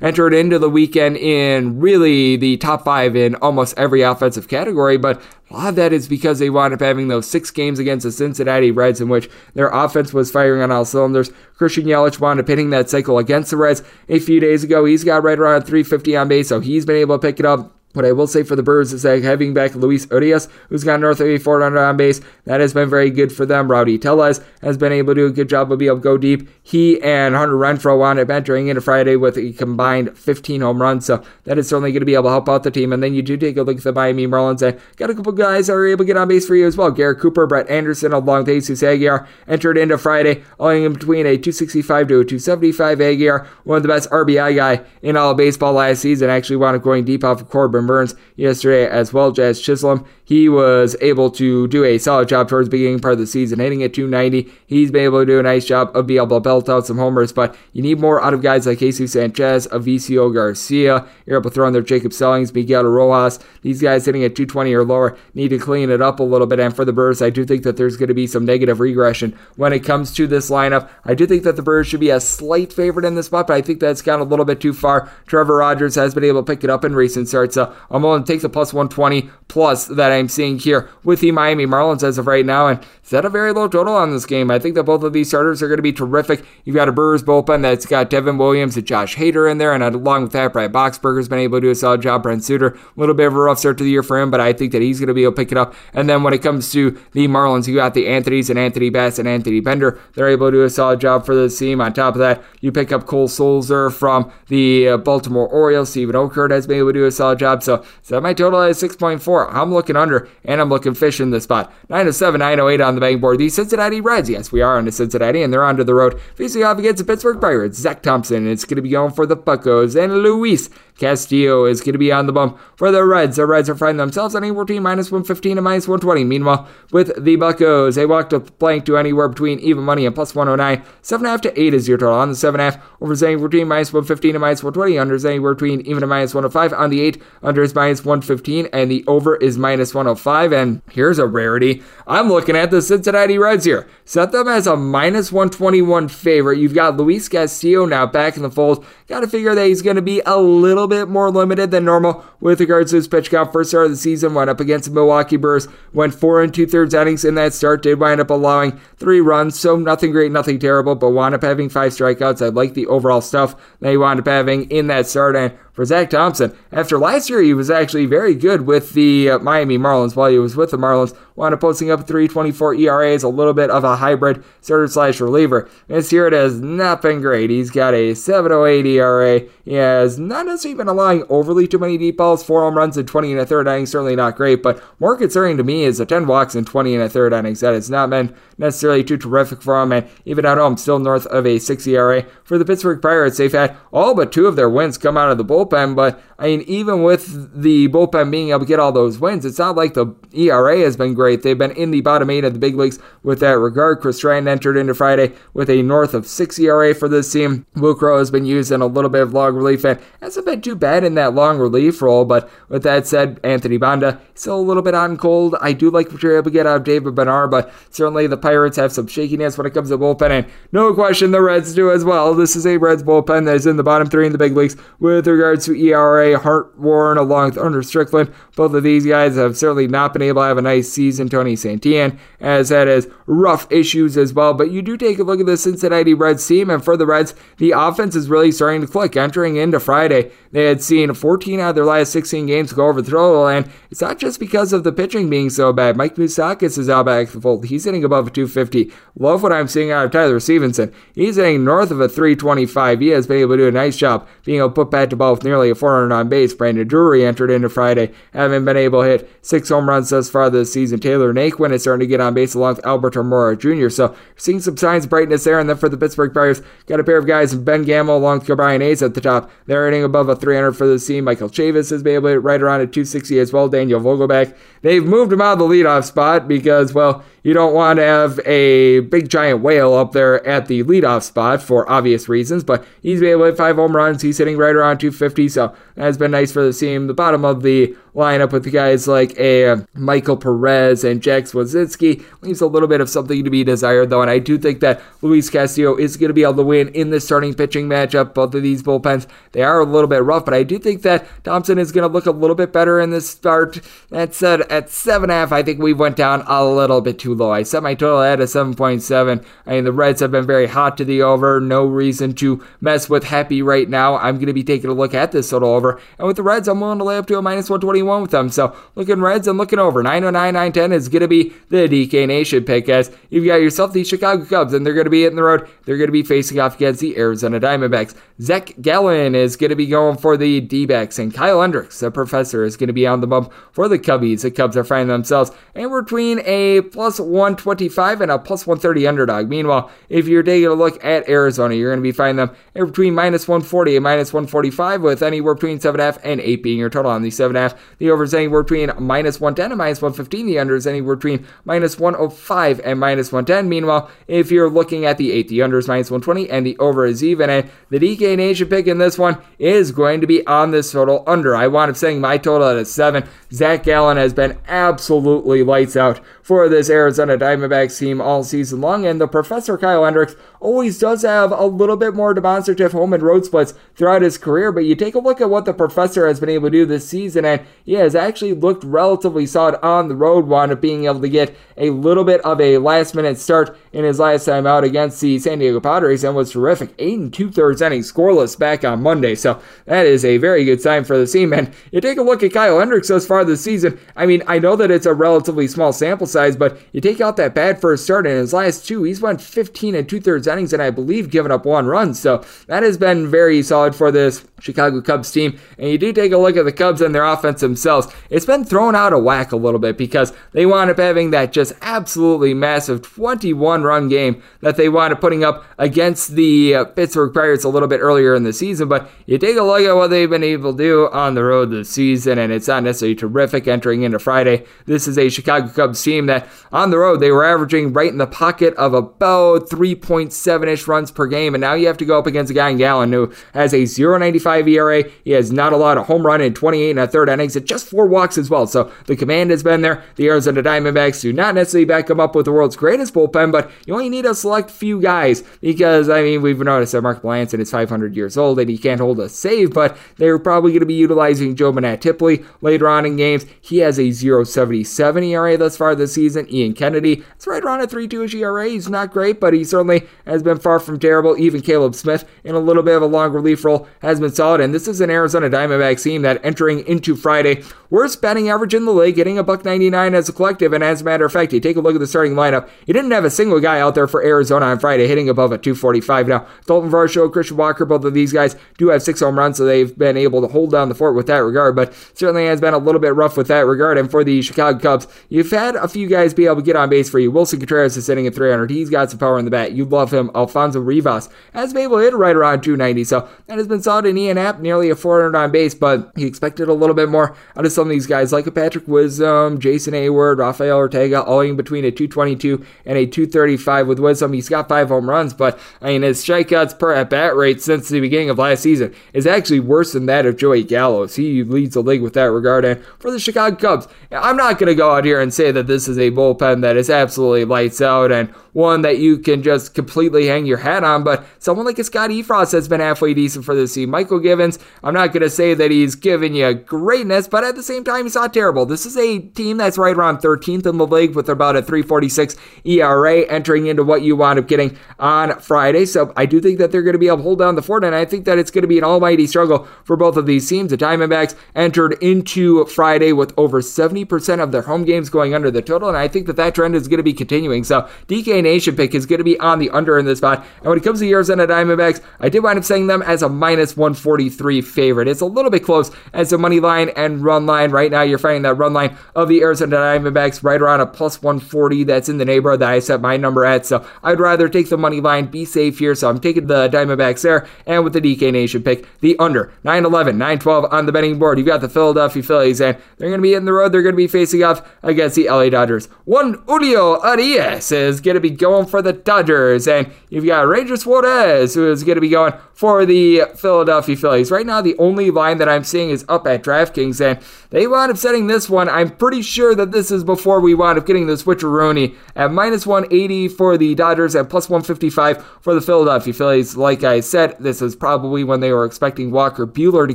entered 0.00 0.32
into 0.32 0.60
the 0.60 0.70
weekend 0.70 1.16
in 1.16 1.80
really 1.80 2.36
the 2.36 2.56
top 2.58 2.84
five 2.84 3.16
in 3.16 3.34
almost 3.36 3.76
every 3.76 4.02
offensive 4.02 4.46
category. 4.46 4.96
But 4.96 5.20
a 5.50 5.54
lot 5.54 5.68
of 5.70 5.74
that 5.76 5.92
is 5.92 6.06
because 6.06 6.38
they 6.38 6.48
wound 6.48 6.72
up 6.72 6.80
having 6.80 7.08
those 7.08 7.28
six 7.28 7.50
games 7.50 7.80
against 7.80 8.04
the 8.04 8.12
Cincinnati 8.12 8.70
Reds 8.70 9.00
in 9.00 9.08
which 9.08 9.28
their 9.54 9.68
offense 9.68 10.12
was 10.12 10.30
firing 10.30 10.62
on 10.62 10.70
all 10.70 10.84
cylinders. 10.84 11.32
Christian 11.56 11.86
Yelich 11.86 12.20
wound 12.20 12.38
up 12.38 12.46
hitting 12.46 12.70
that 12.70 12.90
cycle 12.90 13.18
against 13.18 13.50
the 13.50 13.56
Reds 13.56 13.82
a 14.08 14.20
few 14.20 14.38
days 14.38 14.62
ago. 14.62 14.84
He's 14.84 15.02
got 15.02 15.24
right 15.24 15.38
around 15.38 15.62
350 15.62 16.16
on 16.16 16.28
base, 16.28 16.48
so 16.48 16.60
he's 16.60 16.86
been 16.86 16.96
able 16.96 17.18
to 17.18 17.26
pick 17.26 17.40
it 17.40 17.46
up. 17.46 17.72
What 17.96 18.04
I 18.04 18.12
will 18.12 18.26
say 18.26 18.42
for 18.42 18.56
the 18.56 18.62
Birds 18.62 18.92
is 18.92 19.04
that 19.04 19.22
having 19.22 19.54
back 19.54 19.74
Luis 19.74 20.06
Urias, 20.10 20.48
who's 20.68 20.84
got 20.84 21.00
north 21.00 21.18
of 21.18 21.42
400 21.42 21.78
on 21.78 21.96
base, 21.96 22.20
that 22.44 22.60
has 22.60 22.74
been 22.74 22.90
very 22.90 23.08
good 23.08 23.32
for 23.32 23.46
them. 23.46 23.70
Rowdy 23.70 23.96
Tellez 23.96 24.42
has 24.60 24.76
been 24.76 24.92
able 24.92 25.14
to 25.14 25.20
do 25.22 25.26
a 25.28 25.30
good 25.30 25.48
job 25.48 25.72
of 25.72 25.78
being 25.78 25.88
able 25.88 26.00
to 26.00 26.02
go 26.02 26.18
deep. 26.18 26.46
He 26.62 27.00
and 27.00 27.34
Hunter 27.34 27.54
Renfroe 27.54 27.98
wound 27.98 28.18
up 28.18 28.28
entering 28.28 28.68
into 28.68 28.82
Friday 28.82 29.16
with 29.16 29.38
a 29.38 29.52
combined 29.54 30.16
15 30.18 30.60
home 30.60 30.82
runs, 30.82 31.06
so 31.06 31.24
that 31.44 31.56
is 31.56 31.70
certainly 31.70 31.90
going 31.90 32.00
to 32.00 32.04
be 32.04 32.12
able 32.12 32.24
to 32.24 32.30
help 32.30 32.50
out 32.50 32.64
the 32.64 32.70
team. 32.70 32.92
And 32.92 33.02
then 33.02 33.14
you 33.14 33.22
do 33.22 33.38
take 33.38 33.56
a 33.56 33.62
look 33.62 33.78
at 33.78 33.82
the 33.84 33.94
Miami 33.94 34.26
Marlins 34.26 34.60
and 34.60 34.78
got 34.96 35.08
a 35.08 35.14
couple 35.14 35.32
guys 35.32 35.68
that 35.68 35.72
are 35.72 35.86
able 35.86 36.04
to 36.04 36.06
get 36.06 36.18
on 36.18 36.28
base 36.28 36.46
for 36.46 36.54
you 36.54 36.66
as 36.66 36.76
well. 36.76 36.90
Garrett 36.90 37.18
Cooper, 37.18 37.46
Brett 37.46 37.70
Anderson, 37.70 38.12
along 38.12 38.40
with 38.40 38.48
Jesus 38.48 38.82
Aguilar, 38.82 39.26
entered 39.48 39.78
into 39.78 39.96
Friday, 39.96 40.44
owing 40.60 40.84
in 40.84 40.92
between 40.92 41.24
a 41.24 41.38
265 41.38 42.08
to 42.08 42.20
a 42.20 42.24
275 42.26 43.00
Aguilar, 43.00 43.46
one 43.64 43.78
of 43.78 43.82
the 43.82 43.88
best 43.88 44.10
RBI 44.10 44.54
guy 44.54 44.84
in 45.00 45.16
all 45.16 45.30
of 45.30 45.38
baseball 45.38 45.72
last 45.72 46.02
season, 46.02 46.28
actually 46.28 46.56
wound 46.56 46.76
up 46.76 46.82
going 46.82 47.06
deep 47.06 47.24
off 47.24 47.40
of 47.40 47.48
Corbin 47.48 47.85
Yesterday 47.86 48.14
yesterday, 48.36 48.88
as 48.88 49.12
well 49.12 49.32
Jazz 49.32 49.60
Chisholm. 49.60 50.04
He 50.26 50.48
was 50.48 50.96
able 51.00 51.30
to 51.30 51.68
do 51.68 51.84
a 51.84 51.98
solid 51.98 52.28
job 52.28 52.48
towards 52.48 52.66
the 52.66 52.72
beginning 52.72 52.98
part 52.98 53.14
of 53.14 53.20
the 53.20 53.26
season, 53.28 53.60
hitting 53.60 53.82
at 53.84 53.94
290. 53.94 54.52
He's 54.66 54.90
been 54.90 55.04
able 55.04 55.20
to 55.20 55.26
do 55.26 55.38
a 55.38 55.42
nice 55.42 55.64
job 55.64 55.96
of 55.96 56.08
being 56.08 56.18
able 56.18 56.36
to 56.36 56.40
belt 56.40 56.68
out 56.68 56.84
some 56.84 56.98
homers, 56.98 57.32
but 57.32 57.56
you 57.72 57.80
need 57.80 58.00
more 58.00 58.20
out 58.20 58.34
of 58.34 58.42
guys 58.42 58.66
like 58.66 58.80
Jesus 58.80 59.12
Sanchez, 59.12 59.68
Avisail 59.68 60.34
Garcia. 60.34 61.06
You're 61.26 61.38
able 61.38 61.50
to 61.50 61.54
throw 61.54 61.68
in 61.68 61.72
there 61.72 61.80
Jacob 61.80 62.12
Stallings, 62.12 62.52
Miguel 62.52 62.82
Rojas. 62.84 63.38
These 63.62 63.80
guys 63.80 64.04
hitting 64.04 64.24
at 64.24 64.34
220 64.34 64.74
or 64.74 64.84
lower 64.84 65.16
need 65.34 65.48
to 65.48 65.58
clean 65.58 65.90
it 65.90 66.02
up 66.02 66.18
a 66.18 66.24
little 66.24 66.48
bit. 66.48 66.58
And 66.58 66.74
for 66.74 66.84
the 66.84 66.92
Brewers, 66.92 67.22
I 67.22 67.30
do 67.30 67.44
think 67.44 67.62
that 67.62 67.76
there's 67.76 67.96
going 67.96 68.08
to 68.08 68.14
be 68.14 68.26
some 68.26 68.44
negative 68.44 68.80
regression 68.80 69.38
when 69.54 69.72
it 69.72 69.80
comes 69.80 70.12
to 70.14 70.26
this 70.26 70.50
lineup. 70.50 70.88
I 71.04 71.14
do 71.14 71.26
think 71.26 71.44
that 71.44 71.54
the 71.54 71.62
Brewers 71.62 71.86
should 71.86 72.00
be 72.00 72.10
a 72.10 72.18
slight 72.18 72.72
favorite 72.72 73.04
in 73.04 73.14
this 73.14 73.26
spot, 73.26 73.46
but 73.46 73.56
I 73.56 73.62
think 73.62 73.78
that's 73.78 74.02
gone 74.02 74.20
a 74.20 74.24
little 74.24 74.44
bit 74.44 74.60
too 74.60 74.72
far. 74.72 75.08
Trevor 75.26 75.58
Rogers 75.58 75.94
has 75.94 76.14
been 76.14 76.24
able 76.24 76.42
to 76.42 76.52
pick 76.52 76.64
it 76.64 76.70
up 76.70 76.84
in 76.84 76.96
recent 76.96 77.28
starts, 77.28 77.54
so 77.54 77.72
I'm 77.90 78.02
willing 78.02 78.24
to 78.24 78.32
take 78.32 78.42
the 78.42 78.48
plus 78.48 78.72
120 78.72 79.30
plus 79.48 79.86
that 79.86 80.15
I'm 80.16 80.28
seeing 80.28 80.58
here 80.58 80.88
with 81.04 81.20
the 81.20 81.30
Miami 81.30 81.66
Marlins 81.66 82.02
as 82.02 82.18
of 82.18 82.26
right 82.26 82.44
now. 82.44 82.66
And 82.66 82.84
set 83.06 83.24
a 83.24 83.28
very 83.28 83.52
low 83.52 83.68
total 83.68 83.94
on 83.94 84.10
this 84.10 84.26
game. 84.26 84.50
I 84.50 84.58
think 84.58 84.74
that 84.74 84.82
both 84.82 85.04
of 85.04 85.12
these 85.12 85.28
starters 85.28 85.62
are 85.62 85.68
going 85.68 85.78
to 85.78 85.82
be 85.82 85.92
terrific. 85.92 86.44
You've 86.64 86.74
got 86.74 86.88
a 86.88 86.92
Brewers 86.92 87.22
bullpen 87.22 87.62
that's 87.62 87.86
got 87.86 88.10
Devin 88.10 88.36
Williams 88.36 88.76
and 88.76 88.84
Josh 88.84 89.14
Hader 89.14 89.48
in 89.48 89.58
there, 89.58 89.72
and 89.72 89.84
along 89.84 90.24
with 90.24 90.32
that, 90.32 90.52
Brad 90.52 90.72
Boxberger's 90.72 91.28
been 91.28 91.38
able 91.38 91.58
to 91.58 91.66
do 91.66 91.70
a 91.70 91.74
solid 91.76 92.02
job. 92.02 92.24
Brent 92.24 92.42
Suter, 92.42 92.68
a 92.68 92.78
little 92.96 93.14
bit 93.14 93.28
of 93.28 93.36
a 93.36 93.38
rough 93.38 93.60
start 93.60 93.78
to 93.78 93.84
the 93.84 93.90
year 93.90 94.02
for 94.02 94.18
him, 94.18 94.30
but 94.30 94.40
I 94.40 94.52
think 94.52 94.72
that 94.72 94.82
he's 94.82 94.98
going 94.98 95.06
to 95.06 95.14
be 95.14 95.22
able 95.22 95.34
to 95.34 95.36
pick 95.36 95.52
it 95.52 95.58
up. 95.58 95.74
And 95.94 96.10
then 96.10 96.24
when 96.24 96.34
it 96.34 96.42
comes 96.42 96.72
to 96.72 96.98
the 97.12 97.28
Marlins, 97.28 97.68
you 97.68 97.76
got 97.76 97.94
the 97.94 98.08
Anthony's 98.08 98.50
and 98.50 98.58
Anthony 98.58 98.90
Bass 98.90 99.20
and 99.20 99.28
Anthony 99.28 99.60
Bender. 99.60 100.00
They're 100.14 100.28
able 100.28 100.48
to 100.48 100.56
do 100.56 100.64
a 100.64 100.70
solid 100.70 101.00
job 101.00 101.24
for 101.24 101.34
this 101.36 101.56
team. 101.56 101.80
On 101.80 101.92
top 101.92 102.14
of 102.14 102.18
that, 102.18 102.42
you 102.60 102.72
pick 102.72 102.90
up 102.90 103.06
Cole 103.06 103.28
Sulser 103.28 103.92
from 103.92 104.32
the 104.48 104.88
uh, 104.88 104.96
Baltimore 104.96 105.48
Orioles. 105.48 105.90
Steven 105.90 106.16
Okert 106.16 106.50
has 106.50 106.66
been 106.66 106.78
able 106.78 106.88
to 106.88 106.98
do 106.98 107.04
a 107.06 107.12
solid 107.12 107.38
job. 107.38 107.62
So, 107.62 107.84
so 108.02 108.20
my 108.20 108.34
total 108.34 108.62
is 108.62 108.82
6.4. 108.82 109.54
I'm 109.54 109.72
looking 109.72 109.94
under, 109.94 110.05
and 110.44 110.60
I'm 110.60 110.68
looking 110.68 110.94
fish 110.94 111.20
in 111.20 111.30
the 111.30 111.40
spot. 111.40 111.72
907, 111.88 112.38
908 112.38 112.80
on 112.80 112.94
the 112.94 113.00
betting 113.00 113.20
board. 113.20 113.38
The 113.38 113.48
Cincinnati 113.48 114.00
Reds, 114.00 114.30
yes, 114.30 114.52
we 114.52 114.62
are 114.62 114.78
on 114.78 114.84
to 114.84 114.92
Cincinnati, 114.92 115.42
and 115.42 115.52
they're 115.52 115.64
onto 115.64 115.84
the 115.84 115.94
road 115.94 116.20
facing 116.34 116.64
off 116.64 116.78
against 116.78 116.98
the 116.98 117.12
Pittsburgh 117.12 117.40
Pirates. 117.40 117.78
Zach 117.78 118.02
Thompson, 118.02 118.46
it's 118.46 118.64
going 118.64 118.76
to 118.76 118.82
be 118.82 118.90
going 118.90 119.12
for 119.12 119.26
the 119.26 119.36
Buccos, 119.36 120.00
and 120.00 120.22
Luis 120.22 120.70
Castillo 120.98 121.66
is 121.66 121.80
going 121.80 121.92
to 121.92 121.98
be 121.98 122.12
on 122.12 122.26
the 122.26 122.32
bump 122.32 122.58
for 122.76 122.90
the 122.90 123.04
Reds. 123.04 123.36
The 123.36 123.46
Reds 123.46 123.68
are 123.68 123.74
finding 123.74 123.98
themselves 123.98 124.34
anywhere 124.34 124.64
between 124.64 124.82
minus 124.82 125.10
115 125.10 125.58
and 125.58 125.64
minus 125.64 125.86
120. 125.86 126.24
Meanwhile, 126.24 126.68
with 126.90 127.08
the 127.22 127.36
Buccos, 127.36 127.94
they 127.94 128.06
walked 128.06 128.32
a 128.32 128.40
plank 128.40 128.86
to 128.86 128.96
anywhere 128.96 129.28
between 129.28 129.58
even 129.60 129.84
money 129.84 130.06
and 130.06 130.14
plus 130.14 130.34
109. 130.34 130.84
7.5 131.02 131.40
to 131.42 131.60
8 131.60 131.74
is 131.74 131.88
your 131.88 131.98
total 131.98 132.14
on 132.14 132.30
the 132.30 132.34
7.5. 132.34 132.80
Over 133.00 133.26
anywhere 133.26 133.48
between 133.48 133.68
minus 133.68 133.92
115 133.92 134.34
and 134.34 134.40
minus 134.40 134.62
120. 134.62 134.98
Under 134.98 135.14
is 135.14 135.24
anywhere 135.24 135.54
between 135.54 135.80
even 135.82 136.02
and 136.02 136.10
minus 136.10 136.34
105. 136.34 136.72
On 136.72 136.90
the 136.90 137.00
8, 137.00 137.22
under 137.42 137.62
is 137.62 137.74
minus 137.74 138.04
115, 138.04 138.68
and 138.72 138.90
the 138.90 139.04
over 139.06 139.36
is 139.36 139.58
minus 139.58 139.94
105. 139.94 140.52
And 140.52 140.82
here's 140.90 141.18
a 141.18 141.26
rarity. 141.26 141.82
I'm 142.06 142.28
looking 142.28 142.56
at 142.56 142.70
the 142.70 142.80
Cincinnati 142.82 143.38
Reds 143.38 143.64
here. 143.64 143.88
Set 144.04 144.32
them 144.32 144.48
as 144.48 144.66
a 144.66 144.76
minus 144.76 145.30
121 145.30 146.08
favorite. 146.08 146.58
You've 146.58 146.74
got 146.74 146.96
Luis 146.96 147.28
Castillo 147.28 147.84
now 147.84 148.06
back 148.06 148.36
in 148.36 148.42
the 148.42 148.50
fold. 148.50 148.84
Got 149.08 149.20
to 149.20 149.28
figure 149.28 149.54
that 149.54 149.66
he's 149.66 149.82
going 149.82 149.96
to 149.96 150.02
be 150.02 150.22
a 150.24 150.38
little 150.38 150.85
bit 150.88 151.08
more 151.08 151.30
limited 151.30 151.70
than 151.70 151.84
normal 151.84 152.24
with 152.40 152.60
regards 152.60 152.90
to 152.90 152.96
his 152.96 153.08
pitch 153.08 153.30
count. 153.30 153.52
First 153.52 153.70
start 153.70 153.86
of 153.86 153.92
the 153.92 153.96
season, 153.96 154.34
went 154.34 154.50
up 154.50 154.60
against 154.60 154.88
the 154.88 154.94
Milwaukee 154.94 155.36
Brewers, 155.36 155.68
went 155.92 156.14
four 156.14 156.42
and 156.42 156.52
two 156.52 156.66
thirds 156.66 156.94
innings 156.94 157.24
in 157.24 157.34
that 157.36 157.54
start, 157.54 157.82
did 157.82 158.00
wind 158.00 158.20
up 158.20 158.30
allowing 158.30 158.80
three 158.96 159.20
runs, 159.20 159.58
so 159.58 159.76
nothing 159.76 160.12
great, 160.12 160.32
nothing 160.32 160.58
terrible, 160.58 160.94
but 160.94 161.10
wound 161.10 161.34
up 161.34 161.42
having 161.42 161.68
five 161.68 161.92
strikeouts. 161.92 162.44
I 162.44 162.48
like 162.48 162.74
the 162.74 162.86
overall 162.86 163.20
stuff 163.20 163.54
that 163.80 163.90
he 163.90 163.96
wound 163.96 164.20
up 164.20 164.26
having 164.26 164.70
in 164.70 164.86
that 164.88 165.06
start, 165.06 165.36
and 165.36 165.56
for 165.76 165.84
Zach 165.84 166.08
Thompson. 166.08 166.56
After 166.72 166.98
last 166.98 167.28
year, 167.28 167.42
he 167.42 167.52
was 167.52 167.70
actually 167.70 168.06
very 168.06 168.34
good 168.34 168.62
with 168.62 168.94
the 168.94 169.30
uh, 169.30 169.38
Miami 169.40 169.76
Marlins 169.76 170.16
while 170.16 170.30
he 170.30 170.38
was 170.38 170.56
with 170.56 170.70
the 170.70 170.78
Marlins. 170.78 171.14
Wound 171.36 171.52
up 171.52 171.60
posting 171.60 171.90
up 171.90 172.06
324 172.06 172.74
ERA 172.76 173.10
is 173.10 173.22
a 173.22 173.28
little 173.28 173.52
bit 173.52 173.68
of 173.68 173.84
a 173.84 173.96
hybrid 173.96 174.42
starter 174.62 174.88
slash 174.88 175.20
reliever. 175.20 175.68
This 175.86 176.10
year 176.10 176.26
it 176.28 176.32
has 176.32 176.60
not 176.62 177.02
been 177.02 177.20
great. 177.20 177.50
He's 177.50 177.70
got 177.70 177.92
a 177.92 178.14
708 178.14 178.86
ERA. 178.86 179.42
He 179.66 179.74
has 179.74 180.18
not 180.18 180.46
necessarily 180.46 180.78
been 180.78 180.88
allowing 180.88 181.24
overly 181.28 181.68
too 181.68 181.78
many 181.78 181.98
deep 181.98 182.16
balls, 182.16 182.42
four 182.42 182.62
home 182.62 182.78
runs 182.78 182.96
in 182.96 183.04
20 183.04 183.32
and 183.32 183.40
a 183.40 183.44
third 183.44 183.68
innings, 183.68 183.90
certainly 183.90 184.16
not 184.16 184.36
great, 184.36 184.62
but 184.62 184.82
more 184.98 185.14
concerning 185.14 185.58
to 185.58 185.64
me 185.64 185.84
is 185.84 185.98
the 185.98 186.06
10 186.06 186.26
walks 186.26 186.54
in 186.54 186.64
20 186.64 186.94
and 186.94 187.02
a 187.02 187.08
third 187.10 187.34
innings. 187.34 187.60
That 187.60 187.74
has 187.74 187.90
not 187.90 188.08
been 188.08 188.34
necessarily 188.58 189.04
too 189.04 189.16
terrific 189.16 189.62
for 189.62 189.80
him, 189.82 189.92
and 189.92 190.06
even 190.24 190.46
at 190.46 190.58
home, 190.58 190.76
still 190.76 190.98
north 190.98 191.26
of 191.26 191.46
a 191.46 191.58
6 191.58 191.86
ERA. 191.86 192.24
For 192.44 192.58
the 192.58 192.64
Pittsburgh 192.64 193.02
Pirates, 193.02 193.38
they've 193.38 193.52
had 193.52 193.76
all 193.92 194.14
but 194.14 194.32
two 194.32 194.46
of 194.46 194.56
their 194.56 194.70
wins 194.70 194.98
come 194.98 195.16
out 195.16 195.30
of 195.30 195.38
the 195.38 195.44
bullpen, 195.44 195.94
but 195.94 196.20
I 196.38 196.48
mean, 196.48 196.62
even 196.62 197.02
with 197.02 197.62
the 197.62 197.88
bullpen 197.88 198.30
being 198.30 198.50
able 198.50 198.60
to 198.60 198.66
get 198.66 198.78
all 198.78 198.92
those 198.92 199.18
wins, 199.18 199.44
it's 199.44 199.58
not 199.58 199.74
like 199.74 199.94
the 199.94 200.14
ERA 200.32 200.78
has 200.80 200.96
been 200.96 201.14
great. 201.14 201.42
They've 201.42 201.56
been 201.56 201.72
in 201.72 201.90
the 201.90 202.02
bottom 202.02 202.28
eight 202.28 202.44
of 202.44 202.52
the 202.52 202.58
big 202.58 202.76
leagues 202.76 202.98
with 203.22 203.40
that 203.40 203.58
regard. 203.58 204.00
Chris 204.00 204.18
Stratton 204.18 204.46
entered 204.46 204.76
into 204.76 204.94
Friday 204.94 205.32
with 205.54 205.70
a 205.70 205.82
north 205.82 206.12
of 206.12 206.26
6 206.26 206.58
ERA 206.58 206.94
for 206.94 207.08
this 207.08 207.32
team. 207.32 207.64
Luke 207.74 208.00
has 208.02 208.30
been 208.30 208.44
used 208.44 208.70
in 208.70 208.82
a 208.82 208.86
little 208.86 209.08
bit 209.08 209.22
of 209.22 209.32
long 209.32 209.54
relief 209.54 209.84
and 209.84 209.98
hasn't 210.20 210.44
been 210.44 210.60
too 210.60 210.76
bad 210.76 211.04
in 211.04 211.14
that 211.14 211.34
long 211.34 211.58
relief 211.58 212.02
role, 212.02 212.26
but 212.26 212.50
with 212.68 212.82
that 212.82 213.06
said, 213.06 213.40
Anthony 213.42 213.78
Banda 213.78 214.20
still 214.34 214.58
a 214.58 214.60
little 214.60 214.82
bit 214.82 214.94
on 214.94 215.16
cold. 215.16 215.54
I 215.62 215.72
do 215.72 215.90
like 215.90 216.12
what 216.12 216.22
you're 216.22 216.36
able 216.36 216.44
to 216.44 216.50
get 216.50 216.66
out 216.66 216.76
of 216.76 216.84
David 216.84 217.14
Bednar, 217.14 217.50
but 217.50 217.72
certainly 217.90 218.26
the 218.26 218.36
Pirates 218.36 218.76
have 218.76 218.92
some 218.92 219.06
shakiness 219.06 219.56
when 219.56 219.66
it 219.66 219.72
comes 219.72 219.88
to 219.88 219.96
bullpen, 219.96 220.30
and 220.30 220.46
no 220.72 220.92
question 220.92 221.30
the 221.30 221.40
Reds 221.40 221.74
do 221.74 221.90
as 221.90 222.04
well. 222.04 222.34
This 222.34 222.56
is 222.56 222.66
a 222.66 222.76
Reds 222.76 223.02
bullpen 223.02 223.46
that 223.46 223.56
is 223.56 223.66
in 223.66 223.78
the 223.78 223.82
bottom 223.82 224.08
three 224.08 224.26
in 224.26 224.32
the 224.32 224.38
big 224.38 224.54
leagues 224.54 224.76
with 225.00 225.26
regards 225.26 225.64
to 225.64 225.74
ERA. 225.74 226.25
Hart 226.34 226.78
Warren 226.78 227.18
along 227.18 227.50
with 227.50 227.56
Hunter 227.56 227.82
Strickland. 227.82 228.32
Both 228.54 228.74
of 228.74 228.82
these 228.82 229.06
guys 229.06 229.36
have 229.36 229.56
certainly 229.56 229.88
not 229.88 230.12
been 230.12 230.22
able 230.22 230.42
to 230.42 230.48
have 230.48 230.58
a 230.58 230.62
nice 230.62 230.88
season. 230.88 231.28
Tony 231.28 231.54
Santillan 231.54 232.18
has 232.40 232.68
had 232.68 232.88
his 232.88 233.08
rough 233.26 233.66
issues 233.70 234.16
as 234.16 234.32
well, 234.32 234.54
but 234.54 234.70
you 234.70 234.82
do 234.82 234.96
take 234.96 235.18
a 235.18 235.22
look 235.22 235.40
at 235.40 235.46
the 235.46 235.56
Cincinnati 235.56 236.14
Reds 236.14 236.46
team, 236.46 236.70
and 236.70 236.84
for 236.84 236.96
the 236.96 237.06
Reds, 237.06 237.34
the 237.58 237.72
offense 237.72 238.14
is 238.14 238.28
really 238.28 238.52
starting 238.52 238.80
to 238.80 238.86
click. 238.86 239.16
Entering 239.16 239.56
into 239.56 239.80
Friday, 239.80 240.30
they 240.52 240.64
had 240.64 240.82
seen 240.82 241.12
14 241.12 241.60
out 241.60 241.70
of 241.70 241.74
their 241.74 241.84
last 241.84 242.12
16 242.12 242.46
games 242.46 242.72
go 242.72 242.86
over 242.86 243.02
the 243.02 243.10
total, 243.10 243.48
and 243.48 243.70
it's 243.90 244.00
not 244.00 244.18
just 244.18 244.40
because 244.40 244.72
of 244.72 244.84
the 244.84 244.92
pitching 244.92 245.28
being 245.30 245.50
so 245.50 245.72
bad. 245.72 245.96
Mike 245.96 246.16
Moustakas 246.16 246.78
is 246.78 246.88
out 246.88 247.06
back 247.06 247.28
the 247.28 247.40
fold. 247.40 247.66
He's 247.66 247.84
hitting 247.84 248.04
above 248.04 248.26
a 248.26 248.30
250. 248.30 248.92
Love 249.18 249.42
what 249.42 249.52
I'm 249.52 249.68
seeing 249.68 249.90
out 249.90 250.04
of 250.04 250.10
Tyler 250.10 250.40
Stephenson. 250.40 250.92
He's 251.14 251.36
hitting 251.36 251.64
north 251.64 251.90
of 251.90 252.00
a 252.00 252.08
325. 252.08 253.00
He 253.00 253.08
has 253.08 253.26
been 253.26 253.38
able 253.38 253.56
to 253.56 253.62
do 253.62 253.68
a 253.68 253.72
nice 253.72 253.96
job 253.96 254.26
being 254.44 254.58
able 254.58 254.68
to 254.68 254.74
put 254.74 254.90
back 254.90 255.10
to 255.10 255.16
ball 255.16 255.34
with 255.34 255.44
nearly 255.44 255.70
a 255.70 255.74
400 255.74 256.08
on 256.16 256.28
base. 256.28 256.54
Brandon 256.54 256.86
Drury 256.86 257.24
entered 257.24 257.50
into 257.50 257.68
Friday, 257.68 258.12
having 258.32 258.64
been 258.64 258.76
able 258.76 259.02
to 259.02 259.08
hit 259.08 259.30
six 259.42 259.68
home 259.68 259.88
runs 259.88 260.10
thus 260.10 260.28
far 260.28 260.50
this 260.50 260.72
season. 260.72 260.98
Taylor 260.98 261.32
Naquin 261.32 261.72
is 261.72 261.82
starting 261.82 262.00
to 262.00 262.10
get 262.10 262.20
on 262.20 262.34
base 262.34 262.54
along 262.54 262.76
with 262.76 262.86
Albert 262.86 263.14
Almora 263.14 263.58
Jr. 263.58 263.88
So 263.88 264.16
seeing 264.36 264.60
some 264.60 264.76
signs 264.76 265.04
of 265.04 265.10
brightness 265.10 265.44
there. 265.44 265.58
And 265.58 265.68
then 265.68 265.76
for 265.76 265.88
the 265.88 265.96
Pittsburgh 265.96 266.32
Pirates, 266.32 266.62
got 266.86 267.00
a 267.00 267.04
pair 267.04 267.18
of 267.18 267.26
guys, 267.26 267.54
Ben 267.54 267.84
Gamel 267.84 268.16
along 268.16 268.40
with 268.40 268.56
Brian 268.56 268.80
Hayes 268.80 269.02
at 269.02 269.14
the 269.14 269.20
top. 269.20 269.50
They're 269.66 269.84
hitting 269.84 270.04
above 270.04 270.28
a 270.28 270.36
300 270.36 270.72
for 270.72 270.86
the 270.86 270.98
team. 270.98 271.24
Michael 271.24 271.48
Chavis 271.48 271.90
has 271.90 272.02
been 272.02 272.14
able 272.14 272.28
to 272.28 272.32
hit 272.32 272.42
right 272.42 272.62
around 272.62 272.80
a 272.80 272.86
260 272.86 273.38
as 273.38 273.52
well. 273.52 273.68
Daniel 273.68 274.00
Vogelbach. 274.00 274.56
They've 274.82 275.04
moved 275.04 275.32
him 275.32 275.40
out 275.40 275.54
of 275.54 275.58
the 275.58 275.64
leadoff 275.66 276.04
spot 276.04 276.48
because, 276.48 276.94
well, 276.94 277.24
you 277.42 277.54
don't 277.54 277.74
want 277.74 277.98
to 277.98 278.02
have 278.02 278.40
a 278.44 279.00
big 279.00 279.28
giant 279.28 279.60
whale 279.60 279.94
up 279.94 280.12
there 280.12 280.44
at 280.46 280.66
the 280.66 280.82
leadoff 280.82 281.22
spot 281.22 281.62
for 281.62 281.88
obvious 281.90 282.28
reasons, 282.28 282.64
but 282.64 282.84
he's 283.02 283.20
been 283.20 283.30
able 283.30 283.42
to 283.42 283.46
hit 283.46 283.56
five 283.56 283.76
home 283.76 283.94
runs. 283.94 284.22
He's 284.22 284.38
hitting 284.38 284.56
right 284.56 284.74
around 284.74 284.98
250, 284.98 285.48
so 285.48 285.74
that's 286.06 286.16
been 286.16 286.30
nice 286.30 286.52
for 286.52 286.64
the 286.64 286.72
team. 286.72 287.06
The 287.06 287.14
bottom 287.14 287.44
of 287.44 287.62
the 287.62 287.96
lineup 288.16 288.50
with 288.50 288.72
guys 288.72 289.06
like 289.06 289.38
a 289.38 289.68
uh, 289.68 289.76
Michael 289.94 290.36
Perez 290.36 291.04
and 291.04 291.22
Jack 291.22 291.44
Suwinski 291.44 292.24
leaves 292.40 292.60
a 292.60 292.66
little 292.66 292.88
bit 292.88 293.00
of 293.00 293.10
something 293.10 293.44
to 293.44 293.50
be 293.50 293.62
desired, 293.62 294.10
though, 294.10 294.22
and 294.22 294.30
I 294.30 294.38
do 294.38 294.56
think 294.58 294.80
that 294.80 295.02
Luis 295.20 295.50
Castillo 295.50 295.96
is 295.96 296.16
going 296.16 296.28
to 296.28 296.34
be 296.34 296.42
able 296.42 296.54
to 296.54 296.62
win 296.62 296.88
in 296.88 297.10
the 297.10 297.20
starting 297.20 297.54
pitching 297.54 297.88
matchup. 297.88 298.32
Both 298.32 298.54
of 298.54 298.62
these 298.62 298.82
bullpens, 298.82 299.26
they 299.52 299.62
are 299.62 299.80
a 299.80 299.84
little 299.84 300.08
bit 300.08 300.22
rough, 300.22 300.46
but 300.46 300.54
I 300.54 300.62
do 300.62 300.78
think 300.78 301.02
that 301.02 301.26
Thompson 301.44 301.78
is 301.78 301.92
going 301.92 302.08
to 302.08 302.12
look 302.12 302.26
a 302.26 302.30
little 302.30 302.56
bit 302.56 302.72
better 302.72 302.98
in 302.98 303.10
this 303.10 303.28
start. 303.28 303.80
That 304.10 304.34
said, 304.34 304.62
at 304.62 304.88
seven 304.88 305.28
half, 305.28 305.52
I 305.52 305.62
think 305.62 305.80
we 305.80 305.92
went 305.92 306.16
down 306.16 306.42
a 306.46 306.64
little 306.64 307.02
bit 307.02 307.18
too 307.18 307.34
low. 307.34 307.50
I 307.50 307.62
set 307.62 307.82
my 307.82 307.94
total 307.94 308.22
at 308.22 308.40
a 308.40 308.44
7.7. 308.44 309.44
I 309.66 309.70
mean, 309.70 309.84
the 309.84 309.92
Reds 309.92 310.20
have 310.20 310.30
been 310.30 310.46
very 310.46 310.66
hot 310.66 310.96
to 310.96 311.04
the 311.04 311.20
over. 311.22 311.60
No 311.60 311.84
reason 311.84 312.32
to 312.36 312.64
mess 312.80 313.10
with 313.10 313.24
Happy 313.24 313.60
right 313.60 313.88
now. 313.88 314.16
I'm 314.16 314.36
going 314.36 314.46
to 314.46 314.54
be 314.54 314.64
taking 314.64 314.88
a 314.88 314.94
look 314.94 315.12
at 315.12 315.32
this 315.32 315.50
total 315.50 315.70
over. 315.70 316.00
And 316.18 316.26
with 316.26 316.36
the 316.36 316.42
Reds, 316.42 316.68
I'm 316.68 316.80
willing 316.80 316.98
to 316.98 317.04
lay 317.04 317.18
up 317.18 317.26
to 317.26 317.38
a 317.38 317.42
minus 317.42 317.68
121 317.68 318.05
with 318.06 318.30
them. 318.30 318.48
So 318.48 318.76
looking 318.94 319.20
Reds 319.20 319.48
and 319.48 319.58
looking 319.58 319.78
over. 319.78 320.02
909, 320.02 320.54
910 320.54 320.92
is 320.92 321.08
going 321.08 321.20
to 321.20 321.28
be 321.28 321.52
the 321.68 321.88
DK 321.88 322.26
Nation 322.26 322.64
pick 322.64 322.88
as 322.88 323.14
you've 323.30 323.46
got 323.46 323.56
yourself 323.56 323.92
the 323.92 324.04
Chicago 324.04 324.44
Cubs, 324.44 324.72
and 324.72 324.86
they're 324.86 324.94
going 324.94 325.04
to 325.04 325.10
be 325.10 325.22
hitting 325.22 325.36
the 325.36 325.42
road. 325.42 325.68
They're 325.84 325.96
going 325.96 326.08
to 326.08 326.12
be 326.12 326.22
facing 326.22 326.60
off 326.60 326.76
against 326.76 327.00
the 327.00 327.16
Arizona 327.16 327.60
Diamondbacks. 327.60 328.14
Zac 328.40 328.72
Gallen 328.80 329.34
is 329.34 329.56
going 329.56 329.70
to 329.70 329.76
be 329.76 329.86
going 329.86 330.18
for 330.18 330.36
the 330.36 330.60
D 330.60 330.86
backs, 330.86 331.18
and 331.18 331.32
Kyle 331.32 331.60
Hendricks, 331.60 332.00
the 332.00 332.10
professor, 332.10 332.64
is 332.64 332.76
going 332.76 332.88
to 332.88 332.92
be 332.92 333.06
on 333.06 333.20
the 333.20 333.26
bump 333.26 333.52
for 333.72 333.88
the 333.88 333.98
Cubbies. 333.98 334.42
The 334.42 334.50
Cubs 334.50 334.76
are 334.76 334.84
finding 334.84 335.08
themselves 335.08 335.50
anywhere 335.74 336.02
between 336.02 336.40
a 336.44 336.82
plus 336.82 337.18
125 337.18 338.20
and 338.20 338.30
a 338.30 338.38
plus 338.38 338.66
130 338.66 339.06
underdog. 339.06 339.48
Meanwhile, 339.48 339.90
if 340.08 340.28
you're 340.28 340.42
taking 340.42 340.66
a 340.66 340.74
look 340.74 341.02
at 341.04 341.28
Arizona, 341.28 341.74
you're 341.74 341.90
going 341.90 342.00
to 342.00 342.02
be 342.02 342.12
finding 342.12 342.46
them 342.46 342.56
between 342.74 343.14
minus 343.14 343.48
140 343.48 343.96
and 343.96 344.04
minus 344.04 344.32
145, 344.32 345.02
with 345.02 345.22
anywhere 345.22 345.54
between 345.54 345.78
7.5 345.78 346.20
and 346.22 346.40
8 346.40 346.62
being 346.62 346.78
your 346.78 346.90
total 346.90 347.10
on 347.10 347.22
the 347.22 347.30
7.5. 347.30 347.76
The 347.98 348.10
over 348.10 348.24
is 348.24 348.34
anywhere 348.34 348.62
between 348.62 348.92
minus 348.98 349.40
110 349.40 349.72
and 349.72 349.78
minus 349.78 350.02
115. 350.02 350.46
The 350.46 350.58
under 350.58 350.76
is 350.76 350.86
anywhere 350.86 351.16
between 351.16 351.46
minus 351.64 351.98
105 351.98 352.80
and 352.84 353.00
minus 353.00 353.32
110. 353.32 353.68
Meanwhile, 353.68 354.10
if 354.26 354.50
you're 354.50 354.68
looking 354.68 355.06
at 355.06 355.18
the 355.18 355.32
8, 355.32 355.48
the 355.48 355.62
under 355.62 355.78
is 355.78 355.88
minus 355.88 356.10
120 356.10 356.50
and 356.50 356.66
the 356.66 356.76
over 356.78 357.06
is 357.06 357.24
even. 357.24 357.48
And 357.48 357.70
the 357.90 357.98
DK 357.98 358.36
Nation 358.36 358.68
pick 358.68 358.86
in 358.86 358.98
this 358.98 359.18
one 359.18 359.38
is 359.58 359.92
going 359.92 360.20
to 360.20 360.26
be 360.26 360.46
on 360.46 360.70
this 360.70 360.92
total 360.92 361.24
under. 361.26 361.56
I 361.56 361.68
wound 361.68 361.90
up 361.90 361.96
saying 361.96 362.20
my 362.20 362.38
total 362.38 362.68
at 362.68 362.76
a 362.76 362.84
7. 362.84 363.26
Zac 363.52 363.84
Gallen 363.84 364.16
has 364.16 364.34
been 364.34 364.58
absolutely 364.68 365.62
lights 365.62 365.96
out 365.96 366.20
for 366.42 366.68
this 366.68 366.88
Arizona 366.90 367.36
Diamondbacks 367.36 367.98
team 367.98 368.20
all 368.20 368.44
season 368.44 368.80
long, 368.80 369.04
and 369.04 369.20
the 369.20 369.26
Professor 369.26 369.76
Kyle 369.76 370.04
Hendricks 370.04 370.36
always 370.60 370.98
does 370.98 371.22
have 371.22 371.50
a 371.50 371.66
little 371.66 371.96
bit 371.96 372.14
more 372.14 372.34
demonstrative 372.34 372.92
home 372.92 373.12
and 373.12 373.22
road 373.22 373.44
splits 373.44 373.74
throughout 373.96 374.22
his 374.22 374.38
career. 374.38 374.70
But 374.70 374.84
you 374.84 374.94
take 374.94 375.14
a 375.14 375.18
look 375.18 375.40
at 375.40 375.50
what 375.50 375.64
the 375.64 375.74
Professor 375.74 376.28
has 376.28 376.38
been 376.38 376.48
able 376.48 376.68
to 376.68 376.72
do 376.72 376.86
this 376.86 377.08
season, 377.08 377.44
and 377.44 377.66
he 377.86 377.94
has 377.94 378.16
actually 378.16 378.52
looked 378.52 378.82
relatively 378.84 379.46
solid 379.46 379.78
on 379.82 380.08
the 380.08 380.16
road, 380.16 380.46
wound 380.46 380.72
up 380.72 380.80
being 380.80 381.06
able 381.06 381.20
to 381.20 381.28
get 381.28 381.56
a 381.76 381.90
little 381.90 382.24
bit 382.24 382.40
of 382.40 382.60
a 382.60 382.78
last 382.78 383.14
minute 383.14 383.38
start 383.38 383.78
in 383.92 384.04
his 384.04 384.18
last 384.18 384.44
time 384.44 384.66
out 384.66 384.82
against 384.82 385.20
the 385.20 385.38
San 385.38 385.60
Diego 385.60 385.78
Padres 385.78 386.24
and 386.24 386.34
was 386.34 386.50
terrific. 386.50 386.92
Eight 386.98 387.18
and 387.18 387.32
two 387.32 387.50
thirds 387.50 387.80
innings 387.80 388.12
scoreless 388.12 388.58
back 388.58 388.84
on 388.84 389.02
Monday. 389.02 389.36
So 389.36 389.62
that 389.84 390.04
is 390.04 390.24
a 390.24 390.36
very 390.38 390.64
good 390.64 390.80
sign 390.80 391.04
for 391.04 391.16
the 391.16 391.26
team. 391.26 391.52
And 391.52 391.72
you 391.92 392.00
take 392.00 392.18
a 392.18 392.22
look 392.22 392.42
at 392.42 392.52
Kyle 392.52 392.78
Hendricks 392.78 393.08
thus 393.08 393.26
far 393.26 393.44
this 393.44 393.62
season. 393.62 393.98
I 394.16 394.26
mean, 394.26 394.42
I 394.48 394.58
know 394.58 394.74
that 394.76 394.90
it's 394.90 395.06
a 395.06 395.14
relatively 395.14 395.68
small 395.68 395.92
sample 395.92 396.26
size, 396.26 396.56
but 396.56 396.78
you 396.92 397.00
take 397.00 397.20
out 397.20 397.36
that 397.36 397.54
bad 397.54 397.80
first 397.80 398.04
start 398.04 398.26
in 398.26 398.36
his 398.36 398.52
last 398.52 398.86
two, 398.86 399.04
he's 399.04 399.20
went 399.20 399.40
15 399.40 399.94
and 399.94 400.08
two 400.08 400.20
thirds 400.20 400.48
innings 400.48 400.72
and 400.72 400.82
I 400.82 400.90
believe 400.90 401.30
given 401.30 401.52
up 401.52 401.64
one 401.64 401.86
run. 401.86 402.14
So 402.14 402.44
that 402.66 402.82
has 402.82 402.98
been 402.98 403.30
very 403.30 403.62
solid 403.62 403.94
for 403.94 404.10
this 404.10 404.44
Chicago 404.60 405.00
Cubs 405.00 405.30
team. 405.30 405.58
And 405.78 405.88
you 405.88 405.98
do 405.98 406.12
take 406.12 406.32
a 406.32 406.38
look 406.38 406.56
at 406.56 406.64
the 406.64 406.72
Cubs 406.72 407.00
and 407.00 407.14
their 407.14 407.24
offense 407.24 407.62
themselves. 407.76 408.08
It's 408.30 408.46
been 408.46 408.64
thrown 408.64 408.94
out 408.94 409.12
of 409.12 409.22
whack 409.22 409.52
a 409.52 409.56
little 409.56 409.78
bit 409.78 409.98
because 409.98 410.32
they 410.52 410.64
wound 410.64 410.90
up 410.90 410.98
having 410.98 411.30
that 411.30 411.52
just 411.52 411.74
absolutely 411.82 412.54
massive 412.54 413.02
21 413.02 413.82
run 413.82 414.08
game 414.08 414.42
that 414.60 414.76
they 414.76 414.88
wound 414.88 415.12
up 415.12 415.20
putting 415.20 415.44
up 415.44 415.64
against 415.78 416.34
the 416.34 416.74
uh, 416.74 416.84
Pittsburgh 416.86 417.34
Pirates 417.34 417.64
a 417.64 417.68
little 417.68 417.88
bit 417.88 418.00
earlier 418.00 418.34
in 418.34 418.44
the 418.44 418.52
season. 418.52 418.88
But 418.88 419.10
you 419.26 419.36
take 419.36 419.56
a 419.56 419.62
look 419.62 419.82
at 419.82 419.94
what 419.94 420.08
they've 420.08 420.30
been 420.30 420.42
able 420.42 420.72
to 420.72 420.78
do 420.78 421.08
on 421.12 421.34
the 421.34 421.44
road 421.44 421.70
this 421.70 421.90
season, 421.90 422.38
and 422.38 422.52
it's 422.52 422.68
not 422.68 422.82
necessarily 422.82 423.14
terrific 423.14 423.68
entering 423.68 424.02
into 424.02 424.18
Friday. 424.18 424.64
This 424.86 425.06
is 425.06 425.18
a 425.18 425.28
Chicago 425.28 425.68
Cubs 425.68 426.02
team 426.02 426.26
that 426.26 426.48
on 426.72 426.90
the 426.90 426.98
road 426.98 427.20
they 427.20 427.30
were 427.30 427.44
averaging 427.44 427.92
right 427.92 428.10
in 428.10 428.18
the 428.18 428.26
pocket 428.26 428.74
of 428.74 428.94
about 428.94 429.68
3.7 429.68 430.66
ish 430.66 430.88
runs 430.88 431.10
per 431.10 431.26
game, 431.26 431.54
and 431.54 431.60
now 431.60 431.74
you 431.74 431.86
have 431.86 431.98
to 431.98 432.06
go 432.06 432.18
up 432.18 432.26
against 432.26 432.50
a 432.50 432.54
guy 432.54 432.70
in 432.70 432.78
Gallen 432.78 433.12
who 433.12 433.32
has 433.52 433.74
a 433.74 433.82
0.95 433.82 434.68
ERA. 434.68 435.04
He 435.24 435.32
has 435.32 435.52
not 435.52 435.72
a 435.72 435.76
lot 435.76 435.98
of 435.98 436.06
home 436.06 436.24
run 436.24 436.40
in 436.40 436.54
28 436.54 436.90
and 436.90 437.00
a 437.00 437.06
third 437.06 437.28
innings, 437.28 437.56
and 437.56 437.65
just 437.66 437.88
four 437.88 438.06
walks 438.06 438.38
as 438.38 438.50
well. 438.50 438.66
So 438.66 438.92
the 439.06 439.16
command 439.16 439.50
has 439.50 439.62
been 439.62 439.82
there. 439.82 440.02
The 440.16 440.28
Arizona 440.28 440.62
Diamondbacks 440.62 441.20
do 441.20 441.32
not 441.32 441.54
necessarily 441.54 441.84
back 441.84 442.08
him 442.10 442.20
up 442.20 442.34
with 442.34 442.46
the 442.46 442.52
world's 442.52 442.76
greatest 442.76 443.14
bullpen, 443.14 443.52
but 443.52 443.70
you 443.86 443.94
only 443.94 444.08
need 444.08 444.24
a 444.24 444.34
select 444.34 444.70
few 444.70 445.00
guys 445.00 445.42
because 445.60 446.08
I 446.08 446.22
mean 446.22 446.42
we've 446.42 446.58
noticed 446.58 446.92
that 446.92 447.02
Mark 447.02 447.22
Melancon 447.22 447.60
is 447.60 447.70
500 447.70 448.16
years 448.16 448.36
old 448.36 448.58
and 448.58 448.70
he 448.70 448.78
can't 448.78 449.00
hold 449.00 449.20
a 449.20 449.28
save, 449.28 449.72
but 449.74 449.96
they're 450.16 450.38
probably 450.38 450.72
going 450.72 450.80
to 450.80 450.86
be 450.86 450.94
utilizing 450.94 451.56
Joe 451.56 451.72
Mantiply 451.72 452.44
later 452.60 452.88
on 452.88 453.06
in 453.06 453.16
games. 453.16 453.46
He 453.60 453.78
has 453.78 453.98
a 453.98 454.02
0.77 454.02 455.26
ERA 455.26 455.56
thus 455.56 455.76
far 455.76 455.94
this 455.94 456.14
season. 456.14 456.48
Ian 456.52 456.74
Kennedy, 456.74 457.24
it's 457.34 457.46
right 457.46 457.62
around 457.62 457.80
a 457.80 457.86
3.2 457.86 458.34
ERA. 458.34 458.68
He's 458.68 458.88
not 458.88 459.12
great, 459.12 459.40
but 459.40 459.54
he 459.54 459.64
certainly 459.64 460.06
has 460.24 460.42
been 460.42 460.58
far 460.58 460.78
from 460.78 460.98
terrible. 460.98 461.36
Even 461.38 461.60
Caleb 461.60 461.94
Smith, 461.94 462.28
in 462.44 462.54
a 462.54 462.60
little 462.60 462.82
bit 462.82 462.96
of 462.96 463.02
a 463.02 463.06
long 463.06 463.32
relief 463.32 463.64
role, 463.64 463.88
has 464.00 464.20
been 464.20 464.32
solid. 464.32 464.60
And 464.60 464.74
this 464.74 464.88
is 464.88 465.00
an 465.00 465.10
Arizona 465.10 465.50
Diamondbacks 465.50 466.02
team 466.02 466.22
that 466.22 466.44
entering 466.44 466.86
into 466.86 467.16
Friday, 467.16 467.55
way 467.56 467.64
worst 467.90 468.20
batting 468.20 468.48
average 468.48 468.74
in 468.74 468.84
the 468.84 468.92
league, 468.92 469.16
getting 469.16 469.38
a 469.38 469.42
buck 469.42 469.64
99 469.64 470.14
as 470.14 470.28
a 470.28 470.32
collective. 470.32 470.72
And 470.72 470.82
as 470.82 471.00
a 471.00 471.04
matter 471.04 471.24
of 471.24 471.32
fact, 471.32 471.52
you 471.52 471.60
take 471.60 471.76
a 471.76 471.80
look 471.80 471.94
at 471.94 471.98
the 471.98 472.06
starting 472.06 472.34
lineup. 472.34 472.68
You 472.86 472.94
didn't 472.94 473.10
have 473.10 473.24
a 473.24 473.30
single 473.30 473.60
guy 473.60 473.80
out 473.80 473.94
there 473.94 474.06
for 474.06 474.24
Arizona 474.24 474.66
on 474.66 474.78
Friday 474.78 475.06
hitting 475.06 475.28
above 475.28 475.52
a 475.52 475.58
245. 475.58 476.28
Now, 476.28 476.46
Daulton 476.66 476.90
Varsho, 476.90 477.32
Christian 477.32 477.56
Walker, 477.56 477.84
both 477.84 478.04
of 478.04 478.14
these 478.14 478.32
guys 478.32 478.56
do 478.78 478.88
have 478.88 479.02
six 479.02 479.20
home 479.20 479.38
runs, 479.38 479.56
so 479.56 479.64
they've 479.64 479.96
been 479.96 480.16
able 480.16 480.40
to 480.40 480.48
hold 480.48 480.72
down 480.72 480.88
the 480.88 480.94
fort 480.94 481.14
with 481.14 481.26
that 481.26 481.38
regard. 481.38 481.76
But 481.76 481.92
certainly 482.14 482.46
has 482.46 482.60
been 482.60 482.74
a 482.74 482.78
little 482.78 483.00
bit 483.00 483.14
rough 483.14 483.36
with 483.36 483.48
that 483.48 483.66
regard. 483.66 483.98
And 483.98 484.10
for 484.10 484.24
the 484.24 484.42
Chicago 484.42 484.78
Cubs, 484.78 485.06
you've 485.28 485.50
had 485.50 485.76
a 485.76 485.88
few 485.88 486.08
guys 486.08 486.34
be 486.34 486.46
able 486.46 486.56
to 486.56 486.62
get 486.62 486.76
on 486.76 486.88
base 486.88 487.08
for 487.08 487.18
you. 487.18 487.30
Willson 487.30 487.58
Contreras 487.58 487.96
is 487.96 488.06
sitting 488.06 488.26
at 488.26 488.34
300. 488.34 488.70
He's 488.70 488.90
got 488.90 489.10
some 489.10 489.18
power 489.18 489.38
in 489.38 489.44
the 489.44 489.50
bat. 489.50 489.72
You 489.72 489.84
love 489.84 490.12
him. 490.12 490.30
Alfonso 490.34 490.80
Rivas 490.80 491.28
has 491.52 491.72
been 491.72 491.82
able 491.82 491.98
to 491.98 492.04
hit 492.04 492.14
right 492.14 492.36
around 492.36 492.62
290. 492.62 493.04
So 493.04 493.28
that 493.46 493.58
has 493.58 493.68
been 493.68 493.82
solid. 493.82 494.06
And 494.06 494.18
Ian 494.18 494.36
Happ, 494.36 494.60
nearly 494.60 494.90
a 494.90 494.96
400 494.96 495.36
on 495.36 495.52
base, 495.52 495.74
but 495.74 496.12
he 496.16 496.26
expected 496.26 496.68
a 496.68 496.74
little 496.74 496.94
bit 496.94 497.08
more 497.08 497.36
out 497.56 497.64
of 497.64 497.72
some 497.76 497.86
of 497.86 497.90
these 497.90 498.06
guys 498.06 498.32
like 498.32 498.48
a 498.48 498.50
Patrick 498.50 498.88
Wisdom, 498.88 499.60
Jason 499.60 499.94
Heyward, 499.94 500.38
Rafael 500.38 500.78
Ortega, 500.78 501.22
all 501.22 501.42
in 501.42 501.54
between 501.54 501.84
a 501.84 501.92
222 501.92 502.64
and 502.84 502.98
a 502.98 503.06
235 503.06 503.86
with 503.86 504.00
Wisdom. 504.00 504.32
He's 504.32 504.48
got 504.48 504.68
five 504.68 504.88
home 504.88 505.08
runs, 505.08 505.32
but 505.32 505.56
I 505.80 505.90
mean, 505.90 506.02
his 506.02 506.24
strikeouts 506.24 506.78
per 506.78 506.92
at 506.92 507.10
bat 507.10 507.36
rate 507.36 507.62
since 507.62 507.88
the 507.88 508.00
beginning 508.00 508.30
of 508.30 508.38
last 508.38 508.62
season 508.62 508.92
is 509.12 509.26
actually 509.26 509.60
worse 509.60 509.92
than 509.92 510.06
that 510.06 510.26
of 510.26 510.36
Joey 510.36 510.64
Gallo's. 510.64 511.14
He 511.14 511.44
leads 511.44 511.74
the 511.74 511.82
league 511.82 512.02
with 512.02 512.14
that 512.14 512.24
regard. 512.24 512.64
And 512.64 512.82
for 512.98 513.12
the 513.12 513.20
Chicago 513.20 513.54
Cubs, 513.56 513.86
I'm 514.10 514.36
not 514.36 514.58
going 514.58 514.68
to 514.68 514.74
go 514.74 514.90
out 514.90 515.04
here 515.04 515.20
and 515.20 515.32
say 515.32 515.52
that 515.52 515.68
this 515.68 515.86
is 515.86 515.98
a 515.98 516.10
bullpen 516.10 516.62
that 516.62 516.76
is 516.76 516.90
absolutely 516.90 517.44
lights 517.44 517.80
out 517.80 518.10
and 518.10 518.34
one 518.56 518.80
that 518.80 518.96
you 518.96 519.18
can 519.18 519.42
just 519.42 519.74
completely 519.74 520.28
hang 520.28 520.46
your 520.46 520.56
hat 520.56 520.82
on, 520.82 521.04
but 521.04 521.26
someone 521.38 521.66
like 521.66 521.78
a 521.78 521.84
Scott 521.84 522.08
Effross 522.08 522.52
has 522.52 522.68
been 522.68 522.80
halfway 522.80 523.12
decent 523.12 523.44
for 523.44 523.54
this 523.54 523.74
team. 523.74 523.90
Mychal 523.90 524.22
Givens, 524.22 524.58
I'm 524.82 524.94
not 524.94 525.12
going 525.12 525.22
to 525.22 525.28
say 525.28 525.52
that 525.52 525.70
he's 525.70 525.94
given 525.94 526.34
you 526.34 526.54
greatness, 526.54 527.28
but 527.28 527.44
at 527.44 527.54
the 527.54 527.62
same 527.66 527.84
time, 527.84 528.04
he's 528.04 528.14
not 528.14 528.32
terrible. 528.32 528.64
This 528.64 528.86
is 528.86 528.96
a 528.96 529.18
team 529.18 529.56
that's 529.56 529.76
right 529.76 529.96
around 529.96 530.18
13th 530.18 530.66
in 530.66 530.78
the 530.78 530.86
league 530.86 531.14
with 531.14 531.28
about 531.28 531.56
a 531.56 531.62
346 531.62 532.36
ERA 532.64 533.20
entering 533.28 533.66
into 533.66 533.82
what 533.82 534.02
you 534.02 534.16
wound 534.16 534.38
up 534.38 534.46
getting 534.46 534.78
on 534.98 535.38
Friday. 535.40 535.84
So 535.84 536.12
I 536.16 536.26
do 536.26 536.40
think 536.40 536.58
that 536.58 536.72
they're 536.72 536.82
going 536.82 536.94
to 536.94 536.98
be 536.98 537.08
able 537.08 537.18
to 537.18 537.22
hold 537.24 537.40
down 537.40 537.56
the 537.56 537.62
fort, 537.62 537.84
and 537.84 537.94
I 537.94 538.04
think 538.04 538.24
that 538.24 538.38
it's 538.38 538.50
going 538.50 538.62
to 538.62 538.68
be 538.68 538.78
an 538.78 538.84
almighty 538.84 539.26
struggle 539.26 539.68
for 539.84 539.96
both 539.96 540.16
of 540.16 540.26
these 540.26 540.48
teams. 540.48 540.70
The 540.70 540.78
Diamondbacks 540.78 541.34
entered 541.54 541.98
into 542.00 542.64
Friday 542.66 543.12
with 543.12 543.34
over 543.36 543.60
70% 543.60 544.40
of 544.40 544.52
their 544.52 544.62
home 544.62 544.84
games 544.84 545.10
going 545.10 545.34
under 545.34 545.50
the 545.50 545.62
total, 545.62 545.88
and 545.88 545.98
I 545.98 546.06
think 546.08 546.26
that 546.28 546.36
that 546.36 546.54
trend 546.54 546.76
is 546.76 546.86
going 546.86 546.98
to 546.98 547.02
be 547.02 547.12
continuing. 547.12 547.64
So 547.64 547.88
DK 548.06 548.42
Nation 548.42 548.76
pick 548.76 548.94
is 548.94 549.06
going 549.06 549.18
to 549.18 549.24
be 549.24 549.38
on 549.40 549.58
the 549.58 549.70
under 549.70 549.98
in 549.98 550.06
this 550.06 550.18
spot. 550.18 550.46
And 550.58 550.66
when 550.66 550.78
it 550.78 550.84
comes 550.84 551.00
to 551.00 551.10
Arizona 551.10 551.46
Diamondbacks, 551.46 552.00
I 552.20 552.28
did 552.28 552.44
wind 552.44 552.58
up 552.58 552.64
saying 552.64 552.86
them 552.86 553.02
as 553.02 553.22
a 553.22 553.28
minus 553.28 553.76
143 553.76 554.60
favorite. 554.60 555.08
It's 555.08 555.20
a 555.20 555.26
little 555.26 555.50
bit 555.50 555.64
close 555.64 555.90
as 556.12 556.32
a 556.32 556.38
money 556.38 556.60
line 556.60 556.90
and 556.90 557.24
run 557.24 557.44
line. 557.44 557.55
Right 557.64 557.90
now, 557.90 558.02
you're 558.02 558.18
finding 558.18 558.42
that 558.42 558.54
run 558.54 558.72
line 558.72 558.96
of 559.14 559.28
the 559.28 559.42
Arizona 559.42 559.76
Diamondbacks 559.76 560.42
right 560.44 560.60
around 560.60 560.80
a 560.80 560.86
plus 560.86 561.22
140. 561.22 561.84
That's 561.84 562.08
in 562.08 562.18
the 562.18 562.24
neighborhood 562.24 562.60
that 562.60 562.70
I 562.70 562.78
set 562.78 563.00
my 563.00 563.16
number 563.16 563.44
at. 563.44 563.66
So 563.66 563.86
I'd 564.02 564.20
rather 564.20 564.48
take 564.48 564.68
the 564.68 564.78
money 564.78 565.00
line, 565.00 565.26
be 565.26 565.44
safe 565.44 565.78
here. 565.78 565.94
So 565.94 566.08
I'm 566.08 566.20
taking 566.20 566.46
the 566.46 566.68
Diamondbacks 566.68 567.22
there. 567.22 567.46
And 567.66 567.84
with 567.84 567.92
the 567.92 568.00
DK 568.00 568.32
Nation 568.32 568.62
pick, 568.62 568.86
the 569.00 569.18
under 569.18 569.52
9 569.64 569.84
11, 569.84 570.18
9 570.18 570.38
12 570.38 570.72
on 570.72 570.86
the 570.86 570.92
betting 570.92 571.18
board. 571.18 571.38
You've 571.38 571.46
got 571.46 571.60
the 571.60 571.68
Philadelphia 571.68 572.22
Phillies, 572.22 572.60
and 572.60 572.76
they're 572.98 573.08
going 573.08 573.18
to 573.18 573.22
be 573.22 573.34
in 573.34 573.44
the 573.44 573.52
road. 573.52 573.72
They're 573.72 573.82
going 573.82 573.94
to 573.94 573.96
be 573.96 574.06
facing 574.06 574.42
off 574.42 574.66
against 574.82 575.16
the 575.16 575.28
LA 575.28 575.48
Dodgers. 575.48 575.86
One 576.04 576.42
Julio 576.46 577.02
Urias 577.04 577.72
is 577.72 578.00
going 578.00 578.14
to 578.14 578.20
be 578.20 578.30
going 578.30 578.66
for 578.66 578.82
the 578.82 578.92
Dodgers, 578.92 579.66
and 579.66 579.90
you've 580.08 580.26
got 580.26 580.46
Ranger 580.46 580.76
Suarez, 580.76 581.54
who 581.54 581.70
is 581.70 581.84
going 581.84 581.96
to 581.96 582.00
be 582.00 582.08
going 582.08 582.34
for 582.52 582.86
the 582.86 583.22
Philadelphia 583.36 583.96
Phillies. 583.96 584.30
Right 584.30 584.46
now, 584.46 584.60
the 584.62 584.76
only 584.78 585.10
line 585.10 585.38
that 585.38 585.48
I'm 585.48 585.64
seeing 585.64 585.90
is 585.90 586.04
up 586.08 586.26
at 586.26 586.42
DraftKings, 586.42 587.00
and 587.04 587.22
they 587.50 587.66
wound 587.66 587.90
up 587.90 587.96
setting 587.96 588.26
this 588.26 588.50
one. 588.50 588.68
I'm 588.68 588.90
pretty 588.90 589.22
sure 589.22 589.54
that 589.54 589.72
this 589.72 589.90
is 589.90 590.04
before 590.04 590.40
we 590.40 590.54
wound 590.54 590.78
up 590.78 590.86
getting 590.86 591.06
the 591.06 591.14
switcheroonie 591.14 591.94
at 592.14 592.32
minus 592.32 592.66
180 592.66 593.28
for 593.28 593.56
the 593.56 593.74
Dodgers 593.74 594.14
and 594.14 594.28
plus 594.28 594.48
155 594.48 595.24
for 595.40 595.54
the 595.54 595.60
Philadelphia 595.60 596.12
Phillies. 596.12 596.56
Like 596.56 596.84
I 596.84 597.00
said, 597.00 597.36
this 597.38 597.62
is 597.62 597.76
probably 597.76 598.24
when 598.24 598.40
they 598.40 598.52
were 598.52 598.64
expecting 598.64 599.10
Walker 599.10 599.46
Buehler 599.46 599.86
to 599.86 599.94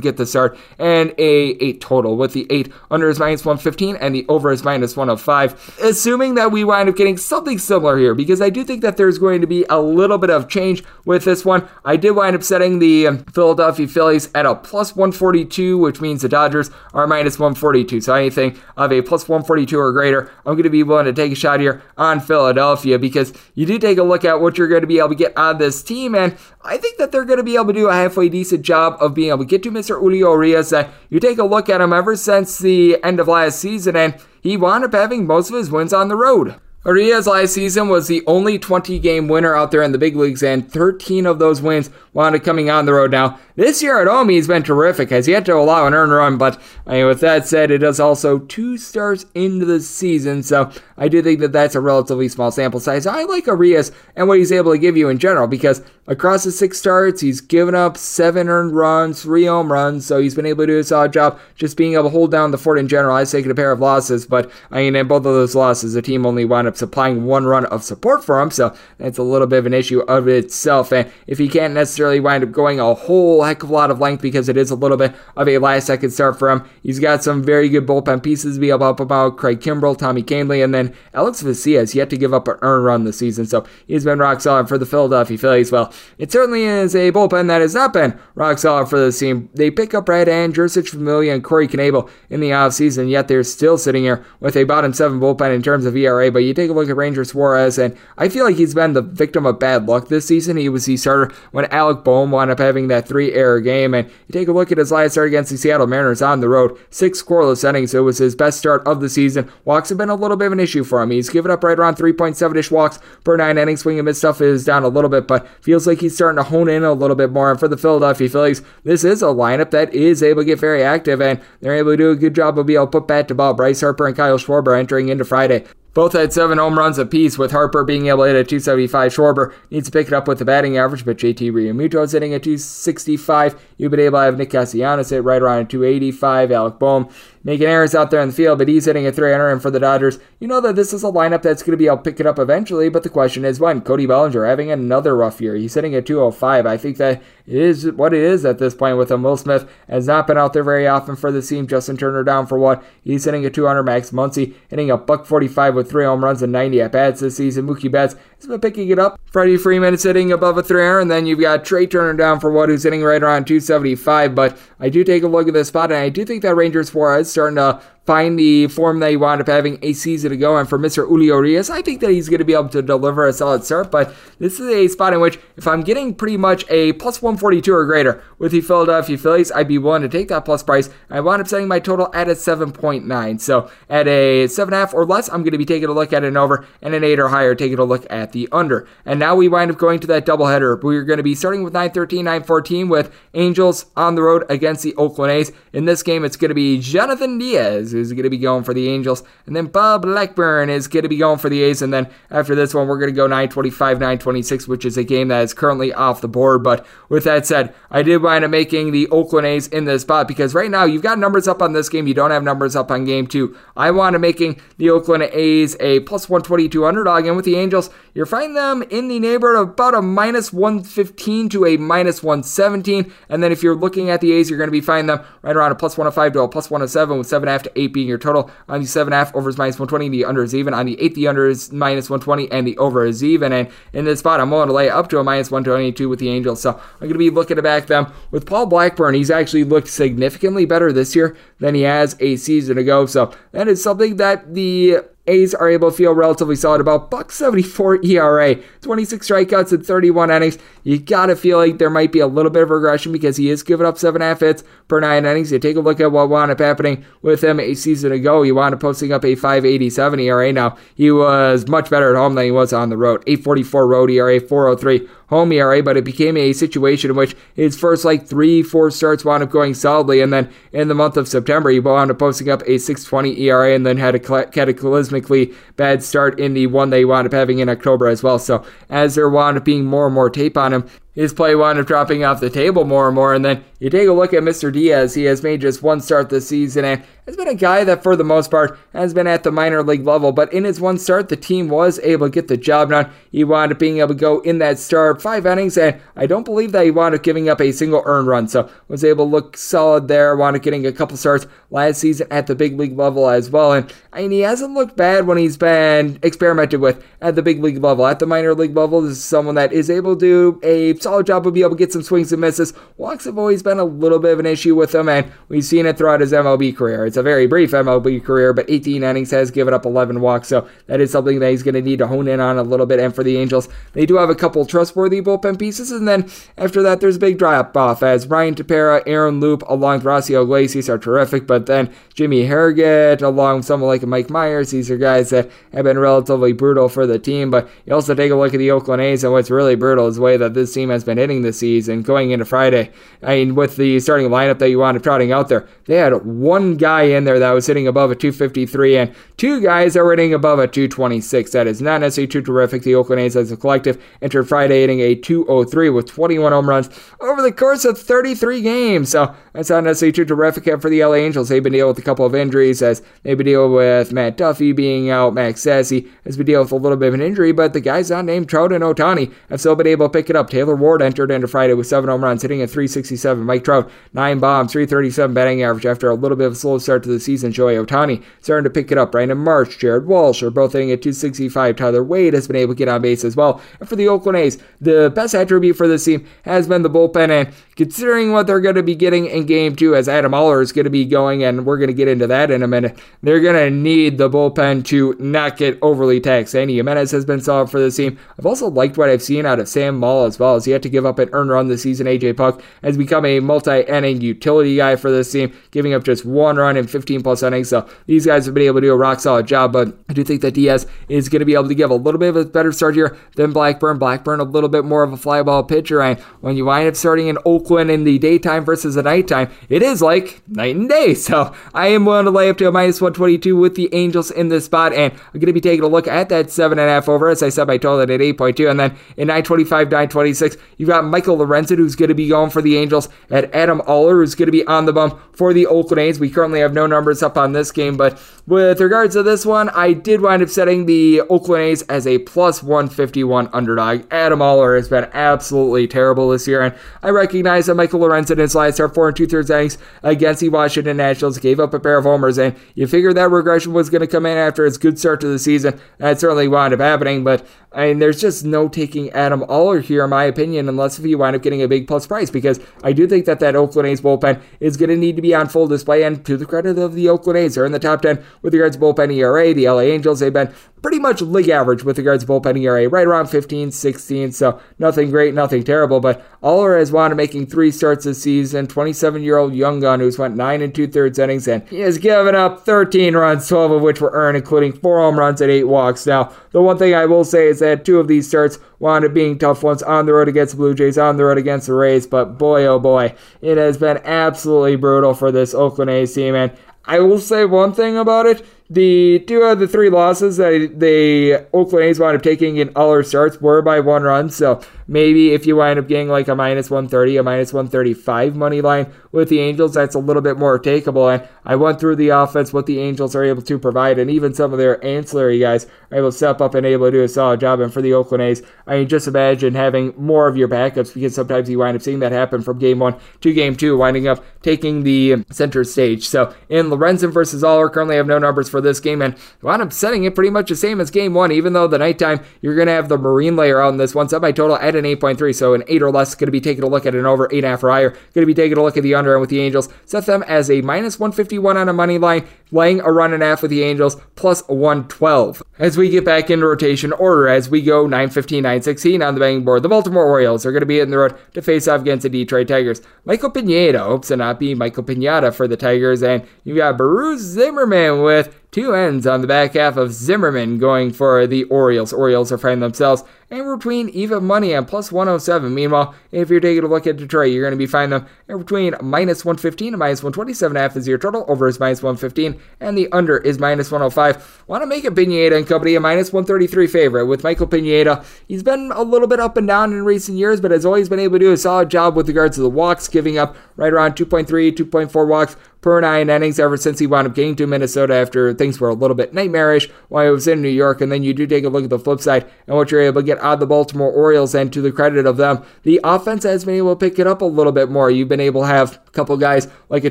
get 0.00 0.16
the 0.16 0.26
start, 0.26 0.58
and 0.78 1.10
a 1.18 1.56
8 1.62 1.80
total 1.80 2.16
with 2.16 2.32
the 2.32 2.46
8 2.50 2.72
under 2.90 3.08
is 3.08 3.18
minus 3.18 3.44
115 3.44 3.96
and 3.96 4.14
the 4.14 4.26
over 4.28 4.50
is 4.50 4.64
minus 4.64 4.96
105. 4.96 5.78
Assuming 5.82 6.34
that 6.36 6.52
we 6.52 6.64
wind 6.64 6.88
up 6.88 6.96
getting 6.96 7.16
something 7.16 7.58
similar 7.58 7.98
here, 7.98 8.14
because 8.14 8.40
I 8.40 8.50
do 8.50 8.64
think 8.64 8.82
that 8.82 8.96
there's 8.96 9.18
going 9.18 9.40
to 9.40 9.46
be 9.46 9.64
a 9.68 9.80
little 9.80 10.18
bit 10.18 10.30
of 10.30 10.48
change 10.48 10.82
with 11.04 11.24
this 11.24 11.44
one. 11.44 11.68
I 11.84 11.96
did 11.96 12.12
wind 12.12 12.36
up 12.36 12.42
setting 12.42 12.78
the 12.78 13.06
um, 13.06 13.18
Philadelphia 13.24 13.88
Phillies 13.88 14.28
at 14.34 14.46
a 14.46 14.54
plus 14.54 14.96
142, 14.96 15.78
which 15.78 16.00
means 16.00 16.22
the 16.22 16.28
Dodgers 16.28 16.70
are 16.94 17.06
minus 17.06 17.38
142. 17.42 18.00
So 18.00 18.14
anything 18.14 18.58
of 18.76 18.92
a 18.92 19.02
plus 19.02 19.28
142 19.28 19.78
or 19.78 19.92
greater, 19.92 20.30
I'm 20.46 20.54
going 20.54 20.62
to 20.62 20.70
be 20.70 20.82
willing 20.82 21.04
to 21.04 21.12
take 21.12 21.32
a 21.32 21.34
shot 21.34 21.60
here 21.60 21.82
on 21.98 22.20
Philadelphia 22.20 22.98
because 22.98 23.32
you 23.54 23.66
do 23.66 23.78
take 23.78 23.98
a 23.98 24.02
look 24.02 24.24
at 24.24 24.40
what 24.40 24.56
you're 24.56 24.68
going 24.68 24.80
to 24.80 24.86
be 24.86 24.98
able 24.98 25.10
to 25.10 25.14
get 25.14 25.36
of 25.36 25.58
this 25.58 25.82
team, 25.82 26.14
and 26.14 26.36
I 26.62 26.76
think 26.76 26.98
that 26.98 27.12
they're 27.12 27.24
going 27.24 27.38
to 27.38 27.42
be 27.42 27.56
able 27.56 27.66
to 27.66 27.72
do 27.72 27.88
a 27.88 27.92
halfway 27.92 28.28
decent 28.28 28.62
job 28.62 28.96
of 29.00 29.14
being 29.14 29.28
able 29.28 29.40
to 29.40 29.44
get 29.44 29.62
to 29.64 29.70
Mr. 29.70 29.98
Julio 29.98 30.32
Urias. 30.32 30.72
Uh, 30.72 30.90
you 31.10 31.20
take 31.20 31.38
a 31.38 31.44
look 31.44 31.68
at 31.68 31.80
him 31.80 31.92
ever 31.92 32.16
since 32.16 32.58
the 32.58 33.02
end 33.02 33.20
of 33.20 33.28
last 33.28 33.58
season, 33.58 33.96
and 33.96 34.14
he 34.40 34.56
wound 34.56 34.84
up 34.84 34.92
having 34.92 35.26
most 35.26 35.50
of 35.50 35.56
his 35.56 35.70
wins 35.70 35.92
on 35.92 36.08
the 36.08 36.16
road. 36.16 36.54
Urias 36.84 37.28
last 37.28 37.54
season 37.54 37.88
was 37.88 38.08
the 38.08 38.24
only 38.26 38.58
20 38.58 38.98
game 38.98 39.28
winner 39.28 39.54
out 39.54 39.70
there 39.70 39.82
in 39.82 39.92
the 39.92 39.98
big 39.98 40.16
leagues, 40.16 40.42
and 40.42 40.70
13 40.70 41.26
of 41.26 41.38
those 41.38 41.62
wins 41.62 41.90
up 42.14 42.42
coming 42.44 42.70
on 42.70 42.84
the 42.84 42.92
road. 42.92 43.10
Now, 43.10 43.38
this 43.54 43.82
year 43.82 44.00
at 44.00 44.08
home, 44.08 44.28
he's 44.28 44.48
been 44.48 44.62
terrific, 44.62 45.12
as 45.12 45.26
he 45.26 45.32
had 45.32 45.44
to 45.46 45.54
allow 45.54 45.86
an 45.86 45.94
earned 45.94 46.12
run, 46.12 46.38
but 46.38 46.60
I 46.86 46.94
mean, 46.94 47.06
with 47.06 47.20
that 47.20 47.46
said, 47.46 47.70
it 47.70 47.82
is 47.82 48.00
also 48.00 48.38
two 48.38 48.78
starts 48.78 49.26
into 49.34 49.66
the 49.66 49.80
season, 49.80 50.42
so 50.42 50.70
I 50.96 51.08
do 51.08 51.22
think 51.22 51.40
that 51.40 51.52
that's 51.52 51.74
a 51.74 51.80
relatively 51.80 52.28
small 52.28 52.50
sample 52.50 52.80
size. 52.80 53.06
I 53.06 53.24
like 53.24 53.46
Urias 53.46 53.92
and 54.16 54.28
what 54.28 54.38
he's 54.38 54.52
able 54.52 54.72
to 54.72 54.78
give 54.78 54.96
you 54.96 55.08
in 55.08 55.18
general, 55.18 55.46
because 55.46 55.82
across 56.06 56.44
the 56.44 56.50
six 56.52 56.78
starts, 56.78 57.20
he's 57.20 57.40
given 57.40 57.74
up 57.74 57.96
seven 57.96 58.48
earned 58.48 58.74
runs, 58.74 59.22
three 59.22 59.44
home 59.44 59.70
runs, 59.70 60.06
so 60.06 60.20
he's 60.20 60.34
been 60.34 60.46
able 60.46 60.64
to 60.64 60.72
do 60.72 60.78
a 60.78 60.84
solid 60.84 61.12
job 61.12 61.38
just 61.54 61.76
being 61.76 61.92
able 61.94 62.04
to 62.04 62.08
hold 62.10 62.30
down 62.30 62.50
the 62.50 62.58
fort 62.58 62.78
in 62.78 62.88
general. 62.88 63.16
I've 63.16 63.30
taken 63.30 63.50
a 63.50 63.54
pair 63.54 63.72
of 63.72 63.80
losses, 63.80 64.26
but 64.26 64.50
I 64.70 64.82
mean, 64.82 64.96
in 64.96 65.08
both 65.08 65.18
of 65.18 65.24
those 65.24 65.54
losses, 65.54 65.92
the 65.92 66.02
team 66.02 66.24
only 66.24 66.44
wound 66.44 66.68
up 66.68 66.76
supplying 66.76 67.24
one 67.24 67.44
run 67.44 67.66
of 67.66 67.82
support 67.82 68.24
for 68.24 68.40
him, 68.40 68.50
so 68.50 68.74
that's 68.98 69.18
a 69.18 69.22
little 69.22 69.46
bit 69.46 69.58
of 69.58 69.66
an 69.66 69.74
issue 69.74 70.00
of 70.00 70.26
itself. 70.26 70.92
And 70.92 71.10
if 71.26 71.38
he 71.38 71.48
can't 71.48 71.74
necessarily 71.74 72.01
wind 72.20 72.44
up 72.44 72.52
going 72.52 72.80
a 72.80 72.94
whole 72.94 73.42
heck 73.42 73.62
of 73.62 73.70
a 73.70 73.72
lot 73.72 73.90
of 73.90 74.00
length 74.00 74.22
because 74.22 74.48
it 74.48 74.56
is 74.56 74.70
a 74.70 74.74
little 74.74 74.96
bit 74.96 75.14
of 75.36 75.48
a 75.48 75.58
last 75.58 75.86
second 75.86 76.10
start 76.10 76.38
for 76.38 76.50
him, 76.50 76.68
he's 76.82 76.98
got 76.98 77.22
some 77.22 77.42
very 77.42 77.68
good 77.68 77.86
bullpen 77.86 78.22
pieces 78.22 78.56
to 78.56 78.60
be 78.60 78.70
able 78.70 78.80
to 78.80 78.84
help 78.84 79.00
him 79.00 79.12
out. 79.12 79.36
Craig 79.36 79.60
Kimbrel, 79.60 79.96
Tommy 79.96 80.22
Kahnle, 80.22 80.62
and 80.62 80.74
then 80.74 80.94
Alex 81.14 81.42
Vesia 81.42 81.78
has 81.78 81.94
yet 81.94 82.10
to 82.10 82.16
give 82.16 82.34
up 82.34 82.48
an 82.48 82.56
earned 82.62 82.84
run 82.84 83.04
this 83.04 83.18
season, 83.18 83.46
so 83.46 83.64
he's 83.86 84.04
been 84.04 84.18
rock 84.18 84.40
solid 84.40 84.68
for 84.68 84.78
the 84.78 84.86
Philadelphia 84.86 85.38
Phillies. 85.38 85.72
Well, 85.72 85.92
it 86.18 86.32
certainly 86.32 86.64
is 86.64 86.94
a 86.94 87.12
bullpen 87.12 87.48
that 87.48 87.60
has 87.60 87.74
not 87.74 87.92
been 87.92 88.18
rock 88.34 88.58
solid 88.58 88.88
for 88.88 88.98
this 88.98 89.18
team. 89.18 89.48
They 89.54 89.70
pick 89.70 89.94
up 89.94 90.06
Brad 90.06 90.28
Hand, 90.28 90.54
Jeurys 90.54 90.88
Familia, 90.88 91.34
and 91.34 91.44
Corey 91.44 91.68
Knebel 91.68 92.10
in 92.30 92.40
the 92.40 92.50
offseason, 92.50 93.10
yet 93.10 93.28
they're 93.28 93.44
still 93.44 93.78
sitting 93.78 94.04
here 94.04 94.24
with 94.40 94.56
a 94.56 94.64
bottom 94.64 94.92
seven 94.92 95.20
bullpen 95.20 95.54
in 95.54 95.62
terms 95.62 95.86
of 95.86 95.96
ERA. 95.96 96.30
But 96.30 96.40
you 96.40 96.54
take 96.54 96.70
a 96.70 96.72
look 96.72 96.88
at 96.88 96.96
Ranger 96.96 97.24
Suarez, 97.24 97.78
and 97.78 97.96
I 98.18 98.28
feel 98.28 98.44
like 98.44 98.56
he's 98.56 98.74
been 98.74 98.92
the 98.92 99.02
victim 99.02 99.46
of 99.46 99.58
bad 99.58 99.86
luck 99.86 100.08
this 100.08 100.26
season. 100.26 100.56
He 100.56 100.68
was 100.68 100.86
the 100.86 100.96
starter 100.96 101.32
when 101.50 101.66
Alec 101.92 102.06
wound 102.06 102.50
up 102.50 102.58
having 102.58 102.88
that 102.88 103.06
three 103.06 103.32
error 103.32 103.60
game, 103.60 103.94
and 103.94 104.08
you 104.08 104.32
take 104.32 104.48
a 104.48 104.52
look 104.52 104.72
at 104.72 104.78
his 104.78 104.92
last 104.92 105.12
start 105.12 105.28
against 105.28 105.50
the 105.50 105.56
Seattle 105.56 105.86
Mariners 105.86 106.22
on 106.22 106.40
the 106.40 106.48
road, 106.48 106.78
six 106.90 107.22
scoreless 107.22 107.68
innings. 107.68 107.94
It 107.94 108.00
was 108.00 108.18
his 108.18 108.34
best 108.34 108.58
start 108.58 108.86
of 108.86 109.00
the 109.00 109.08
season. 109.08 109.50
Walks 109.64 109.88
have 109.88 109.98
been 109.98 110.08
a 110.08 110.14
little 110.14 110.36
bit 110.36 110.46
of 110.46 110.52
an 110.52 110.60
issue 110.60 110.84
for 110.84 111.02
him. 111.02 111.10
He's 111.10 111.28
given 111.28 111.50
up 111.50 111.64
right 111.64 111.78
around 111.78 111.96
3.7 111.96 112.56
ish 112.56 112.70
walks 112.70 112.98
per 113.24 113.36
nine 113.36 113.58
innings. 113.58 113.80
Swing 113.80 113.98
and 113.98 114.06
miss 114.06 114.18
stuff 114.18 114.40
is 114.40 114.64
down 114.64 114.84
a 114.84 114.88
little 114.88 115.10
bit, 115.10 115.26
but 115.26 115.48
feels 115.62 115.86
like 115.86 116.00
he's 116.00 116.14
starting 116.14 116.36
to 116.36 116.48
hone 116.48 116.68
in 116.68 116.84
a 116.84 116.92
little 116.92 117.16
bit 117.16 117.32
more. 117.32 117.50
And 117.50 117.58
for 117.58 117.68
the 117.68 117.76
Philadelphia 117.76 118.28
Phillies, 118.28 118.62
this 118.84 119.04
is 119.04 119.22
a 119.22 119.26
lineup 119.26 119.70
that 119.70 119.92
is 119.92 120.22
able 120.22 120.42
to 120.42 120.46
get 120.46 120.60
very 120.60 120.82
active, 120.82 121.20
and 121.20 121.40
they're 121.60 121.74
able 121.74 121.92
to 121.92 121.96
do 121.96 122.10
a 122.10 122.16
good 122.16 122.34
job 122.34 122.58
of 122.58 122.66
being 122.66 122.76
able 122.76 122.86
to 122.86 123.00
put 123.00 123.08
bat 123.08 123.28
to 123.28 123.34
ball. 123.34 123.54
Bryce 123.54 123.80
Harper 123.80 124.06
and 124.06 124.16
Kyle 124.16 124.38
Schwarber 124.38 124.78
entering 124.78 125.08
into 125.08 125.24
Friday. 125.24 125.64
Both 125.94 126.14
had 126.14 126.32
seven 126.32 126.56
home 126.56 126.78
runs 126.78 126.98
apiece, 126.98 127.36
with 127.36 127.52
Harper 127.52 127.84
being 127.84 128.06
able 128.06 128.24
to 128.24 128.28
hit 128.28 128.36
a 128.36 128.44
275. 128.44 129.12
Schwarber 129.12 129.52
needs 129.70 129.86
to 129.86 129.92
pick 129.92 130.06
it 130.06 130.12
up 130.14 130.26
with 130.26 130.38
the 130.38 130.44
batting 130.44 130.78
average, 130.78 131.04
but 131.04 131.18
JT 131.18 131.52
Realmuto 131.52 132.02
is 132.02 132.12
hitting 132.12 132.32
a 132.32 132.38
265. 132.38 133.60
You've 133.76 133.90
been 133.90 134.00
able 134.00 134.18
to 134.18 134.24
have 134.24 134.38
Nick 134.38 134.50
Castellanos 134.50 135.10
hit 135.10 135.22
right 135.22 135.42
around 135.42 135.68
285. 135.68 136.50
Alec 136.50 136.78
Bohm 136.78 137.08
making 137.44 137.66
errors 137.66 137.94
out 137.94 138.10
there 138.10 138.20
in 138.20 138.28
the 138.28 138.34
field, 138.34 138.58
but 138.58 138.68
he's 138.68 138.84
hitting 138.84 139.06
a 139.06 139.12
300. 139.12 139.50
And 139.50 139.62
for 139.62 139.70
the 139.70 139.80
Dodgers, 139.80 140.18
you 140.38 140.48
know 140.48 140.60
that 140.60 140.76
this 140.76 140.92
is 140.92 141.04
a 141.04 141.08
lineup 141.08 141.42
that's 141.42 141.62
going 141.62 141.72
to 141.72 141.76
be 141.76 141.86
to 141.86 141.96
pick 141.96 142.20
it 142.20 142.26
up 142.26 142.38
eventually, 142.38 142.88
but 142.88 143.02
the 143.02 143.08
question 143.08 143.44
is 143.44 143.60
when? 143.60 143.80
Cody 143.80 144.06
Bellinger 144.06 144.44
having 144.44 144.70
another 144.70 145.16
rough 145.16 145.40
year. 145.40 145.54
He's 145.56 145.74
hitting 145.74 145.94
at 145.94 146.06
205. 146.06 146.66
I 146.66 146.76
think 146.76 146.96
that 146.98 147.22
is 147.46 147.90
what 147.92 148.14
it 148.14 148.20
is 148.20 148.44
at 148.44 148.58
this 148.58 148.74
point 148.74 148.98
with 148.98 149.10
him. 149.10 149.22
Will 149.22 149.36
Smith 149.36 149.68
has 149.88 150.06
not 150.06 150.26
been 150.26 150.38
out 150.38 150.52
there 150.52 150.62
very 150.62 150.86
often 150.86 151.16
for 151.16 151.32
the 151.32 151.42
team. 151.42 151.66
Justin 151.66 151.96
Turner 151.96 152.24
down 152.24 152.46
for 152.46 152.58
what? 152.58 152.82
He's 153.02 153.24
hitting 153.24 153.44
at 153.44 153.54
200. 153.54 153.82
Max 153.82 154.10
Muncy 154.10 154.54
hitting 154.68 154.90
a 154.90 154.96
buck 154.96 155.26
45 155.26 155.74
with 155.74 155.90
three 155.90 156.04
home 156.04 156.24
runs 156.24 156.42
and 156.42 156.52
90 156.52 156.80
at 156.80 156.92
bats 156.92 157.20
this 157.20 157.36
season. 157.36 157.66
Mookie 157.66 157.90
Betts 157.90 158.14
has 158.36 158.46
been 158.46 158.60
picking 158.60 158.88
it 158.88 158.98
up. 158.98 159.20
Freddie 159.26 159.56
Freeman 159.56 159.94
is 159.94 160.02
hitting 160.02 160.30
above 160.30 160.58
a 160.58 160.62
300, 160.62 161.00
and 161.00 161.10
then 161.10 161.26
you've 161.26 161.40
got 161.40 161.64
Trea 161.64 161.86
Turner 161.86 162.14
down 162.14 162.38
for 162.38 162.50
what? 162.50 162.68
Who's 162.68 162.82
hitting 162.82 163.02
right 163.02 163.22
around 163.22 163.46
275. 163.46 164.34
But 164.34 164.58
I 164.78 164.88
do 164.88 165.04
take 165.04 165.22
a 165.22 165.28
look 165.28 165.48
at 165.48 165.54
this 165.54 165.68
spot, 165.68 165.90
and 165.90 166.00
I 166.00 166.08
do 166.08 166.24
think 166.24 166.42
that 166.42 166.54
Rangers 166.54 166.90
Suarez 166.90 167.31
starting 167.32 167.56
to 167.56 167.80
find 168.04 168.36
the 168.36 168.66
form 168.66 168.98
that 168.98 169.10
he 169.10 169.16
wound 169.16 169.40
up 169.40 169.46
having 169.46 169.78
a 169.82 169.92
season 169.92 170.32
ago. 170.32 170.56
And 170.56 170.68
for 170.68 170.78
Mr. 170.78 171.06
Julio 171.06 171.36
Urias, 171.36 171.70
I 171.70 171.82
think 171.82 172.00
that 172.00 172.10
he's 172.10 172.28
going 172.28 172.38
to 172.38 172.44
be 172.44 172.52
able 172.52 172.68
to 172.70 172.82
deliver 172.82 173.26
a 173.26 173.32
solid 173.32 173.64
start. 173.64 173.90
But 173.90 174.14
this 174.38 174.58
is 174.58 174.68
a 174.68 174.88
spot 174.88 175.12
in 175.12 175.20
which, 175.20 175.38
if 175.56 175.68
I'm 175.68 175.82
getting 175.82 176.14
pretty 176.14 176.36
much 176.36 176.64
a 176.68 176.94
plus 176.94 177.22
142 177.22 177.72
or 177.72 177.84
greater 177.86 178.22
with 178.38 178.52
the 178.52 178.60
Philadelphia 178.60 179.16
Phillies, 179.16 179.52
I'd 179.52 179.68
be 179.68 179.78
willing 179.78 180.02
to 180.02 180.08
take 180.08 180.28
that 180.28 180.44
plus 180.44 180.62
price. 180.62 180.90
I 181.10 181.20
wound 181.20 181.42
up 181.42 181.48
setting 181.48 181.68
my 181.68 181.78
total 181.78 182.12
at 182.14 182.28
a 182.28 182.32
7.9. 182.32 183.40
So 183.40 183.70
at 183.88 184.08
a 184.08 184.44
7.5 184.44 184.94
or 184.94 185.06
less, 185.06 185.28
I'm 185.28 185.42
going 185.42 185.52
to 185.52 185.58
be 185.58 185.64
taking 185.64 185.88
a 185.88 185.92
look 185.92 186.12
at 186.12 186.24
an 186.24 186.36
over, 186.36 186.66
and 186.80 186.94
an 186.94 187.04
8 187.04 187.20
or 187.20 187.28
higher, 187.28 187.54
taking 187.54 187.78
a 187.78 187.84
look 187.84 188.06
at 188.10 188.32
the 188.32 188.48
under. 188.50 188.88
And 189.04 189.20
now 189.20 189.36
we 189.36 189.48
wind 189.48 189.70
up 189.70 189.78
going 189.78 190.00
to 190.00 190.06
that 190.08 190.26
doubleheader. 190.26 190.82
We're 190.82 191.04
going 191.04 191.18
to 191.18 191.22
be 191.22 191.36
starting 191.36 191.62
with 191.62 191.72
913, 191.72 192.24
914 192.24 192.88
with 192.88 193.14
Angels 193.34 193.86
on 193.96 194.16
the 194.16 194.22
road 194.22 194.44
against 194.48 194.82
the 194.82 194.94
Oakland 194.96 195.32
A's. 195.32 195.52
In 195.72 195.84
this 195.84 196.02
game, 196.02 196.24
it's 196.24 196.36
going 196.36 196.48
to 196.48 196.54
be 196.54 196.80
Jonathan 196.80 197.38
Diaz 197.38 197.91
who's 197.92 198.12
going 198.12 198.24
to 198.24 198.30
be 198.30 198.38
going 198.38 198.64
for 198.64 198.74
the 198.74 198.88
Angels, 198.88 199.22
and 199.46 199.54
then 199.54 199.66
Bob 199.66 200.02
Blackburn 200.02 200.70
is 200.70 200.88
going 200.88 201.02
to 201.02 201.08
be 201.08 201.18
going 201.18 201.38
for 201.38 201.48
the 201.48 201.62
A's. 201.62 201.82
And 201.82 201.92
then 201.92 202.08
after 202.30 202.54
this 202.54 202.74
one, 202.74 202.88
we're 202.88 202.98
going 202.98 203.10
to 203.10 203.16
go 203.16 203.26
925, 203.26 203.98
926, 203.98 204.68
which 204.68 204.84
is 204.84 204.96
a 204.96 205.04
game 205.04 205.28
that 205.28 205.42
is 205.42 205.54
currently 205.54 205.92
off 205.92 206.20
the 206.20 206.28
board. 206.28 206.62
But 206.62 206.84
with 207.08 207.24
that 207.24 207.46
said, 207.46 207.74
I 207.90 208.02
did 208.02 208.22
wind 208.22 208.44
up 208.44 208.50
making 208.50 208.92
the 208.92 209.08
Oakland 209.08 209.46
A's 209.46 209.68
in 209.68 209.84
this 209.84 210.02
spot 210.02 210.26
because 210.26 210.54
right 210.54 210.70
now 210.70 210.84
you've 210.84 211.02
got 211.02 211.18
numbers 211.18 211.46
up 211.46 211.62
on 211.62 211.72
this 211.72 211.88
game. 211.88 212.06
You 212.06 212.14
don't 212.14 212.30
have 212.30 212.42
numbers 212.42 212.74
up 212.74 212.90
on 212.90 213.04
game 213.04 213.26
two. 213.26 213.56
I 213.76 213.90
want 213.90 214.14
to 214.14 214.18
making 214.18 214.60
the 214.78 214.90
Oakland 214.90 215.24
A's 215.24 215.76
a 215.80 216.00
plus 216.00 216.28
122 216.28 216.84
underdog, 216.84 217.26
and 217.26 217.36
with 217.36 217.44
the 217.44 217.56
Angels, 217.56 217.90
you're 218.14 218.26
finding 218.26 218.54
them 218.54 218.82
in 218.82 219.08
the 219.08 219.18
neighborhood 219.18 219.62
of 219.62 219.68
about 219.70 219.94
a 219.94 220.02
minus 220.02 220.52
115 220.52 221.48
to 221.50 221.66
a 221.66 221.76
minus 221.76 222.22
117. 222.22 223.12
And 223.28 223.42
then 223.42 223.52
if 223.52 223.62
you're 223.62 223.74
looking 223.74 224.10
at 224.10 224.20
the 224.20 224.32
A's, 224.32 224.50
you're 224.50 224.58
going 224.58 224.68
to 224.68 224.72
be 224.72 224.80
finding 224.80 225.06
them 225.06 225.24
right 225.42 225.56
around 225.56 225.72
a 225.72 225.74
plus 225.74 225.96
105 225.96 226.32
to 226.34 226.40
a 226.40 226.48
plus 226.48 226.70
107, 226.70 227.18
with 227.18 227.26
7.5 227.26 227.62
to 227.62 227.80
8 227.80 227.86
being 227.88 228.08
your 228.08 228.18
total. 228.18 228.50
On 228.68 228.80
the 228.80 228.86
7.5, 228.86 229.34
over 229.34 229.48
is 229.48 229.56
minus 229.56 229.78
120, 229.78 230.08
the 230.10 230.24
under 230.24 230.42
is 230.42 230.54
even. 230.54 230.74
On 230.74 230.86
the 230.86 231.00
8, 231.00 231.14
the 231.14 231.28
under 231.28 231.48
is 231.48 231.72
minus 231.72 232.10
120, 232.10 232.50
and 232.52 232.66
the 232.66 232.76
over 232.78 233.04
is 233.04 233.24
even. 233.24 233.52
And 233.52 233.70
in 233.92 234.04
this 234.04 234.18
spot, 234.18 234.40
I'm 234.40 234.50
willing 234.50 234.68
to 234.68 234.74
lay 234.74 234.90
up 234.90 235.08
to 235.10 235.18
a 235.18 235.24
minus 235.24 235.50
122 235.50 236.08
with 236.08 236.18
the 236.18 236.28
Angels. 236.28 236.60
So 236.60 236.72
I'm 236.72 237.00
going 237.00 237.12
to 237.12 237.18
be 237.18 237.30
looking 237.30 237.56
to 237.56 237.62
back 237.62 237.86
them. 237.86 238.12
With 238.30 238.46
Paul 238.46 238.66
Blackburn, 238.66 239.14
he's 239.14 239.30
actually 239.30 239.64
looked 239.64 239.88
significantly 239.88 240.64
better 240.64 240.92
this 240.92 241.16
year 241.16 241.36
than 241.60 241.74
he 241.74 241.82
has 241.82 242.16
a 242.20 242.36
season 242.36 242.78
ago. 242.78 243.06
So 243.06 243.34
that 243.52 243.68
is 243.68 243.82
something 243.82 244.16
that 244.16 244.54
the 244.54 245.04
A's 245.26 245.54
are 245.54 245.68
able 245.68 245.90
to 245.90 245.96
feel 245.96 246.12
relatively 246.14 246.56
solid 246.56 246.80
about 246.80 247.10
buck 247.10 247.30
74 247.30 248.04
ERA, 248.04 248.56
26 248.80 249.28
strikeouts 249.28 249.72
in 249.72 249.82
31 249.82 250.30
innings. 250.30 250.58
You 250.84 250.98
gotta 250.98 251.36
feel 251.36 251.58
like 251.58 251.78
there 251.78 251.90
might 251.90 252.12
be 252.12 252.18
a 252.18 252.26
little 252.26 252.50
bit 252.50 252.64
of 252.64 252.70
regression 252.70 253.12
because 253.12 253.36
he 253.36 253.50
is 253.50 253.62
giving 253.62 253.86
up 253.86 253.98
seven 253.98 254.20
half 254.20 254.40
hits 254.40 254.64
per 254.88 255.00
nine 255.00 255.24
innings. 255.24 255.52
You 255.52 255.58
take 255.58 255.76
a 255.76 255.80
look 255.80 256.00
at 256.00 256.12
what 256.12 256.28
wound 256.28 256.50
up 256.50 256.58
happening 256.58 257.04
with 257.22 257.42
him 257.44 257.60
a 257.60 257.74
season 257.74 258.12
ago. 258.12 258.42
He 258.42 258.52
wound 258.52 258.74
up 258.74 258.80
posting 258.80 259.12
up 259.12 259.24
a 259.24 259.34
587 259.34 260.20
ERA. 260.20 260.52
Now 260.52 260.76
he 260.94 261.10
was 261.10 261.68
much 261.68 261.90
better 261.90 262.14
at 262.14 262.18
home 262.18 262.34
than 262.34 262.44
he 262.44 262.50
was 262.50 262.72
on 262.72 262.88
the 262.88 262.96
road. 262.96 263.22
844 263.26 263.86
road 263.86 264.10
ERA, 264.10 264.40
403 264.40 265.08
home 265.32 265.50
ERA, 265.50 265.82
but 265.82 265.96
it 265.96 266.04
became 266.04 266.36
a 266.36 266.52
situation 266.52 267.10
in 267.10 267.16
which 267.16 267.34
his 267.54 267.74
first 267.74 268.04
like 268.04 268.26
three, 268.26 268.62
four 268.62 268.90
starts 268.90 269.24
wound 269.24 269.42
up 269.42 269.50
going 269.50 269.72
solidly, 269.72 270.20
and 270.20 270.30
then 270.30 270.52
in 270.72 270.88
the 270.88 270.94
month 270.94 271.16
of 271.16 271.26
September, 271.26 271.70
he 271.70 271.80
wound 271.80 272.10
up 272.10 272.18
posting 272.18 272.50
up 272.50 272.60
a 272.66 272.76
620 272.76 273.40
ERA 273.40 273.74
and 273.74 273.86
then 273.86 273.96
had 273.96 274.14
a 274.14 274.18
cataclysmically 274.18 275.54
bad 275.76 276.02
start 276.02 276.38
in 276.38 276.52
the 276.52 276.66
one 276.66 276.90
they 276.90 277.06
wound 277.06 277.26
up 277.26 277.32
having 277.32 277.60
in 277.60 277.70
October 277.70 278.08
as 278.08 278.22
well. 278.22 278.38
So 278.38 278.62
as 278.90 279.14
there 279.14 279.30
wound 279.30 279.56
up 279.56 279.64
being 279.64 279.86
more 279.86 280.04
and 280.04 280.14
more 280.14 280.28
tape 280.28 280.58
on 280.58 280.71
him, 280.72 280.88
his 281.14 281.32
play 281.32 281.54
wound 281.54 281.78
up 281.78 281.86
dropping 281.86 282.24
off 282.24 282.40
the 282.40 282.50
table 282.50 282.84
more 282.84 283.06
and 283.06 283.14
more. 283.14 283.34
And 283.34 283.44
then 283.44 283.64
you 283.78 283.90
take 283.90 284.08
a 284.08 284.12
look 284.12 284.32
at 284.32 284.42
Mr. 284.42 284.72
Diaz. 284.72 285.14
He 285.14 285.24
has 285.24 285.42
made 285.42 285.60
just 285.60 285.82
one 285.82 286.00
start 286.00 286.30
this 286.30 286.48
season 286.48 286.84
and 286.84 287.02
has 287.26 287.36
been 287.36 287.48
a 287.48 287.54
guy 287.54 287.84
that, 287.84 288.02
for 288.02 288.16
the 288.16 288.24
most 288.24 288.50
part, 288.50 288.78
has 288.92 289.14
been 289.14 289.26
at 289.26 289.44
the 289.44 289.52
minor 289.52 289.82
league 289.82 290.04
level. 290.04 290.32
But 290.32 290.52
in 290.52 290.64
his 290.64 290.80
one 290.80 290.98
start, 290.98 291.28
the 291.28 291.36
team 291.36 291.68
was 291.68 292.00
able 292.00 292.26
to 292.26 292.30
get 292.32 292.48
the 292.48 292.56
job 292.56 292.90
done. 292.90 293.10
He 293.30 293.44
wound 293.44 293.72
up 293.72 293.78
being 293.78 293.98
able 293.98 294.08
to 294.08 294.14
go 294.14 294.40
in 294.40 294.58
that 294.58 294.78
start 294.78 295.22
five 295.22 295.46
innings, 295.46 295.78
and 295.78 296.00
I 296.16 296.26
don't 296.26 296.44
believe 296.44 296.72
that 296.72 296.84
he 296.84 296.90
wound 296.90 297.14
up 297.14 297.22
giving 297.22 297.48
up 297.48 297.60
a 297.60 297.72
single 297.72 298.02
earned 298.04 298.26
run. 298.26 298.48
So 298.48 298.70
was 298.88 299.04
able 299.04 299.26
to 299.26 299.30
look 299.30 299.56
solid 299.56 300.08
there. 300.08 300.36
Wound 300.36 300.56
up 300.56 300.62
getting 300.62 300.86
a 300.86 300.92
couple 300.92 301.16
starts 301.16 301.46
last 301.70 302.00
season 302.00 302.26
at 302.30 302.46
the 302.46 302.54
big 302.54 302.78
league 302.78 302.98
level 302.98 303.28
as 303.28 303.50
well. 303.50 303.72
And 303.72 303.92
mean, 304.22 304.30
he 304.30 304.40
hasn't 304.40 304.74
looked 304.74 304.96
bad 304.96 305.26
when 305.26 305.38
he's 305.38 305.56
been 305.56 306.18
experimented 306.22 306.80
with 306.80 307.04
at 307.20 307.34
the 307.34 307.42
big 307.42 307.62
league 307.62 307.82
level. 307.82 308.06
At 308.06 308.18
the 308.18 308.26
minor 308.26 308.54
league 308.54 308.76
level, 308.76 309.00
this 309.00 309.12
is 309.12 309.24
someone 309.24 309.54
that 309.56 309.72
is 309.72 309.90
able 309.90 310.16
to 310.16 310.20
do 310.20 310.60
a 310.62 310.98
solid 310.98 311.26
job 311.26 311.46
of 311.46 311.54
being 311.54 311.64
able 311.64 311.76
to 311.76 311.78
get 311.78 311.92
some 311.92 312.02
swings 312.02 312.32
and 312.32 312.40
misses. 312.40 312.72
Walks 312.96 313.24
have 313.24 313.38
always 313.38 313.62
been 313.62 313.78
a 313.78 313.84
little 313.84 314.18
bit 314.18 314.32
of 314.32 314.40
an 314.40 314.46
issue 314.46 314.74
with 314.74 314.94
him, 314.94 315.08
and 315.08 315.30
we've 315.48 315.64
seen 315.64 315.86
it 315.86 315.98
throughout 315.98 316.20
his 316.20 316.32
MLB 316.32 316.76
career. 316.76 317.06
It's 317.12 317.18
a 317.18 317.22
very 317.22 317.46
brief 317.46 317.72
MLB 317.72 318.24
career, 318.24 318.54
but 318.54 318.70
18 318.70 319.02
innings 319.02 319.32
has 319.32 319.50
given 319.50 319.74
up 319.74 319.84
11 319.84 320.22
walks, 320.22 320.48
so 320.48 320.66
that 320.86 320.98
is 320.98 321.10
something 321.10 321.40
that 321.40 321.50
he's 321.50 321.62
going 321.62 321.74
to 321.74 321.82
need 321.82 321.98
to 321.98 322.06
hone 322.06 322.26
in 322.26 322.40
on 322.40 322.56
a 322.56 322.62
little 322.62 322.86
bit. 322.86 323.00
And 323.00 323.14
for 323.14 323.22
the 323.22 323.36
Angels, 323.36 323.68
they 323.92 324.06
do 324.06 324.16
have 324.16 324.30
a 324.30 324.34
couple 324.34 324.64
trustworthy 324.64 325.20
bullpen 325.20 325.58
pieces, 325.58 325.90
and 325.90 326.08
then 326.08 326.30
after 326.56 326.82
that, 326.82 327.00
there's 327.00 327.16
a 327.16 327.18
big 327.18 327.36
drop 327.36 327.76
off 327.76 328.02
as 328.02 328.26
Ryan 328.26 328.54
Tepera, 328.54 329.02
Aaron 329.04 329.40
Loup, 329.40 329.62
along 329.68 329.98
with 329.98 330.06
Raisel 330.06 330.44
Iglesias 330.44 330.88
are 330.88 330.96
terrific, 330.96 331.46
but 331.46 331.66
then 331.66 331.92
Jimmy 332.14 332.46
Herget, 332.46 333.20
along 333.20 333.58
with 333.58 333.66
someone 333.66 333.88
like 333.88 334.02
Mike 334.04 334.28
Mayers, 334.28 334.70
these 334.70 334.90
are 334.90 334.96
guys 334.96 335.28
that 335.28 335.50
have 335.74 335.84
been 335.84 335.98
relatively 335.98 336.54
brutal 336.54 336.88
for 336.88 337.06
the 337.06 337.18
team. 337.18 337.50
But 337.50 337.68
you 337.84 337.94
also 337.94 338.14
take 338.14 338.30
a 338.30 338.36
look 338.36 338.54
at 338.54 338.58
the 338.58 338.70
Oakland 338.70 339.02
A's, 339.02 339.22
and 339.22 339.34
what's 339.34 339.50
really 339.50 339.74
brutal 339.74 340.06
is 340.06 340.16
the 340.16 340.22
way 340.22 340.38
that 340.38 340.54
this 340.54 340.72
team 340.72 340.88
has 340.88 341.04
been 341.04 341.18
hitting 341.18 341.42
this 341.42 341.58
season 341.58 342.00
going 342.00 342.30
into 342.30 342.46
Friday. 342.46 342.90
I 343.22 343.36
mean, 343.36 343.54
with 343.54 343.76
the 343.76 344.00
starting 344.00 344.28
lineup 344.30 344.58
that 344.60 344.70
you 344.70 344.78
wound 344.78 344.96
up 344.96 345.02
trotting 345.02 345.30
out 345.30 345.50
there, 345.50 345.68
they 345.84 345.96
had 345.96 346.24
one 346.24 346.76
guy 346.76 347.01
in 347.04 347.24
there 347.24 347.38
that 347.38 347.52
was 347.52 347.66
hitting 347.66 347.86
above 347.86 348.10
a 348.10 348.14
253 348.14 348.96
and 348.96 349.14
two 349.36 349.60
guys 349.60 349.94
that 349.94 350.04
were 350.04 350.12
hitting 350.12 350.34
above 350.34 350.58
a 350.58 350.66
226. 350.66 351.52
That 351.52 351.66
is 351.66 351.82
not 351.82 352.00
necessarily 352.00 352.28
too 352.28 352.42
terrific. 352.42 352.82
The 352.82 352.94
Oakland 352.94 353.20
A's 353.20 353.36
as 353.36 353.52
a 353.52 353.56
collective 353.56 354.02
entered 354.20 354.48
Friday 354.48 354.80
hitting 354.80 355.00
a 355.00 355.14
203 355.14 355.90
with 355.90 356.06
21 356.06 356.52
home 356.52 356.68
runs 356.68 356.88
over 357.20 357.42
the 357.42 357.52
course 357.52 357.84
of 357.84 357.98
33 357.98 358.60
games. 358.60 359.10
So 359.10 359.34
that's 359.52 359.70
not 359.70 359.84
necessarily 359.84 360.12
too 360.12 360.24
terrific 360.24 360.64
for 360.80 360.90
the 360.90 361.04
LA 361.04 361.14
Angels. 361.14 361.48
They've 361.48 361.62
been 361.62 361.72
dealing 361.72 361.94
with 361.94 361.98
a 361.98 362.02
couple 362.02 362.26
of 362.26 362.34
injuries 362.34 362.82
as 362.82 363.02
they've 363.22 363.36
been 363.36 363.46
dealing 363.46 363.72
with 363.72 364.12
Matt 364.12 364.36
Duffy 364.36 364.72
being 364.72 365.10
out. 365.10 365.34
Max 365.34 365.64
Stassi 365.64 366.08
has 366.24 366.36
been 366.36 366.46
dealing 366.46 366.64
with 366.64 366.72
a 366.72 366.76
little 366.76 366.98
bit 366.98 367.08
of 367.08 367.14
an 367.14 367.22
injury, 367.22 367.52
but 367.52 367.72
the 367.72 367.80
guys 367.80 368.10
not 368.10 368.24
named 368.24 368.48
Trout 368.48 368.72
and 368.72 368.84
Ohtani 368.84 369.32
have 369.48 369.60
still 369.60 369.74
been 369.74 369.86
able 369.86 370.08
to 370.08 370.12
pick 370.12 370.30
it 370.30 370.36
up. 370.36 370.50
Taylor 370.50 370.76
Ward 370.76 371.02
entered 371.02 371.30
into 371.30 371.48
Friday 371.48 371.74
with 371.74 371.86
seven 371.86 372.10
home 372.10 372.22
runs, 372.22 372.42
hitting 372.42 372.62
at 372.62 372.70
367. 372.70 373.42
Mike 373.42 373.64
Trout, 373.64 373.90
nine 374.12 374.38
bombs, 374.38 374.72
337 374.72 375.32
batting 375.32 375.62
average 375.62 375.86
after 375.86 376.10
a 376.10 376.14
little 376.14 376.36
bit 376.36 376.48
of 376.48 376.52
a 376.52 376.56
slow 376.56 376.78
start 376.78 376.91
to 376.98 377.08
the 377.08 377.20
season. 377.20 377.52
Shohei 377.52 377.84
Ohtani 377.84 378.22
starting 378.40 378.64
to 378.64 378.70
pick 378.70 378.90
it 378.90 378.98
up. 378.98 379.12
Brandon 379.12 379.38
Marsh, 379.38 379.76
Jared 379.76 380.06
Walsh 380.06 380.42
are 380.42 380.50
both 380.50 380.72
hitting 380.72 380.90
at 380.90 381.02
265. 381.02 381.76
Tyler 381.76 382.02
Wade 382.02 382.34
has 382.34 382.46
been 382.46 382.56
able 382.56 382.74
to 382.74 382.78
get 382.78 382.88
on 382.88 383.02
base 383.02 383.24
as 383.24 383.36
well. 383.36 383.60
And 383.80 383.88
for 383.88 383.96
the 383.96 384.08
Oakland 384.08 384.38
A's, 384.38 384.58
the 384.80 385.12
best 385.14 385.34
attribute 385.34 385.76
for 385.76 385.88
this 385.88 386.04
team 386.04 386.26
has 386.44 386.66
been 386.66 386.82
the 386.82 386.90
bullpen. 386.90 387.30
And 387.30 387.54
considering 387.76 388.32
what 388.32 388.46
they're 388.46 388.60
going 388.60 388.74
to 388.74 388.82
be 388.82 388.94
getting 388.94 389.26
in 389.26 389.46
game 389.46 389.76
two, 389.76 389.94
as 389.94 390.08
Adam 390.08 390.34
Oller 390.34 390.60
is 390.60 390.72
going 390.72 390.84
to 390.84 390.90
be 390.90 391.04
going, 391.04 391.42
and 391.44 391.64
we're 391.66 391.78
going 391.78 391.88
to 391.88 391.94
get 391.94 392.08
into 392.08 392.26
that 392.26 392.50
in 392.50 392.62
a 392.62 392.68
minute, 392.68 392.98
they're 393.22 393.40
going 393.40 393.56
to 393.56 393.70
need 393.70 394.18
the 394.18 394.28
bullpen 394.30 394.84
to 394.86 395.14
not 395.18 395.56
get 395.56 395.78
overly 395.82 396.20
taxed. 396.20 396.54
Andy 396.54 396.76
Jimenez 396.76 397.10
has 397.10 397.24
been 397.24 397.40
solid 397.40 397.70
for 397.70 397.80
this 397.80 397.96
team. 397.96 398.18
I've 398.38 398.46
also 398.46 398.68
liked 398.68 398.96
what 398.96 399.08
I've 399.08 399.22
seen 399.22 399.46
out 399.46 399.60
of 399.60 399.68
Sam 399.68 399.98
Moll 399.98 400.24
as 400.24 400.38
well, 400.38 400.56
as 400.56 400.64
he 400.64 400.72
had 400.72 400.82
to 400.82 400.88
give 400.88 401.06
up 401.06 401.18
an 401.18 401.30
earned 401.32 401.50
run 401.50 401.68
this 401.68 401.82
season. 401.82 402.06
AJ 402.06 402.36
Puk 402.36 402.62
has 402.82 402.96
become 402.96 403.24
a 403.24 403.40
multi 403.40 403.80
inning 403.80 404.20
utility 404.20 404.76
guy 404.76 404.96
for 404.96 405.10
this 405.10 405.30
team, 405.30 405.52
giving 405.70 405.94
up 405.94 406.04
just 406.04 406.24
one 406.24 406.56
run 406.56 406.76
in 406.82 406.88
15 406.88 407.22
plus 407.22 407.42
innings. 407.42 407.68
So 407.68 407.88
these 408.06 408.26
guys 408.26 408.44
have 408.46 408.54
been 408.54 408.64
able 408.64 408.80
to 408.80 408.86
do 408.88 408.92
a 408.92 408.96
rock 408.96 409.20
solid 409.20 409.46
job, 409.46 409.72
but 409.72 409.96
I 410.08 410.12
do 410.12 410.22
think 410.24 410.42
that 410.42 410.54
Diaz 410.54 410.86
is 411.08 411.28
going 411.28 411.40
to 411.40 411.46
be 411.46 411.54
able 411.54 411.68
to 411.68 411.74
give 411.74 411.90
a 411.90 411.94
little 411.94 412.18
bit 412.18 412.28
of 412.30 412.36
a 412.36 412.44
better 412.44 412.72
start 412.72 412.94
here 412.94 413.16
than 413.36 413.52
Blackburn. 413.52 413.98
Blackburn, 413.98 414.40
a 414.40 414.44
little 414.44 414.68
bit 414.68 414.84
more 414.84 415.02
of 415.02 415.12
a 415.12 415.16
fly 415.16 415.42
ball 415.42 415.62
pitcher. 415.62 416.02
And 416.02 416.18
when 416.40 416.56
you 416.56 416.66
wind 416.66 416.88
up 416.88 416.96
starting 416.96 417.28
in 417.28 417.38
Oakland 417.44 417.90
in 417.90 418.04
the 418.04 418.18
daytime 418.18 418.64
versus 418.64 418.94
the 418.94 419.02
nighttime, 419.02 419.50
it 419.68 419.82
is 419.82 420.02
like 420.02 420.42
night 420.48 420.76
and 420.76 420.88
day. 420.88 421.14
So 421.14 421.54
I 421.72 421.88
am 421.88 422.04
willing 422.04 422.24
to 422.24 422.30
lay 422.30 422.50
up 422.50 422.58
to 422.58 422.68
a 422.68 422.72
minus 422.72 423.00
122 423.00 423.56
with 423.56 423.76
the 423.76 423.88
Angels 423.94 424.30
in 424.30 424.48
this 424.48 424.64
spot. 424.66 424.92
And 424.92 425.12
I'm 425.12 425.40
going 425.40 425.46
to 425.46 425.52
be 425.52 425.60
taking 425.60 425.84
a 425.84 425.88
look 425.88 426.06
at 426.08 426.28
that 426.30 426.46
7.5 426.46 427.08
over. 427.08 427.28
As 427.28 427.42
I 427.42 427.48
said, 427.48 427.70
I 427.70 427.78
told 427.78 428.02
it 428.02 428.12
at 428.12 428.20
8.2. 428.20 428.70
And 428.70 428.80
then 428.80 428.90
in 429.16 429.28
925, 429.28 429.86
926, 429.86 430.56
you've 430.76 430.88
got 430.88 431.04
Michael 431.04 431.38
Lorenzen, 431.38 431.76
who's 431.76 431.96
going 431.96 432.08
to 432.08 432.14
be 432.14 432.28
going 432.28 432.50
for 432.50 432.62
the 432.62 432.76
Angels, 432.76 433.08
at 433.30 433.52
Adam 433.54 433.82
Oller, 433.86 434.16
who's 434.16 434.34
going 434.34 434.46
to 434.46 434.52
be 434.52 434.66
on 434.66 434.86
the 434.86 434.92
bump 434.92 435.18
for 435.34 435.52
the 435.52 435.66
Oakland 435.66 436.00
A's. 436.00 436.20
We 436.20 436.30
currently 436.30 436.60
have 436.60 436.71
no 436.72 436.86
numbers 436.86 437.22
up 437.22 437.36
on 437.36 437.52
this 437.52 437.70
game, 437.72 437.96
but 437.96 438.18
with 438.44 438.80
regards 438.80 439.14
to 439.14 439.22
this 439.22 439.46
one, 439.46 439.68
I 439.68 439.92
did 439.92 440.20
wind 440.20 440.42
up 440.42 440.48
setting 440.48 440.86
the 440.86 441.20
Oakland 441.22 441.62
A's 441.62 441.82
as 441.82 442.08
a 442.08 442.18
plus 442.18 442.60
151 442.60 443.48
underdog. 443.52 444.04
Adam 444.10 444.42
Oller 444.42 444.74
has 444.74 444.88
been 444.88 445.08
absolutely 445.12 445.86
terrible 445.86 446.30
this 446.30 446.48
year, 446.48 446.60
and 446.60 446.74
I 447.04 447.10
recognize 447.10 447.66
that 447.66 447.76
Michael 447.76 448.00
Lorenzen 448.00 448.32
in 448.32 448.38
his 448.38 448.56
last 448.56 448.74
start, 448.74 448.94
four 448.94 449.06
and 449.06 449.16
two 449.16 449.28
thirds 449.28 449.48
innings 449.48 449.78
against 450.02 450.40
the 450.40 450.48
Washington 450.48 450.96
Nationals, 450.96 451.38
gave 451.38 451.60
up 451.60 451.72
a 451.72 451.78
pair 451.78 451.96
of 451.96 452.04
homers, 452.04 452.36
and 452.36 452.56
you 452.74 452.88
figured 452.88 453.16
that 453.16 453.30
regression 453.30 453.74
was 453.74 453.90
going 453.90 454.00
to 454.00 454.08
come 454.08 454.26
in 454.26 454.36
after 454.36 454.64
his 454.64 454.76
good 454.76 454.98
start 454.98 455.20
to 455.20 455.28
the 455.28 455.38
season. 455.38 455.80
That 455.98 456.18
certainly 456.18 456.48
wound 456.48 456.74
up 456.74 456.80
happening, 456.80 457.22
but 457.22 457.46
I 457.74 457.86
mean, 457.86 458.00
there's 458.00 458.20
just 458.20 458.44
no 458.44 458.68
taking 458.68 459.10
Adam 459.10 459.44
Oller 459.48 459.80
here, 459.80 460.04
in 460.04 460.10
my 460.10 460.24
opinion, 460.24 460.68
unless 460.68 460.98
if 460.98 461.06
you 461.06 461.16
wind 461.16 461.36
up 461.36 461.42
getting 461.42 461.62
a 461.62 461.68
big 461.68 461.86
plus 461.86 462.06
price, 462.06 462.30
because 462.30 462.60
I 462.82 462.92
do 462.92 463.06
think 463.06 463.24
that 463.26 463.40
that 463.40 463.56
Oakland 463.56 463.88
A's 463.88 464.00
bullpen 464.00 464.42
is 464.60 464.76
going 464.76 464.90
to 464.90 464.96
need 464.96 465.16
to 465.16 465.22
be 465.22 465.34
on 465.34 465.48
full 465.48 465.66
display. 465.66 466.02
And 466.02 466.24
to 466.26 466.36
the 466.36 466.44
credit 466.44 466.78
of 466.78 466.94
the 466.94 467.08
Oakland 467.08 467.38
A's, 467.38 467.54
they're 467.54 467.64
in 467.64 467.72
the 467.72 467.78
top 467.78 468.02
10 468.02 468.22
with 468.40 468.54
regards 468.54 468.76
to 468.76 468.82
bullpen 468.82 469.14
ERA. 469.14 469.52
The 469.52 469.68
LA 469.68 469.80
Angels, 469.80 470.20
they've 470.20 470.32
been 470.32 470.52
pretty 470.82 470.98
much 470.98 471.22
league 471.22 471.48
average 471.48 471.84
with 471.84 471.96
regards 471.96 472.24
to 472.24 472.30
bullpen 472.30 472.60
ERA, 472.60 472.88
right 472.88 473.06
around 473.06 473.28
15, 473.28 473.70
16. 473.70 474.32
So 474.32 474.60
nothing 474.78 475.10
great, 475.10 475.32
nothing 475.32 475.62
terrible. 475.62 476.00
But 476.00 476.24
Oller 476.42 476.76
has 476.76 476.92
up 476.92 477.16
making 477.16 477.46
three 477.46 477.70
starts 477.70 478.04
this 478.04 478.22
season. 478.22 478.66
27 478.66 479.22
year 479.22 479.36
old 479.36 479.54
young 479.54 479.80
gun 479.80 480.00
who's 480.00 480.18
went 480.18 480.36
nine 480.36 480.60
and 480.60 480.74
two 480.74 480.88
thirds 480.88 481.18
innings, 481.18 481.46
and 481.46 481.66
he 481.68 481.80
has 481.80 481.98
given 481.98 482.34
up 482.34 482.64
13 482.64 483.14
runs, 483.14 483.48
12 483.48 483.70
of 483.70 483.82
which 483.82 484.00
were 484.00 484.10
earned, 484.12 484.36
including 484.36 484.72
four 484.72 485.00
home 485.00 485.18
runs 485.18 485.40
and 485.40 485.50
eight 485.50 485.64
walks. 485.64 486.06
Now, 486.06 486.32
the 486.50 486.62
one 486.62 486.78
thing 486.78 486.94
I 486.94 487.06
will 487.06 487.24
say 487.24 487.46
is 487.46 487.60
that 487.60 487.84
two 487.84 487.98
of 487.98 488.08
these 488.08 488.28
starts 488.28 488.58
wound 488.78 489.04
up 489.04 489.14
being 489.14 489.38
tough 489.38 489.62
ones 489.62 489.82
on 489.82 490.06
the 490.06 490.12
road 490.12 490.28
against 490.28 490.52
the 490.52 490.56
Blue 490.56 490.74
Jays, 490.74 490.98
on 490.98 491.16
the 491.16 491.24
road 491.24 491.38
against 491.38 491.68
the 491.68 491.74
Rays. 491.74 492.06
But 492.06 492.36
boy, 492.36 492.66
oh 492.66 492.78
boy, 492.78 493.14
it 493.40 493.56
has 493.56 493.78
been 493.78 493.98
absolutely 493.98 494.76
brutal 494.76 495.14
for 495.14 495.30
this 495.30 495.54
Oakland 495.54 495.90
A's 495.90 496.12
team. 496.12 496.34
And 496.34 496.52
I 496.84 497.00
will 497.00 497.18
say 497.18 497.44
one 497.44 497.72
thing 497.72 497.96
about 497.96 498.26
it. 498.26 498.44
The 498.68 499.18
two 499.20 499.42
of 499.42 499.58
the 499.58 499.68
three 499.68 499.90
losses 499.90 500.38
that 500.38 500.80
the 500.80 501.46
Oakland 501.52 501.84
A's 501.84 501.98
wound 502.00 502.16
up 502.16 502.22
taking 502.22 502.56
in 502.56 502.70
all 502.74 502.88
our 502.90 503.02
starts 503.02 503.40
were 503.40 503.60
by 503.60 503.80
one 503.80 504.02
run. 504.02 504.30
So 504.30 504.62
maybe 504.88 505.32
if 505.32 505.46
you 505.46 505.56
wind 505.56 505.78
up 505.78 505.88
getting 505.88 506.08
like 506.08 506.28
a 506.28 506.34
minus 506.34 506.70
130, 506.70 507.18
a 507.18 507.22
minus 507.22 507.52
135 507.52 508.34
money 508.34 508.62
line 508.62 508.90
with 509.12 509.28
the 509.28 509.40
Angels, 509.40 509.74
that's 509.74 509.94
a 509.94 509.98
little 509.98 510.22
bit 510.22 510.38
more 510.38 510.58
takeable. 510.58 511.14
And 511.14 511.28
I 511.44 511.56
went 511.56 511.78
through 511.78 511.96
the 511.96 512.08
offense, 512.08 512.52
what 512.52 512.66
the 512.66 512.80
Angels 512.80 513.14
are 513.14 513.22
able 513.22 513.42
to 513.42 513.58
provide, 513.58 513.98
and 513.98 514.10
even 514.10 514.34
some 514.34 514.52
of 514.52 514.58
their 514.58 514.82
ancillary 514.84 515.38
guys 515.38 515.66
are 515.90 515.98
able 515.98 516.10
to 516.10 516.16
step 516.16 516.40
up 516.40 516.54
and 516.54 516.66
able 516.66 516.86
to 516.86 516.90
do 516.90 517.02
a 517.02 517.08
solid 517.08 517.40
job. 517.40 517.60
And 517.60 517.72
for 517.72 517.82
the 517.82 517.92
Oakland 517.92 518.22
A's, 518.22 518.42
I 518.66 518.78
mean, 518.78 518.88
just 518.88 519.06
imagine 519.06 519.54
having 519.54 519.92
more 519.96 520.28
of 520.28 520.36
your 520.36 520.48
backups 520.48 520.94
because 520.94 521.14
sometimes 521.14 521.48
you 521.48 521.58
wind 521.58 521.76
up 521.76 521.82
seeing 521.82 522.00
that 522.00 522.12
happen 522.12 522.42
from 522.42 522.58
game 522.58 522.78
one 522.78 522.96
to 523.20 523.32
game 523.32 523.56
two, 523.56 523.76
winding 523.76 524.08
up 524.08 524.24
taking 524.42 524.82
the 524.82 525.24
center 525.30 525.64
stage. 525.64 526.08
So 526.08 526.34
in 526.48 526.66
Lorenzen 526.66 527.12
versus 527.12 527.44
Oller, 527.44 527.68
currently 527.68 527.96
have 527.96 528.06
no 528.06 528.18
numbers 528.18 528.48
for 528.48 528.60
this 528.60 528.80
game 528.80 529.02
and 529.02 529.16
wound 529.42 529.62
up 529.62 529.72
setting 529.72 530.04
it 530.04 530.14
pretty 530.14 530.30
much 530.30 530.48
the 530.48 530.56
same 530.56 530.80
as 530.80 530.90
game 530.90 531.14
one, 531.14 531.32
even 531.32 531.52
though 531.52 531.68
the 531.68 531.78
nighttime 531.78 532.20
you're 532.40 532.54
going 532.54 532.66
to 532.66 532.72
have 532.72 532.88
the 532.88 532.98
Marine 532.98 533.36
layer 533.36 533.60
out 533.60 533.68
in 533.68 533.76
this 533.76 533.94
one. 533.94 534.08
Set 534.08 534.22
my 534.22 534.32
total 534.32 534.56
at 534.56 534.74
an 534.74 534.84
8.3, 534.84 535.34
so 535.34 535.54
an 535.54 535.64
8 535.68 535.82
or 535.82 535.90
less. 535.90 536.14
Going 536.14 536.26
to 536.26 536.32
be 536.32 536.40
taking 536.40 536.64
a 536.64 536.68
look 536.68 536.86
at 536.86 536.94
an 536.94 537.06
over 537.06 537.28
8.5 537.28 537.62
or 537.62 537.70
higher. 537.70 537.90
Going 537.90 538.22
to 538.22 538.26
be 538.26 538.34
taking 538.34 538.58
a 538.58 538.62
look 538.62 538.76
at 538.76 538.82
the 538.82 538.94
and 539.10 539.20
with 539.20 539.30
the 539.30 539.40
Angels. 539.40 539.68
Set 539.84 540.06
them 540.06 540.22
as 540.24 540.50
a 540.50 540.62
minus 540.62 540.98
151 540.98 541.56
on 541.56 541.68
a 541.68 541.72
money 541.72 541.98
line, 541.98 542.26
laying 542.50 542.80
a 542.80 542.92
run 542.92 543.12
and 543.12 543.22
a 543.22 543.26
half 543.26 543.42
with 543.42 543.50
the 543.50 543.62
Angels, 543.62 543.96
plus 544.14 544.46
112. 544.48 545.42
As 545.58 545.76
we 545.76 545.90
get 545.90 546.04
back 546.04 546.30
into 546.30 546.46
rotation 546.46 546.92
order, 546.92 547.28
as 547.28 547.48
we 547.48 547.62
go 547.62 547.82
915, 547.82 548.42
916 548.42 549.02
on 549.02 549.14
the 549.14 549.20
betting 549.20 549.44
board, 549.44 549.62
the 549.62 549.68
Baltimore 549.68 550.04
Orioles 550.04 550.46
are 550.46 550.52
going 550.52 550.60
to 550.60 550.66
be 550.66 550.76
hitting 550.76 550.90
the 550.90 550.98
road 550.98 551.16
to 551.34 551.42
face 551.42 551.68
off 551.68 551.80
against 551.80 552.04
the 552.04 552.08
Detroit 552.08 552.48
Tigers. 552.48 552.80
Michael 553.04 553.30
Pineda 553.30 553.80
hopes 553.80 554.08
to 554.08 554.16
not 554.16 554.38
be 554.38 554.54
Michael 554.54 554.84
Pinata 554.84 555.34
for 555.34 555.48
the 555.48 555.56
Tigers, 555.56 556.02
and 556.02 556.26
you've 556.44 556.56
got 556.56 556.76
Bruce 556.76 557.20
Zimmermann 557.20 558.02
with 558.02 558.38
two 558.52 558.74
ends 558.74 559.06
on 559.06 559.22
the 559.22 559.26
back 559.26 559.54
half 559.54 559.76
of 559.76 559.92
Zimmermann 559.92 560.58
going 560.58 560.92
for 560.92 561.26
the 561.26 561.44
Orioles. 561.44 561.92
Orioles 561.92 562.30
are 562.30 562.38
finding 562.38 562.60
themselves 562.60 563.02
anywhere 563.32 563.56
between 563.56 563.88
even 563.88 564.24
money 564.24 564.52
and 564.52 564.68
plus 564.68 564.92
107. 564.92 565.52
Meanwhile, 565.52 565.94
if 566.12 566.28
you're 566.28 566.38
taking 566.38 566.64
a 566.64 566.68
look 566.68 566.86
at 566.86 566.98
Detroit, 566.98 567.32
you're 567.32 567.42
going 567.42 567.52
to 567.52 567.56
be 567.56 567.66
finding 567.66 567.98
them 567.98 568.08
anywhere 568.28 568.44
between 568.44 568.74
minus 568.82 569.24
115 569.24 569.72
and 569.72 569.78
minus 569.78 570.02
127 570.02 570.56
half 570.56 570.76
is 570.76 570.86
your 570.86 570.98
total. 570.98 571.24
Over 571.26 571.48
is 571.48 571.58
minus 571.58 571.82
115, 571.82 572.40
and 572.60 572.76
the 572.76 572.92
under 572.92 573.16
is 573.16 573.38
minus 573.38 573.72
105. 573.72 574.44
Want 574.46 574.62
to 574.62 574.66
make 574.66 574.84
it 574.84 574.94
Pineda 574.94 575.34
and 575.34 575.46
company 575.46 575.74
a 575.74 575.80
minus 575.80 576.12
133 576.12 576.66
favorite 576.66 577.06
with 577.06 577.24
Michael 577.24 577.46
Pineda. 577.46 578.04
He's 578.28 578.42
been 578.42 578.70
a 578.74 578.82
little 578.82 579.08
bit 579.08 579.18
up 579.18 579.36
and 579.36 579.46
down 579.46 579.72
in 579.72 579.84
recent 579.84 580.18
years, 580.18 580.40
but 580.40 580.50
has 580.50 580.66
always 580.66 580.88
been 580.88 581.00
able 581.00 581.18
to 581.18 581.24
do 581.24 581.32
a 581.32 581.36
solid 581.36 581.70
job 581.70 581.96
with 581.96 582.08
regards 582.08 582.36
to 582.36 582.42
the 582.42 582.50
walks, 582.50 582.86
giving 582.86 583.16
up 583.16 583.34
right 583.56 583.72
around 583.72 583.94
2.3, 583.94 584.26
2.4 584.52 585.08
walks 585.08 585.36
per 585.62 585.80
nine 585.80 586.10
innings 586.10 586.38
ever 586.40 586.56
since 586.56 586.80
he 586.80 586.86
wound 586.86 587.06
up 587.06 587.14
getting 587.14 587.36
to 587.36 587.46
Minnesota 587.46 587.94
after 587.94 588.34
things 588.34 588.60
were 588.60 588.68
a 588.68 588.74
little 588.74 588.96
bit 588.96 589.14
nightmarish 589.14 589.70
while 589.88 590.04
he 590.04 590.10
was 590.10 590.26
in 590.26 590.42
New 590.42 590.48
York. 590.48 590.80
And 590.80 590.90
then 590.90 591.04
you 591.04 591.14
do 591.14 591.26
take 591.26 591.44
a 591.44 591.48
look 591.48 591.64
at 591.64 591.70
the 591.70 591.78
flip 591.78 592.00
side 592.00 592.28
and 592.46 592.56
what 592.56 592.70
you're 592.70 592.82
able 592.82 593.00
to 593.00 593.06
get 593.06 593.21
of 593.22 593.40
the 593.40 593.46
Baltimore 593.46 593.90
Orioles. 593.90 594.34
And 594.34 594.52
to 594.52 594.60
the 594.60 594.72
credit 594.72 595.06
of 595.06 595.16
them, 595.16 595.44
the 595.62 595.80
offense 595.84 596.24
has 596.24 596.44
been 596.44 596.56
able 596.56 596.74
to 596.76 596.78
pick 596.78 596.98
it 596.98 597.06
up 597.06 597.22
a 597.22 597.26
little 597.26 597.52
bit 597.52 597.70
more. 597.70 597.90
You've 597.90 598.08
been 598.08 598.20
able 598.20 598.42
to 598.42 598.46
have 598.46 598.80
couple 598.92 599.16
guys 599.16 599.48
like 599.68 599.84
a 599.84 599.90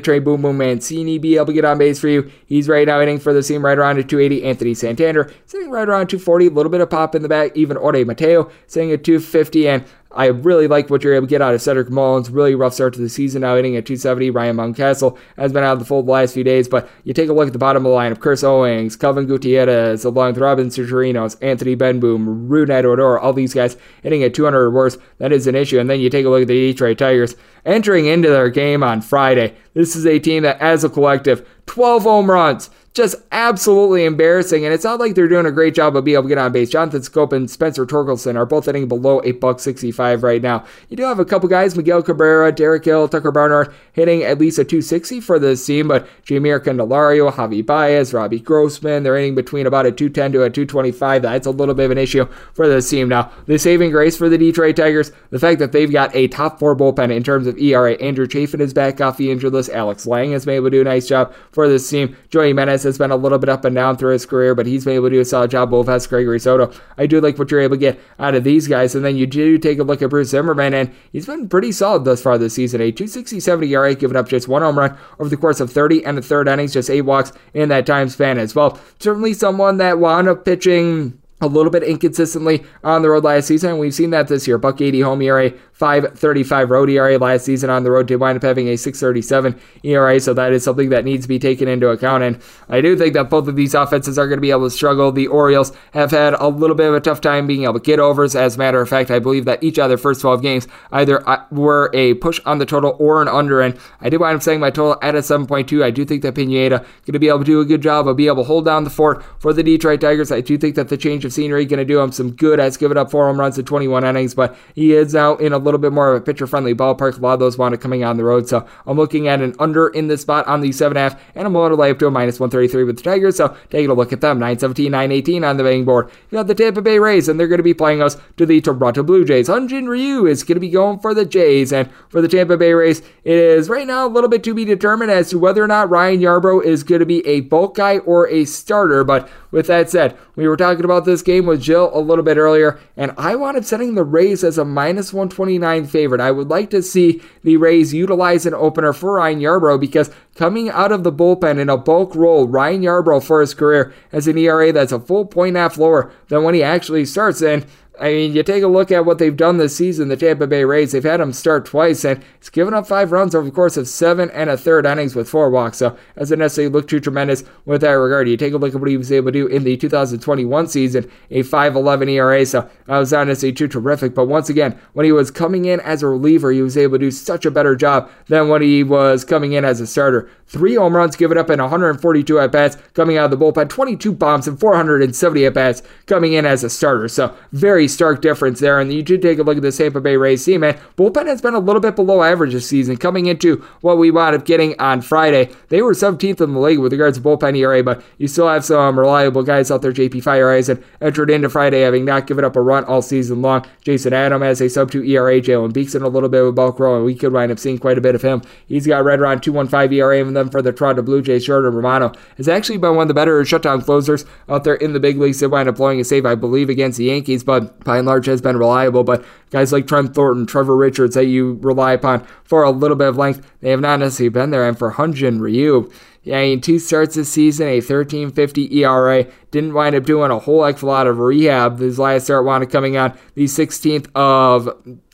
Trey 0.00 0.18
Boom 0.18 0.42
Boom 0.42 0.58
Mancini 0.58 1.18
be 1.18 1.36
able 1.36 1.46
to 1.46 1.52
get 1.52 1.64
on 1.64 1.78
base 1.78 1.98
for 1.98 2.08
you. 2.08 2.30
He's 2.46 2.68
right 2.68 2.86
now 2.86 3.00
hitting 3.00 3.18
for 3.18 3.32
the 3.32 3.42
team 3.42 3.64
right 3.64 3.78
around 3.78 3.98
at 3.98 4.08
280. 4.08 4.44
Anthony 4.44 4.74
Santander 4.74 5.32
sitting 5.46 5.70
right 5.70 5.88
around 5.88 6.08
240. 6.08 6.46
A 6.46 6.50
little 6.50 6.70
bit 6.70 6.80
of 6.80 6.90
pop 6.90 7.14
in 7.14 7.22
the 7.22 7.28
back. 7.28 7.56
Even 7.56 7.76
Jorge 7.76 8.04
Mateo 8.04 8.50
sitting 8.66 8.92
at 8.92 9.04
250. 9.04 9.68
And 9.68 9.84
I 10.14 10.26
really 10.26 10.66
like 10.66 10.90
what 10.90 11.02
you're 11.02 11.14
able 11.14 11.26
to 11.26 11.30
get 11.30 11.40
out 11.40 11.54
of 11.54 11.62
Cedric 11.62 11.90
Mullins. 11.90 12.28
Really 12.28 12.54
rough 12.54 12.74
start 12.74 12.92
to 12.94 13.00
the 13.00 13.08
season 13.08 13.40
now, 13.40 13.56
hitting 13.56 13.76
at 13.76 13.86
270. 13.86 14.30
Ryan 14.30 14.56
Mountcastle 14.56 15.16
has 15.36 15.52
been 15.52 15.64
out 15.64 15.74
of 15.74 15.78
the 15.78 15.84
fold 15.84 16.06
the 16.06 16.12
last 16.12 16.34
few 16.34 16.44
days, 16.44 16.68
but 16.68 16.88
you 17.04 17.14
take 17.14 17.30
a 17.30 17.32
look 17.32 17.46
at 17.46 17.52
the 17.52 17.58
bottom 17.58 17.86
of 17.86 17.90
the 17.90 17.94
line 17.94 18.12
of 18.12 18.20
Chris 18.20 18.44
Owings, 18.44 18.96
Kelvin 18.96 19.26
Gutierrez, 19.26 20.04
along 20.04 20.32
with 20.32 20.42
Robin 20.42 20.68
Chirinos, 20.68 21.36
Anthony 21.40 21.76
Bemboom, 21.76 22.48
Rougned 22.48 22.84
Odor, 22.84 23.18
all 23.18 23.32
these 23.32 23.54
guys 23.54 23.76
hitting 24.02 24.22
at 24.22 24.34
200 24.34 24.58
or 24.58 24.70
worse. 24.70 24.98
That 25.18 25.32
is 25.32 25.46
an 25.46 25.54
issue. 25.54 25.78
And 25.78 25.88
then 25.88 26.00
you 26.00 26.10
take 26.10 26.26
a 26.26 26.28
look 26.28 26.42
at 26.42 26.48
the 26.48 26.72
Detroit 26.72 26.98
Tigers 26.98 27.34
entering 27.64 28.06
into 28.06 28.28
their 28.28 28.50
game 28.50 28.82
on 28.82 28.91
Friday. 29.00 29.56
This 29.74 29.96
is 29.96 30.06
a 30.06 30.18
team 30.18 30.42
that, 30.42 30.60
as 30.60 30.84
a 30.84 30.88
collective, 30.88 31.48
12 31.66 32.02
home 32.02 32.30
runs 32.30 32.70
just 32.94 33.16
absolutely 33.32 34.04
embarrassing. 34.04 34.64
And 34.64 34.74
it's 34.74 34.84
not 34.84 35.00
like 35.00 35.14
they're 35.14 35.28
doing 35.28 35.46
a 35.46 35.52
great 35.52 35.74
job 35.74 35.96
of 35.96 36.04
being 36.04 36.14
able 36.14 36.24
to 36.24 36.28
get 36.28 36.38
on 36.38 36.52
base. 36.52 36.70
Jonathan 36.70 37.00
Schoop 37.00 37.32
and 37.32 37.50
Spencer 37.50 37.86
Torkelson 37.86 38.36
are 38.36 38.44
both 38.44 38.66
hitting 38.66 38.88
below 38.88 39.22
a 39.24 39.32
buck 39.32 39.60
65 39.60 40.22
right 40.22 40.42
now. 40.42 40.64
You 40.88 40.96
do 40.96 41.04
have 41.04 41.18
a 41.18 41.24
couple 41.24 41.48
guys, 41.48 41.76
Miguel 41.76 42.02
Cabrera, 42.02 42.52
Derek 42.52 42.84
Hill, 42.84 43.08
Tucker 43.08 43.32
Barnhart, 43.32 43.72
hitting 43.92 44.22
at 44.22 44.38
least 44.38 44.58
a 44.58 44.64
260 44.64 45.20
for 45.20 45.38
this 45.38 45.64
team, 45.64 45.88
but 45.88 46.06
Jeimer 46.24 46.60
Candelario, 46.60 47.32
Javi 47.32 47.64
Baez, 47.64 48.12
Robbie 48.12 48.40
Grossman, 48.40 49.02
they're 49.02 49.16
hitting 49.16 49.34
between 49.34 49.66
about 49.66 49.86
a 49.86 49.92
210 49.92 50.32
to 50.32 50.42
a 50.42 50.50
225. 50.50 51.22
That's 51.22 51.46
a 51.46 51.50
little 51.50 51.74
bit 51.74 51.86
of 51.86 51.90
an 51.92 51.98
issue 51.98 52.26
for 52.54 52.68
this 52.68 52.88
team. 52.88 53.08
Now, 53.08 53.30
the 53.46 53.58
saving 53.58 53.90
grace 53.90 54.16
for 54.16 54.28
the 54.28 54.38
Detroit 54.38 54.76
Tigers, 54.76 55.12
the 55.30 55.38
fact 55.38 55.58
that 55.60 55.72
they've 55.72 55.90
got 55.90 56.14
a 56.14 56.28
top 56.28 56.58
four 56.58 56.76
bullpen 56.76 57.14
in 57.14 57.22
terms 57.22 57.46
of 57.46 57.58
ERA. 57.58 57.92
Andrew 57.94 58.26
Chafin 58.26 58.60
is 58.60 58.74
back 58.74 59.00
off 59.00 59.16
the 59.16 59.30
injured 59.30 59.52
list. 59.52 59.70
Alex 59.70 60.06
Lange 60.06 60.32
has 60.32 60.44
been 60.44 60.56
able 60.56 60.66
to 60.66 60.70
do 60.70 60.80
a 60.82 60.84
nice 60.84 61.08
job 61.08 61.32
for 61.52 61.68
this 61.68 61.88
team. 61.88 62.16
Joey 62.28 62.52
Has 62.84 62.98
been 62.98 63.10
a 63.10 63.16
little 63.16 63.38
bit 63.38 63.48
up 63.48 63.64
and 63.64 63.74
down 63.74 63.96
through 63.96 64.12
his 64.12 64.26
career, 64.26 64.54
but 64.54 64.66
he's 64.66 64.84
been 64.84 64.94
able 64.94 65.08
to 65.08 65.16
do 65.16 65.20
a 65.20 65.24
solid 65.24 65.50
job. 65.50 65.70
Both 65.70 65.86
has 65.88 66.06
Gregory 66.06 66.40
Soto. 66.40 66.72
I 66.98 67.06
do 67.06 67.20
like 67.20 67.38
what 67.38 67.50
you're 67.50 67.60
able 67.60 67.76
to 67.76 67.80
get 67.80 68.00
out 68.18 68.34
of 68.34 68.44
these 68.44 68.68
guys. 68.68 68.94
And 68.94 69.04
then 69.04 69.16
you 69.16 69.26
do 69.26 69.58
take 69.58 69.78
a 69.78 69.82
look 69.82 70.02
at 70.02 70.10
Bruce 70.10 70.30
Zimmermann, 70.30 70.74
and 70.74 70.92
he's 71.12 71.26
been 71.26 71.48
pretty 71.48 71.72
solid 71.72 72.04
thus 72.04 72.22
far 72.22 72.38
this 72.38 72.54
season. 72.54 72.80
A 72.80 72.90
267 72.90 73.68
ERA, 73.68 73.94
giving 73.94 74.16
up 74.16 74.28
just 74.28 74.48
one 74.48 74.62
home 74.62 74.78
run 74.78 74.96
over 75.18 75.28
the 75.28 75.36
course 75.36 75.60
of 75.60 75.70
30 75.70 76.04
and 76.04 76.18
a 76.18 76.22
third 76.22 76.48
innings, 76.48 76.72
just 76.72 76.90
eight 76.90 77.02
walks 77.02 77.32
in 77.54 77.68
that 77.68 77.86
time 77.86 78.08
span 78.08 78.38
as 78.38 78.54
well. 78.54 78.78
Certainly 78.98 79.34
someone 79.34 79.78
that 79.78 79.98
wound 79.98 80.28
up 80.28 80.44
pitching 80.44 81.18
a 81.42 81.46
little 81.46 81.70
bit 81.70 81.82
inconsistently 81.82 82.62
on 82.84 83.02
the 83.02 83.10
road 83.10 83.24
last 83.24 83.48
season. 83.48 83.78
We've 83.78 83.92
seen 83.92 84.10
that 84.10 84.28
this 84.28 84.46
year. 84.46 84.58
Buck 84.58 84.80
80 84.80 85.00
home 85.00 85.22
ERA, 85.22 85.52
535 85.82 86.70
road 86.70 86.90
ERA 86.90 87.18
last 87.18 87.44
season 87.44 87.68
on 87.68 87.82
the 87.82 87.90
road 87.90 88.06
to 88.06 88.14
wind 88.14 88.36
up 88.36 88.44
having 88.44 88.68
a 88.68 88.76
637 88.76 89.60
ERA. 89.82 90.20
So 90.20 90.32
that 90.32 90.52
is 90.52 90.62
something 90.62 90.90
that 90.90 91.04
needs 91.04 91.24
to 91.24 91.28
be 91.28 91.40
taken 91.40 91.66
into 91.66 91.88
account. 91.88 92.22
And 92.22 92.40
I 92.68 92.80
do 92.80 92.96
think 92.96 93.14
that 93.14 93.28
both 93.28 93.48
of 93.48 93.56
these 93.56 93.74
offenses 93.74 94.16
are 94.16 94.28
going 94.28 94.36
to 94.36 94.40
be 94.40 94.52
able 94.52 94.66
to 94.66 94.70
struggle. 94.70 95.10
The 95.10 95.26
Orioles 95.26 95.72
have 95.92 96.12
had 96.12 96.34
a 96.34 96.46
little 96.46 96.76
bit 96.76 96.86
of 96.86 96.94
a 96.94 97.00
tough 97.00 97.20
time 97.20 97.48
being 97.48 97.64
able 97.64 97.74
to 97.74 97.80
get 97.80 97.98
overs. 97.98 98.36
As 98.36 98.54
a 98.54 98.58
matter 98.58 98.80
of 98.80 98.88
fact, 98.88 99.10
I 99.10 99.18
believe 99.18 99.44
that 99.46 99.60
each 99.60 99.76
of 99.76 99.88
their 99.88 99.98
first 99.98 100.20
12 100.20 100.40
games 100.40 100.68
either 100.92 101.28
uh, 101.28 101.44
were 101.50 101.90
a 101.92 102.14
push 102.14 102.38
on 102.46 102.58
the 102.58 102.66
total 102.66 102.94
or 103.00 103.20
an 103.20 103.26
under. 103.26 103.60
And 103.60 103.76
I 104.00 104.08
did 104.08 104.20
wind 104.20 104.36
up 104.36 104.42
saying 104.44 104.60
my 104.60 104.70
total 104.70 104.98
at 105.02 105.16
a 105.16 105.18
7.2. 105.18 105.82
I 105.82 105.90
do 105.90 106.04
think 106.04 106.22
that 106.22 106.36
Pineda 106.36 106.78
going 106.78 107.12
to 107.12 107.18
be 107.18 107.26
able 107.26 107.40
to 107.40 107.44
do 107.44 107.60
a 107.60 107.64
good 107.64 107.82
job 107.82 108.06
of 108.06 108.16
being 108.16 108.28
able 108.28 108.44
to 108.44 108.46
hold 108.46 108.66
down 108.66 108.84
the 108.84 108.90
fort 108.90 109.24
for 109.40 109.52
the 109.52 109.64
Detroit 109.64 110.00
Tigers. 110.00 110.30
I 110.30 110.42
do 110.42 110.56
think 110.56 110.76
that 110.76 110.90
the 110.90 110.96
change 110.96 111.24
of 111.24 111.32
scenery 111.32 111.64
going 111.64 111.78
to 111.78 111.84
do 111.84 111.98
him 111.98 112.12
some 112.12 112.30
good. 112.30 112.60
Has 112.60 112.76
given 112.76 112.96
up 112.96 113.10
four 113.10 113.26
home 113.26 113.40
runs 113.40 113.58
in 113.58 113.64
21 113.64 114.04
innings, 114.04 114.36
but 114.36 114.56
he 114.76 114.94
is 114.94 115.12
now 115.12 115.34
in 115.38 115.52
a 115.52 115.58
little 115.58 115.71
bit 115.78 115.92
more 115.92 116.12
of 116.12 116.22
a 116.22 116.24
pitcher 116.24 116.46
friendly 116.46 116.74
ballpark. 116.74 117.18
A 117.18 117.20
lot 117.20 117.34
of 117.34 117.40
those 117.40 117.58
want 117.58 117.72
to 117.72 117.78
coming 117.78 118.04
on 118.04 118.16
the 118.16 118.24
road, 118.24 118.48
so 118.48 118.66
I'm 118.86 118.96
looking 118.96 119.28
at 119.28 119.40
an 119.40 119.54
under 119.58 119.88
in 119.88 120.08
this 120.08 120.22
spot 120.22 120.46
on 120.46 120.60
the 120.60 120.70
7.5, 120.70 121.18
and 121.34 121.46
I'm 121.46 121.52
going 121.52 121.70
to 121.70 121.76
lay 121.76 121.90
up 121.90 121.98
to 122.00 122.06
a 122.06 122.10
minus 122.10 122.40
133 122.40 122.84
with 122.84 122.96
the 122.96 123.02
Tigers, 123.02 123.36
so 123.36 123.56
taking 123.70 123.90
a 123.90 123.94
look 123.94 124.12
at 124.12 124.20
them. 124.20 124.38
917, 124.38 124.90
918 124.90 125.44
on 125.44 125.56
the 125.56 125.62
betting 125.62 125.84
board. 125.84 126.10
You 126.30 126.38
got 126.38 126.46
the 126.46 126.54
Tampa 126.54 126.82
Bay 126.82 126.98
Rays, 126.98 127.28
and 127.28 127.38
they're 127.38 127.48
going 127.48 127.58
to 127.58 127.62
be 127.62 127.74
playing 127.74 128.02
us 128.02 128.16
to 128.36 128.46
the 128.46 128.60
Toronto 128.60 129.02
Blue 129.02 129.24
Jays. 129.24 129.48
Hyun-Jin 129.48 129.88
Ryu 129.88 130.26
is 130.26 130.42
going 130.42 130.56
to 130.56 130.60
be 130.60 130.70
going 130.70 130.98
for 130.98 131.14
the 131.14 131.24
Jays, 131.24 131.72
and 131.72 131.90
for 132.08 132.20
the 132.20 132.28
Tampa 132.28 132.56
Bay 132.56 132.72
Rays, 132.72 133.00
it 133.24 133.36
is 133.36 133.68
right 133.68 133.86
now 133.86 134.06
a 134.06 134.08
little 134.08 134.30
bit 134.30 134.42
to 134.44 134.54
be 134.54 134.64
determined 134.64 135.10
as 135.10 135.30
to 135.30 135.38
whether 135.38 135.62
or 135.62 135.68
not 135.68 135.90
Ryan 135.90 136.20
Yarbrough 136.20 136.64
is 136.64 136.82
going 136.82 137.00
to 137.00 137.06
be 137.06 137.26
a 137.26 137.40
bulk 137.40 137.76
guy 137.76 137.98
or 137.98 138.28
a 138.28 138.44
starter, 138.44 139.04
but 139.04 139.28
with 139.52 139.68
that 139.68 139.90
said, 139.90 140.18
we 140.34 140.48
were 140.48 140.56
talking 140.56 140.84
about 140.84 141.04
this 141.04 141.22
game 141.22 141.46
with 141.46 141.62
Jill 141.62 141.90
a 141.94 142.00
little 142.00 142.24
bit 142.24 142.38
earlier, 142.38 142.80
and 142.96 143.12
I 143.16 143.36
wanted 143.36 143.64
setting 143.64 143.94
the 143.94 144.02
Rays 144.02 144.42
as 144.42 144.58
a 144.58 144.64
minus 144.64 145.12
129 145.12 145.86
favorite. 145.86 146.20
I 146.20 146.32
would 146.32 146.48
like 146.48 146.70
to 146.70 146.82
see 146.82 147.22
the 147.44 147.58
Rays 147.58 147.94
utilize 147.94 148.46
an 148.46 148.54
opener 148.54 148.92
for 148.92 149.14
Ryan 149.14 149.40
Yarbrough 149.40 149.78
because 149.78 150.10
coming 150.34 150.70
out 150.70 150.90
of 150.90 151.04
the 151.04 151.12
bullpen 151.12 151.60
in 151.60 151.68
a 151.68 151.76
bulk 151.76 152.16
role, 152.16 152.48
Ryan 152.48 152.82
Yarbrough 152.82 153.22
for 153.22 153.40
his 153.40 153.54
career 153.54 153.92
has 154.10 154.26
an 154.26 154.38
ERA 154.38 154.72
that's 154.72 154.90
a 154.90 154.98
full 154.98 155.26
point 155.26 155.56
a 155.56 155.60
half 155.60 155.76
lower 155.76 156.10
than 156.28 156.42
when 156.42 156.54
he 156.54 156.62
actually 156.62 157.04
starts. 157.04 157.42
And 157.42 157.66
I 158.00 158.08
mean, 158.08 158.32
you 158.32 158.42
take 158.42 158.62
a 158.62 158.68
look 158.68 158.90
at 158.90 159.04
what 159.04 159.18
they've 159.18 159.36
done 159.36 159.58
this 159.58 159.76
season, 159.76 160.08
the 160.08 160.16
Tampa 160.16 160.46
Bay 160.46 160.64
Rays, 160.64 160.92
they've 160.92 161.04
had 161.04 161.20
him 161.20 161.32
start 161.32 161.66
twice, 161.66 162.04
and 162.04 162.24
he's 162.38 162.48
given 162.48 162.72
up 162.72 162.86
five 162.86 163.12
runs 163.12 163.34
over 163.34 163.44
the 163.44 163.52
course 163.52 163.76
of 163.76 163.86
seven 163.86 164.30
and 164.30 164.48
a 164.48 164.56
third 164.56 164.86
innings 164.86 165.14
with 165.14 165.28
four 165.28 165.50
walks. 165.50 165.78
So, 165.78 165.96
doesn't 166.16 166.38
necessarily 166.38 166.72
look 166.72 166.88
too 166.88 167.00
tremendous 167.00 167.44
with 167.66 167.82
that 167.82 167.90
regard. 167.90 168.28
You 168.28 168.38
take 168.38 168.54
a 168.54 168.56
look 168.56 168.74
at 168.74 168.80
what 168.80 168.88
he 168.88 168.96
was 168.96 169.12
able 169.12 169.26
to 169.26 169.32
do 169.32 169.46
in 169.46 169.64
the 169.64 169.76
2021 169.76 170.68
season, 170.68 171.10
a 171.30 171.42
5.11 171.42 172.08
ERA. 172.10 172.46
So, 172.46 172.68
I 172.88 172.98
was 172.98 173.12
not 173.12 173.26
necessarily 173.26 173.54
too 173.54 173.68
terrific, 173.68 174.14
but 174.14 174.26
once 174.26 174.48
again, 174.48 174.80
when 174.94 175.04
he 175.04 175.12
was 175.12 175.30
coming 175.30 175.66
in 175.66 175.78
as 175.80 176.02
a 176.02 176.08
reliever, 176.08 176.50
he 176.50 176.62
was 176.62 176.78
able 176.78 176.94
to 176.94 177.04
do 177.04 177.10
such 177.10 177.44
a 177.44 177.50
better 177.50 177.76
job 177.76 178.10
than 178.28 178.48
when 178.48 178.62
he 178.62 178.82
was 178.82 179.22
coming 179.22 179.52
in 179.52 179.66
as 179.66 179.80
a 179.82 179.86
starter. 179.86 180.30
Three 180.52 180.74
home 180.74 180.94
runs 180.94 181.16
given 181.16 181.38
up 181.38 181.48
in 181.48 181.62
142 181.62 182.38
at 182.38 182.52
bats 182.52 182.76
coming 182.92 183.16
out 183.16 183.32
of 183.32 183.38
the 183.38 183.42
bullpen, 183.42 183.70
22 183.70 184.12
bombs 184.12 184.46
and 184.46 184.60
470 184.60 185.46
at 185.46 185.54
bats 185.54 185.82
coming 186.04 186.34
in 186.34 186.44
as 186.44 186.62
a 186.62 186.68
starter. 186.68 187.08
So, 187.08 187.34
very 187.52 187.88
stark 187.88 188.20
difference 188.20 188.60
there. 188.60 188.78
And 188.78 188.92
you 188.92 189.02
do 189.02 189.16
take 189.16 189.38
a 189.38 189.44
look 189.44 189.56
at 189.56 189.62
the 189.62 189.72
Tampa 189.72 190.02
Bay 190.02 190.18
Rays 190.18 190.44
team, 190.44 190.60
man. 190.60 190.78
Bullpen 190.98 191.26
has 191.26 191.40
been 191.40 191.54
a 191.54 191.58
little 191.58 191.80
bit 191.80 191.96
below 191.96 192.22
average 192.22 192.52
this 192.52 192.68
season. 192.68 192.98
Coming 192.98 193.24
into 193.24 193.64
what 193.80 193.96
we 193.96 194.10
wound 194.10 194.36
up 194.36 194.44
getting 194.44 194.78
on 194.78 195.00
Friday, 195.00 195.48
they 195.70 195.80
were 195.80 195.94
17th 195.94 196.42
in 196.42 196.52
the 196.52 196.60
league 196.60 196.80
with 196.80 196.92
regards 196.92 197.16
to 197.16 197.24
bullpen 197.24 197.56
ERA, 197.56 197.82
but 197.82 198.04
you 198.18 198.28
still 198.28 198.48
have 198.48 198.62
some 198.62 198.98
reliable 198.98 199.42
guys 199.42 199.70
out 199.70 199.80
there. 199.80 199.90
JP 199.90 200.22
Feyereisen 200.22 200.84
entered 201.00 201.30
into 201.30 201.48
Friday 201.48 201.80
having 201.80 202.04
not 202.04 202.26
given 202.26 202.44
up 202.44 202.56
a 202.56 202.60
run 202.60 202.84
all 202.84 203.00
season 203.00 203.40
long. 203.40 203.64
Jason 203.80 204.12
Adam 204.12 204.42
has 204.42 204.60
a 204.60 204.68
sub 204.68 204.90
2 204.90 205.02
ERA. 205.02 205.40
Jalen 205.40 205.72
Beeks 205.72 205.94
in 205.94 206.02
a 206.02 206.08
little 206.08 206.28
bit 206.28 206.44
a 206.44 206.52
bulk 206.52 206.78
row, 206.78 206.96
and 206.96 207.06
we 207.06 207.14
could 207.14 207.32
wind 207.32 207.50
up 207.50 207.58
seeing 207.58 207.78
quite 207.78 207.96
a 207.96 208.02
bit 208.02 208.14
of 208.14 208.20
him. 208.20 208.42
He's 208.66 208.86
got 208.86 209.02
right 209.02 209.18
around 209.18 209.42
215 209.42 209.98
ERA, 209.98 210.20
even 210.20 210.34
though 210.34 210.41
then 210.42 210.50
for 210.50 210.62
the 210.62 210.72
Toronto 210.72 211.02
Blue 211.02 211.22
Jays, 211.22 211.46
Jordan 211.46 211.74
Romano 211.74 212.12
has 212.36 212.48
actually 212.48 212.78
been 212.78 212.96
one 212.96 213.02
of 213.02 213.08
the 213.08 213.14
better 213.14 213.44
shutdown 213.44 213.82
closers 213.82 214.24
out 214.48 214.64
there 214.64 214.74
in 214.74 214.92
the 214.92 215.00
big 215.00 215.18
leagues. 215.18 215.40
They 215.40 215.46
wind 215.46 215.68
up 215.68 215.76
blowing 215.76 216.00
a 216.00 216.04
save, 216.04 216.26
I 216.26 216.34
believe, 216.34 216.68
against 216.68 216.98
the 216.98 217.04
Yankees, 217.04 217.44
but 217.44 217.82
by 217.84 217.98
and 217.98 218.06
large 218.06 218.26
has 218.26 218.42
been 218.42 218.56
reliable. 218.56 219.04
But 219.04 219.24
guys 219.50 219.72
like 219.72 219.86
Trent 219.86 220.14
Thornton, 220.14 220.46
Trevor 220.46 220.76
Richards 220.76 221.14
that 221.14 221.26
you 221.26 221.58
rely 221.62 221.92
upon 221.92 222.26
for 222.44 222.62
a 222.62 222.70
little 222.70 222.96
bit 222.96 223.08
of 223.08 223.16
length, 223.16 223.46
they 223.60 223.70
have 223.70 223.80
not 223.80 224.00
necessarily 224.00 224.30
been 224.30 224.50
there. 224.50 224.68
And 224.68 224.78
for 224.78 224.92
Hyun-Jin 224.92 225.40
Ryu, 225.40 225.90
yeah, 226.24 226.38
in 226.38 226.60
two 226.60 226.78
starts 226.78 227.16
this 227.16 227.30
season, 227.30 227.66
a 227.66 227.78
13.50 227.78 228.72
ERA. 228.72 229.26
Didn't 229.52 229.74
wind 229.74 229.94
up 229.94 230.04
doing 230.04 230.32
a 230.32 230.38
whole 230.40 230.64
heck 230.64 230.76
of 230.76 230.82
a 230.82 230.86
lot 230.86 231.06
of 231.06 231.18
rehab. 231.18 231.78
His 231.78 231.98
last 231.98 232.24
start 232.24 232.44
wound 232.44 232.64
up 232.64 232.70
coming 232.70 232.96
on 232.96 233.16
the 233.34 233.44
16th 233.44 234.10
of 234.16 234.68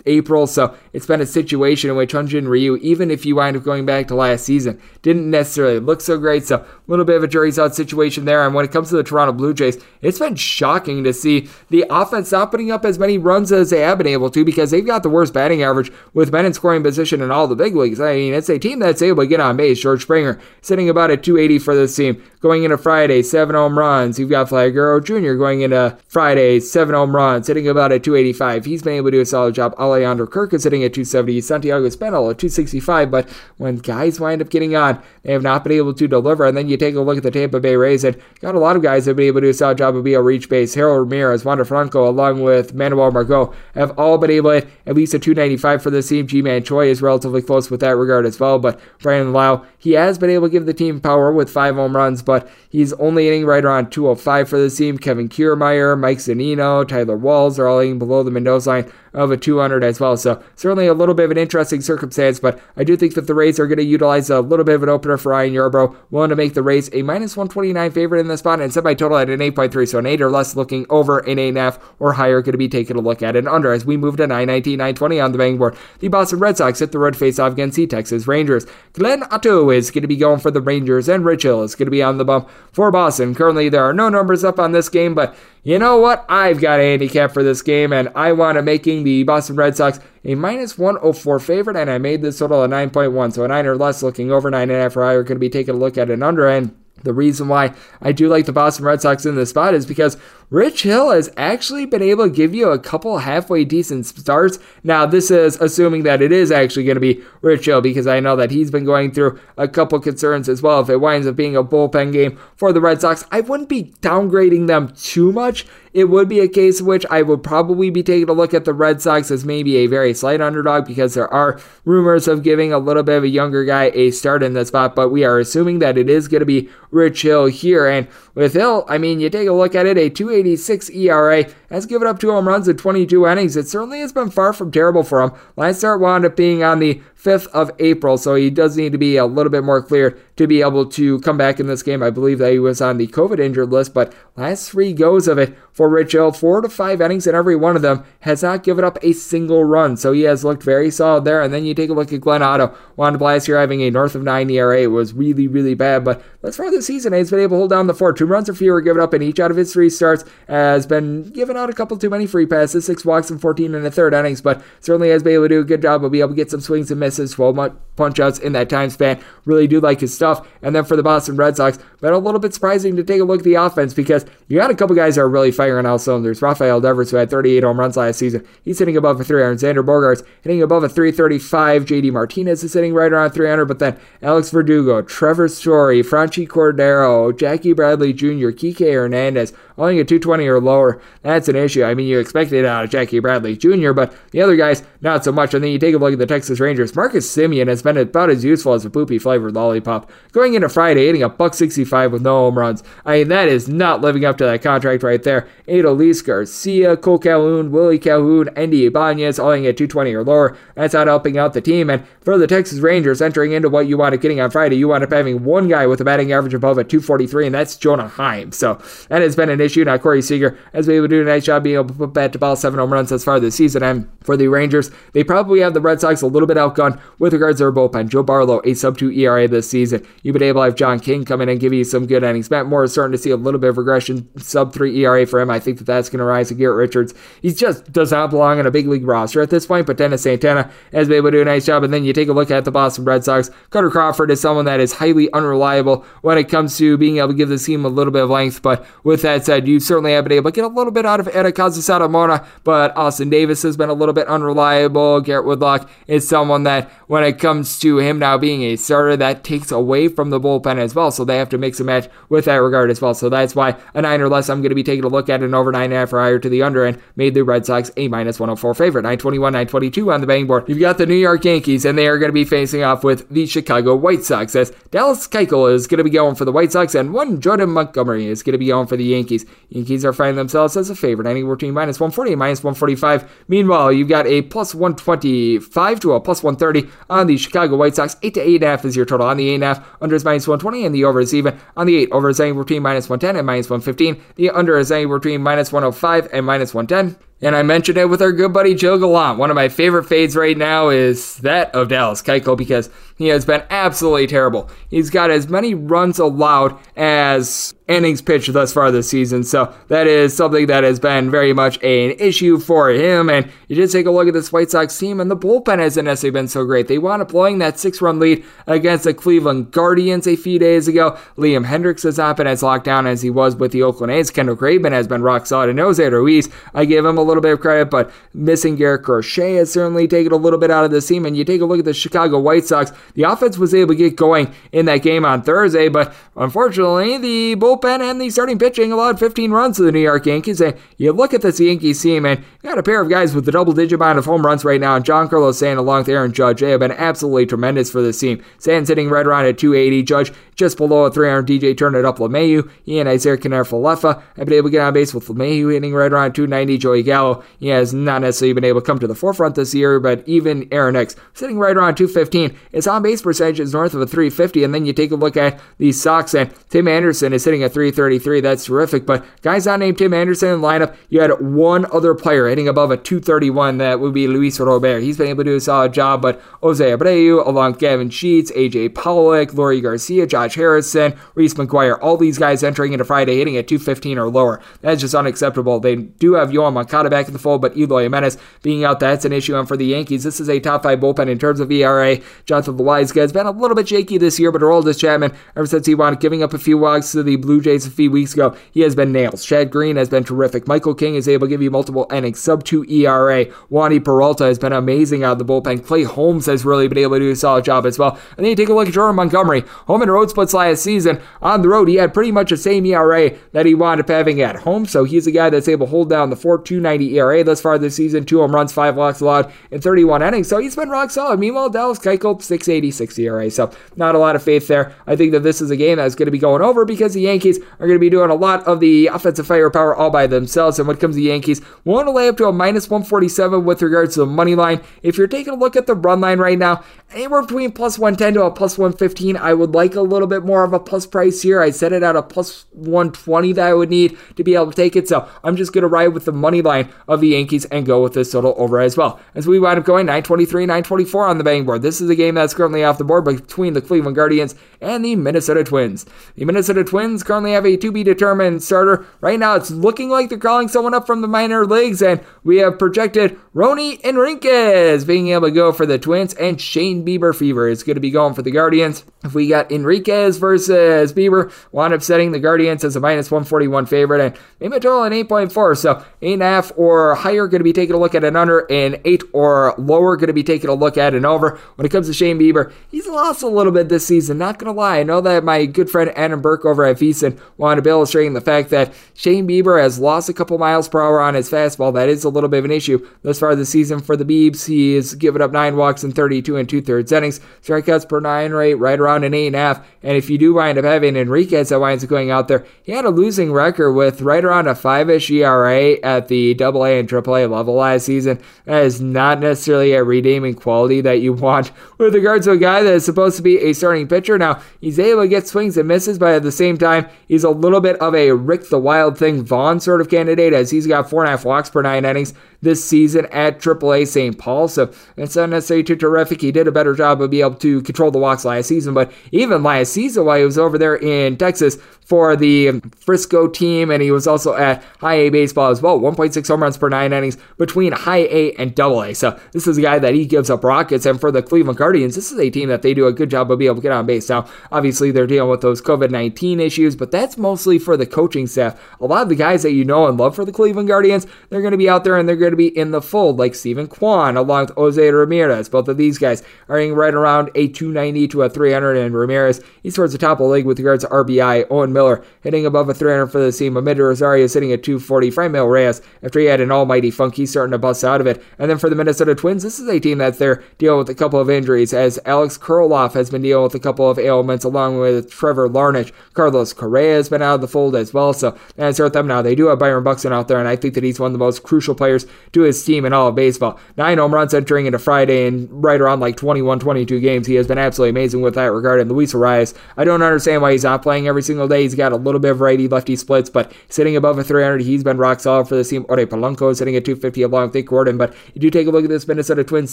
April. 0.07 0.47
So 0.47 0.77
it's 0.93 1.07
been 1.07 1.21
a 1.21 1.27
situation 1.27 1.91
in 1.91 1.97
which 1.97 2.13
Hyun-Jin 2.13 2.49
Ryu, 2.49 2.77
even 2.77 3.11
if 3.11 3.27
you 3.27 3.37
wind 3.37 3.57
up 3.57 3.63
going 3.63 3.85
back 3.85 4.09
to 4.09 4.15
last 4.15 4.45
season, 4.45 4.81
didn't 5.03 5.31
necessarily 5.31 5.81
look 5.81 6.01
so 6.01 6.19
great. 6.19 6.47
So 6.47 6.57
a 6.57 6.67
little 6.87 7.05
bit 7.05 7.17
of 7.17 7.23
a 7.23 7.29
jury's 7.29 7.59
out 7.59 7.75
situation 7.75 8.25
there. 8.25 8.45
And 8.45 8.55
when 8.55 8.65
it 8.65 8.73
comes 8.73 8.89
to 8.89 8.97
the 8.97 9.03
Toronto 9.03 9.33
Blue 9.33 9.55
Jays, 9.55 9.83
it's 10.01 10.19
been 10.19 10.37
shocking 10.37 11.05
to 11.05 11.13
see 11.13 11.49
the 11.69 11.85
offense 11.91 12.33
not 12.33 12.51
putting 12.51 12.71
up 12.71 12.85
as 12.85 12.99
many 12.99 13.19
runs 13.19 13.53
as 13.53 13.71
they 13.71 13.81
have 13.81 13.99
been 13.99 14.07
able 14.07 14.31
to 14.31 14.45
because 14.45 14.71
they've 14.71 14.87
got 14.87 15.03
the 15.03 15.11
worst 15.11 15.35
batting 15.35 15.63
average 15.63 15.93
with 16.15 16.33
men 16.33 16.47
in 16.47 16.55
scoring 16.55 16.83
position 16.83 17.21
in 17.21 17.31
all 17.31 17.47
the 17.47 17.57
big 17.57 17.77
leagues. 17.77 18.01
I 18.01 18.15
mean, 18.15 18.35
it's 18.35 18.49
a 18.49 18.59
team 18.59 18.79
that's 18.79 19.03
able 19.03 19.25
to 19.25 19.29
get 19.29 19.41
on 19.41 19.57
base. 19.57 19.81
George 19.81 20.03
Springer 20.03 20.41
sitting 20.63 20.89
about 20.89 21.11
at 21.11 21.23
280 21.23 21.59
for 21.59 21.75
this 21.75 21.95
team. 21.95 22.23
Going 22.41 22.63
into 22.63 22.79
Friday, 22.79 23.23
seven 23.23 23.57
home 23.57 23.79
runs. 23.79 24.19
You've 24.29 24.33
got 24.33 24.51
Vlad 24.51 24.75
Guerrero 24.75 25.01
Jr. 25.01 25.39
going 25.39 25.63
into 25.63 25.97
Friday, 26.07 26.61
seven 26.61 26.95
home 26.95 27.17
runs, 27.17 27.47
hitting 27.47 27.67
about 27.67 27.93
at 27.93 28.05
285. 28.05 28.67
He's 28.67 28.83
been 28.83 28.93
able 28.93 29.07
to 29.07 29.17
do 29.17 29.21
a 29.23 29.25
solid 29.25 29.55
job. 29.55 29.75
Alejandro 29.79 30.27
Kirk 30.27 30.53
is 30.53 30.65
hitting 30.65 30.85
at 30.85 30.93
270. 30.93 31.41
Santiago 31.41 31.89
Espinal 31.89 32.31
at 32.31 32.39
265. 32.39 33.11
But 33.11 33.27
when 33.57 33.77
guys 33.77 34.21
wind 34.21 34.43
up 34.43 34.51
getting 34.51 34.77
on, 34.77 35.03
they 35.23 35.33
have 35.33 35.41
not 35.41 35.65
been 35.65 35.73
able 35.73 35.95
to 35.95 36.07
deliver. 36.07 36.45
And 36.45 36.55
then 36.55 36.69
you 36.69 36.77
take 36.77 36.95
a 36.95 37.01
look 37.01 37.17
at 37.17 37.23
the 37.23 37.31
Tampa 37.31 37.59
Bay 37.59 37.75
Rays, 37.75 38.05
and 38.05 38.21
got 38.41 38.55
a 38.55 38.59
lot 38.59 38.77
of 38.77 38.83
guys 38.83 39.07
that 39.07 39.13
have 39.13 39.17
been 39.17 39.29
able 39.29 39.41
to 39.41 39.47
do 39.47 39.51
a 39.51 39.55
solid 39.55 39.79
job 39.79 39.97
of 39.97 40.05
being 40.05 40.17
a 40.17 40.23
reach 40.23 40.51
base. 40.51 40.75
Harold 40.75 41.11
Ramirez, 41.11 41.47
Wander 41.47 41.65
Franco, 41.65 42.07
along 42.07 42.43
with 42.43 42.75
Manuel 42.75 43.11
Margot, 43.11 43.55
have 43.73 43.99
all 43.99 44.19
been 44.19 44.31
able 44.31 44.61
to 44.61 44.69
at 44.85 44.95
least 44.95 45.15
a 45.15 45.19
295 45.19 45.83
for 45.83 45.89
the 45.89 46.03
team. 46.03 46.27
Ji-Man 46.27 46.65
Choi 46.65 46.89
is 46.89 47.01
relatively 47.01 47.41
close 47.41 47.71
with 47.71 47.81
that 47.81 47.97
regard 47.97 48.27
as 48.27 48.39
well. 48.39 48.59
But 48.59 48.79
Brandon 48.99 49.33
Lowe, 49.33 49.65
he 49.79 49.93
has 49.93 50.19
been 50.19 50.29
able 50.29 50.49
to 50.49 50.53
give 50.53 50.67
the 50.67 50.75
team 50.75 51.01
power 51.01 51.33
with 51.33 51.49
five 51.49 51.77
home 51.77 51.97
runs, 51.97 52.23
but 52.23 52.47
he's 52.69 52.93
only 52.95 53.25
hitting 53.25 53.47
right 53.47 53.65
around 53.65 53.91
205 53.91 54.18
for 54.19 54.59
the 54.59 54.71
team. 54.71 54.99
Kevin 54.99 55.29
Kiermaier, 55.29 55.99
Mike 55.99 56.19
Zunino, 56.19 56.87
Tyler 56.87 57.17
Walls 57.17 57.59
are 57.59 57.67
all 57.67 57.81
hitting 57.81 57.99
below 57.99 58.23
the 58.23 58.31
Mendoza 58.31 58.71
line 58.71 58.93
of 59.19 59.33
a 59.33 59.37
200 59.37 59.83
as 59.83 59.99
well. 59.99 60.17
So 60.17 60.43
certainly 60.55 60.87
a 60.87 60.95
little 60.95 61.15
bit 61.15 61.25
of 61.25 61.33
an 61.33 61.39
interesting 61.39 61.81
circumstance, 61.81 62.39
but 62.39 62.61
I 62.77 62.85
do 62.85 62.97
think 62.97 63.15
that 63.15 63.27
the 63.27 63.35
Rays 63.35 63.59
are 63.59 63.67
going 63.67 63.79
to 63.79 63.85
utilize 63.85 64.31
a 64.31 64.41
little 64.41 64.65
bit 64.65 64.77
of 64.77 64.83
an 64.85 64.89
opener 64.89 65.19
for 65.19 65.31
Ryan 65.31 65.55
Yarbrough, 65.55 65.97
willing 66.11 66.31
to 66.31 66.37
make 66.37 66.55
the 66.55 66.63
Rays 66.63 66.89
a 66.93 67.03
minus 67.03 67.37
129 67.37 67.91
favorite 67.91 68.21
in 68.21 68.29
this 68.29 68.39
spot 68.41 68.61
and 68.61 68.73
set 68.73 68.85
by 68.85 68.95
total 68.95 69.19
at 69.19 69.29
an 69.29 69.41
8.3. 69.41 69.89
So 69.89 69.99
an 69.99 70.07
8 70.07 70.23
or 70.23 70.31
less 70.31 70.55
looking 70.55 70.87
over 70.89 71.19
an 71.19 71.39
8.5 71.39 71.81
or 71.99 72.13
higher 72.13 72.41
going 72.41 72.53
to 72.53 72.59
be 72.59 72.69
taking 72.69 72.97
a 72.97 73.01
look 73.01 73.21
at 73.21 73.35
an 73.35 73.49
under 73.49 73.73
as 73.73 73.85
we 73.85 73.97
move 73.97 74.17
to 74.19 74.27
919, 74.27 74.79
920 74.79 75.21
on 75.21 75.33
the 75.33 75.39
betting 75.39 75.59
board. 75.59 75.77
The 75.99 76.09
Boston 76.09 76.39
Red 76.39 76.57
Sox 76.57 76.79
hit 76.79 76.93
the 76.93 77.01
road 77.01 77.17
face 77.17 77.41
off 77.41 77.53
against 77.53 77.77
the 77.77 77.89
Texas 77.89 78.29
Rangers. 78.29 78.67
Glenn 78.93 79.25
Otto 79.33 79.71
is 79.71 79.91
going 79.91 80.03
to 80.03 80.09
be 80.09 80.17
going 80.17 80.39
for 80.39 80.53
the 80.53 80.61
Rangers 80.61 81.09
and 81.09 81.25
Rich 81.25 81.43
Hill 81.43 81.65
is 81.65 81.75
going 81.75 81.87
to 81.87 81.91
be 81.91 82.03
on 82.03 82.19
the 82.19 82.25
bump 82.25 82.49
for 82.73 82.93
Boston. 82.93 83.35
Currently 83.35 83.69
there 83.69 83.85
are 83.85 83.93
no 83.93 84.09
numbers 84.09 84.45
up 84.45 84.61
on 84.61 84.73
this 84.73 84.89
game, 84.89 85.15
but 85.15 85.37
you 85.69 85.79
know 85.79 85.99
what? 85.99 86.25
I've 86.31 86.63
got 86.63 86.81
a 86.81 86.83
handicap 86.83 87.33
for 87.33 87.43
this 87.43 87.61
game, 87.61 87.93
and 87.93 88.09
I 88.15 88.33
want 88.33 88.57
to 88.57 88.63
making 88.63 89.05
the 89.05 89.23
Boston 89.25 89.57
Red 89.57 89.77
Sox 89.77 90.01
a 90.25 90.35
minus 90.35 90.79
104 90.79 91.39
favorite, 91.41 91.77
and 91.77 91.91
I 91.91 91.99
made 91.99 92.23
this 92.23 92.39
total 92.39 92.65
a 92.65 92.69
9.1. 92.69 93.35
So 93.35 93.45
a 93.45 93.49
9 93.49 93.67
or 93.67 93.77
less 93.77 94.03
looking 94.03 94.33
over 94.33 94.51
9.5 94.51 94.97
or 94.97 95.05
higher. 95.05 95.23
Going 95.23 95.37
to 95.37 95.41
be 95.41 95.51
taking 95.51 95.75
a 95.75 95.79
look 95.79 95.99
at 95.99 96.09
an 96.09 96.23
under, 96.23 96.49
and 96.49 96.75
the 97.05 97.13
reason 97.13 97.49
why 97.49 97.75
I 98.01 98.13
do 98.13 98.29
like 98.29 98.47
the 98.47 98.53
Boston 98.53 98.87
Red 98.87 99.03
Sox 99.03 99.27
in 99.27 99.35
this 99.35 99.51
spot 99.51 99.75
is 99.75 99.85
because 99.85 100.17
Rich 100.51 100.85
Hill 100.85 101.11
has 101.11 101.31
actually 101.37 101.85
been 101.85 102.01
able 102.01 102.25
to 102.25 102.35
give 102.35 102.55
you 102.55 102.71
a 102.71 102.79
couple 102.79 103.19
halfway 103.19 103.67
decent 103.67 104.07
starts. 104.07 104.59
Now, 104.83 105.05
this 105.05 105.31
is 105.31 105.57
assuming 105.57 106.05
that 106.05 106.23
it 106.23 106.33
is 106.33 106.51
actually 106.51 106.85
going 106.85 106.97
to 106.97 107.01
be 107.01 107.23
Rich 107.43 107.67
Hill 107.67 107.83
because 107.83 108.07
I 108.07 108.21
know 108.21 108.35
that 108.37 108.51
he's 108.51 108.71
been 108.71 108.87
going 108.87 109.13
through 109.13 109.39
a 109.59 109.69
couple 109.69 110.01
concerns 110.01 110.49
as 110.49 110.63
well. 110.63 110.81
If 110.81 110.89
it 110.89 111.03
winds 111.03 111.27
up 111.27 111.37
being 111.37 111.55
a 111.55 111.63
bullpen 111.63 112.15
game 112.15 112.39
for 112.57 112.73
the 112.73 112.81
Red 112.81 113.03
Sox, 113.03 113.27
I 113.31 113.41
wouldn't 113.41 113.69
be 113.69 113.93
downgrading 114.01 114.69
them 114.69 114.95
too 114.97 115.33
much. 115.33 115.67
It 115.93 116.05
would 116.05 116.29
be 116.29 116.41
a 116.41 116.49
case 116.49 116.81
in 116.81 116.87
which 116.87 117.05
I 117.11 117.23
would 117.23 117.43
probably 117.43 117.91
be 117.91 118.03
taking 118.03 118.29
a 118.29 118.33
look 118.33 118.55
at 118.55 118.65
the 118.65 118.73
Red 118.73 119.03
Sox 119.03 119.31
as 119.31 119.45
maybe 119.45 119.77
a 119.77 119.87
very 119.87 120.15
slight 120.15 120.41
underdog 120.41 120.87
because 120.87 121.15
there 121.15 121.33
are 121.33 121.61
rumors 121.85 122.29
of 122.29 122.43
giving 122.43 122.73
a 122.73 122.79
little 122.79 123.03
bit 123.03 123.19
of 123.19 123.25
a 123.25 123.29
younger 123.29 123.65
guy 123.65 123.91
a 123.95 124.11
start 124.13 124.43
in 124.43 124.53
this 124.55 124.69
spot, 124.69 124.95
but 124.95 125.11
we 125.11 125.25
are 125.25 125.39
assuming 125.39 125.81
that 125.81 125.99
it 125.99 126.09
is 126.09 126.29
going 126.29 126.41
to 126.41 126.47
be 126.47 126.71
Rich 126.91 127.23
Hill 127.23 127.47
here. 127.47 127.87
And 127.87 128.07
with 128.39 128.55
Hill, 128.55 128.85
I 128.87 128.99
mean, 128.99 129.19
you 129.19 129.31
take 129.31 129.49
a 129.49 129.53
look 129.53 129.75
at 129.75 129.85
it, 129.85 129.99
a 129.99 130.09
286 130.09 130.91
ERA 130.91 131.45
has 131.71 131.87
given 131.87 132.07
up 132.07 132.21
two 132.21 132.31
home 132.31 132.47
runs 132.47 132.69
in 132.69 132.77
22 132.77 133.27
innings. 133.27 133.57
It 133.57 133.67
certainly 133.67 133.99
has 133.99 134.13
been 134.13 134.31
far 134.31 134.53
from 134.53 134.71
terrible 134.71 135.03
for 135.03 135.21
him. 135.21 135.33
Last 135.57 135.79
start 135.79 136.01
wound 136.01 136.25
up 136.25 136.37
being 136.37 136.63
on 136.63 136.79
the 136.79 137.03
5th 137.21 137.49
of 137.49 137.73
April, 137.81 138.17
so 138.17 138.37
he 138.37 138.49
does 138.49 138.77
need 138.77 138.93
to 138.93 138.99
be 138.99 139.17
a 139.17 139.27
little 139.27 139.51
bit 139.51 139.65
more 139.65 139.83
clear 139.83 140.17
to 140.37 140.47
be 140.47 140.63
able 140.63 140.87
to 140.87 141.19
come 141.21 141.37
back 141.37 141.59
in 141.59 141.67
this 141.67 141.83
game. 141.83 142.01
I 142.01 142.11
believe 142.11 142.39
that 142.39 142.53
he 142.53 142.61
was 142.61 142.81
on 142.81 142.97
the 142.97 143.09
COVID 143.09 143.41
injured 143.41 143.71
list, 143.71 143.93
but 143.93 144.15
last 144.37 144.71
three 144.71 144.93
goes 144.93 145.27
of 145.27 145.37
it 145.37 145.59
for 145.73 145.89
Rich 145.89 146.13
Hill, 146.13 146.31
four 146.31 146.61
to 146.61 146.69
five 146.69 147.01
innings, 147.01 147.27
and 147.27 147.35
every 147.35 147.57
one 147.57 147.75
of 147.75 147.83
them 147.83 148.05
has 148.21 148.45
not 148.45 148.63
given 148.63 148.85
up 148.85 148.99
a 149.03 149.13
single 149.13 149.65
run, 149.65 149.97
so 149.97 150.13
he 150.13 150.23
has 150.23 150.45
looked 150.45 150.63
very 150.63 150.93
solid 150.93 151.25
there. 151.25 151.43
And 151.43 151.53
then 151.53 151.65
you 151.65 151.75
take 151.75 151.91
a 151.91 151.95
look 151.95 152.13
at 152.13 152.21
Glenn 152.21 152.43
Otto, 152.43 152.73
wound 152.95 153.21
last 153.21 153.49
year 153.49 153.59
having 153.59 153.83
a 153.83 153.91
north 153.91 154.15
of 154.15 154.23
9 154.23 154.49
ERA. 154.51 154.83
It 154.83 154.87
was 154.87 155.13
really, 155.13 155.49
really 155.49 155.75
bad, 155.75 156.05
but 156.05 156.23
thus 156.41 156.57
far 156.57 156.71
this 156.71 156.87
season, 156.87 157.13
he's 157.13 157.31
been 157.31 157.41
able 157.41 157.57
to 157.57 157.59
hold 157.59 157.71
down 157.71 157.89
the 157.89 157.95
fort. 157.95 158.28
Runs 158.29 158.49
or 158.49 158.55
fewer 158.55 158.81
given 158.81 159.03
up 159.03 159.15
in 159.15 159.23
each 159.23 159.41
out 159.41 159.51
of 159.51 159.57
his 159.57 159.73
three 159.73 159.91
starts, 159.91 160.25
has 160.47 160.87
been 160.87 161.31
given 161.31 161.57
out 161.57 161.71
a 161.71 161.73
couple 161.73 161.97
too 161.97 162.11
many 162.11 162.27
free 162.27 162.47
passes, 162.47 162.87
six 162.87 163.05
walks 163.05 163.31
and 163.31 163.41
14 163.41 163.75
in 163.75 163.83
the 163.83 163.91
third 163.91 164.15
innings, 164.15 164.41
but 164.41 164.63
certainly 164.81 165.11
has 165.11 165.23
been 165.23 165.35
able 165.35 165.45
to 165.45 165.49
do 165.49 165.61
a 165.61 165.65
good 165.65 165.83
job 165.83 166.05
of 166.05 166.13
being 166.13 166.23
able 166.23 166.31
to 166.31 166.37
get 166.37 166.51
some 166.51 166.61
swings 166.61 166.91
and 166.91 167.01
misses, 167.01 167.33
12 167.33 167.57
punch 167.99 168.19
outs 168.19 168.39
in 168.39 168.53
that 168.53 168.71
time 168.71 168.89
span. 168.89 169.21
Really 169.45 169.67
do 169.67 169.81
like 169.81 170.01
his 170.01 170.15
stuff. 170.15 170.49
And 170.63 170.75
then 170.75 170.85
for 170.85 170.97
the 170.97 171.03
Boston 171.03 171.37
Red 171.37 171.57
Sox, 171.57 171.79
but 172.01 172.13
a 172.13 172.19
little 172.19 172.41
bit 172.41 172.55
surprising 172.55 172.97
to 172.97 173.05
take 173.05 173.21
a 173.21 173.25
look 173.25 173.41
at 173.41 173.45
the 173.45 173.55
offense 173.55 173.93
because 173.93 174.25
you 174.47 174.57
got 174.57 174.71
a 174.71 174.75
couple 174.75 174.97
guys 174.97 175.17
that 175.17 175.23
are 175.23 175.29
really 175.29 175.51
firing 175.51 175.85
all 175.85 175.99
cylinders. 175.99 176.41
Rafael 176.41 176.81
Devers, 176.81 177.11
who 177.11 177.17
had 177.17 177.29
38 177.29 177.65
home 177.65 177.79
runs 177.79 177.97
last 177.97 178.19
season, 178.19 178.47
he's 178.65 178.79
hitting 178.79 178.97
above 178.97 179.21
a 179.21 179.25
300. 179.25 179.59
Xander 179.59 179.85
Bogaerts 179.85 180.25
hitting 180.43 180.63
above 180.63 180.85
a 180.85 180.89
335. 180.89 181.85
JD 181.85 182.13
Martinez 182.13 182.63
is 182.63 182.73
hitting 182.73 182.95
right 182.95 183.13
around 183.13 183.33
300. 183.33 183.67
But 183.67 183.81
then 183.81 183.99
Alex 184.23 184.51
Verdugo, 184.51 185.03
Trevor 185.03 185.49
Story, 185.49 186.03
Franchy 186.03 186.47
Cordero, 186.47 187.37
Jackie 187.37 187.73
Bradley 187.73 188.13
Jr., 188.13 188.51
Kike 188.51 188.93
Hernandez, 188.93 189.53
only 189.79 190.01
a 190.01 190.05
220 190.05 190.47
or 190.47 190.61
lower. 190.61 191.01
That's 191.23 191.49
an 191.49 191.57
issue. 191.57 191.85
I 191.85 191.95
mean, 191.95 192.07
you 192.07 192.19
expect 192.19 192.53
it 192.53 192.65
out 192.65 192.85
of 192.85 192.91
Jackie 192.91 193.21
Bradley 193.21 193.57
Jr., 193.57 193.93
but 193.93 194.15
the 194.33 194.43
other 194.43 194.57
guys, 194.57 194.83
not 195.01 195.25
so 195.25 195.33
much. 195.33 195.55
And 195.55 195.63
then 195.63 195.71
you 195.71 195.79
take 195.79 195.95
a 195.95 195.99
look 195.99 196.13
at 196.13 196.19
the 196.19 196.27
Texas 196.27 196.61
Rangers. 196.61 196.95
Marcus 196.95 197.35
Semien 197.35 197.69
has 197.69 197.83
been 197.83 197.97
about 197.97 198.31
as 198.31 198.45
useful 198.45 198.75
as 198.75 198.85
a 198.85 198.91
poopy 198.91 199.19
flavored 199.19 199.55
lollipop. 199.55 200.11
Going 200.33 200.55
into 200.55 200.69
Friday, 200.69 201.07
hitting 201.07 201.23
a 201.23 201.29
buck 201.29 201.55
65 201.55 202.13
with 202.13 202.23
no 202.23 202.37
home 202.37 202.59
runs. 202.59 202.83
I 203.05 203.19
mean, 203.19 203.29
that 203.29 203.49
is 203.49 203.69
not 203.69 204.01
living 204.01 204.25
up 204.25 204.37
to 204.39 204.45
that 204.45 204.63
contract 204.63 205.03
right 205.03 205.23
there. 205.23 205.49
Adolis 205.67 206.25
Garcia, 206.25 206.97
Cole 206.97 207.19
Calhoun, 207.19 207.71
Willie 207.71 207.99
Calhoun, 207.99 208.49
Andy 208.57 208.87
Ibanez, 208.87 209.39
all 209.39 209.53
at 209.53 209.77
220 209.77 210.15
or 210.15 210.25
lower. 210.25 210.57
That's 210.75 210.95
not 210.95 211.07
helping 211.07 211.39
out 211.39 211.53
the 211.53 211.61
team. 211.61 211.91
And 211.91 212.07
for 212.21 212.39
the 212.39 212.47
Texas 212.47 212.81
Rangers, 212.81 213.23
entering 213.23 213.53
into 213.53 213.69
what 213.69 213.87
you 213.87 213.99
wound 213.99 214.15
up 214.15 214.21
getting 214.21 214.41
on 214.41 214.51
Friday, 214.51 214.77
you 214.77 214.89
wound 214.89 215.05
up 215.05 215.13
having 215.13 215.45
one 215.45 215.69
guy 215.69 215.87
with 215.87 216.01
a 216.01 216.05
batting 216.05 216.33
average 216.33 216.55
above 216.55 216.79
a 216.79 216.85
243, 216.85 217.47
and 217.47 217.55
that's 217.55 217.77
Jonah 217.77 218.09
Heim. 218.09 218.53
So 218.53 218.81
that 219.09 219.23
has 219.23 219.37
been 219.37 219.51
an 219.51 219.61
issue. 219.61 219.68
Now, 219.77 219.99
Corey 219.99 220.23
Seager 220.23 220.59
has 220.73 220.87
been 220.87 220.97
able 220.97 221.09
to 221.09 221.17
do 221.17 221.23
a 221.23 221.25
nice 221.25 221.45
job 221.45 221.65
being 221.65 221.77
able 221.77 221.89
to 221.89 221.95
put 221.95 222.13
bat 222.13 222.33
to 222.33 222.39
ball 222.39 222.57
seven 222.57 222.79
home 222.79 222.93
runs 222.93 223.11
thus 223.11 223.25
far 223.25 223.39
this 223.41 223.57
season. 223.57 223.83
And 223.83 224.09
for 224.21 224.37
the 224.37 224.49
Rangers, 224.49 224.91
they 225.13 225.25
probably 225.25 225.61
have 225.61 225.75
the 225.75 225.81
Red 225.81 226.01
Sox 226.01 226.23
a 226.23 226.27
little 226.27 226.47
bit 226.47 226.57
outgunned 226.57 227.01
with 227.19 227.33
regards 227.33 227.59
to 227.59 227.65
their 227.65 227.73
bullpen. 227.73 228.09
Joe 228.09 228.23
Barlow, 228.23 228.61
a 228.65 228.75
sub 228.75 228.99
2 228.99 229.11
ERA 229.13 229.49
this 229.49 229.69
season. 229.69 230.07
You've 230.23 230.35
been 230.35 230.43
able 230.43 230.61
to 230.61 230.67
have 230.67 230.75
John 230.75 231.01
King 231.01 231.25
come 231.25 231.41
in 231.41 231.49
and 231.49 231.61
give 231.61 231.73
you 231.73 231.85
some 231.85 232.07
good 232.07 232.23
innings. 232.23 232.51
Matt 232.51 232.67
Moore 232.67 232.85
is 232.85 232.93
starting 232.93 233.13
to 233.13 233.19
see 233.19 233.31
a 233.31 233.37
little 233.37 233.61
bit 233.61 233.71
of 233.71 233.79
regression, 233.79 234.29
sub 234.39 234.73
3 234.73 235.05
ERA 235.05 235.27
for 235.27 235.41
him. 235.41 235.51
I 235.51 235.59
think 235.59 235.79
that 235.79 235.85
that's 235.85 236.09
going 236.09 236.19
to 236.19 236.25
rise 236.25 236.49
to 236.49 236.55
Garrett 236.55 236.77
Richards. 236.77 237.15
He 237.43 237.53
just 237.53 237.91
does 237.93 238.13
not 238.13 238.31
belong 238.31 238.59
on 238.59 238.67
a 238.67 238.71
big 238.71 238.87
league 238.87 239.07
roster 239.07 239.41
at 239.41 239.51
this 239.51 239.67
point, 239.67 239.87
but 239.87 239.97
Dennis 239.97 240.23
Santana 240.23 240.71
has 240.93 241.09
been 241.09 241.19
able 241.19 241.31
to 241.31 241.39
do 241.39 241.43
a 241.43 241.45
nice 241.45 241.67
job. 241.67 241.85
And 241.85 241.93
then 241.93 242.05
you 242.05 242.13
take 242.13 242.29
a 242.29 242.33
look 242.33 242.51
at 242.51 242.65
the 242.65 242.71
Boston 242.71 243.05
Red 243.05 243.25
Sox. 243.25 243.51
Kutter 243.71 243.91
Crawford 243.91 244.31
is 244.31 244.41
someone 244.41 244.65
that 244.67 244.81
is 244.81 244.93
highly 244.93 245.33
unreliable 245.33 246.05
when 246.23 246.39
it 246.39 246.49
comes 246.49 246.77
to 246.79 246.97
being 246.97 247.19
able 247.19 247.29
to 247.29 247.35
give 247.35 247.49
the 247.49 247.59
team 247.59 247.85
a 247.85 247.89
little 247.89 248.13
bit 248.13 248.25
of 248.25 248.31
length. 248.31 248.63
But 248.63 248.87
with 249.05 249.23
that 249.23 249.45
said, 249.45 249.58
you 249.67 249.81
certainly 249.81 250.13
have 250.13 250.25
been 250.25 250.33
able 250.33 250.51
to 250.51 250.55
get 250.55 250.65
a 250.65 250.69
little 250.69 250.93
bit 250.93 251.07
out 251.07 251.21
of 251.21 251.27
Erikazu 251.27 251.81
Satomona, 251.81 252.47
but 252.65 252.97
Austin 252.97 253.31
Davis 253.31 253.63
has 253.63 253.77
been 253.77 253.91
a 253.91 253.95
little 253.95 254.13
bit 254.15 254.27
unreliable. 254.27 255.21
Garrett 255.21 255.47
Whitlock 255.47 255.89
is 256.07 256.29
someone 256.29 256.63
that, 256.65 256.91
when 257.07 257.25
it 257.25 257.39
comes 257.39 257.59
comes 257.59 257.79
to 257.79 257.99
him 257.99 258.19
now 258.19 258.39
being 258.39 258.63
a 258.63 258.77
starter, 258.77 259.17
that 259.17 259.43
takes 259.43 259.73
away 259.73 260.07
from 260.07 260.31
the 260.31 260.41
bullpen 260.41 260.79
as 260.79 260.95
well. 260.95 261.11
So 261.11 261.25
they 261.25 261.39
have 261.39 261.49
to 261.49 261.59
mix 261.59 261.81
and 261.81 261.87
match 261.87 262.09
with 262.29 262.45
that 262.45 262.57
regard 262.57 262.91
as 262.91 263.01
well. 263.01 263.15
So 263.15 263.29
that's 263.29 263.57
why 263.57 263.77
a 263.95 264.03
nine 264.03 264.21
or 264.21 264.29
less, 264.29 264.49
I'm 264.49 264.61
going 264.61 264.69
to 264.69 264.75
be 264.75 264.83
taking 264.83 265.05
a 265.05 265.09
look 265.09 265.29
at 265.29 265.43
an 265.43 265.55
over 265.55 265.73
nine 265.73 265.85
and 265.85 265.95
a 265.95 265.97
half 265.97 266.13
or 266.13 266.21
higher 266.21 266.39
to 266.39 266.49
the 266.49 266.63
under 266.63 266.85
and 266.85 267.01
made 267.17 267.35
the 267.35 267.43
Red 267.43 267.67
Sox 267.67 267.91
a 267.97 268.07
minus 268.09 268.39
104 268.39 268.75
favorite. 268.75 269.03
921, 269.03 269.53
922 269.53 270.13
on 270.13 270.21
the 270.21 270.27
betting 270.27 270.47
board. 270.47 270.69
You've 270.69 270.79
got 270.79 270.99
the 270.99 271.07
New 271.07 271.15
York 271.15 271.45
Yankees, 271.45 271.85
and 271.85 271.99
they 271.99 272.07
are 272.07 272.19
going 272.19 272.29
to 272.29 272.35
be 272.35 272.45
facing 272.45 272.83
off 272.83 273.03
with 273.03 273.29
the 273.29 273.47
Chicago 273.47 273.97
White 273.97 274.25
Sox 274.25 274.55
as 274.55 274.71
Dallas 274.91 275.27
Keuchel 275.27 275.73
is 275.73 275.87
going 275.87 275.99
to 275.99 276.05
be 276.05 276.11
going 276.11 276.35
for 276.35 276.45
the 276.45 276.53
White 276.53 276.73
Sox, 276.73 276.95
and 276.95 277.13
one 277.13 277.41
Jordan 277.41 277.71
Montgomery 277.71 278.27
is 278.27 278.43
going 278.43 278.53
to 278.53 278.59
be 278.59 278.69
going 278.69 278.87
for 278.87 278.97
the 278.97 279.05
Yankees. 279.05 279.45
Yankees 279.71 280.05
are 280.05 280.13
finding 280.13 280.37
themselves 280.37 280.77
as 280.77 280.91
a 280.91 280.97
favorite, 280.97 281.29
anywhere 281.29 281.57
between 281.57 281.75
minus 281.75 282.01
140 282.01 282.33
and 282.33 282.39
minus 282.39 282.65
145. 282.65 283.31
Meanwhile, 283.49 283.93
you've 283.93 284.09
got 284.09 284.27
a 284.27 284.43
plus 284.43 284.75
125 284.75 286.01
to 286.01 286.13
a 286.13 286.21
plus 286.21 286.43
130 286.43 286.91
on 287.11 287.27
the 287.27 287.37
Chicago 287.37 287.77
White 287.77 287.97
Sox. 287.97 288.17
8 288.23 288.35
to 288.35 288.41
8.5 288.41 288.85
is 288.85 288.97
your 288.97 289.07
total 289.07 289.27
on 289.27 289.37
the 289.37 289.49
8.5. 289.59 289.85
Under 290.01 290.17
is 290.17 290.25
minus 290.25 290.49
120, 290.49 290.87
and 290.87 290.95
the 290.95 291.05
over 291.05 291.21
is 291.21 291.35
even. 291.35 291.59
On 291.77 291.87
the 291.87 291.97
8, 291.97 292.13
over 292.13 292.31
is 292.31 292.41
anywhere 292.41 292.65
between 292.65 292.83
minus 292.83 293.09
110 293.09 293.37
and 293.37 293.47
minus 293.47 293.71
115. 293.71 294.23
The 294.37 294.51
under 294.51 294.79
is 294.79 294.91
anywhere 294.91 295.19
between 295.19 295.43
minus 295.43 295.73
105 295.73 296.29
and 296.33 296.47
minus 296.47 296.75
110. 296.75 297.28
And 297.41 297.55
I 297.55 297.63
mentioned 297.63 297.99
it 297.99 298.09
with 298.09 298.21
our 298.21 298.33
good 298.33 298.53
buddy 298.53 298.75
Joe 298.75 298.99
Gallant. 298.99 299.39
One 299.39 299.51
of 299.51 299.55
my 299.55 299.69
favorite 299.69 300.05
fades 300.05 300.35
right 300.35 300.57
now 300.57 300.89
is 300.89 301.37
that 301.39 301.73
of 301.75 301.89
Dallas 301.89 302.21
Keuchel 302.21 302.57
because 302.57 302.91
he 303.17 303.29
has 303.29 303.45
been 303.45 303.63
absolutely 303.71 304.27
terrible. 304.27 304.69
He's 304.91 305.11
got 305.11 305.31
as 305.31 305.49
many 305.49 305.75
runs 305.75 306.19
allowed 306.19 306.79
as 306.97 307.75
innings 307.89 308.21
pitched 308.21 308.53
thus 308.53 308.73
far 308.73 308.91
this 308.91 309.09
season. 309.09 309.43
So 309.43 309.75
that 309.89 310.07
is 310.07 310.37
something 310.37 310.67
that 310.67 310.85
has 310.85 311.01
been 311.01 311.31
very 311.31 311.53
much 311.53 311.77
an 311.83 312.13
issue 312.19 312.59
for 312.59 312.91
him. 312.91 313.31
And 313.31 313.51
you 313.67 313.77
just 313.77 313.93
take 313.93 314.07
a 314.07 314.11
look 314.11 314.29
at 314.29 314.35
this 314.35 314.53
White 314.53 314.71
Sox 314.71 314.97
team, 314.97 315.21
and 315.21 315.31
the 315.31 315.37
bullpen 315.37 315.79
hasn't 315.79 316.05
necessarily 316.05 316.33
been 316.33 316.49
so 316.49 316.65
great. 316.65 316.87
They 316.87 316.99
wound 316.99 317.23
up 317.23 317.29
blowing 317.29 317.59
that 317.59 317.79
six 317.79 318.01
run 318.01 318.19
lead 318.19 318.45
against 318.67 319.05
the 319.05 319.15
Cleveland 319.15 319.73
Guardians 319.73 320.27
a 320.27 320.37
few 320.37 320.59
days 320.59 320.87
ago. 320.87 321.19
Liam 321.37 321.67
Hendriks 321.67 322.03
has 322.03 322.19
not 322.19 322.37
been 322.37 322.47
as 322.47 322.63
locked 322.63 322.85
down 322.85 323.07
as 323.07 323.23
he 323.23 323.31
was 323.31 323.57
with 323.57 323.73
the 323.73 323.83
Oakland 323.83 324.13
A's. 324.13 324.31
Kendall 324.31 324.57
Graveman 324.57 324.93
has 324.93 325.09
been 325.09 325.23
rock 325.23 325.47
solid. 325.47 325.71
And 325.71 325.79
Jose 325.79 326.07
Ruiz, 326.09 326.49
I 326.75 326.85
give 326.85 327.05
him 327.05 327.19
a 327.19 327.23
little 327.29 327.43
bit 327.43 327.53
of 327.53 327.61
credit, 327.61 327.91
but 327.91 328.11
missing 328.35 328.77
Garrett 328.77 329.05
Crochet 329.05 329.55
has 329.55 329.73
certainly 329.73 330.09
taken 330.09 330.33
a 330.33 330.37
little 330.37 330.59
bit 330.59 330.71
out 330.71 330.85
of 330.85 330.91
the 330.91 331.01
team. 331.01 331.27
And 331.27 331.37
you 331.37 331.45
take 331.45 331.61
a 331.61 331.65
look 331.65 331.79
at 331.79 331.85
the 331.85 331.95
Chicago 331.95 332.39
White 332.39 332.65
Sox, 332.65 332.93
the 333.15 333.23
offense 333.25 333.59
was 333.59 333.75
able 333.75 333.95
to 333.95 333.97
get 333.97 334.17
going 334.17 334.53
in 334.73 334.87
that 334.87 335.03
game 335.03 335.25
on 335.25 335.43
Thursday, 335.43 335.89
but 335.89 336.15
unfortunately, 336.37 337.19
the 337.19 337.57
bullpen 337.57 338.01
and 338.01 338.21
the 338.21 338.31
starting 338.31 338.59
pitching 338.59 338.93
allowed 338.93 339.19
15 339.19 339.51
runs 339.51 339.77
to 339.77 339.83
the 339.83 339.93
New 339.93 340.01
York 340.01 340.27
Yankees. 340.27 340.61
And 340.61 340.77
you 340.97 341.13
look 341.13 341.35
at 341.35 341.43
this 341.43 341.61
Yankees 341.61 342.03
team, 342.03 342.25
and 342.25 342.41
you 342.41 342.69
got 342.69 342.79
a 342.79 342.83
pair 342.83 343.01
of 343.01 343.09
guys 343.09 343.35
with 343.35 343.45
the 343.45 343.53
double 343.53 343.73
digit 343.73 343.95
amount 343.95 344.19
of 344.19 344.25
home 344.25 344.45
runs 344.45 344.65
right 344.65 344.81
now, 344.81 344.97
and 344.97 345.05
Giancarlo 345.05 345.55
Stanton 345.55 345.79
along 345.79 346.01
with 346.01 346.09
Aaron 346.09 346.33
Judge. 346.33 346.61
They 346.61 346.71
have 346.71 346.81
been 346.81 346.93
absolutely 346.93 347.47
tremendous 347.47 347.91
for 347.91 348.03
this 348.03 348.19
team. 348.19 348.43
Stanton 348.59 348.87
sitting 348.87 349.09
right 349.09 349.27
around 349.27 349.47
at 349.47 349.59
280, 349.59 350.03
Judge 350.03 350.33
just 350.55 350.77
below 350.77 351.05
a 351.05 351.11
300. 351.11 351.47
DJ 351.47 351.77
turned 351.77 351.97
it 351.97 352.05
up 352.05 352.19
LeMahieu. 352.19 352.69
He 352.85 352.99
and 352.99 353.09
Isiah 353.09 353.37
Kiner-Falefa 353.37 354.23
have 354.37 354.47
been 354.47 354.55
able 354.55 354.69
to 354.69 354.73
get 354.73 354.83
on 354.83 354.93
base 354.93 355.15
with 355.15 355.27
LeMahieu 355.29 355.73
hitting 355.73 355.95
right 355.95 356.13
around 356.13 356.35
290. 356.35 356.79
Joey 356.79 357.03
Gallo, 357.03 357.18
he 357.59 357.69
has 357.69 357.93
not 357.93 358.23
necessarily 358.23 358.53
been 358.53 358.65
able 358.65 358.81
to 358.81 358.87
come 358.87 358.99
to 358.99 359.07
the 359.07 359.15
forefront 359.15 359.55
this 359.55 359.75
year, 359.75 360.01
but 360.01 360.27
even 360.27 360.69
Aaron 360.73 360.95
Hicks 360.95 361.17
sitting 361.35 361.59
right 361.59 361.77
around 361.77 361.97
215. 361.97 362.57
His 362.73 362.87
on 362.87 363.03
base 363.03 363.23
percentage 363.23 363.61
is 363.61 363.73
north 363.73 363.95
of 363.95 364.01
a 364.01 364.07
350, 364.07 364.65
and 364.65 364.75
then 364.75 364.87
you 364.87 364.93
take 364.93 365.11
a 365.11 365.17
look 365.17 365.37
at 365.37 365.61
the 365.79 365.93
Sox, 365.93 366.35
and 366.35 366.53
Tim 366.69 366.89
Anderson 366.89 367.33
is 367.33 367.43
sitting 367.43 367.63
at 367.63 367.73
333. 367.73 368.41
That's 368.41 368.65
terrific, 368.65 369.07
but 369.07 369.25
guys 369.43 369.67
not 369.67 369.81
named 369.81 369.99
Tim 369.99 370.15
Anderson 370.15 370.55
in 370.55 370.61
the 370.61 370.67
lineup, 370.67 370.97
you 371.09 371.21
had 371.21 371.41
one 371.41 371.87
other 371.93 372.15
player 372.15 372.49
hitting 372.49 372.69
above 372.69 372.91
a 372.91 372.97
231. 372.97 373.79
That 373.79 374.01
would 374.01 374.15
be 374.15 374.27
Luis 374.27 374.59
Robert. 374.61 375.01
He's 375.01 375.19
been 375.19 375.29
able 375.29 375.45
to 375.45 375.51
do 375.51 375.57
a 375.57 375.61
solid 375.61 375.93
job, 375.93 376.23
but 376.23 376.41
Jose 376.63 376.85
Abreu, 376.85 377.47
along 377.47 377.75
Gavin 377.75 378.11
Sheets, 378.11 378.51
AJ 378.53 378.95
Pollock, 378.95 379.51
Leury 379.51 379.83
Garcia, 379.83 380.27
Josh 380.27 380.55
Harrison, 380.55 381.17
Reese 381.35 381.55
McGuire, 381.55 381.99
all 382.01 382.17
these 382.17 382.39
guys 382.39 382.63
entering 382.63 382.93
into 382.93 383.05
Friday 383.05 383.39
hitting 383.39 383.57
at 383.57 383.69
215 383.69 384.19
or 384.19 384.29
lower. 384.29 384.61
That's 384.81 385.01
just 385.01 385.15
unacceptable. 385.15 385.81
They 385.81 385.97
do 385.97 386.35
have 386.35 386.51
Yoan 386.51 386.75
Moncada 386.75 387.08
back 387.11 387.27
in 387.27 387.33
the 387.33 387.39
fold, 387.39 387.63
but 387.63 387.77
Eloy 387.77 388.03
Jimenez 388.03 388.39
being 388.63 388.85
out, 388.85 389.01
that's 389.01 389.25
an 389.25 389.33
issue. 389.33 389.57
And 389.57 389.67
for 389.67 389.77
the 389.77 389.87
Yankees, 389.87 390.25
this 390.25 390.41
is 390.41 390.49
a 390.49 390.61
top 390.61 390.83
five 390.83 391.01
bullpen 391.01 391.29
in 391.29 391.39
terms 391.39 391.61
of 391.61 391.71
ERA. 391.71 392.19
Jonathan 392.45 392.77
Loáisiga 392.77 393.21
has 393.21 393.33
been 393.33 393.47
a 393.47 393.51
little 393.51 393.75
bit 393.75 393.89
shaky 393.89 394.19
this 394.19 394.39
year, 394.39 394.53
but 394.53 394.63
Aroldis 394.63 394.99
Chapman, 394.99 395.35
ever 395.57 395.67
since 395.67 395.87
he 395.87 395.95
wound 395.95 396.17
up 396.17 396.21
giving 396.21 396.43
up 396.43 396.55
a 396.55 396.59
few 396.59 396.79
walks 396.79 397.13
to 397.13 397.23
the 397.23 397.37
Blue 397.37 397.61
Jays 397.61 397.87
a 397.87 397.91
few 397.91 398.11
weeks 398.11 398.35
ago, 398.35 398.57
he 398.73 398.81
has 398.81 398.95
been 398.95 399.13
nails. 399.13 399.45
Chad 399.45 399.71
Green 399.71 399.97
has 399.97 400.09
been 400.09 400.25
terrific. 400.25 400.67
Michael 400.67 400.95
King 400.95 401.15
is 401.15 401.29
able 401.29 401.47
to 401.47 401.51
give 401.51 401.63
you 401.63 401.71
multiple 401.71 402.07
innings, 402.13 402.41
sub 402.41 402.65
2 402.65 402.85
ERA. 402.85 403.47
Wandy 403.71 404.05
Peralta 404.05 404.45
has 404.45 404.59
been 404.59 404.73
amazing 404.73 405.25
out 405.25 405.33
of 405.33 405.39
the 405.39 405.45
bullpen. 405.45 405.85
Clay 405.85 406.05
Holmes 406.05 406.47
has 406.47 406.65
really 406.65 406.89
been 406.89 406.99
able 406.99 407.17
to 407.17 407.21
do 407.21 407.31
a 407.31 407.37
solid 407.37 407.65
job 407.65 407.87
as 407.87 407.99
well. 407.99 408.19
And 408.37 408.45
then 408.45 408.51
you 408.51 408.57
take 408.57 408.69
a 408.69 408.75
look 408.75 408.89
at 408.89 408.95
Jordan 408.95 409.17
Montgomery. 409.17 409.61
Home 409.87 410.03
and 410.03 410.11
road 410.11 410.31
splits 410.31 410.55
last 410.55 410.83
season. 410.83 411.21
On 411.43 411.63
the 411.63 411.69
road, 411.69 411.89
he 411.89 411.97
had 411.97 412.15
pretty 412.15 412.33
much 412.33 412.51
the 412.51 412.57
same 412.57 412.87
ERA 412.87 413.37
that 413.53 413.67
he 413.67 413.75
wound 413.75 414.01
up 414.01 414.09
having 414.09 414.41
at 414.41 414.57
home. 414.57 414.87
So 414.87 415.05
he's 415.05 415.27
a 415.27 415.33
guy 415.33 415.51
that's 415.51 415.69
able 415.69 415.87
to 415.87 415.91
hold 415.91 416.11
down 416.11 416.31
the 416.31 416.37
4 416.37 416.63
290 416.99 417.19
ERA 417.19 417.45
thus 417.45 417.61
far 417.61 417.79
this 417.79 417.97
season. 417.97 418.25
Two 418.25 418.41
home 418.41 418.55
runs, 418.55 418.73
five 418.73 418.97
walks 418.97 419.21
allowed 419.21 419.53
in 419.71 419.81
31 419.81 420.23
innings. 420.23 420.49
So 420.49 420.59
he's 420.59 420.77
been 420.77 420.89
rock 420.89 421.11
solid. 421.11 421.39
Meanwhile, 421.39 421.71
Dallas 421.71 421.99
Keuchel, 421.99 422.43
686 422.43 423.19
ERA. 423.19 423.51
So 423.51 423.71
not 423.97 424.15
a 424.15 424.19
lot 424.19 424.37
of 424.37 424.43
faith 424.43 424.69
there. 424.69 424.95
I 425.07 425.17
think 425.17 425.33
that 425.33 425.43
this 425.43 425.61
is 425.61 425.71
a 425.71 425.77
game 425.77 425.97
that's 425.97 426.15
going 426.15 426.27
to 426.27 426.33
be 426.33 426.39
going 426.39 426.63
over 426.63 426.85
because 426.85 427.15
the 427.15 427.23
Yankees 427.23 427.59
are 427.59 427.87
going 427.87 427.95
to 427.95 427.99
be 427.99 428.11
doing 428.11 428.31
a 428.31 428.35
lot 428.35 428.67
of 428.67 428.81
the 428.81 429.07
offensive 429.09 429.47
firepower 429.47 429.95
all 429.95 430.11
by 430.11 430.27
themselves. 430.27 430.79
And 430.79 430.89
when 430.89 430.97
it 430.97 431.01
comes 431.01 431.15
to 431.15 431.21
the 431.21 431.29
Yankees, 431.29 431.61
we 431.85 431.93
want 431.93 432.07
to 432.07 432.13
lay 432.13 432.29
up 432.29 432.37
to 432.39 432.47
a 432.47 432.53
minus 432.53 432.91
147 432.91 433.65
with 433.65 433.83
regards 433.83 434.15
to 434.15 434.21
the 434.21 434.27
money 434.27 434.55
line. 434.55 434.81
If 435.03 435.17
you're 435.17 435.27
taking 435.27 435.55
a 435.55 435.57
look 435.57 435.77
at 435.77 435.87
the 435.87 435.95
run 435.95 436.21
line 436.21 436.39
right 436.39 436.59
now, 436.59 436.85
anywhere 437.13 437.43
between 437.43 437.73
plus 437.73 437.99
110 437.99 438.35
to 438.35 438.45
a 438.45 438.51
plus 438.51 438.79
115, 438.79 439.37
I 439.37 439.55
would 439.55 439.75
like 439.75 439.95
a 439.95 440.03
little 440.03 440.29
bit 440.29 440.45
more 440.45 440.65
of 440.65 440.73
a 440.73 440.81
plus 440.81 441.07
price 441.07 441.43
here. 441.43 441.61
I 441.61 441.71
set 441.71 441.93
it 441.93 442.03
at 442.03 442.17
a 442.17 442.23
plus 442.23 442.67
120 442.73 443.53
that 443.55 443.67
I 443.67 443.75
would 443.75 443.91
need 443.91 444.17
to 444.37 444.45
be 444.45 444.55
able 444.55 444.71
to 444.71 444.77
take 444.77 444.97
it. 444.97 445.09
So 445.09 445.29
I'm 445.43 445.57
just 445.57 445.73
going 445.73 445.83
to 445.83 445.89
ride 445.89 446.09
with 446.09 446.25
the 446.25 446.33
money 446.33 446.63
line 446.63 446.88
of 447.07 447.21
the 447.21 447.29
Yankees 447.29 447.65
and 447.67 447.87
go 447.87 448.03
with 448.03 448.15
this 448.15 448.33
total 448.33 448.55
over 448.59 448.81
as 448.81 448.97
well. 448.97 449.21
As 449.35 449.47
we 449.47 449.59
wind 449.59 449.79
up 449.79 449.85
going 449.85 450.07
923, 450.07 450.67
924 450.67 451.27
on 451.27 451.39
the 451.39 451.45
betting 451.45 451.65
board. 451.65 451.83
This 451.83 452.01
is 452.01 452.11
a 452.11 452.15
game 452.15 452.35
that's 452.35 452.55
currently 452.55 452.85
off 452.85 452.99
the 452.99 453.05
board 453.05 453.25
between 453.25 453.73
the 453.73 453.81
Cleveland 453.81 454.17
Guardians 454.17 454.55
and 454.81 455.05
the 455.05 455.17
Minnesota 455.17 455.65
Twins. 455.65 456.07
The 456.37 456.45
Minnesota 456.45 456.85
Twins 456.85 457.23
currently 457.23 457.53
have 457.53 457.67
a 457.67 457.77
to 457.77 457.93
be 457.93 458.03
determined 458.03 458.63
starter. 458.63 459.07
Right 459.21 459.39
now, 459.39 459.55
it's 459.55 459.71
looking 459.71 460.11
like 460.11 460.29
they're 460.29 460.39
calling 460.39 460.69
someone 460.69 460.95
up 460.95 461.07
from 461.07 461.21
the 461.21 461.29
minor 461.29 461.67
leagues, 461.67 462.03
and 462.03 462.21
we 462.45 462.59
have 462.59 462.79
projected 462.79 463.39
Ronny 463.55 464.01
Henriquez 464.03 465.05
being 465.05 465.29
able 465.29 465.49
to 465.49 465.55
go 465.55 465.73
for 465.73 465.87
the 465.87 465.99
Twins, 465.99 466.35
and 466.35 466.61
Shane 466.61 467.05
Bieber 467.05 467.35
Fever 467.35 467.69
is 467.69 467.83
going 467.83 467.97
to 467.97 468.01
be 468.01 468.11
going 468.11 468.35
for 468.35 468.43
the 468.43 468.51
Guardians. 468.51 469.05
If 469.25 469.35
we 469.35 469.49
got 469.49 469.71
Enriquez 469.71 470.37
versus 470.39 471.13
Bieber, 471.13 471.53
wound 471.73 471.95
up 471.95 472.03
setting 472.03 472.33
the 472.33 472.39
Guardians 472.39 472.85
as 472.85 472.97
a 472.97 473.01
minus 473.01 473.31
141 473.31 473.87
favorite, 473.87 474.21
and 474.21 474.39
maybe 474.61 474.77
a 474.77 474.81
total 474.81 475.05
at 475.05 475.13
8.4. 475.13 475.77
So 475.77 476.05
8.5 476.23 476.78
or 476.79 477.17
higher 477.17 477.49
going 477.49 477.59
to 477.59 477.65
be 477.65 477.73
taking 477.73 477.97
a 477.97 477.99
look 477.99 478.15
at 478.15 478.23
an 478.23 478.37
under, 478.37 478.61
and 478.71 479.01
8 479.05 479.25
or 479.33 479.75
lower 479.79 480.17
going 480.17 480.29
to 480.29 480.33
be 480.33 480.45
taking 480.45 480.71
a 480.71 480.75
look 480.75 480.97
at 480.97 481.13
an 481.13 481.25
over. 481.25 481.59
When 481.75 481.85
it 481.85 481.91
comes 481.91 482.07
to 482.07 482.13
Shane 482.13 482.39
Bieber, 482.39 482.73
he's 482.89 483.09
lost 483.09 483.43
a 483.43 483.49
little 483.49 483.73
bit 483.73 483.89
this 483.89 484.07
season, 484.07 484.39
not 484.39 484.61
going 484.61 484.73
to 484.73 484.79
lie. 484.79 485.01
I 485.01 485.03
know 485.03 485.21
that 485.21 485.43
my 485.43 485.67
good 485.67 485.91
friend 485.91 486.13
Adam 486.17 486.41
Burke 486.41 486.65
over 486.65 486.85
at 486.85 486.99
VSiN 486.99 487.39
wanted 487.57 487.77
to 487.77 487.83
be 487.83 487.91
illustrating 487.91 488.35
the 488.35 488.41
fact 488.41 488.71
that 488.71 488.95
Shane 489.13 489.49
Bieber 489.49 489.83
has 489.83 489.99
lost 489.99 490.29
a 490.29 490.33
couple 490.33 490.57
miles 490.57 490.89
per 490.89 491.03
hour 491.03 491.21
on 491.21 491.35
his 491.35 491.51
fastball. 491.51 491.93
That 491.93 492.09
is 492.09 492.23
a 492.23 492.29
little 492.29 492.49
bit 492.49 492.61
of 492.61 492.65
an 492.67 492.71
issue 492.71 493.05
thus 493.23 493.41
far 493.41 493.57
this 493.57 493.71
season 493.71 493.99
for 493.99 494.17
the 494.17 494.25
Beebs. 494.25 494.67
He 494.67 494.95
has 494.95 495.15
given 495.15 495.43
up 495.43 495.51
nine 495.51 495.77
walks 495.77 496.05
in 496.05 496.13
32 496.13 496.57
and 496.57 496.69
two 496.69 496.81
thirds 496.81 497.11
innings. 497.11 497.41
Strikeouts 497.63 498.09
per 498.09 498.21
nine 498.21 498.53
rate 498.53 498.75
right 498.75 499.01
around 499.01 499.25
an 499.25 499.35
eight 499.35 499.49
and 499.49 499.57
a 499.57 499.59
half. 499.59 499.85
And 500.05 500.17
if 500.17 500.31
you 500.31 500.39
do 500.39 500.55
wind 500.55 500.79
up 500.79 500.85
having 500.85 501.17
Henriquez 501.17 501.71
that 501.71 501.81
winds 501.81 502.05
up 502.05 502.11
going 502.11 502.31
out 502.31 502.47
there, 502.47 502.65
he 502.85 502.93
had 502.93 503.05
a 503.05 503.11
losing 503.11 503.53
record 503.53 503.95
with 503.95 504.21
right 504.21 504.45
around 504.45 504.69
a 504.69 504.77
five 504.77 505.11
ish 505.11 505.29
ERA 505.31 505.95
at 506.05 506.29
the 506.29 506.55
AA 506.77 506.99
and 506.99 507.09
triple 507.09 507.37
A 507.37 507.47
level 507.47 507.75
last 507.75 508.07
season. 508.07 508.41
That 508.65 508.85
is 508.85 509.01
not 509.01 509.41
necessarily 509.41 509.93
a 509.93 510.05
redeeming 510.05 510.55
quality 510.55 511.01
that 511.01 511.21
you 511.21 511.33
want 511.33 511.73
with 511.99 512.15
regards 512.15 512.47
to 512.47 512.53
a 512.53 512.57
guy 512.57 512.83
that 512.83 512.95
is 512.95 513.05
supposed 513.05 513.37
to 513.37 513.43
be 513.43 513.59
a 513.59 513.73
starting 513.73 514.09
pitcher. 514.09 514.39
Now, 514.39 514.61
he's 514.81 514.99
able 514.99 515.23
to 515.23 515.29
get 515.29 515.49
swings 515.49 515.77
and 515.77 515.89
misses, 515.89 516.19
but 516.19 516.35
at 516.35 516.43
the 516.43 516.53
same 516.53 516.79
time, 516.79 517.09
he's 517.27 517.45
a 517.45 517.51
little 517.51 517.81
bit 517.81 517.97
of 517.97 518.15
a 518.15 518.33
Rick 518.33 518.69
the 518.69 518.79
Wild 518.79 519.19
Thing 519.19 519.43
Vaughn 519.43 519.81
sort 519.81 520.01
of 520.01 520.09
candidate 520.09 520.53
as 520.53 520.71
he's 520.71 520.87
got 520.87 521.09
four 521.09 521.23
and 521.23 521.29
a 521.29 521.31
half 521.31 521.45
walks 521.45 521.71
per 521.71 521.83
nine 521.83 522.05
innings 522.05 522.35
this 522.61 522.85
season 522.85 523.27
at 523.27 523.61
AAA 523.61 524.07
St. 524.07 524.39
Paul. 524.39 524.69
So 524.69 524.93
it's 525.17 525.37
not 525.37 525.51
necessarily 525.51 525.85
too 525.85 525.97
terrific. 525.97 526.41
He 526.41 526.53
did 526.53 526.67
a 526.67 526.73
better 526.73 526.95
job 526.95 527.23
of 527.23 527.31
being 527.31 527.45
able 527.45 527.57
to 527.57 527.83
control 527.83 528.11
the 528.11 528.19
walks 528.19 528.45
last 528.45 528.67
season, 528.67 528.95
but 528.95 529.13
even 529.33 529.63
last 529.63 529.93
season 529.93 530.25
while 530.25 530.39
he 530.39 530.45
was 530.45 530.59
over 530.59 530.79
there 530.79 530.97
in 530.97 531.37
Texas 531.37 531.77
for 532.09 532.37
the 532.37 532.81
Frisco 532.97 533.47
team, 533.49 533.91
and 533.91 534.03
he 534.03 534.11
was 534.11 534.27
also 534.27 534.55
at 534.55 534.83
high 534.99 535.15
A 535.15 535.29
baseball 535.29 535.71
as 535.71 535.83
well. 535.83 536.01
1.6 536.01 536.49
home 536.49 536.63
runs 536.63 536.79
per 536.79 536.89
nine 536.89 537.13
innings 537.13 537.37
between 537.59 537.93
high 537.93 538.27
A 538.31 538.53
and 538.53 538.75
double 538.75 539.03
A. 539.03 539.15
So 539.15 539.39
this 539.53 539.67
is 539.67 539.77
a 539.77 539.83
guy 539.83 539.99
that 539.99 540.15
he 540.15 540.25
gives 540.25 540.49
up 540.49 540.65
rockets. 540.65 541.05
And 541.05 541.21
for 541.21 541.31
the 541.31 541.43
Cleveland 541.43 541.77
Guardians, 541.77 542.15
this 542.15 542.33
is 542.33 542.39
a 542.39 542.49
team 542.49 542.71
that 542.71 542.81
they 542.81 542.95
do 542.95 543.07
a 543.07 543.13
good 543.13 543.29
job 543.29 543.51
of 543.51 543.59
being 543.59 543.69
able 543.69 543.77
to 543.77 543.83
get 543.83 543.93
on 543.93 544.07
base. 544.07 544.31
Now, 544.31 544.47
obviously, 544.73 545.11
they're 545.11 545.27
dealing 545.27 545.51
with 545.51 545.61
those 545.61 545.83
COVID 545.83 546.11
19 546.11 546.61
issues, 546.61 546.97
but 546.97 547.11
that's 547.11 547.37
mostly 547.37 547.79
for 547.79 547.95
the 547.95 548.07
coaching 548.07 548.47
staff. 548.47 548.81
A 549.03 549.05
lot 549.05 549.23
of 549.23 549.29
the 549.29 549.35
guys 549.35 549.63
that 549.63 549.73
you 549.73 549.85
know 549.85 550.07
and 550.07 550.19
love 550.19 550.35
for 550.35 550.47
the 550.47 550.53
Cleveland 550.53 550.89
Guardians, 550.89 551.27
they're 551.51 551.61
going 551.61 551.73
to 551.73 551.77
be 551.77 551.91
out 551.91 552.05
there 552.05 552.17
and 552.17 552.27
they're 552.27 552.37
going 552.37 552.48
going 552.49 552.53
to 552.53 552.71
be 552.71 552.79
in 552.79 552.91
the 552.91 553.03
fold, 553.03 553.39
like 553.39 553.55
Steven 553.55 553.87
Kwan, 553.87 554.37
along 554.37 554.67
with 554.67 554.75
Jose 554.77 555.11
Ramirez. 555.11 555.69
Both 555.69 555.89
of 555.89 555.99
these 555.99 556.19
guys 556.19 556.43
are 556.69 556.79
hitting 556.79 556.95
right 556.95 557.15
around 557.15 557.51
a 557.55 557.69
290 557.69 558.29
to 558.29 558.43
a 558.43 558.49
300, 558.49 558.97
and 558.97 559.15
Ramirez, 559.15 559.63
he's 559.83 559.95
towards 559.95 560.13
the 560.13 560.19
top 560.19 560.41
of 560.41 560.47
the 560.47 560.53
league 560.53 560.67
with 560.67 560.79
regards 560.79 561.05
to 561.05 561.11
RBI. 561.11 561.67
Owen 561.71 561.93
Miller 561.93 562.25
hitting 562.43 562.65
above 562.65 562.89
a 562.89 562.95
300 562.95 563.27
for 563.27 563.39
the 563.39 563.53
team. 563.53 563.75
Amed 563.75 563.99
Rosario 563.99 564.47
sitting 564.47 564.73
at 564.73 564.83
240. 564.83 565.31
Franmil 565.31 565.71
Reyes, 565.71 566.01
after 566.23 566.41
he 566.41 566.47
had 566.47 566.61
an 566.61 566.73
almighty 566.73 567.11
funk, 567.11 567.35
he's 567.35 567.51
starting 567.51 567.73
to 567.73 567.79
bust 567.79 568.03
out 568.03 568.21
of 568.21 568.27
it. 568.27 568.43
And 568.59 568.71
then 568.71 568.79
for 568.79 568.89
the 568.89 568.97
Minnesota 568.97 569.35
Twins, 569.35 569.63
this 569.63 569.79
is 569.79 569.89
a 569.89 570.01
team 570.01 570.19
that's 570.19 570.39
there 570.39 570.63
dealing 570.79 570.99
with 570.99 571.11
a 571.11 571.15
couple 571.15 571.39
of 571.39 571.51
injuries, 571.51 571.93
as 571.93 572.19
Alex 572.25 572.57
Kirilloff 572.57 573.13
has 573.13 573.31
been 573.31 573.43
dealing 573.43 573.65
with 573.65 573.75
a 573.75 573.81
couple 573.81 574.09
of 574.09 574.19
ailments, 574.19 574.65
along 574.65 574.99
with 574.99 575.31
Trevor 575.31 575.69
Larnach. 575.69 576.13
Carlos 576.33 576.73
Correa 576.73 577.17
has 577.17 577.29
been 577.29 577.43
out 577.43 577.57
of 577.57 577.61
the 577.61 577.69
fold 577.69 577.95
as 577.95 578.15
well, 578.15 578.33
so 578.33 578.57
that's 578.77 578.99
hurt 578.99 579.13
them 579.13 579.27
now. 579.27 579.43
They 579.43 579.55
do 579.55 579.67
have 579.67 579.79
Byron 579.79 580.05
Buxton 580.05 580.33
out 580.33 580.49
there, 580.49 580.59
and 580.59 580.69
I 580.69 580.77
think 580.77 580.95
that 580.95 581.05
he's 581.05 581.21
one 581.21 581.29
of 581.29 581.33
the 581.33 581.39
most 581.39 581.63
crucial 581.63 581.95
players 581.95 582.27
to 582.53 582.63
his 582.63 582.85
team 582.85 583.05
in 583.05 583.13
all 583.13 583.29
of 583.29 583.35
baseball. 583.35 583.79
Nine 583.97 584.19
home 584.19 584.35
runs 584.35 584.55
entering 584.55 584.87
into 584.87 584.99
Friday 584.99 585.47
and 585.47 585.69
right 585.71 586.01
around 586.01 586.21
like 586.21 586.37
21, 586.37 586.81
22 586.81 587.21
games. 587.21 587.47
He 587.47 587.55
has 587.55 587.67
been 587.67 587.79
absolutely 587.79 588.11
amazing 588.11 588.41
with 588.41 588.55
that 588.55 588.67
regard. 588.67 589.01
And 589.01 589.11
Luis 589.11 589.33
Arraez, 589.33 589.75
I 589.97 590.05
don't 590.05 590.23
understand 590.23 590.63
why 590.63 590.73
he's 590.73 590.85
not 590.85 591.03
playing 591.03 591.29
every 591.29 591.43
single 591.43 591.69
day. 591.69 591.83
He's 591.83 591.95
got 591.95 592.13
a 592.13 592.17
little 592.17 592.41
bit 592.41 592.51
of 592.53 592.61
righty 592.61 592.89
lefty 592.89 593.17
splits, 593.17 593.51
but 593.51 593.73
sitting 593.89 594.17
above 594.17 594.39
a 594.39 594.45
300, 594.45 594.81
he's 594.83 595.05
been 595.05 595.19
rock 595.19 595.41
solid 595.41 595.69
for 595.69 595.77
the 595.77 595.85
team. 595.85 596.07
Ore 596.09 596.19
Polanco 596.19 596.71
is 596.71 596.79
sitting 596.79 596.97
at 596.97 597.05
250 597.05 597.43
along 597.43 597.67
with 597.67 597.75
Nick 597.75 597.87
Gordon. 597.87 598.19
But 598.19 598.35
you 598.55 598.61
do 598.61 598.71
take 598.71 598.87
a 598.87 598.91
look 598.91 599.05
at 599.05 599.11
this 599.11 599.29
Minnesota 599.29 599.65
Twins 599.65 599.93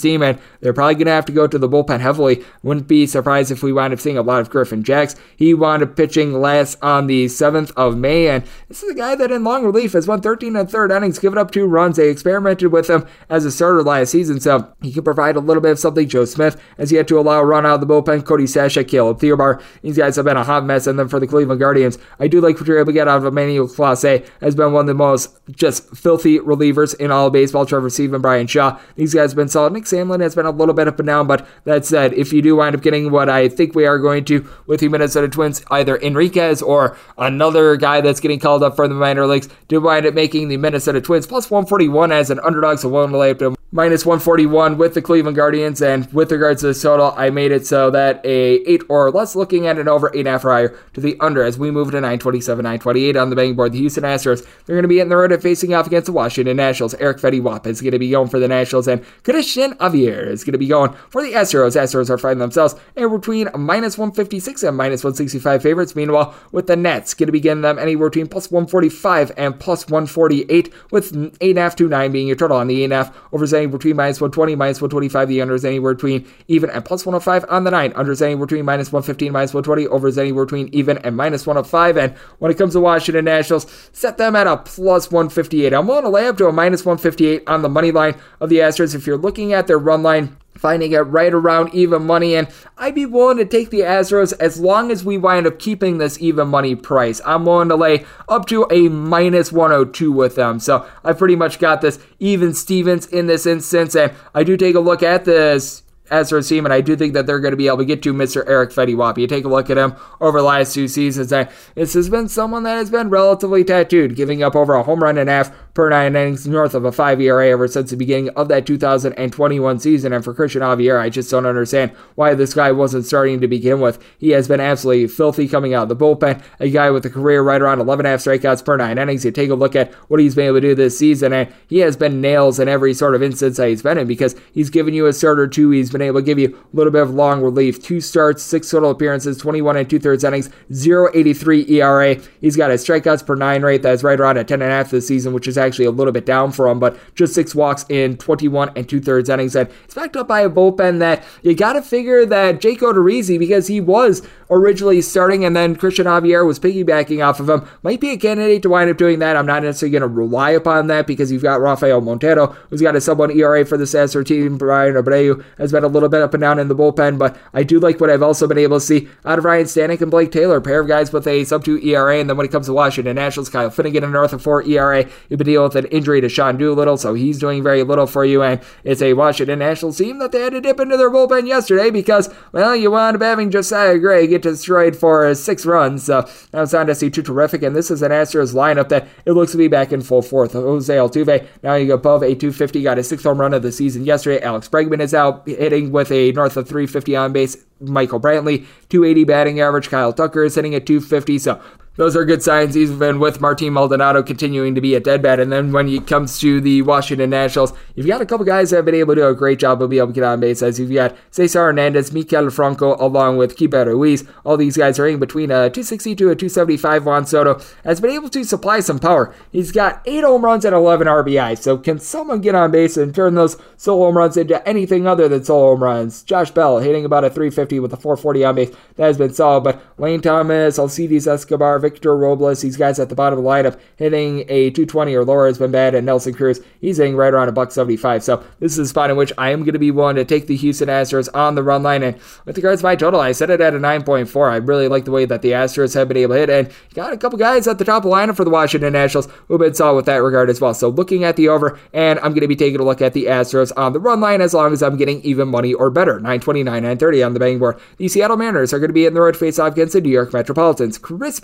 team, 0.00 0.22
and 0.22 0.38
they're 0.60 0.72
probably 0.72 0.94
going 0.94 1.06
to 1.06 1.12
have 1.12 1.26
to 1.26 1.32
go 1.32 1.46
to 1.46 1.58
the 1.58 1.68
bullpen 1.68 2.00
heavily. 2.00 2.44
Wouldn't 2.62 2.88
be 2.88 3.06
surprised 3.06 3.50
if 3.50 3.62
we 3.62 3.72
wind 3.72 3.92
up 3.92 4.00
seeing 4.00 4.18
a 4.18 4.22
lot 4.22 4.40
of 4.40 4.50
Griffin 4.50 4.82
Jax. 4.82 5.16
He 5.36 5.54
wound 5.54 5.82
up 5.82 5.96
pitching 5.96 6.40
last 6.40 6.78
on 6.82 7.06
the 7.06 7.26
7th 7.26 7.72
of 7.76 7.96
May, 7.96 8.28
and 8.28 8.44
this 8.68 8.82
is 8.82 8.90
a 8.90 8.94
guy 8.94 9.14
that 9.14 9.30
in 9.30 9.44
long 9.44 9.64
relief 9.64 9.92
has 9.92 10.06
won 10.06 10.20
13 10.20 10.56
and 10.56 10.70
third 10.70 10.90
innings, 10.90 11.18
given 11.18 11.38
up 11.38 11.50
two 11.50 11.66
runs. 11.66 11.96
They 11.96 12.08
experimented 12.36 12.72
with 12.72 12.88
him 12.88 13.06
as 13.30 13.44
a 13.44 13.50
starter 13.50 13.82
last 13.82 14.10
season, 14.10 14.40
so 14.40 14.72
he 14.82 14.92
can 14.92 15.02
provide 15.02 15.36
a 15.36 15.40
little 15.40 15.62
bit 15.62 15.72
of 15.72 15.78
something. 15.78 16.08
Joe 16.08 16.24
Smith 16.24 16.60
has 16.76 16.92
yet 16.92 17.08
to 17.08 17.18
allow 17.18 17.40
a 17.40 17.44
run 17.44 17.64
out 17.64 17.76
of 17.76 17.80
the 17.80 17.86
bullpen. 17.86 18.24
Cody 18.24 18.44
Stashak, 18.44 18.88
Caleb 18.88 19.18
Thielbar, 19.18 19.62
these 19.82 19.96
guys 19.96 20.16
have 20.16 20.24
been 20.24 20.36
a 20.36 20.44
hot 20.44 20.64
mess. 20.64 20.86
And 20.86 20.98
then 20.98 21.08
for 21.08 21.18
the 21.18 21.26
Cleveland 21.26 21.60
Guardians, 21.60 21.98
I 22.20 22.28
do 22.28 22.40
like 22.40 22.58
what 22.58 22.68
you're 22.68 22.78
able 22.78 22.86
to 22.86 22.92
get 22.92 23.08
out 23.08 23.18
of 23.18 23.24
Emmanuel 23.24 23.68
Clase, 23.68 24.26
has 24.40 24.54
been 24.54 24.72
one 24.72 24.82
of 24.82 24.86
the 24.86 24.94
most 24.94 25.36
just 25.50 25.96
filthy 25.96 26.38
relievers 26.38 26.94
in 26.96 27.10
all 27.10 27.28
of 27.28 27.32
baseball. 27.32 27.66
Trevor 27.66 27.90
Stephan, 27.90 28.20
Bryan 28.20 28.46
Shaw, 28.46 28.78
these 28.96 29.14
guys 29.14 29.30
have 29.30 29.36
been 29.36 29.48
solid. 29.48 29.72
Nick 29.72 29.84
Sandlin 29.84 30.20
has 30.20 30.34
been 30.34 30.46
a 30.46 30.50
little 30.50 30.74
bit 30.74 30.88
up 30.88 30.98
and 30.98 31.06
down, 31.06 31.26
but 31.26 31.46
that 31.64 31.84
said, 31.84 32.12
if 32.14 32.32
you 32.32 32.42
do 32.42 32.56
wind 32.56 32.76
up 32.76 32.82
getting 32.82 33.10
what 33.10 33.28
I 33.28 33.48
think 33.48 33.74
we 33.74 33.86
are 33.86 33.98
going 33.98 34.24
to 34.26 34.48
with 34.66 34.80
the 34.80 34.88
Minnesota 34.88 35.28
Twins, 35.28 35.64
either 35.70 35.98
Henriquez 35.98 36.62
or 36.62 36.96
another 37.16 37.76
guy 37.76 38.00
that's 38.00 38.20
getting 38.20 38.38
called 38.38 38.62
up 38.62 38.76
for 38.76 38.86
the 38.88 38.94
minor 38.94 39.26
leagues, 39.26 39.48
do 39.68 39.80
wind 39.80 40.06
up 40.06 40.14
making 40.14 40.48
the 40.48 40.56
Minnesota 40.56 41.00
Twins 41.00 41.26
plus 41.26 41.50
141 41.50 42.12
as 42.12 42.25
an 42.30 42.40
underdog, 42.40 42.78
so 42.78 42.88
willing 42.88 43.10
to 43.10 43.18
lay 43.18 43.30
up 43.30 43.38
to 43.38 43.55
minus 43.76 44.06
141 44.06 44.78
with 44.78 44.94
the 44.94 45.02
Cleveland 45.02 45.36
Guardians. 45.36 45.82
And 45.82 46.10
with 46.10 46.32
regards 46.32 46.62
to 46.62 46.68
the 46.68 46.74
total, 46.74 47.12
I 47.14 47.28
made 47.28 47.52
it 47.52 47.66
so 47.66 47.90
that 47.90 48.24
a 48.24 48.54
8 48.66 48.84
or 48.88 49.10
less 49.10 49.36
looking 49.36 49.66
at 49.66 49.78
an 49.78 49.86
over 49.86 50.08
8.5 50.08 50.44
or 50.44 50.50
higher 50.50 50.68
to 50.94 51.00
the 51.02 51.14
under 51.20 51.42
as 51.42 51.58
we 51.58 51.70
move 51.70 51.88
to 51.88 51.96
927, 51.96 52.62
928 52.62 53.16
on 53.16 53.28
the 53.28 53.36
betting 53.36 53.54
board. 53.54 53.72
The 53.72 53.78
Houston 53.78 54.04
Astros, 54.04 54.46
they're 54.64 54.76
going 54.76 54.82
to 54.82 54.88
be 54.88 54.98
in 54.98 55.10
the 55.10 55.16
road 55.16 55.30
at 55.30 55.42
facing 55.42 55.74
off 55.74 55.86
against 55.86 56.06
the 56.06 56.12
Washington 56.12 56.56
Nationals. 56.56 56.94
Erick 56.94 57.18
Fedde 57.18 57.42
Wap 57.42 57.66
is 57.66 57.82
going 57.82 57.92
to 57.92 57.98
be 57.98 58.08
going 58.08 58.30
for 58.30 58.40
the 58.40 58.48
Nationals, 58.48 58.88
and 58.88 59.04
Christian 59.24 59.74
Javier 59.74 60.26
is 60.26 60.42
going 60.42 60.52
to 60.52 60.58
be 60.58 60.68
going 60.68 60.94
for 61.10 61.22
the 61.22 61.32
Astros. 61.32 61.78
Astros 61.78 62.08
are 62.08 62.16
finding 62.16 62.38
themselves 62.38 62.76
in 62.96 63.10
between 63.10 63.50
minus 63.54 63.98
156 63.98 64.62
and 64.62 64.74
minus 64.74 65.04
165 65.04 65.62
favorites. 65.62 65.94
Meanwhile, 65.94 66.34
with 66.50 66.66
the 66.66 66.76
Nets, 66.76 67.12
going 67.12 67.26
to 67.26 67.32
be 67.32 67.40
getting 67.40 67.60
them 67.60 67.78
anywhere 67.78 68.08
between 68.08 68.26
plus 68.26 68.50
145 68.50 69.32
and 69.36 69.60
plus 69.60 69.84
148, 69.84 70.72
with 70.90 71.12
8.5 71.12 71.74
to 71.76 71.88
9 71.90 72.12
being 72.12 72.26
your 72.26 72.36
total 72.36 72.56
on 72.56 72.68
the 72.68 72.88
8.5 72.88 73.12
over 73.32 73.46
saying 73.46 73.65
between 73.70 73.96
minus 73.96 74.20
120, 74.20 74.54
minus 74.54 74.80
125. 74.80 75.28
The 75.28 75.40
under 75.40 75.54
is 75.54 75.64
anywhere 75.64 75.94
between 75.94 76.26
even 76.48 76.70
and 76.70 76.84
plus 76.84 77.04
105 77.06 77.44
on 77.48 77.64
the 77.64 77.70
9. 77.70 77.92
Under 77.94 78.12
is 78.12 78.22
anywhere 78.22 78.46
between 78.46 78.64
minus 78.64 78.92
115, 78.92 79.32
minus 79.32 79.54
120. 79.54 79.86
Over 79.88 80.08
is 80.08 80.18
anywhere 80.18 80.44
between 80.44 80.68
even 80.72 80.98
and 80.98 81.16
minus 81.16 81.46
105. 81.46 81.96
And 81.96 82.14
when 82.38 82.50
it 82.50 82.58
comes 82.58 82.74
to 82.74 82.80
Washington 82.80 83.24
Nationals, 83.24 83.66
set 83.92 84.18
them 84.18 84.36
at 84.36 84.46
a 84.46 84.56
plus 84.56 85.10
158. 85.10 85.72
I'm 85.72 85.86
willing 85.86 86.04
to 86.04 86.08
lay 86.08 86.26
up 86.26 86.36
to 86.38 86.46
a 86.46 86.52
minus 86.52 86.84
158 86.84 87.42
on 87.46 87.62
the 87.62 87.68
money 87.68 87.90
line 87.90 88.16
of 88.40 88.48
the 88.48 88.58
Astros. 88.58 88.94
If 88.94 89.06
you're 89.06 89.16
looking 89.16 89.52
at 89.52 89.66
their 89.66 89.78
run 89.78 90.02
line, 90.02 90.36
finding 90.56 90.92
it 90.92 90.98
right 90.98 91.32
around 91.32 91.74
even 91.74 92.06
money. 92.06 92.34
And 92.34 92.48
I'd 92.76 92.94
be 92.94 93.06
willing 93.06 93.38
to 93.38 93.44
take 93.44 93.70
the 93.70 93.80
Astros 93.80 94.32
as 94.40 94.58
long 94.58 94.90
as 94.90 95.04
we 95.04 95.18
wind 95.18 95.46
up 95.46 95.58
keeping 95.58 95.98
this 95.98 96.20
even 96.20 96.48
money 96.48 96.74
price. 96.74 97.20
I'm 97.24 97.44
willing 97.44 97.68
to 97.68 97.76
lay 97.76 98.04
up 98.28 98.46
to 98.46 98.66
a 98.70 98.88
minus 98.88 99.52
102 99.52 100.12
with 100.12 100.34
them. 100.36 100.58
So 100.60 100.88
I 101.04 101.12
pretty 101.12 101.36
much 101.36 101.58
got 101.58 101.80
this 101.80 101.98
even 102.18 102.54
Stevens 102.54 103.06
in 103.06 103.26
this 103.26 103.46
instance. 103.46 103.94
And 103.94 104.12
I 104.34 104.44
do 104.44 104.56
take 104.56 104.74
a 104.74 104.80
look 104.80 105.02
at 105.02 105.24
this 105.24 105.82
Astros 106.10 106.48
team, 106.48 106.64
and 106.64 106.72
I 106.72 106.80
do 106.80 106.96
think 106.96 107.14
that 107.14 107.26
they're 107.26 107.40
going 107.40 107.52
to 107.52 107.56
be 107.56 107.66
able 107.66 107.78
to 107.78 107.84
get 107.84 108.02
to 108.02 108.14
Mr. 108.14 108.46
Erick 108.46 108.70
Fedde 108.70 108.96
Wap. 108.96 109.18
You 109.18 109.26
take 109.26 109.44
a 109.44 109.48
look 109.48 109.70
at 109.70 109.78
him 109.78 109.94
over 110.20 110.38
the 110.38 110.44
last 110.44 110.74
two 110.74 110.88
seasons, 110.88 111.32
and 111.32 111.48
this 111.74 111.94
has 111.94 112.08
been 112.08 112.28
someone 112.28 112.62
that 112.64 112.76
has 112.76 112.90
been 112.90 113.10
relatively 113.10 113.64
tattooed, 113.64 114.16
giving 114.16 114.42
up 114.42 114.54
over 114.54 114.74
a 114.74 114.82
home 114.82 115.02
run 115.02 115.18
and 115.18 115.28
a 115.28 115.32
half 115.32 115.50
per 115.76 115.90
nine 115.90 116.16
innings, 116.16 116.46
north 116.46 116.74
of 116.74 116.86
a 116.86 116.90
5 116.90 117.20
ERA 117.20 117.50
ever 117.50 117.68
since 117.68 117.90
the 117.90 117.96
beginning 117.96 118.30
of 118.30 118.48
that 118.48 118.66
2021 118.66 119.78
season. 119.78 120.12
And 120.12 120.24
for 120.24 120.32
Christian 120.32 120.62
Javier, 120.62 120.98
I 120.98 121.10
just 121.10 121.30
don't 121.30 121.44
understand 121.44 121.90
why 122.14 122.34
this 122.34 122.54
guy 122.54 122.72
wasn't 122.72 123.04
starting 123.04 123.42
to 123.42 123.46
begin 123.46 123.80
with. 123.80 124.02
He 124.18 124.30
has 124.30 124.48
been 124.48 124.58
absolutely 124.58 125.06
filthy 125.06 125.46
coming 125.46 125.74
out 125.74 125.84
of 125.84 125.88
the 125.90 125.96
bullpen. 125.96 126.42
A 126.60 126.70
guy 126.70 126.90
with 126.90 127.04
a 127.04 127.10
career 127.10 127.42
right 127.42 127.60
around 127.60 127.80
11 127.80 128.06
half 128.06 128.20
strikeouts 128.20 128.64
per 128.64 128.78
nine 128.78 128.96
innings. 128.96 129.24
You 129.24 129.30
take 129.30 129.50
a 129.50 129.54
look 129.54 129.76
at 129.76 129.92
what 130.08 130.18
he's 130.18 130.34
been 130.34 130.46
able 130.46 130.56
to 130.56 130.68
do 130.68 130.74
this 130.74 130.98
season, 130.98 131.34
and 131.34 131.52
he 131.68 131.80
has 131.80 131.94
been 131.96 132.22
nails 132.22 132.58
in 132.58 132.68
every 132.68 132.94
sort 132.94 133.14
of 133.14 133.22
instance 133.22 133.58
that 133.58 133.68
he's 133.68 133.82
been 133.82 133.98
in 133.98 134.06
because 134.06 134.34
he's 134.52 134.70
given 134.70 134.94
you 134.94 135.04
a 135.06 135.12
start 135.12 135.38
or 135.38 135.46
two. 135.46 135.70
He's 135.70 135.90
been 135.98 136.06
able 136.06 136.20
to 136.20 136.24
give 136.24 136.38
you 136.38 136.56
a 136.56 136.76
little 136.76 136.92
bit 136.92 137.02
of 137.02 137.10
long 137.10 137.42
relief. 137.42 137.82
Two 137.82 138.00
starts, 138.00 138.42
six 138.42 138.70
total 138.70 138.90
appearances, 138.90 139.38
21 139.38 139.76
and 139.76 139.88
two 139.88 139.98
thirds 139.98 140.24
innings, 140.24 140.48
0.83 140.70 141.70
ERA. 141.70 142.16
He's 142.40 142.56
got 142.56 142.70
a 142.70 142.74
strikeouts 142.74 143.26
per 143.26 143.34
nine 143.34 143.62
rate 143.62 143.82
that's 143.82 144.02
right 144.02 144.18
around 144.18 144.38
at 144.38 144.48
10 144.48 144.62
and 144.62 144.70
a 144.70 144.74
half 144.74 144.90
this 144.90 145.06
season, 145.06 145.32
which 145.32 145.48
is 145.48 145.58
actually 145.58 145.86
a 145.86 145.90
little 145.90 146.12
bit 146.12 146.26
down 146.26 146.52
for 146.52 146.68
him, 146.68 146.78
but 146.78 146.98
just 147.14 147.34
six 147.34 147.54
walks 147.54 147.84
in 147.88 148.16
21 148.16 148.70
and 148.76 148.88
two 148.88 149.00
thirds 149.00 149.28
innings. 149.28 149.56
And 149.56 149.68
it's 149.84 149.94
backed 149.94 150.16
up 150.16 150.28
by 150.28 150.40
a 150.40 150.50
bullpen 150.50 150.98
that 150.98 151.24
you 151.42 151.54
got 151.54 151.74
to 151.74 151.82
figure 151.82 152.26
that 152.26 152.60
Jake 152.60 152.80
Odorizzi, 152.80 153.38
because 153.38 153.66
he 153.66 153.80
was 153.80 154.26
originally 154.50 155.00
starting 155.02 155.44
and 155.44 155.56
then 155.56 155.76
Christian 155.76 156.06
Javier 156.06 156.46
was 156.46 156.58
piggybacking 156.58 157.26
off 157.26 157.40
of 157.40 157.48
him, 157.48 157.66
might 157.82 158.00
be 158.00 158.10
a 158.10 158.16
candidate 158.16 158.62
to 158.62 158.68
wind 158.68 158.90
up 158.90 158.96
doing 158.96 159.18
that. 159.20 159.36
I'm 159.36 159.46
not 159.46 159.62
necessarily 159.62 159.98
going 159.98 160.02
to 160.02 160.08
rely 160.08 160.50
upon 160.50 160.86
that 160.88 161.06
because 161.06 161.32
you've 161.32 161.42
got 161.42 161.60
Rafael 161.60 162.00
Montero, 162.00 162.48
who's 162.70 162.82
got 162.82 162.96
a 162.96 163.00
sub 163.00 163.18
one 163.18 163.30
ERA 163.30 163.64
for 163.64 163.76
the 163.76 163.86
Sasser 163.86 164.22
team. 164.22 164.58
Bryan 164.58 164.94
Abreu 164.94 165.44
has 165.58 165.72
been 165.72 165.84
a 165.86 165.88
little 165.88 166.08
bit 166.08 166.22
up 166.22 166.34
and 166.34 166.40
down 166.40 166.58
in 166.58 166.68
the 166.68 166.74
bullpen, 166.74 167.18
but 167.18 167.36
I 167.54 167.62
do 167.62 167.78
like 167.78 168.00
what 168.00 168.10
I've 168.10 168.22
also 168.22 168.46
been 168.46 168.58
able 168.58 168.78
to 168.78 168.84
see 168.84 169.08
out 169.24 169.38
of 169.38 169.44
Ryan 169.44 169.64
Stanek 169.66 170.00
and 170.00 170.10
Blake 170.10 170.32
Taylor, 170.32 170.56
a 170.56 170.62
pair 170.62 170.80
of 170.80 170.88
guys 170.88 171.12
with 171.12 171.26
a 171.26 171.44
sub 171.44 171.64
two 171.64 171.78
ERA. 171.78 172.18
And 172.18 172.28
then 172.28 172.36
when 172.36 172.46
it 172.46 172.52
comes 172.52 172.66
to 172.66 172.72
Washington 172.72 173.16
Nationals, 173.16 173.48
Kyle 173.48 173.70
Finnegan, 173.70 174.04
a 174.04 174.08
north 174.08 174.32
of 174.32 174.42
four 174.42 174.62
ERA. 174.62 175.08
You've 175.28 175.38
been 175.38 175.46
dealing 175.46 175.68
with 175.68 175.76
an 175.76 175.86
injury 175.86 176.20
to 176.20 176.28
Sean 176.28 176.56
Doolittle, 176.56 176.96
so 176.96 177.14
he's 177.14 177.38
doing 177.38 177.62
very 177.62 177.82
little 177.82 178.06
for 178.06 178.24
you. 178.24 178.42
And 178.42 178.60
it's 178.84 179.02
a 179.02 179.14
Washington 179.14 179.58
Nationals 179.58 179.98
team 179.98 180.18
that 180.18 180.32
they 180.32 180.42
had 180.42 180.52
to 180.52 180.60
dip 180.60 180.80
into 180.80 180.96
their 180.96 181.10
bullpen 181.10 181.46
yesterday 181.46 181.90
because, 181.90 182.32
well, 182.52 182.74
you 182.74 182.90
wound 182.90 183.16
up 183.16 183.22
having 183.22 183.50
Josiah 183.50 183.98
Gray 183.98 184.26
get 184.26 184.42
destroyed 184.42 184.96
for 184.96 185.34
six 185.34 185.66
runs. 185.66 186.04
So 186.04 186.22
that 186.50 186.60
was 186.60 186.72
not 186.72 186.86
necessarily 186.86 187.10
too 187.10 187.22
terrific. 187.22 187.62
And 187.62 187.74
this 187.74 187.90
is 187.90 188.02
an 188.02 188.12
Astros 188.12 188.54
lineup 188.54 188.88
that 188.88 189.08
it 189.24 189.32
looks 189.32 189.52
to 189.52 189.58
be 189.58 189.68
back 189.68 189.92
in 189.92 190.02
full 190.02 190.22
fourth. 190.22 190.52
Jose 190.52 190.94
Altuve, 190.94 191.46
now 191.62 191.74
you 191.74 191.88
go 191.88 191.94
above 191.94 192.22
a 192.22 192.34
250, 192.34 192.82
got 192.82 192.96
his 192.96 193.08
sixth 193.08 193.24
home 193.24 193.40
run 193.40 193.54
of 193.54 193.62
the 193.62 193.72
season 193.72 194.04
yesterday. 194.04 194.42
Alex 194.42 194.68
Bregman 194.68 195.00
is 195.00 195.14
out 195.14 195.46
hitting 195.46 195.75
with 195.82 196.10
a 196.10 196.32
north 196.32 196.56
of 196.56 196.68
350 196.68 197.16
on 197.16 197.32
base. 197.32 197.56
Michael 197.80 198.20
Brantley, 198.20 198.64
280 198.88 199.24
batting 199.24 199.60
average. 199.60 199.90
Kyle 199.90 200.12
Tucker 200.12 200.44
is 200.44 200.54
hitting 200.54 200.74
at 200.74 200.86
250. 200.86 201.38
So 201.38 201.60
those 201.96 202.14
are 202.14 202.24
good 202.24 202.42
signs, 202.42 202.76
even 202.76 203.18
with 203.18 203.40
Martin 203.40 203.72
Maldonado 203.72 204.22
continuing 204.22 204.74
to 204.74 204.80
be 204.80 204.94
a 204.94 205.00
dead 205.00 205.22
bat. 205.22 205.40
And 205.40 205.50
then 205.50 205.72
when 205.72 205.88
it 205.88 206.06
comes 206.06 206.38
to 206.40 206.60
the 206.60 206.82
Washington 206.82 207.30
Nationals, 207.30 207.72
you've 207.94 208.06
got 208.06 208.20
a 208.20 208.26
couple 208.26 208.44
guys 208.44 208.70
that 208.70 208.76
have 208.76 208.84
been 208.84 208.94
able 208.94 209.14
to 209.14 209.22
do 209.22 209.28
a 209.28 209.34
great 209.34 209.58
job 209.58 209.82
of 209.82 209.90
being 209.90 210.00
able 210.00 210.08
to 210.08 210.14
get 210.14 210.24
on 210.24 210.40
base. 210.40 210.62
As 210.62 210.78
you've 210.78 210.92
got 210.92 211.16
Cesar 211.30 211.64
Hernandez, 211.66 212.10
Maikel 212.10 212.52
Franco, 212.52 212.96
along 212.98 213.38
with 213.38 213.56
Keibert 213.56 213.86
Ruiz. 213.86 214.24
All 214.44 214.56
these 214.56 214.76
guys 214.76 214.98
are 214.98 215.06
in 215.06 215.18
between 215.18 215.50
a 215.50 215.70
260 215.70 216.14
to 216.16 216.30
a 216.30 216.36
275. 216.36 217.06
Juan 217.06 217.26
Soto 217.26 217.60
has 217.84 218.00
been 218.00 218.10
able 218.10 218.28
to 218.28 218.44
supply 218.44 218.80
some 218.80 218.98
power. 218.98 219.34
He's 219.50 219.72
got 219.72 220.02
eight 220.06 220.24
home 220.24 220.44
runs 220.44 220.64
and 220.64 220.74
11 220.74 221.06
RBI. 221.06 221.58
So 221.58 221.78
can 221.78 221.98
someone 221.98 222.40
get 222.40 222.54
on 222.54 222.70
base 222.70 222.96
and 222.96 223.14
turn 223.14 223.34
those 223.34 223.56
solo 223.76 224.06
home 224.06 224.18
runs 224.18 224.36
into 224.36 224.66
anything 224.68 225.06
other 225.06 225.28
than 225.28 225.44
solo 225.44 225.70
home 225.70 225.82
runs? 225.82 226.22
Josh 226.22 226.50
Bell 226.50 226.78
hitting 226.78 227.04
about 227.04 227.24
a 227.24 227.30
350 227.30 227.80
with 227.80 227.92
a 227.92 227.96
440 227.96 228.44
on 228.44 228.54
base. 228.54 228.70
That 228.96 229.06
has 229.06 229.18
been 229.18 229.32
solid. 229.32 229.64
But 229.64 229.82
Lane 229.98 230.20
Thomas, 230.20 230.78
Alcides 230.78 231.26
Escobar, 231.26 231.78
Victor 231.86 232.16
Robles, 232.16 232.62
these 232.62 232.76
guys 232.76 232.98
at 232.98 233.10
the 233.10 233.14
bottom 233.14 233.38
of 233.38 233.44
the 233.44 233.48
lineup 233.48 233.78
hitting 233.96 234.40
a 234.48 234.70
220 234.70 235.14
or 235.14 235.24
lower 235.24 235.46
has 235.46 235.58
been 235.58 235.70
bad, 235.70 235.94
and 235.94 236.04
Nelson 236.04 236.34
Cruz, 236.34 236.60
he's 236.80 236.96
hitting 236.96 237.14
right 237.14 237.32
around 237.32 237.48
a 237.48 237.52
buck 237.52 237.70
75. 237.70 238.24
So 238.24 238.44
this 238.58 238.72
is 238.72 238.78
a 238.78 238.86
spot 238.86 239.10
in 239.10 239.16
which 239.16 239.32
I 239.38 239.50
am 239.50 239.60
going 239.60 239.74
to 239.74 239.78
be 239.78 239.92
willing 239.92 240.16
to 240.16 240.24
take 240.24 240.48
the 240.48 240.56
Houston 240.56 240.88
Astros 240.88 241.28
on 241.32 241.54
the 241.54 241.62
run 241.62 241.84
line. 241.84 242.02
And 242.02 242.18
with 242.44 242.56
regards 242.56 242.80
to 242.80 242.86
my 242.86 242.96
total, 242.96 243.20
I 243.20 243.30
set 243.30 243.50
it 243.50 243.60
at 243.60 243.74
a 243.74 243.78
9.4. 243.78 244.50
I 244.50 244.56
really 244.56 244.88
like 244.88 245.04
the 245.04 245.12
way 245.12 245.24
that 245.26 245.42
the 245.42 245.52
Astros 245.52 245.94
have 245.94 246.08
been 246.08 246.16
able 246.16 246.34
to 246.34 246.40
hit, 246.40 246.50
and 246.50 246.72
got 246.94 247.12
a 247.12 247.16
couple 247.16 247.38
guys 247.38 247.68
at 247.68 247.78
the 247.78 247.84
top 247.84 248.04
of 248.04 248.10
the 248.10 248.16
lineup 248.16 248.36
for 248.36 248.44
the 248.44 248.50
Washington 248.50 248.92
Nationals 248.92 249.28
who've 249.46 249.60
been 249.60 249.74
solid 249.74 249.94
with 249.94 250.06
that 250.06 250.16
regard 250.16 250.50
as 250.50 250.60
well. 250.60 250.74
So 250.74 250.88
looking 250.88 251.22
at 251.22 251.36
the 251.36 251.48
over, 251.48 251.78
and 251.92 252.18
I'm 252.18 252.32
going 252.32 252.40
to 252.40 252.48
be 252.48 252.56
taking 252.56 252.80
a 252.80 252.84
look 252.84 253.00
at 253.00 253.12
the 253.12 253.26
Astros 253.26 253.70
on 253.76 253.92
the 253.92 254.00
run 254.00 254.20
line 254.20 254.40
as 254.40 254.54
long 254.54 254.72
as 254.72 254.82
I'm 254.82 254.96
getting 254.96 255.22
even 255.22 255.48
money 255.48 255.72
or 255.72 255.90
better. 255.90 256.14
929, 256.14 256.64
930 256.64 257.22
on 257.22 257.32
the 257.32 257.38
betting 257.38 257.58
board. 257.60 257.78
The 257.98 258.08
Seattle 258.08 258.36
Mariners 258.36 258.72
are 258.72 258.80
going 258.80 258.88
to 258.88 258.94
be 258.94 259.06
in 259.06 259.14
the 259.14 259.20
road 259.20 259.36
face 259.36 259.58
off 259.58 259.74
against 259.74 259.92
the 259.92 260.00
New 260.00 260.10
York 260.10 260.32
Metropolitans. 260.32 260.98
Chris 260.98 261.38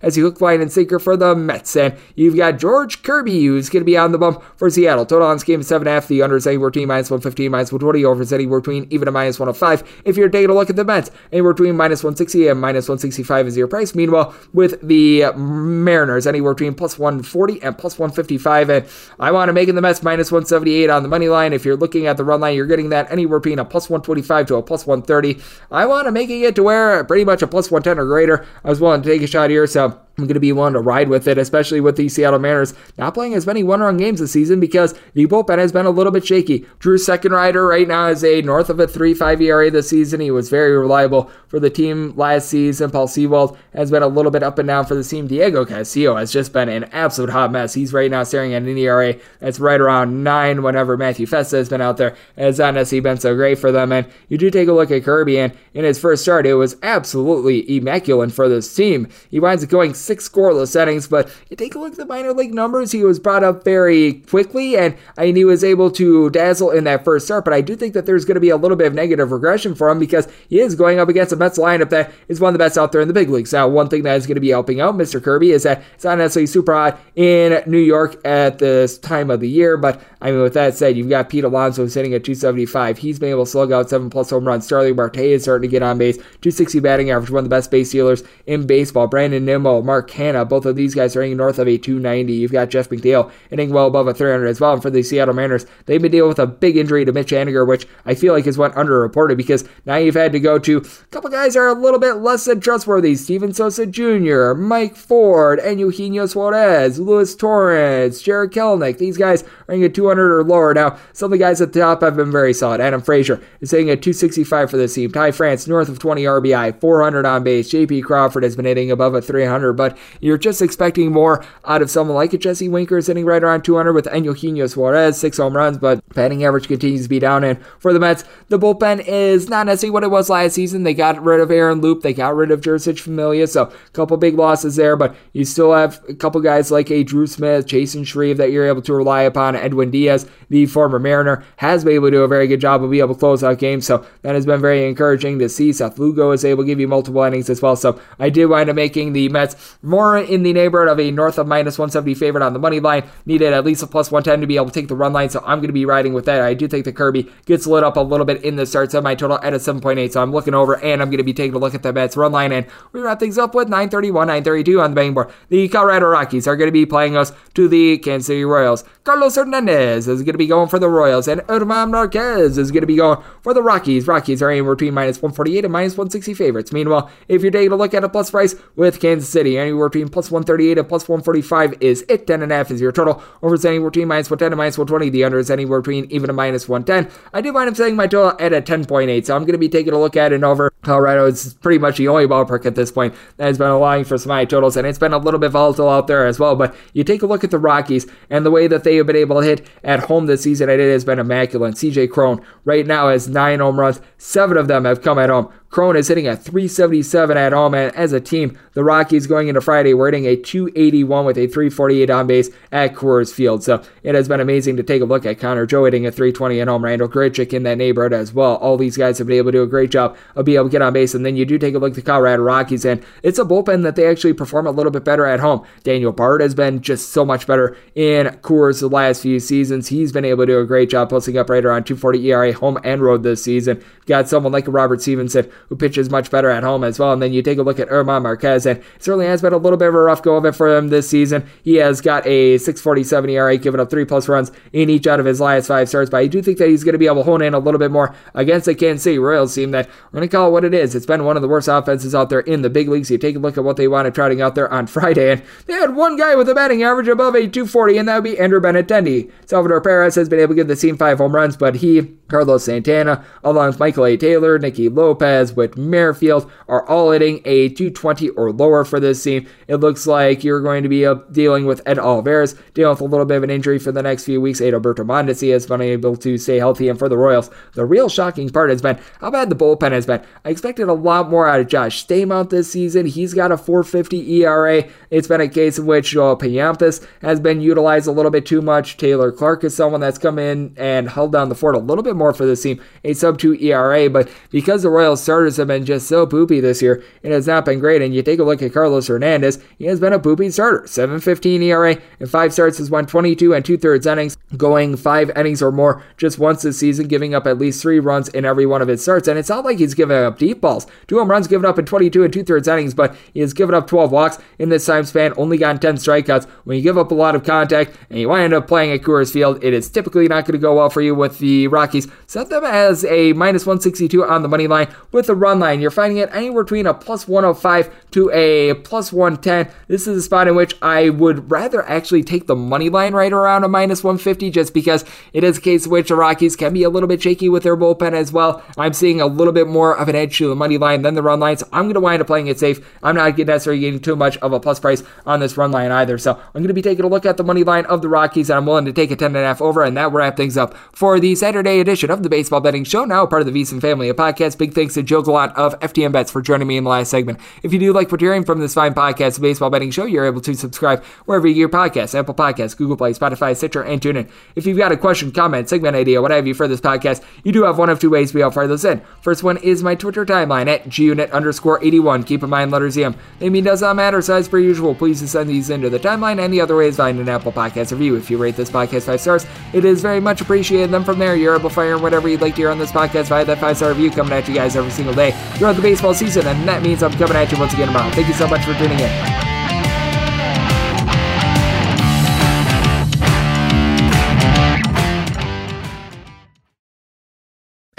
As 0.00 0.14
the 0.14 0.22
hook, 0.22 0.40
line, 0.40 0.60
and 0.60 0.72
sinker 0.72 0.98
for 0.98 1.16
the 1.16 1.34
Mets. 1.34 1.76
And 1.76 1.96
you've 2.14 2.36
got 2.36 2.58
George 2.58 3.02
Kirby 3.02 3.44
who's 3.44 3.68
going 3.68 3.82
to 3.82 3.84
be 3.84 3.96
on 3.96 4.12
the 4.12 4.18
bump 4.18 4.42
for 4.56 4.70
Seattle. 4.70 5.06
Total 5.06 5.26
on 5.26 5.36
this 5.36 5.44
game 5.44 5.60
is 5.60 5.70
7.5. 5.70 6.06
The 6.06 6.22
under 6.22 6.36
is 6.36 6.46
anywhere 6.46 6.70
between 6.70 6.88
minus 6.88 7.10
115, 7.10 7.50
minus 7.50 7.72
120. 7.72 8.04
Over 8.04 8.22
is 8.22 8.32
anywhere 8.32 8.60
between 8.60 8.86
even 8.90 9.08
a 9.08 9.10
minus 9.10 9.38
105. 9.38 10.02
If 10.04 10.16
you're 10.16 10.28
taking 10.28 10.50
a 10.50 10.54
look 10.54 10.70
at 10.70 10.76
the 10.76 10.84
Mets, 10.84 11.10
anywhere 11.32 11.52
between 11.52 11.76
minus 11.76 12.02
160 12.02 12.48
and 12.48 12.60
minus 12.60 12.88
165 12.88 13.46
is 13.46 13.56
your 13.56 13.68
price. 13.68 13.94
Meanwhile, 13.94 14.34
with 14.52 14.80
the 14.86 15.32
Mariners, 15.36 16.26
anywhere 16.26 16.54
between 16.54 16.74
plus 16.74 16.98
140 16.98 17.62
and 17.62 17.76
plus 17.76 17.98
155. 17.98 18.70
And 18.70 18.86
I 19.18 19.30
want 19.30 19.48
to 19.48 19.52
make 19.52 19.68
in 19.68 19.74
the 19.74 19.82
Mets 19.82 20.02
minus 20.02 20.30
178 20.30 20.90
on 20.90 21.02
the 21.02 21.08
money 21.08 21.28
line. 21.28 21.52
If 21.52 21.64
you're 21.64 21.76
looking 21.76 22.06
at 22.06 22.16
the 22.16 22.24
run 22.24 22.40
line, 22.40 22.56
you're 22.56 22.66
getting 22.66 22.90
that 22.90 23.10
anywhere 23.10 23.40
between 23.40 23.58
a 23.58 23.64
plus 23.64 23.88
125 23.90 24.46
to 24.46 24.56
a 24.56 24.62
plus 24.62 24.86
130. 24.86 25.42
I 25.70 25.86
want 25.86 26.06
to 26.06 26.12
making 26.12 26.42
it 26.42 26.54
to 26.56 26.62
where 26.62 27.02
pretty 27.04 27.24
much 27.24 27.42
a 27.42 27.46
plus 27.46 27.70
110 27.70 27.98
or 27.98 28.06
greater. 28.06 28.46
I 28.64 28.70
was 28.70 28.80
willing 28.80 29.02
to 29.02 29.08
take 29.08 29.22
a 29.22 29.26
shot 29.26 29.50
here, 29.50 29.61
so 29.66 30.01
I'm 30.18 30.24
going 30.24 30.34
to 30.34 30.40
be 30.40 30.52
one 30.52 30.74
to 30.74 30.80
ride 30.80 31.08
with 31.08 31.26
it, 31.26 31.38
especially 31.38 31.80
with 31.80 31.96
the 31.96 32.08
Seattle 32.08 32.38
Mariners 32.38 32.74
not 32.98 33.14
playing 33.14 33.32
as 33.32 33.46
many 33.46 33.62
one-run 33.62 33.96
games 33.96 34.20
this 34.20 34.32
season 34.32 34.60
because 34.60 34.94
the 35.14 35.26
bullpen 35.26 35.56
has 35.56 35.72
been 35.72 35.86
a 35.86 35.90
little 35.90 36.12
bit 36.12 36.26
shaky. 36.26 36.66
Drew 36.80 36.98
Steckenrider 36.98 37.66
right 37.66 37.88
now 37.88 38.08
is 38.08 38.22
a 38.22 38.42
north 38.42 38.68
of 38.68 38.78
a 38.78 38.86
3 38.86 39.14
5 39.14 39.40
ERA 39.40 39.70
this 39.70 39.88
season. 39.88 40.20
He 40.20 40.30
was 40.30 40.50
very 40.50 40.76
reliable 40.76 41.30
for 41.48 41.58
the 41.58 41.70
team 41.70 42.14
last 42.16 42.48
season. 42.48 42.90
Paul 42.90 43.08
Sewald 43.08 43.56
has 43.72 43.90
been 43.90 44.02
a 44.02 44.08
little 44.08 44.30
bit 44.30 44.42
up 44.42 44.58
and 44.58 44.66
down 44.66 44.84
for 44.84 44.94
the 44.94 45.02
team. 45.02 45.26
Diego 45.26 45.64
Castillo 45.64 46.16
has 46.16 46.30
just 46.30 46.52
been 46.52 46.68
an 46.68 46.84
absolute 46.92 47.30
hot 47.30 47.50
mess. 47.50 47.72
He's 47.72 47.94
right 47.94 48.10
now 48.10 48.22
staring 48.22 48.52
at 48.52 48.62
an 48.62 48.76
ERA 48.76 49.14
that's 49.40 49.60
right 49.60 49.80
around 49.80 50.22
nine. 50.22 50.62
Whenever 50.62 50.96
Matthew 50.98 51.26
Festa 51.26 51.56
has 51.56 51.70
been 51.70 51.80
out 51.80 51.96
there, 51.96 52.16
it 52.36 52.42
has 52.42 52.58
not 52.58 52.74
necessarily 52.74 53.00
been 53.00 53.18
so 53.18 53.34
great 53.34 53.58
for 53.58 53.72
them. 53.72 53.92
And 53.92 54.06
you 54.28 54.36
do 54.36 54.50
take 54.50 54.68
a 54.68 54.72
look 54.72 54.90
at 54.90 55.04
Kirby, 55.04 55.38
and 55.38 55.56
in 55.72 55.84
his 55.84 55.98
first 55.98 56.22
start, 56.22 56.46
it 56.46 56.54
was 56.54 56.76
absolutely 56.82 57.76
immaculate 57.76 58.32
for 58.32 58.48
this 58.48 58.74
team. 58.74 59.08
He 59.30 59.40
winds 59.40 59.64
up 59.64 59.70
going 59.70 59.94
six 60.02 60.28
scoreless 60.28 60.80
innings, 60.80 61.06
but 61.06 61.30
you 61.48 61.56
take 61.56 61.74
a 61.74 61.78
look 61.78 61.92
at 61.92 61.98
the 61.98 62.06
minor 62.06 62.32
league 62.32 62.54
numbers, 62.54 62.92
he 62.92 63.04
was 63.04 63.18
brought 63.18 63.44
up 63.44 63.64
very 63.64 64.14
quickly, 64.14 64.76
and 64.76 64.96
he 65.18 65.44
was 65.44 65.64
able 65.64 65.90
to 65.92 66.30
dazzle 66.30 66.70
in 66.70 66.84
that 66.84 67.04
first 67.04 67.26
start. 67.26 67.44
But 67.44 67.54
I 67.54 67.60
do 67.60 67.76
think 67.76 67.94
that 67.94 68.06
there's 68.06 68.24
going 68.24 68.34
to 68.34 68.40
be 68.40 68.50
a 68.50 68.56
little 68.56 68.76
bit 68.76 68.88
of 68.88 68.94
negative 68.94 69.32
regression 69.32 69.74
for 69.74 69.88
him 69.88 69.98
because 69.98 70.28
he 70.48 70.60
is 70.60 70.74
going 70.74 70.98
up 70.98 71.08
against 71.08 71.32
a 71.32 71.36
Mets 71.36 71.58
lineup 71.58 71.90
that 71.90 72.12
is 72.28 72.40
one 72.40 72.48
of 72.48 72.54
the 72.54 72.58
best 72.58 72.76
out 72.76 72.92
there 72.92 73.00
in 73.00 73.08
the 73.08 73.14
big 73.14 73.30
leagues. 73.30 73.52
Now, 73.52 73.68
one 73.68 73.88
thing 73.88 74.02
that 74.02 74.16
is 74.16 74.26
going 74.26 74.34
to 74.34 74.40
be 74.40 74.50
helping 74.50 74.80
out 74.80 74.94
Mr. 74.96 75.22
Kirby 75.22 75.52
is 75.52 75.62
that 75.62 75.82
it's 75.94 76.04
not 76.04 76.18
necessarily 76.18 76.46
super 76.46 76.72
hot 76.72 77.00
in 77.14 77.62
New 77.66 77.78
York 77.78 78.20
at 78.26 78.58
this 78.58 78.98
time 78.98 79.30
of 79.30 79.40
the 79.40 79.48
year, 79.48 79.76
but 79.76 80.00
I 80.22 80.30
mean, 80.30 80.40
with 80.40 80.54
that 80.54 80.76
said, 80.76 80.96
you've 80.96 81.08
got 81.08 81.28
Pete 81.28 81.42
Alonso 81.42 81.88
sitting 81.88 82.14
at 82.14 82.22
275. 82.22 82.98
He's 82.98 83.18
been 83.18 83.30
able 83.30 83.44
to 83.44 83.50
slug 83.50 83.72
out 83.72 83.90
seven 83.90 84.08
plus 84.08 84.30
home 84.30 84.46
runs. 84.46 84.64
Starling 84.64 84.94
Marte 84.94 85.16
is 85.16 85.42
starting 85.42 85.68
to 85.68 85.72
get 85.72 85.82
on 85.82 85.98
base. 85.98 86.16
260 86.16 86.78
batting 86.78 87.10
average, 87.10 87.30
one 87.30 87.40
of 87.40 87.44
the 87.44 87.50
best 87.50 87.72
base 87.72 87.88
stealers 87.88 88.22
in 88.46 88.64
baseball. 88.64 89.08
Brandon 89.08 89.44
Nimmo, 89.44 89.82
Mark 89.82 90.08
Canha, 90.08 90.48
both 90.48 90.64
of 90.64 90.76
these 90.76 90.94
guys 90.94 91.16
are 91.16 91.22
hitting 91.22 91.36
north 91.36 91.58
of 91.58 91.66
a 91.66 91.76
290. 91.76 92.32
You've 92.32 92.52
got 92.52 92.70
Jeff 92.70 92.88
McNeil 92.88 93.32
hitting 93.50 93.70
well 93.72 93.88
above 93.88 94.06
a 94.06 94.14
300 94.14 94.46
as 94.46 94.60
well. 94.60 94.74
And 94.74 94.80
for 94.80 94.90
the 94.90 95.02
Seattle 95.02 95.34
Mariners, 95.34 95.66
they've 95.86 96.00
been 96.00 96.12
dealing 96.12 96.28
with 96.28 96.38
a 96.38 96.46
big 96.46 96.76
injury 96.76 97.04
to 97.04 97.12
Mitch 97.12 97.32
Haniger, 97.32 97.66
which 97.66 97.88
I 98.06 98.14
feel 98.14 98.32
like 98.32 98.46
is 98.46 98.56
one 98.56 98.70
underreported 98.72 99.36
because 99.36 99.68
now 99.86 99.96
you've 99.96 100.14
had 100.14 100.30
to 100.32 100.40
go 100.40 100.56
to 100.56 100.78
a 100.78 101.06
couple 101.06 101.30
guys 101.30 101.56
are 101.56 101.66
a 101.66 101.74
little 101.74 101.98
bit 101.98 102.14
less 102.14 102.44
than 102.44 102.60
trustworthy. 102.60 103.16
Steven 103.16 103.52
Souza 103.52 103.86
Jr., 103.86 104.52
Mike 104.54 104.94
Ford, 104.94 105.58
and 105.58 105.80
Eugenio 105.80 106.26
Suarez, 106.26 107.00
Luis 107.00 107.34
Torrens, 107.34 108.22
Jarred 108.22 108.52
Kelenic. 108.52 108.98
These 108.98 109.18
guys 109.18 109.42
are 109.42 109.74
hitting 109.74 109.84
at 109.84 109.94
200 109.94 110.11
or 110.18 110.44
lower. 110.44 110.74
Now, 110.74 110.98
some 111.12 111.26
of 111.26 111.38
the 111.38 111.38
guys 111.38 111.60
at 111.60 111.72
the 111.72 111.80
top 111.80 112.02
have 112.02 112.16
been 112.16 112.30
very 112.30 112.52
solid. 112.54 112.80
Adam 112.80 113.02
Frazier 113.02 113.40
is 113.60 113.70
hitting 113.70 113.90
at 113.90 114.02
265 114.02 114.70
for 114.70 114.76
this 114.76 114.94
team. 114.94 115.10
Ty 115.10 115.32
France, 115.32 115.66
north 115.66 115.88
of 115.88 115.98
20 115.98 116.22
RBI, 116.22 116.80
400 116.80 117.26
on 117.26 117.44
base. 117.44 117.70
JP 117.70 118.04
Crawford 118.04 118.42
has 118.42 118.56
been 118.56 118.64
hitting 118.64 118.90
above 118.90 119.14
a 119.14 119.22
300, 119.22 119.72
but 119.74 119.96
you're 120.20 120.38
just 120.38 120.62
expecting 120.62 121.12
more 121.12 121.44
out 121.64 121.82
of 121.82 121.90
someone 121.90 122.16
like 122.16 122.32
a 122.32 122.38
Jesse 122.38 122.68
Winker 122.68 123.00
sitting 123.00 123.24
right 123.24 123.42
around 123.42 123.62
200 123.62 123.92
with 123.92 124.08
Eugenio 124.12 124.66
Suarez, 124.66 125.18
six 125.18 125.38
home 125.38 125.56
runs, 125.56 125.78
but 125.78 126.06
batting 126.14 126.44
average 126.44 126.68
continues 126.68 127.04
to 127.04 127.08
be 127.08 127.18
down. 127.18 127.44
And 127.44 127.62
for 127.78 127.92
the 127.92 128.00
Mets, 128.00 128.24
the 128.48 128.58
bullpen 128.58 129.06
is 129.06 129.48
not 129.48 129.66
necessarily 129.66 129.92
what 129.92 130.04
it 130.04 130.10
was 130.10 130.28
last 130.28 130.54
season. 130.54 130.82
They 130.82 130.94
got 130.94 131.22
rid 131.22 131.40
of 131.40 131.50
Aaron 131.50 131.80
Loup, 131.80 132.02
they 132.02 132.12
got 132.12 132.34
rid 132.34 132.50
of 132.50 132.60
Jeurys 132.60 132.82
Familia, 133.00 133.46
so 133.46 133.64
a 133.64 133.90
couple 133.90 134.16
big 134.16 134.34
losses 134.34 134.76
there, 134.76 134.96
but 134.96 135.14
you 135.32 135.44
still 135.44 135.72
have 135.72 136.02
a 136.08 136.14
couple 136.14 136.40
guys 136.40 136.70
like 136.70 136.90
a 136.90 137.04
Drew 137.04 137.26
Smith, 137.26 137.66
Chasen 137.66 138.06
Shreve 138.06 138.36
that 138.38 138.50
you're 138.50 138.66
able 138.66 138.82
to 138.82 138.94
rely 138.94 139.22
upon. 139.22 139.56
Edwin 139.56 139.90
Diaz, 140.02 140.28
the 140.48 140.66
former 140.66 140.98
Mariner, 140.98 141.44
has 141.56 141.84
been 141.84 141.94
able 141.94 142.08
to 142.08 142.12
do 142.12 142.22
a 142.22 142.28
very 142.28 142.46
good 142.46 142.60
job 142.60 142.82
of 142.82 142.90
being 142.90 143.02
able 143.02 143.14
to 143.14 143.20
close 143.20 143.44
out 143.44 143.58
games, 143.58 143.86
so 143.86 144.04
that 144.22 144.34
has 144.34 144.46
been 144.46 144.60
very 144.60 144.88
encouraging 144.88 145.38
to 145.38 145.48
see. 145.48 145.72
Seth 145.72 145.98
Lugo 145.98 146.32
is 146.32 146.44
able 146.44 146.64
to 146.64 146.66
give 146.66 146.80
you 146.80 146.88
multiple 146.88 147.22
innings 147.22 147.48
as 147.48 147.62
well, 147.62 147.76
so 147.76 148.00
I 148.18 148.30
did 148.30 148.46
wind 148.46 148.68
up 148.68 148.76
making 148.76 149.12
the 149.12 149.28
Mets 149.28 149.76
more 149.82 150.18
in 150.18 150.42
the 150.42 150.52
neighborhood 150.52 150.88
of 150.88 150.98
a 150.98 151.10
north 151.10 151.38
of 151.38 151.46
minus 151.46 151.78
170 151.78 152.14
favorite 152.14 152.42
on 152.42 152.52
the 152.52 152.58
money 152.58 152.80
line. 152.80 153.04
Needed 153.26 153.52
at 153.52 153.64
least 153.64 153.82
a 153.82 153.86
plus 153.86 154.10
110 154.10 154.40
to 154.40 154.46
be 154.46 154.56
able 154.56 154.66
to 154.66 154.72
take 154.72 154.88
the 154.88 154.96
run 154.96 155.12
line, 155.12 155.30
so 155.30 155.42
I'm 155.46 155.58
going 155.58 155.68
to 155.68 155.72
be 155.72 155.86
riding 155.86 156.12
with 156.12 156.24
that. 156.26 156.42
I 156.42 156.54
do 156.54 156.66
think 156.68 156.84
the 156.84 156.92
Kirby 156.92 157.30
gets 157.46 157.66
lit 157.66 157.84
up 157.84 157.96
a 157.96 158.00
little 158.00 158.26
bit 158.26 158.42
in 158.42 158.56
the 158.56 158.66
start, 158.66 158.90
so 158.90 159.00
my 159.00 159.14
total 159.14 159.38
at 159.42 159.54
a 159.54 159.58
7.8, 159.58 160.12
so 160.12 160.22
I'm 160.22 160.32
looking 160.32 160.54
over 160.54 160.82
and 160.82 161.00
I'm 161.00 161.08
going 161.08 161.18
to 161.18 161.24
be 161.24 161.34
taking 161.34 161.54
a 161.54 161.58
look 161.58 161.74
at 161.74 161.82
the 161.82 161.92
Mets 161.92 162.16
run 162.16 162.32
line, 162.32 162.52
and 162.52 162.66
we 162.92 163.00
wrap 163.00 163.20
things 163.20 163.38
up 163.38 163.54
with 163.54 163.68
931, 163.68 164.26
932 164.26 164.80
on 164.80 164.90
the 164.90 164.94
betting 164.94 165.14
board. 165.14 165.30
The 165.48 165.68
Colorado 165.68 166.06
Rockies 166.06 166.46
are 166.46 166.56
going 166.56 166.68
to 166.68 166.72
be 166.72 166.86
playing 166.86 167.16
us 167.16 167.32
to 167.54 167.68
the 167.68 167.98
Kansas 167.98 168.26
City 168.26 168.44
Royals. 168.44 168.84
Carlos 169.04 169.34
Hernandez 169.34 169.91
is 169.96 170.06
going 170.06 170.32
to 170.32 170.38
be 170.38 170.46
going 170.46 170.68
for 170.68 170.78
the 170.78 170.88
Royals, 170.88 171.28
and 171.28 171.42
German 171.48 171.90
Marquez 171.90 172.58
is 172.58 172.70
going 172.70 172.82
to 172.82 172.86
be 172.86 172.96
going 172.96 173.22
for 173.42 173.54
the 173.54 173.62
Rockies. 173.62 174.06
Rockies 174.06 174.42
are 174.42 174.50
anywhere 174.50 174.74
between 174.74 174.94
minus 174.94 175.22
148 175.22 175.64
and 175.64 175.72
minus 175.72 175.92
160 175.92 176.34
favorites. 176.34 176.72
Meanwhile, 176.72 177.10
if 177.28 177.42
you're 177.42 177.50
taking 177.50 177.72
a 177.72 177.76
look 177.76 177.94
at 177.94 178.04
a 178.04 178.08
plus 178.08 178.30
price 178.30 178.54
with 178.76 179.00
Kansas 179.00 179.28
City, 179.28 179.58
anywhere 179.58 179.88
between 179.88 180.08
plus 180.08 180.30
138 180.30 180.78
and 180.78 180.88
plus 180.88 181.08
145 181.08 181.74
is 181.80 182.04
it. 182.08 182.26
10.5 182.26 182.70
is 182.70 182.80
your 182.80 182.92
total. 182.92 183.22
Over 183.42 183.54
is 183.54 183.64
anywhere 183.64 183.90
between 183.90 184.08
minus 184.08 184.30
110 184.30 184.52
and 184.52 184.58
minus 184.58 184.78
120. 184.78 185.10
The 185.10 185.24
under 185.24 185.38
is 185.38 185.50
anywhere 185.50 185.80
between 185.80 186.06
even 186.10 186.30
a 186.30 186.32
minus 186.32 186.68
110. 186.68 187.12
I 187.32 187.40
do 187.40 187.52
wind 187.52 187.68
up 187.68 187.76
setting 187.76 187.96
my 187.96 188.06
total 188.06 188.36
at 188.40 188.52
a 188.52 188.62
10.8, 188.62 189.26
so 189.26 189.36
I'm 189.36 189.42
going 189.42 189.52
to 189.52 189.58
be 189.58 189.68
taking 189.68 189.92
a 189.92 189.98
look 189.98 190.16
at 190.16 190.32
an 190.32 190.44
over. 190.44 190.72
Colorado 190.82 191.26
is 191.26 191.54
pretty 191.54 191.78
much 191.78 191.98
the 191.98 192.08
only 192.08 192.26
ballpark 192.26 192.66
at 192.66 192.74
this 192.74 192.90
point 192.90 193.14
that 193.36 193.44
has 193.44 193.58
been 193.58 193.68
allowing 193.68 194.04
for 194.04 194.18
some 194.18 194.30
high 194.30 194.44
totals, 194.44 194.76
and 194.76 194.86
it's 194.86 194.98
been 194.98 195.12
a 195.12 195.18
little 195.18 195.38
bit 195.40 195.50
volatile 195.50 195.88
out 195.88 196.06
there 196.06 196.26
as 196.26 196.38
well. 196.38 196.56
But 196.56 196.74
you 196.92 197.04
take 197.04 197.22
a 197.22 197.26
look 197.26 197.44
at 197.44 197.50
the 197.50 197.58
Rockies 197.58 198.06
and 198.30 198.44
the 198.44 198.50
way 198.50 198.66
that 198.66 198.84
they 198.84 198.96
have 198.96 199.06
been 199.06 199.16
able 199.16 199.40
to 199.40 199.46
hit 199.46 199.66
at 199.84 200.00
home 200.00 200.26
this 200.26 200.42
season, 200.42 200.68
and 200.68 200.80
it 200.80 200.92
has 200.92 201.04
been 201.04 201.18
immaculate. 201.18 201.74
CJ 201.74 202.10
Cron 202.10 202.44
right 202.64 202.86
now 202.86 203.08
has 203.08 203.28
nine 203.28 203.60
home 203.60 203.78
runs, 203.78 204.00
seven 204.18 204.56
of 204.56 204.68
them 204.68 204.84
have 204.84 205.02
come 205.02 205.18
at 205.18 205.30
home. 205.30 205.52
Cron 205.72 205.96
is 205.96 206.08
hitting 206.08 206.28
a 206.28 206.36
377 206.36 207.34
at 207.38 207.54
home, 207.54 207.74
and 207.74 207.96
as 207.96 208.12
a 208.12 208.20
team, 208.20 208.58
the 208.74 208.84
Rockies 208.84 209.26
going 209.26 209.48
into 209.48 209.62
Friday 209.62 209.94
were 209.94 210.06
hitting 210.06 210.26
a 210.26 210.36
281 210.36 211.24
with 211.24 211.38
a 211.38 211.46
348 211.46 212.10
on 212.10 212.26
base 212.26 212.50
at 212.70 212.94
Coors 212.94 213.32
Field. 213.32 213.64
So 213.64 213.82
it 214.02 214.14
has 214.14 214.28
been 214.28 214.40
amazing 214.40 214.76
to 214.76 214.82
take 214.82 215.00
a 215.00 215.06
look 215.06 215.24
at 215.24 215.40
Connor 215.40 215.64
Joe 215.64 215.86
hitting 215.86 216.04
a 216.04 216.12
320 216.12 216.60
at 216.60 216.68
home, 216.68 216.84
Randall 216.84 217.08
Grichuk 217.08 217.54
in 217.54 217.62
that 217.62 217.78
neighborhood 217.78 218.12
as 218.12 218.34
well. 218.34 218.56
All 218.56 218.76
these 218.76 218.98
guys 218.98 219.16
have 219.16 219.26
been 219.26 219.38
able 219.38 219.50
to 219.50 219.58
do 219.58 219.62
a 219.62 219.66
great 219.66 219.90
job 219.90 220.14
of 220.36 220.44
being 220.44 220.56
able 220.56 220.66
to 220.66 220.72
get 220.72 220.82
on 220.82 220.92
base, 220.92 221.14
and 221.14 221.24
then 221.24 221.36
you 221.36 221.46
do 221.46 221.56
take 221.56 221.74
a 221.74 221.78
look 221.78 221.92
at 221.92 221.96
the 221.96 222.02
Colorado 222.02 222.42
Rockies, 222.42 222.84
and 222.84 223.02
it's 223.22 223.38
a 223.38 223.44
bullpen 223.44 223.82
that 223.82 223.96
they 223.96 224.06
actually 224.06 224.34
perform 224.34 224.66
a 224.66 224.70
little 224.70 224.92
bit 224.92 225.04
better 225.04 225.24
at 225.24 225.40
home. 225.40 225.64
Daniel 225.84 226.12
Bard 226.12 226.42
has 226.42 226.54
been 226.54 226.82
just 226.82 227.12
so 227.12 227.24
much 227.24 227.46
better 227.46 227.78
in 227.94 228.26
Coors 228.42 228.80
the 228.80 228.88
last 228.88 229.22
few 229.22 229.40
seasons. 229.40 229.88
He's 229.88 230.12
been 230.12 230.26
able 230.26 230.44
to 230.44 230.52
do 230.52 230.60
a 230.60 230.66
great 230.66 230.90
job 230.90 231.08
posting 231.08 231.38
up 231.38 231.48
right 231.48 231.64
around 231.64 231.84
240 231.84 232.30
ERA 232.30 232.52
home 232.52 232.78
and 232.84 233.00
road 233.00 233.22
this 233.22 233.42
season. 233.42 233.82
Got 234.04 234.28
someone 234.28 234.52
like 234.52 234.66
Robert 234.68 235.00
Stephenson 235.00 235.50
who 235.68 235.76
pitches 235.76 236.10
much 236.10 236.30
better 236.30 236.50
at 236.50 236.62
home 236.62 236.84
as 236.84 236.98
well. 236.98 237.12
And 237.12 237.22
then 237.22 237.32
you 237.32 237.42
take 237.42 237.58
a 237.58 237.62
look 237.62 237.78
at 237.78 237.88
German 237.88 238.22
Marquez, 238.22 238.66
and 238.66 238.82
certainly 238.98 239.26
has 239.26 239.42
been 239.42 239.52
a 239.52 239.58
little 239.58 239.76
bit 239.76 239.88
of 239.88 239.94
a 239.94 240.00
rough 240.00 240.22
go 240.22 240.36
of 240.36 240.44
it 240.44 240.52
for 240.52 240.76
him 240.76 240.88
this 240.88 241.08
season. 241.08 241.46
He 241.62 241.76
has 241.76 242.00
got 242.00 242.26
a 242.26 242.58
647 242.58 243.30
ERA, 243.30 243.56
given 243.56 243.80
up 243.80 243.90
three 243.90 244.04
plus 244.04 244.28
runs 244.28 244.50
in 244.72 244.90
each 244.90 245.06
out 245.06 245.20
of 245.20 245.26
his 245.26 245.40
last 245.40 245.66
five 245.66 245.88
starts. 245.88 246.10
But 246.10 246.18
I 246.18 246.26
do 246.26 246.42
think 246.42 246.58
that 246.58 246.68
he's 246.68 246.84
going 246.84 246.92
to 246.92 246.98
be 246.98 247.06
able 247.06 247.16
to 247.16 247.22
hone 247.22 247.42
in 247.42 247.54
a 247.54 247.58
little 247.58 247.78
bit 247.78 247.90
more 247.90 248.14
against 248.34 248.66
the 248.66 248.74
Kansas 248.74 249.04
City 249.04 249.18
Royals 249.18 249.54
team 249.54 249.70
that 249.72 249.88
we're 250.10 250.18
going 250.18 250.28
to 250.28 250.36
call 250.36 250.48
it 250.48 250.52
what 250.52 250.64
it 250.64 250.74
is. 250.74 250.94
It's 250.94 251.06
been 251.06 251.24
one 251.24 251.36
of 251.36 251.42
the 251.42 251.48
worst 251.48 251.68
offenses 251.68 252.14
out 252.14 252.30
there 252.30 252.40
in 252.40 252.62
the 252.62 252.70
big 252.70 252.88
leagues. 252.88 253.10
You 253.10 253.18
take 253.18 253.36
a 253.36 253.38
look 253.38 253.56
at 253.56 253.64
what 253.64 253.76
they 253.76 253.88
wanted 253.88 254.14
trotting 254.14 254.40
out 254.40 254.54
there 254.54 254.72
on 254.72 254.86
Friday, 254.92 255.32
and 255.32 255.42
they 255.66 255.74
had 255.74 255.94
one 255.94 256.16
guy 256.16 256.34
with 256.34 256.48
a 256.48 256.54
batting 256.54 256.82
average 256.82 257.08
above 257.08 257.34
a 257.34 257.46
240, 257.46 257.98
and 257.98 258.08
that 258.08 258.16
would 258.16 258.24
be 258.24 258.38
Andrew 258.38 258.60
Benintendi. 258.60 259.30
Salvador 259.46 259.80
Perez 259.80 260.14
has 260.14 260.28
been 260.28 260.40
able 260.40 260.54
to 260.54 260.56
give 260.56 260.68
the 260.68 260.76
team 260.76 260.96
five 260.96 261.18
home 261.18 261.34
runs, 261.34 261.56
but 261.56 261.76
he 261.76 262.02
Carlos 262.32 262.64
Santana, 262.64 263.24
along 263.44 263.68
with 263.68 263.78
Michael 263.78 264.06
A. 264.06 264.16
Taylor, 264.16 264.58
Nicky 264.58 264.88
Lopez, 264.88 265.51
Whit 265.54 265.76
Merrifield 265.76 266.50
are 266.68 266.88
all 266.88 267.10
hitting 267.10 267.40
a 267.44 267.68
220 267.68 268.30
or 268.30 268.52
lower 268.52 268.84
for 268.84 269.00
this 269.00 269.22
team. 269.22 269.46
It 269.68 269.76
looks 269.76 270.06
like 270.06 270.44
you're 270.44 270.60
going 270.60 270.82
to 270.82 270.88
be 270.88 271.06
dealing 271.32 271.66
with 271.66 271.82
Ed 271.86 271.98
Olivares, 271.98 272.54
dealing 272.74 272.92
with 272.92 273.00
a 273.00 273.04
little 273.04 273.26
bit 273.26 273.38
of 273.38 273.42
an 273.42 273.50
injury 273.50 273.78
for 273.78 273.92
the 273.92 274.02
next 274.02 274.24
few 274.24 274.40
weeks. 274.40 274.60
Adalberto 274.60 275.04
Mondesi 275.04 275.52
has 275.52 275.66
been 275.66 275.80
able 275.80 276.16
to 276.16 276.38
stay 276.38 276.58
healthy, 276.58 276.88
and 276.88 276.98
for 276.98 277.08
the 277.08 277.16
Royals, 277.16 277.50
the 277.74 277.84
real 277.84 278.08
shocking 278.08 278.48
part 278.48 278.70
has 278.70 278.82
been 278.82 278.98
how 279.20 279.30
bad 279.30 279.50
the 279.50 279.56
bullpen 279.56 279.92
has 279.92 280.06
been. 280.06 280.22
I 280.44 280.50
expected 280.50 280.88
a 280.88 280.92
lot 280.92 281.30
more 281.30 281.48
out 281.48 281.60
of 281.60 281.68
Josh 281.68 282.06
Staumont 282.06 282.50
this 282.50 282.70
season. 282.70 283.06
He's 283.06 283.34
got 283.34 283.52
a 283.52 283.56
450 283.56 284.42
ERA. 284.42 284.84
It's 285.10 285.28
been 285.28 285.40
a 285.40 285.48
case 285.48 285.78
in 285.78 285.86
which 285.86 286.10
Joel 286.10 286.36
Payamps 286.36 287.06
has 287.20 287.40
been 287.40 287.60
utilized 287.60 288.06
a 288.06 288.12
little 288.12 288.30
bit 288.30 288.46
too 288.46 288.62
much. 288.62 288.96
Taylor 288.96 289.32
Clarke 289.32 289.64
is 289.64 289.76
someone 289.76 290.00
that's 290.00 290.18
come 290.18 290.38
in 290.38 290.74
and 290.76 291.08
held 291.08 291.32
down 291.32 291.48
the 291.48 291.54
fort 291.54 291.74
a 291.74 291.78
little 291.78 292.04
bit 292.04 292.16
more 292.16 292.32
for 292.32 292.46
this 292.46 292.62
team, 292.62 292.80
a 293.04 293.12
sub 293.12 293.38
2 293.38 293.54
ERA. 293.54 294.08
But 294.10 294.30
because 294.50 294.82
the 294.82 294.90
Royals 294.90 295.22
starters 295.42 295.56
have 295.56 295.66
been 295.66 295.84
just 295.84 296.06
so 296.06 296.24
poopy 296.24 296.60
this 296.60 296.80
year, 296.80 297.02
it 297.22 297.32
has 297.32 297.48
not 297.48 297.64
been 297.64 297.80
great. 297.80 298.00
And 298.00 298.14
you 298.14 298.22
take 298.22 298.38
a 298.38 298.44
look 298.44 298.62
at 298.62 298.72
Carlos 298.72 299.08
Hernandez, 299.08 299.58
he 299.76 299.86
has 299.86 299.98
been 299.98 300.12
a 300.12 300.20
poopy 300.20 300.50
starter. 300.50 300.86
715 300.86 301.62
ERA 301.64 301.96
in 302.20 302.26
five 302.28 302.52
starts 302.52 302.78
has 302.78 302.92
won 302.92 303.06
22 303.06 303.52
and 303.52 303.64
two 303.64 303.76
thirds 303.76 304.06
innings, 304.06 304.36
going 304.56 304.96
five 304.96 305.32
innings 305.34 305.60
or 305.60 305.72
more 305.72 306.04
just 306.16 306.38
once 306.38 306.62
this 306.62 306.78
season, 306.78 307.08
giving 307.08 307.34
up 307.34 307.44
at 307.48 307.58
least 307.58 307.82
three 307.82 307.98
runs 307.98 308.28
in 308.28 308.44
every 308.44 308.66
one 308.66 308.82
of 308.82 308.86
his 308.86 309.02
starts. 309.02 309.26
And 309.26 309.36
it's 309.36 309.48
not 309.48 309.64
like 309.64 309.78
he's 309.78 309.94
giving 309.94 310.16
up 310.16 310.38
deep 310.38 310.60
balls. 310.60 310.86
Two 311.08 311.18
home 311.18 311.28
runs 311.28 311.48
given 311.48 311.66
up 311.66 311.76
in 311.76 311.84
22 311.84 312.22
and 312.22 312.32
two 312.32 312.44
thirds 312.44 312.68
innings, 312.68 312.94
but 312.94 313.16
he 313.34 313.40
has 313.40 313.52
given 313.52 313.74
up 313.74 313.88
12 313.88 314.12
walks 314.12 314.38
in 314.60 314.68
this 314.68 314.86
time 314.86 315.04
span, 315.04 315.34
only 315.36 315.58
gotten 315.58 315.80
10 315.80 315.96
strikeouts. 315.96 316.48
When 316.62 316.76
you 316.76 316.84
give 316.84 316.98
up 316.98 317.10
a 317.10 317.14
lot 317.14 317.34
of 317.34 317.42
contact 317.42 317.96
and 318.10 318.20
you 318.20 318.28
wind 318.28 318.54
up 318.54 318.68
playing 318.68 318.92
at 318.92 319.02
Coors 319.02 319.32
Field, 319.32 319.62
it 319.64 319.74
is 319.74 319.90
typically 319.90 320.28
not 320.28 320.44
going 320.44 320.52
to 320.52 320.58
go 320.58 320.76
well 320.76 320.90
for 320.90 321.00
you 321.00 321.16
with 321.16 321.40
the 321.40 321.66
Rockies. 321.66 322.06
Set 322.28 322.48
them 322.48 322.64
as 322.64 323.04
a 323.06 323.32
minus 323.32 323.66
162 323.66 324.24
on 324.24 324.42
the 324.42 324.48
money 324.48 324.68
line 324.68 324.86
with 325.10 325.28
the 325.32 325.36
run 325.36 325.58
line. 325.58 325.80
You're 325.80 325.90
finding 325.90 326.18
it 326.18 326.28
anywhere 326.32 326.62
between 326.62 326.86
a 326.86 326.92
plus 326.92 327.26
105 327.26 327.90
to 328.12 328.30
a 328.32 328.74
plus 328.74 329.12
110. 329.12 329.72
This 329.88 330.06
is 330.06 330.18
a 330.18 330.22
spot 330.22 330.46
in 330.46 330.54
which 330.54 330.76
I 330.82 331.08
would 331.08 331.50
rather 331.50 331.82
actually 331.88 332.22
take 332.22 332.46
the 332.46 332.54
money 332.54 332.90
line 332.90 333.14
right 333.14 333.32
around 333.32 333.64
a 333.64 333.68
minus 333.68 334.04
150 334.04 334.50
just 334.50 334.74
because 334.74 335.06
it 335.32 335.42
is 335.42 335.56
a 335.56 335.60
case 335.60 335.86
in 335.86 335.90
which 335.90 336.08
the 336.08 336.16
Rockies 336.16 336.54
can 336.54 336.74
be 336.74 336.82
a 336.82 336.90
little 336.90 337.06
bit 337.06 337.22
shaky 337.22 337.48
with 337.48 337.62
their 337.62 337.76
bullpen 337.76 338.12
as 338.12 338.30
well. 338.30 338.62
I'm 338.76 338.92
seeing 338.92 339.22
a 339.22 339.26
little 339.26 339.54
bit 339.54 339.66
more 339.66 339.96
of 339.96 340.08
an 340.08 340.14
edge 340.14 340.36
to 340.38 340.48
the 340.48 340.54
money 340.54 340.76
line 340.76 341.00
than 341.00 341.14
the 341.14 341.22
run 341.22 341.40
line, 341.40 341.56
so 341.56 341.66
I'm 341.72 341.84
going 341.84 341.94
to 341.94 342.00
wind 342.00 342.20
up 342.20 342.26
playing 342.26 342.48
it 342.48 342.58
safe. 342.58 342.86
I'm 343.02 343.16
not 343.16 343.38
necessarily 343.38 343.80
getting 343.80 344.00
too 344.00 344.16
much 344.16 344.36
of 344.38 344.52
a 344.52 344.60
plus 344.60 344.80
price 344.80 345.02
on 345.24 345.40
this 345.40 345.56
run 345.56 345.72
line 345.72 345.90
either. 345.90 346.18
So 346.18 346.32
I'm 346.34 346.60
going 346.62 346.68
to 346.68 346.74
be 346.74 346.82
taking 346.82 347.06
a 347.06 347.08
look 347.08 347.24
at 347.24 347.38
the 347.38 347.44
money 347.44 347.64
line 347.64 347.86
of 347.86 348.02
the 348.02 348.08
Rockies, 348.10 348.50
and 348.50 348.58
I'm 348.58 348.66
willing 348.66 348.84
to 348.84 348.92
take 348.92 349.10
a 349.10 349.16
10.5 349.16 349.62
over, 349.62 349.82
and 349.82 349.96
that 349.96 350.12
will 350.12 350.18
wrap 350.18 350.36
things 350.36 350.58
up 350.58 350.74
for 350.92 351.18
the 351.18 351.34
Saturday 351.34 351.80
edition 351.80 352.10
of 352.10 352.22
the 352.22 352.28
Baseball 352.28 352.60
Betting 352.60 352.84
Show, 352.84 353.06
now 353.06 353.24
part 353.24 353.40
of 353.40 353.50
the 353.50 353.62
VSiN 353.62 353.80
family 353.80 354.10
of 354.10 354.16
podcasts. 354.16 354.58
Big 354.58 354.74
thanks 354.74 354.94
to 354.94 355.02
Joe 355.02 355.21
Gallant 355.22 355.56
of 355.56 355.78
FTN 355.80 356.12
Bets 356.12 356.30
for 356.30 356.42
joining 356.42 356.68
me 356.68 356.76
in 356.76 356.84
the 356.84 356.90
last 356.90 357.10
segment. 357.10 357.38
If 357.62 357.72
you 357.72 357.78
do 357.78 357.92
like 357.92 358.10
what 358.10 358.20
you're 358.20 358.32
hearing 358.32 358.44
from 358.44 358.60
this 358.60 358.74
fine 358.74 358.94
podcast, 358.94 359.40
Baseball 359.40 359.70
Betting 359.70 359.90
Show, 359.90 360.04
you're 360.04 360.26
able 360.26 360.40
to 360.42 360.54
subscribe 360.54 361.04
wherever 361.24 361.46
you 361.46 361.54
get 361.54 361.60
your 361.60 361.68
podcasts, 361.68 362.18
Apple 362.18 362.34
Podcasts, 362.34 362.76
Google 362.76 362.96
Play, 362.96 363.12
Spotify, 363.12 363.56
Stitcher, 363.56 363.82
and 363.82 364.00
TuneIn. 364.00 364.28
If 364.56 364.66
you've 364.66 364.78
got 364.78 364.92
a 364.92 364.96
question, 364.96 365.32
comment, 365.32 365.68
segment 365.68 365.96
idea, 365.96 366.22
what 366.22 366.30
have 366.30 366.46
you 366.46 366.54
for 366.54 366.68
this 366.68 366.80
podcast, 366.80 367.22
you 367.44 367.52
do 367.52 367.64
have 367.64 367.78
one 367.78 367.88
of 367.88 368.00
two 368.00 368.10
ways 368.10 368.32
to 368.32 368.50
fire 368.50 368.66
those 368.66 368.84
in. 368.84 369.02
First 369.20 369.42
one 369.42 369.56
is 369.58 369.82
my 369.82 369.94
Twitter 369.94 370.24
timeline 370.24 370.68
at 370.68 370.84
gunit 370.84 371.32
underscore 371.32 371.82
81. 371.82 372.24
Keep 372.24 372.42
in 372.42 372.50
mind 372.50 372.70
letters 372.70 372.96
EM. 372.96 373.16
Name 373.40 373.64
does 373.64 373.82
not 373.82 373.96
matter, 373.96 374.22
size 374.22 374.48
per 374.48 374.58
usual. 374.58 374.94
Please 374.94 375.28
send 375.30 375.50
these 375.50 375.70
into 375.70 375.90
the 375.90 375.98
timeline, 375.98 376.38
and 376.42 376.52
the 376.52 376.60
other 376.60 376.76
way 376.76 376.88
is 376.88 376.96
find 376.96 377.18
an 377.18 377.28
Apple 377.28 377.52
Podcast 377.52 377.90
review. 377.92 378.16
If 378.16 378.30
you 378.30 378.38
rate 378.38 378.56
this 378.56 378.70
podcast 378.70 379.02
five 379.04 379.20
stars, 379.20 379.46
it 379.72 379.84
is 379.84 380.00
very 380.00 380.20
much 380.20 380.40
appreciated. 380.40 380.90
Then 380.90 381.04
from 381.04 381.18
there, 381.18 381.34
you're 381.36 381.56
able 381.56 381.68
to 381.68 381.74
fire 381.74 381.98
whatever 381.98 382.28
you'd 382.28 382.40
like 382.40 382.54
to 382.54 382.62
hear 382.62 382.70
on 382.70 382.78
this 382.78 382.92
podcast 382.92 383.28
via 383.28 383.44
that 383.44 383.58
five 383.58 383.76
star 383.76 383.88
review 383.88 384.10
coming 384.10 384.32
at 384.32 384.46
you 384.48 384.54
guys 384.54 384.76
every 384.76 384.90
single 384.90 385.01
day 385.10 385.32
throughout 385.54 385.74
the 385.74 385.82
baseball 385.82 386.14
season, 386.14 386.46
and 386.46 386.68
that 386.68 386.82
means 386.82 387.02
I'm 387.02 387.12
coming 387.14 387.36
at 387.36 387.50
you 387.50 387.58
once 387.58 387.72
again 387.74 387.88
tomorrow. 387.88 388.10
Thank 388.12 388.28
you 388.28 388.34
so 388.34 388.46
much 388.46 388.64
for 388.64 388.74
tuning 388.74 389.00
in. 389.00 389.42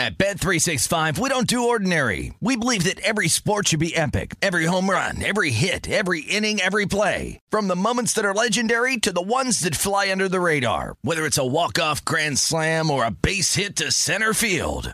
At 0.03 0.17
Bet365, 0.17 1.17
we 1.17 1.30
don't 1.30 1.47
do 1.47 1.69
ordinary. 1.69 2.34
We 2.41 2.57
believe 2.57 2.84
that 2.84 2.99
every 3.01 3.30
sport 3.30 3.69
should 3.69 3.80
be 3.80 3.95
epic. 3.95 4.35
Every 4.41 4.65
home 4.65 4.89
run, 4.89 5.23
every 5.23 5.51
hit, 5.51 5.89
every 5.89 6.21
inning, 6.21 6.59
every 6.59 6.85
play. 6.85 7.39
From 7.49 7.69
the 7.69 7.77
moments 7.77 8.11
that 8.13 8.25
are 8.25 8.34
legendary 8.34 8.97
to 8.97 9.13
the 9.13 9.21
ones 9.21 9.61
that 9.61 9.75
fly 9.75 10.11
under 10.11 10.27
the 10.27 10.41
radar. 10.41 10.95
Whether 11.03 11.25
it's 11.25 11.38
a 11.38 11.45
walk-off 11.45 12.03
grand 12.03 12.38
slam 12.38 12.91
or 12.91 13.05
a 13.05 13.11
base 13.11 13.55
hit 13.55 13.77
to 13.77 13.91
center 13.91 14.34
field. 14.34 14.93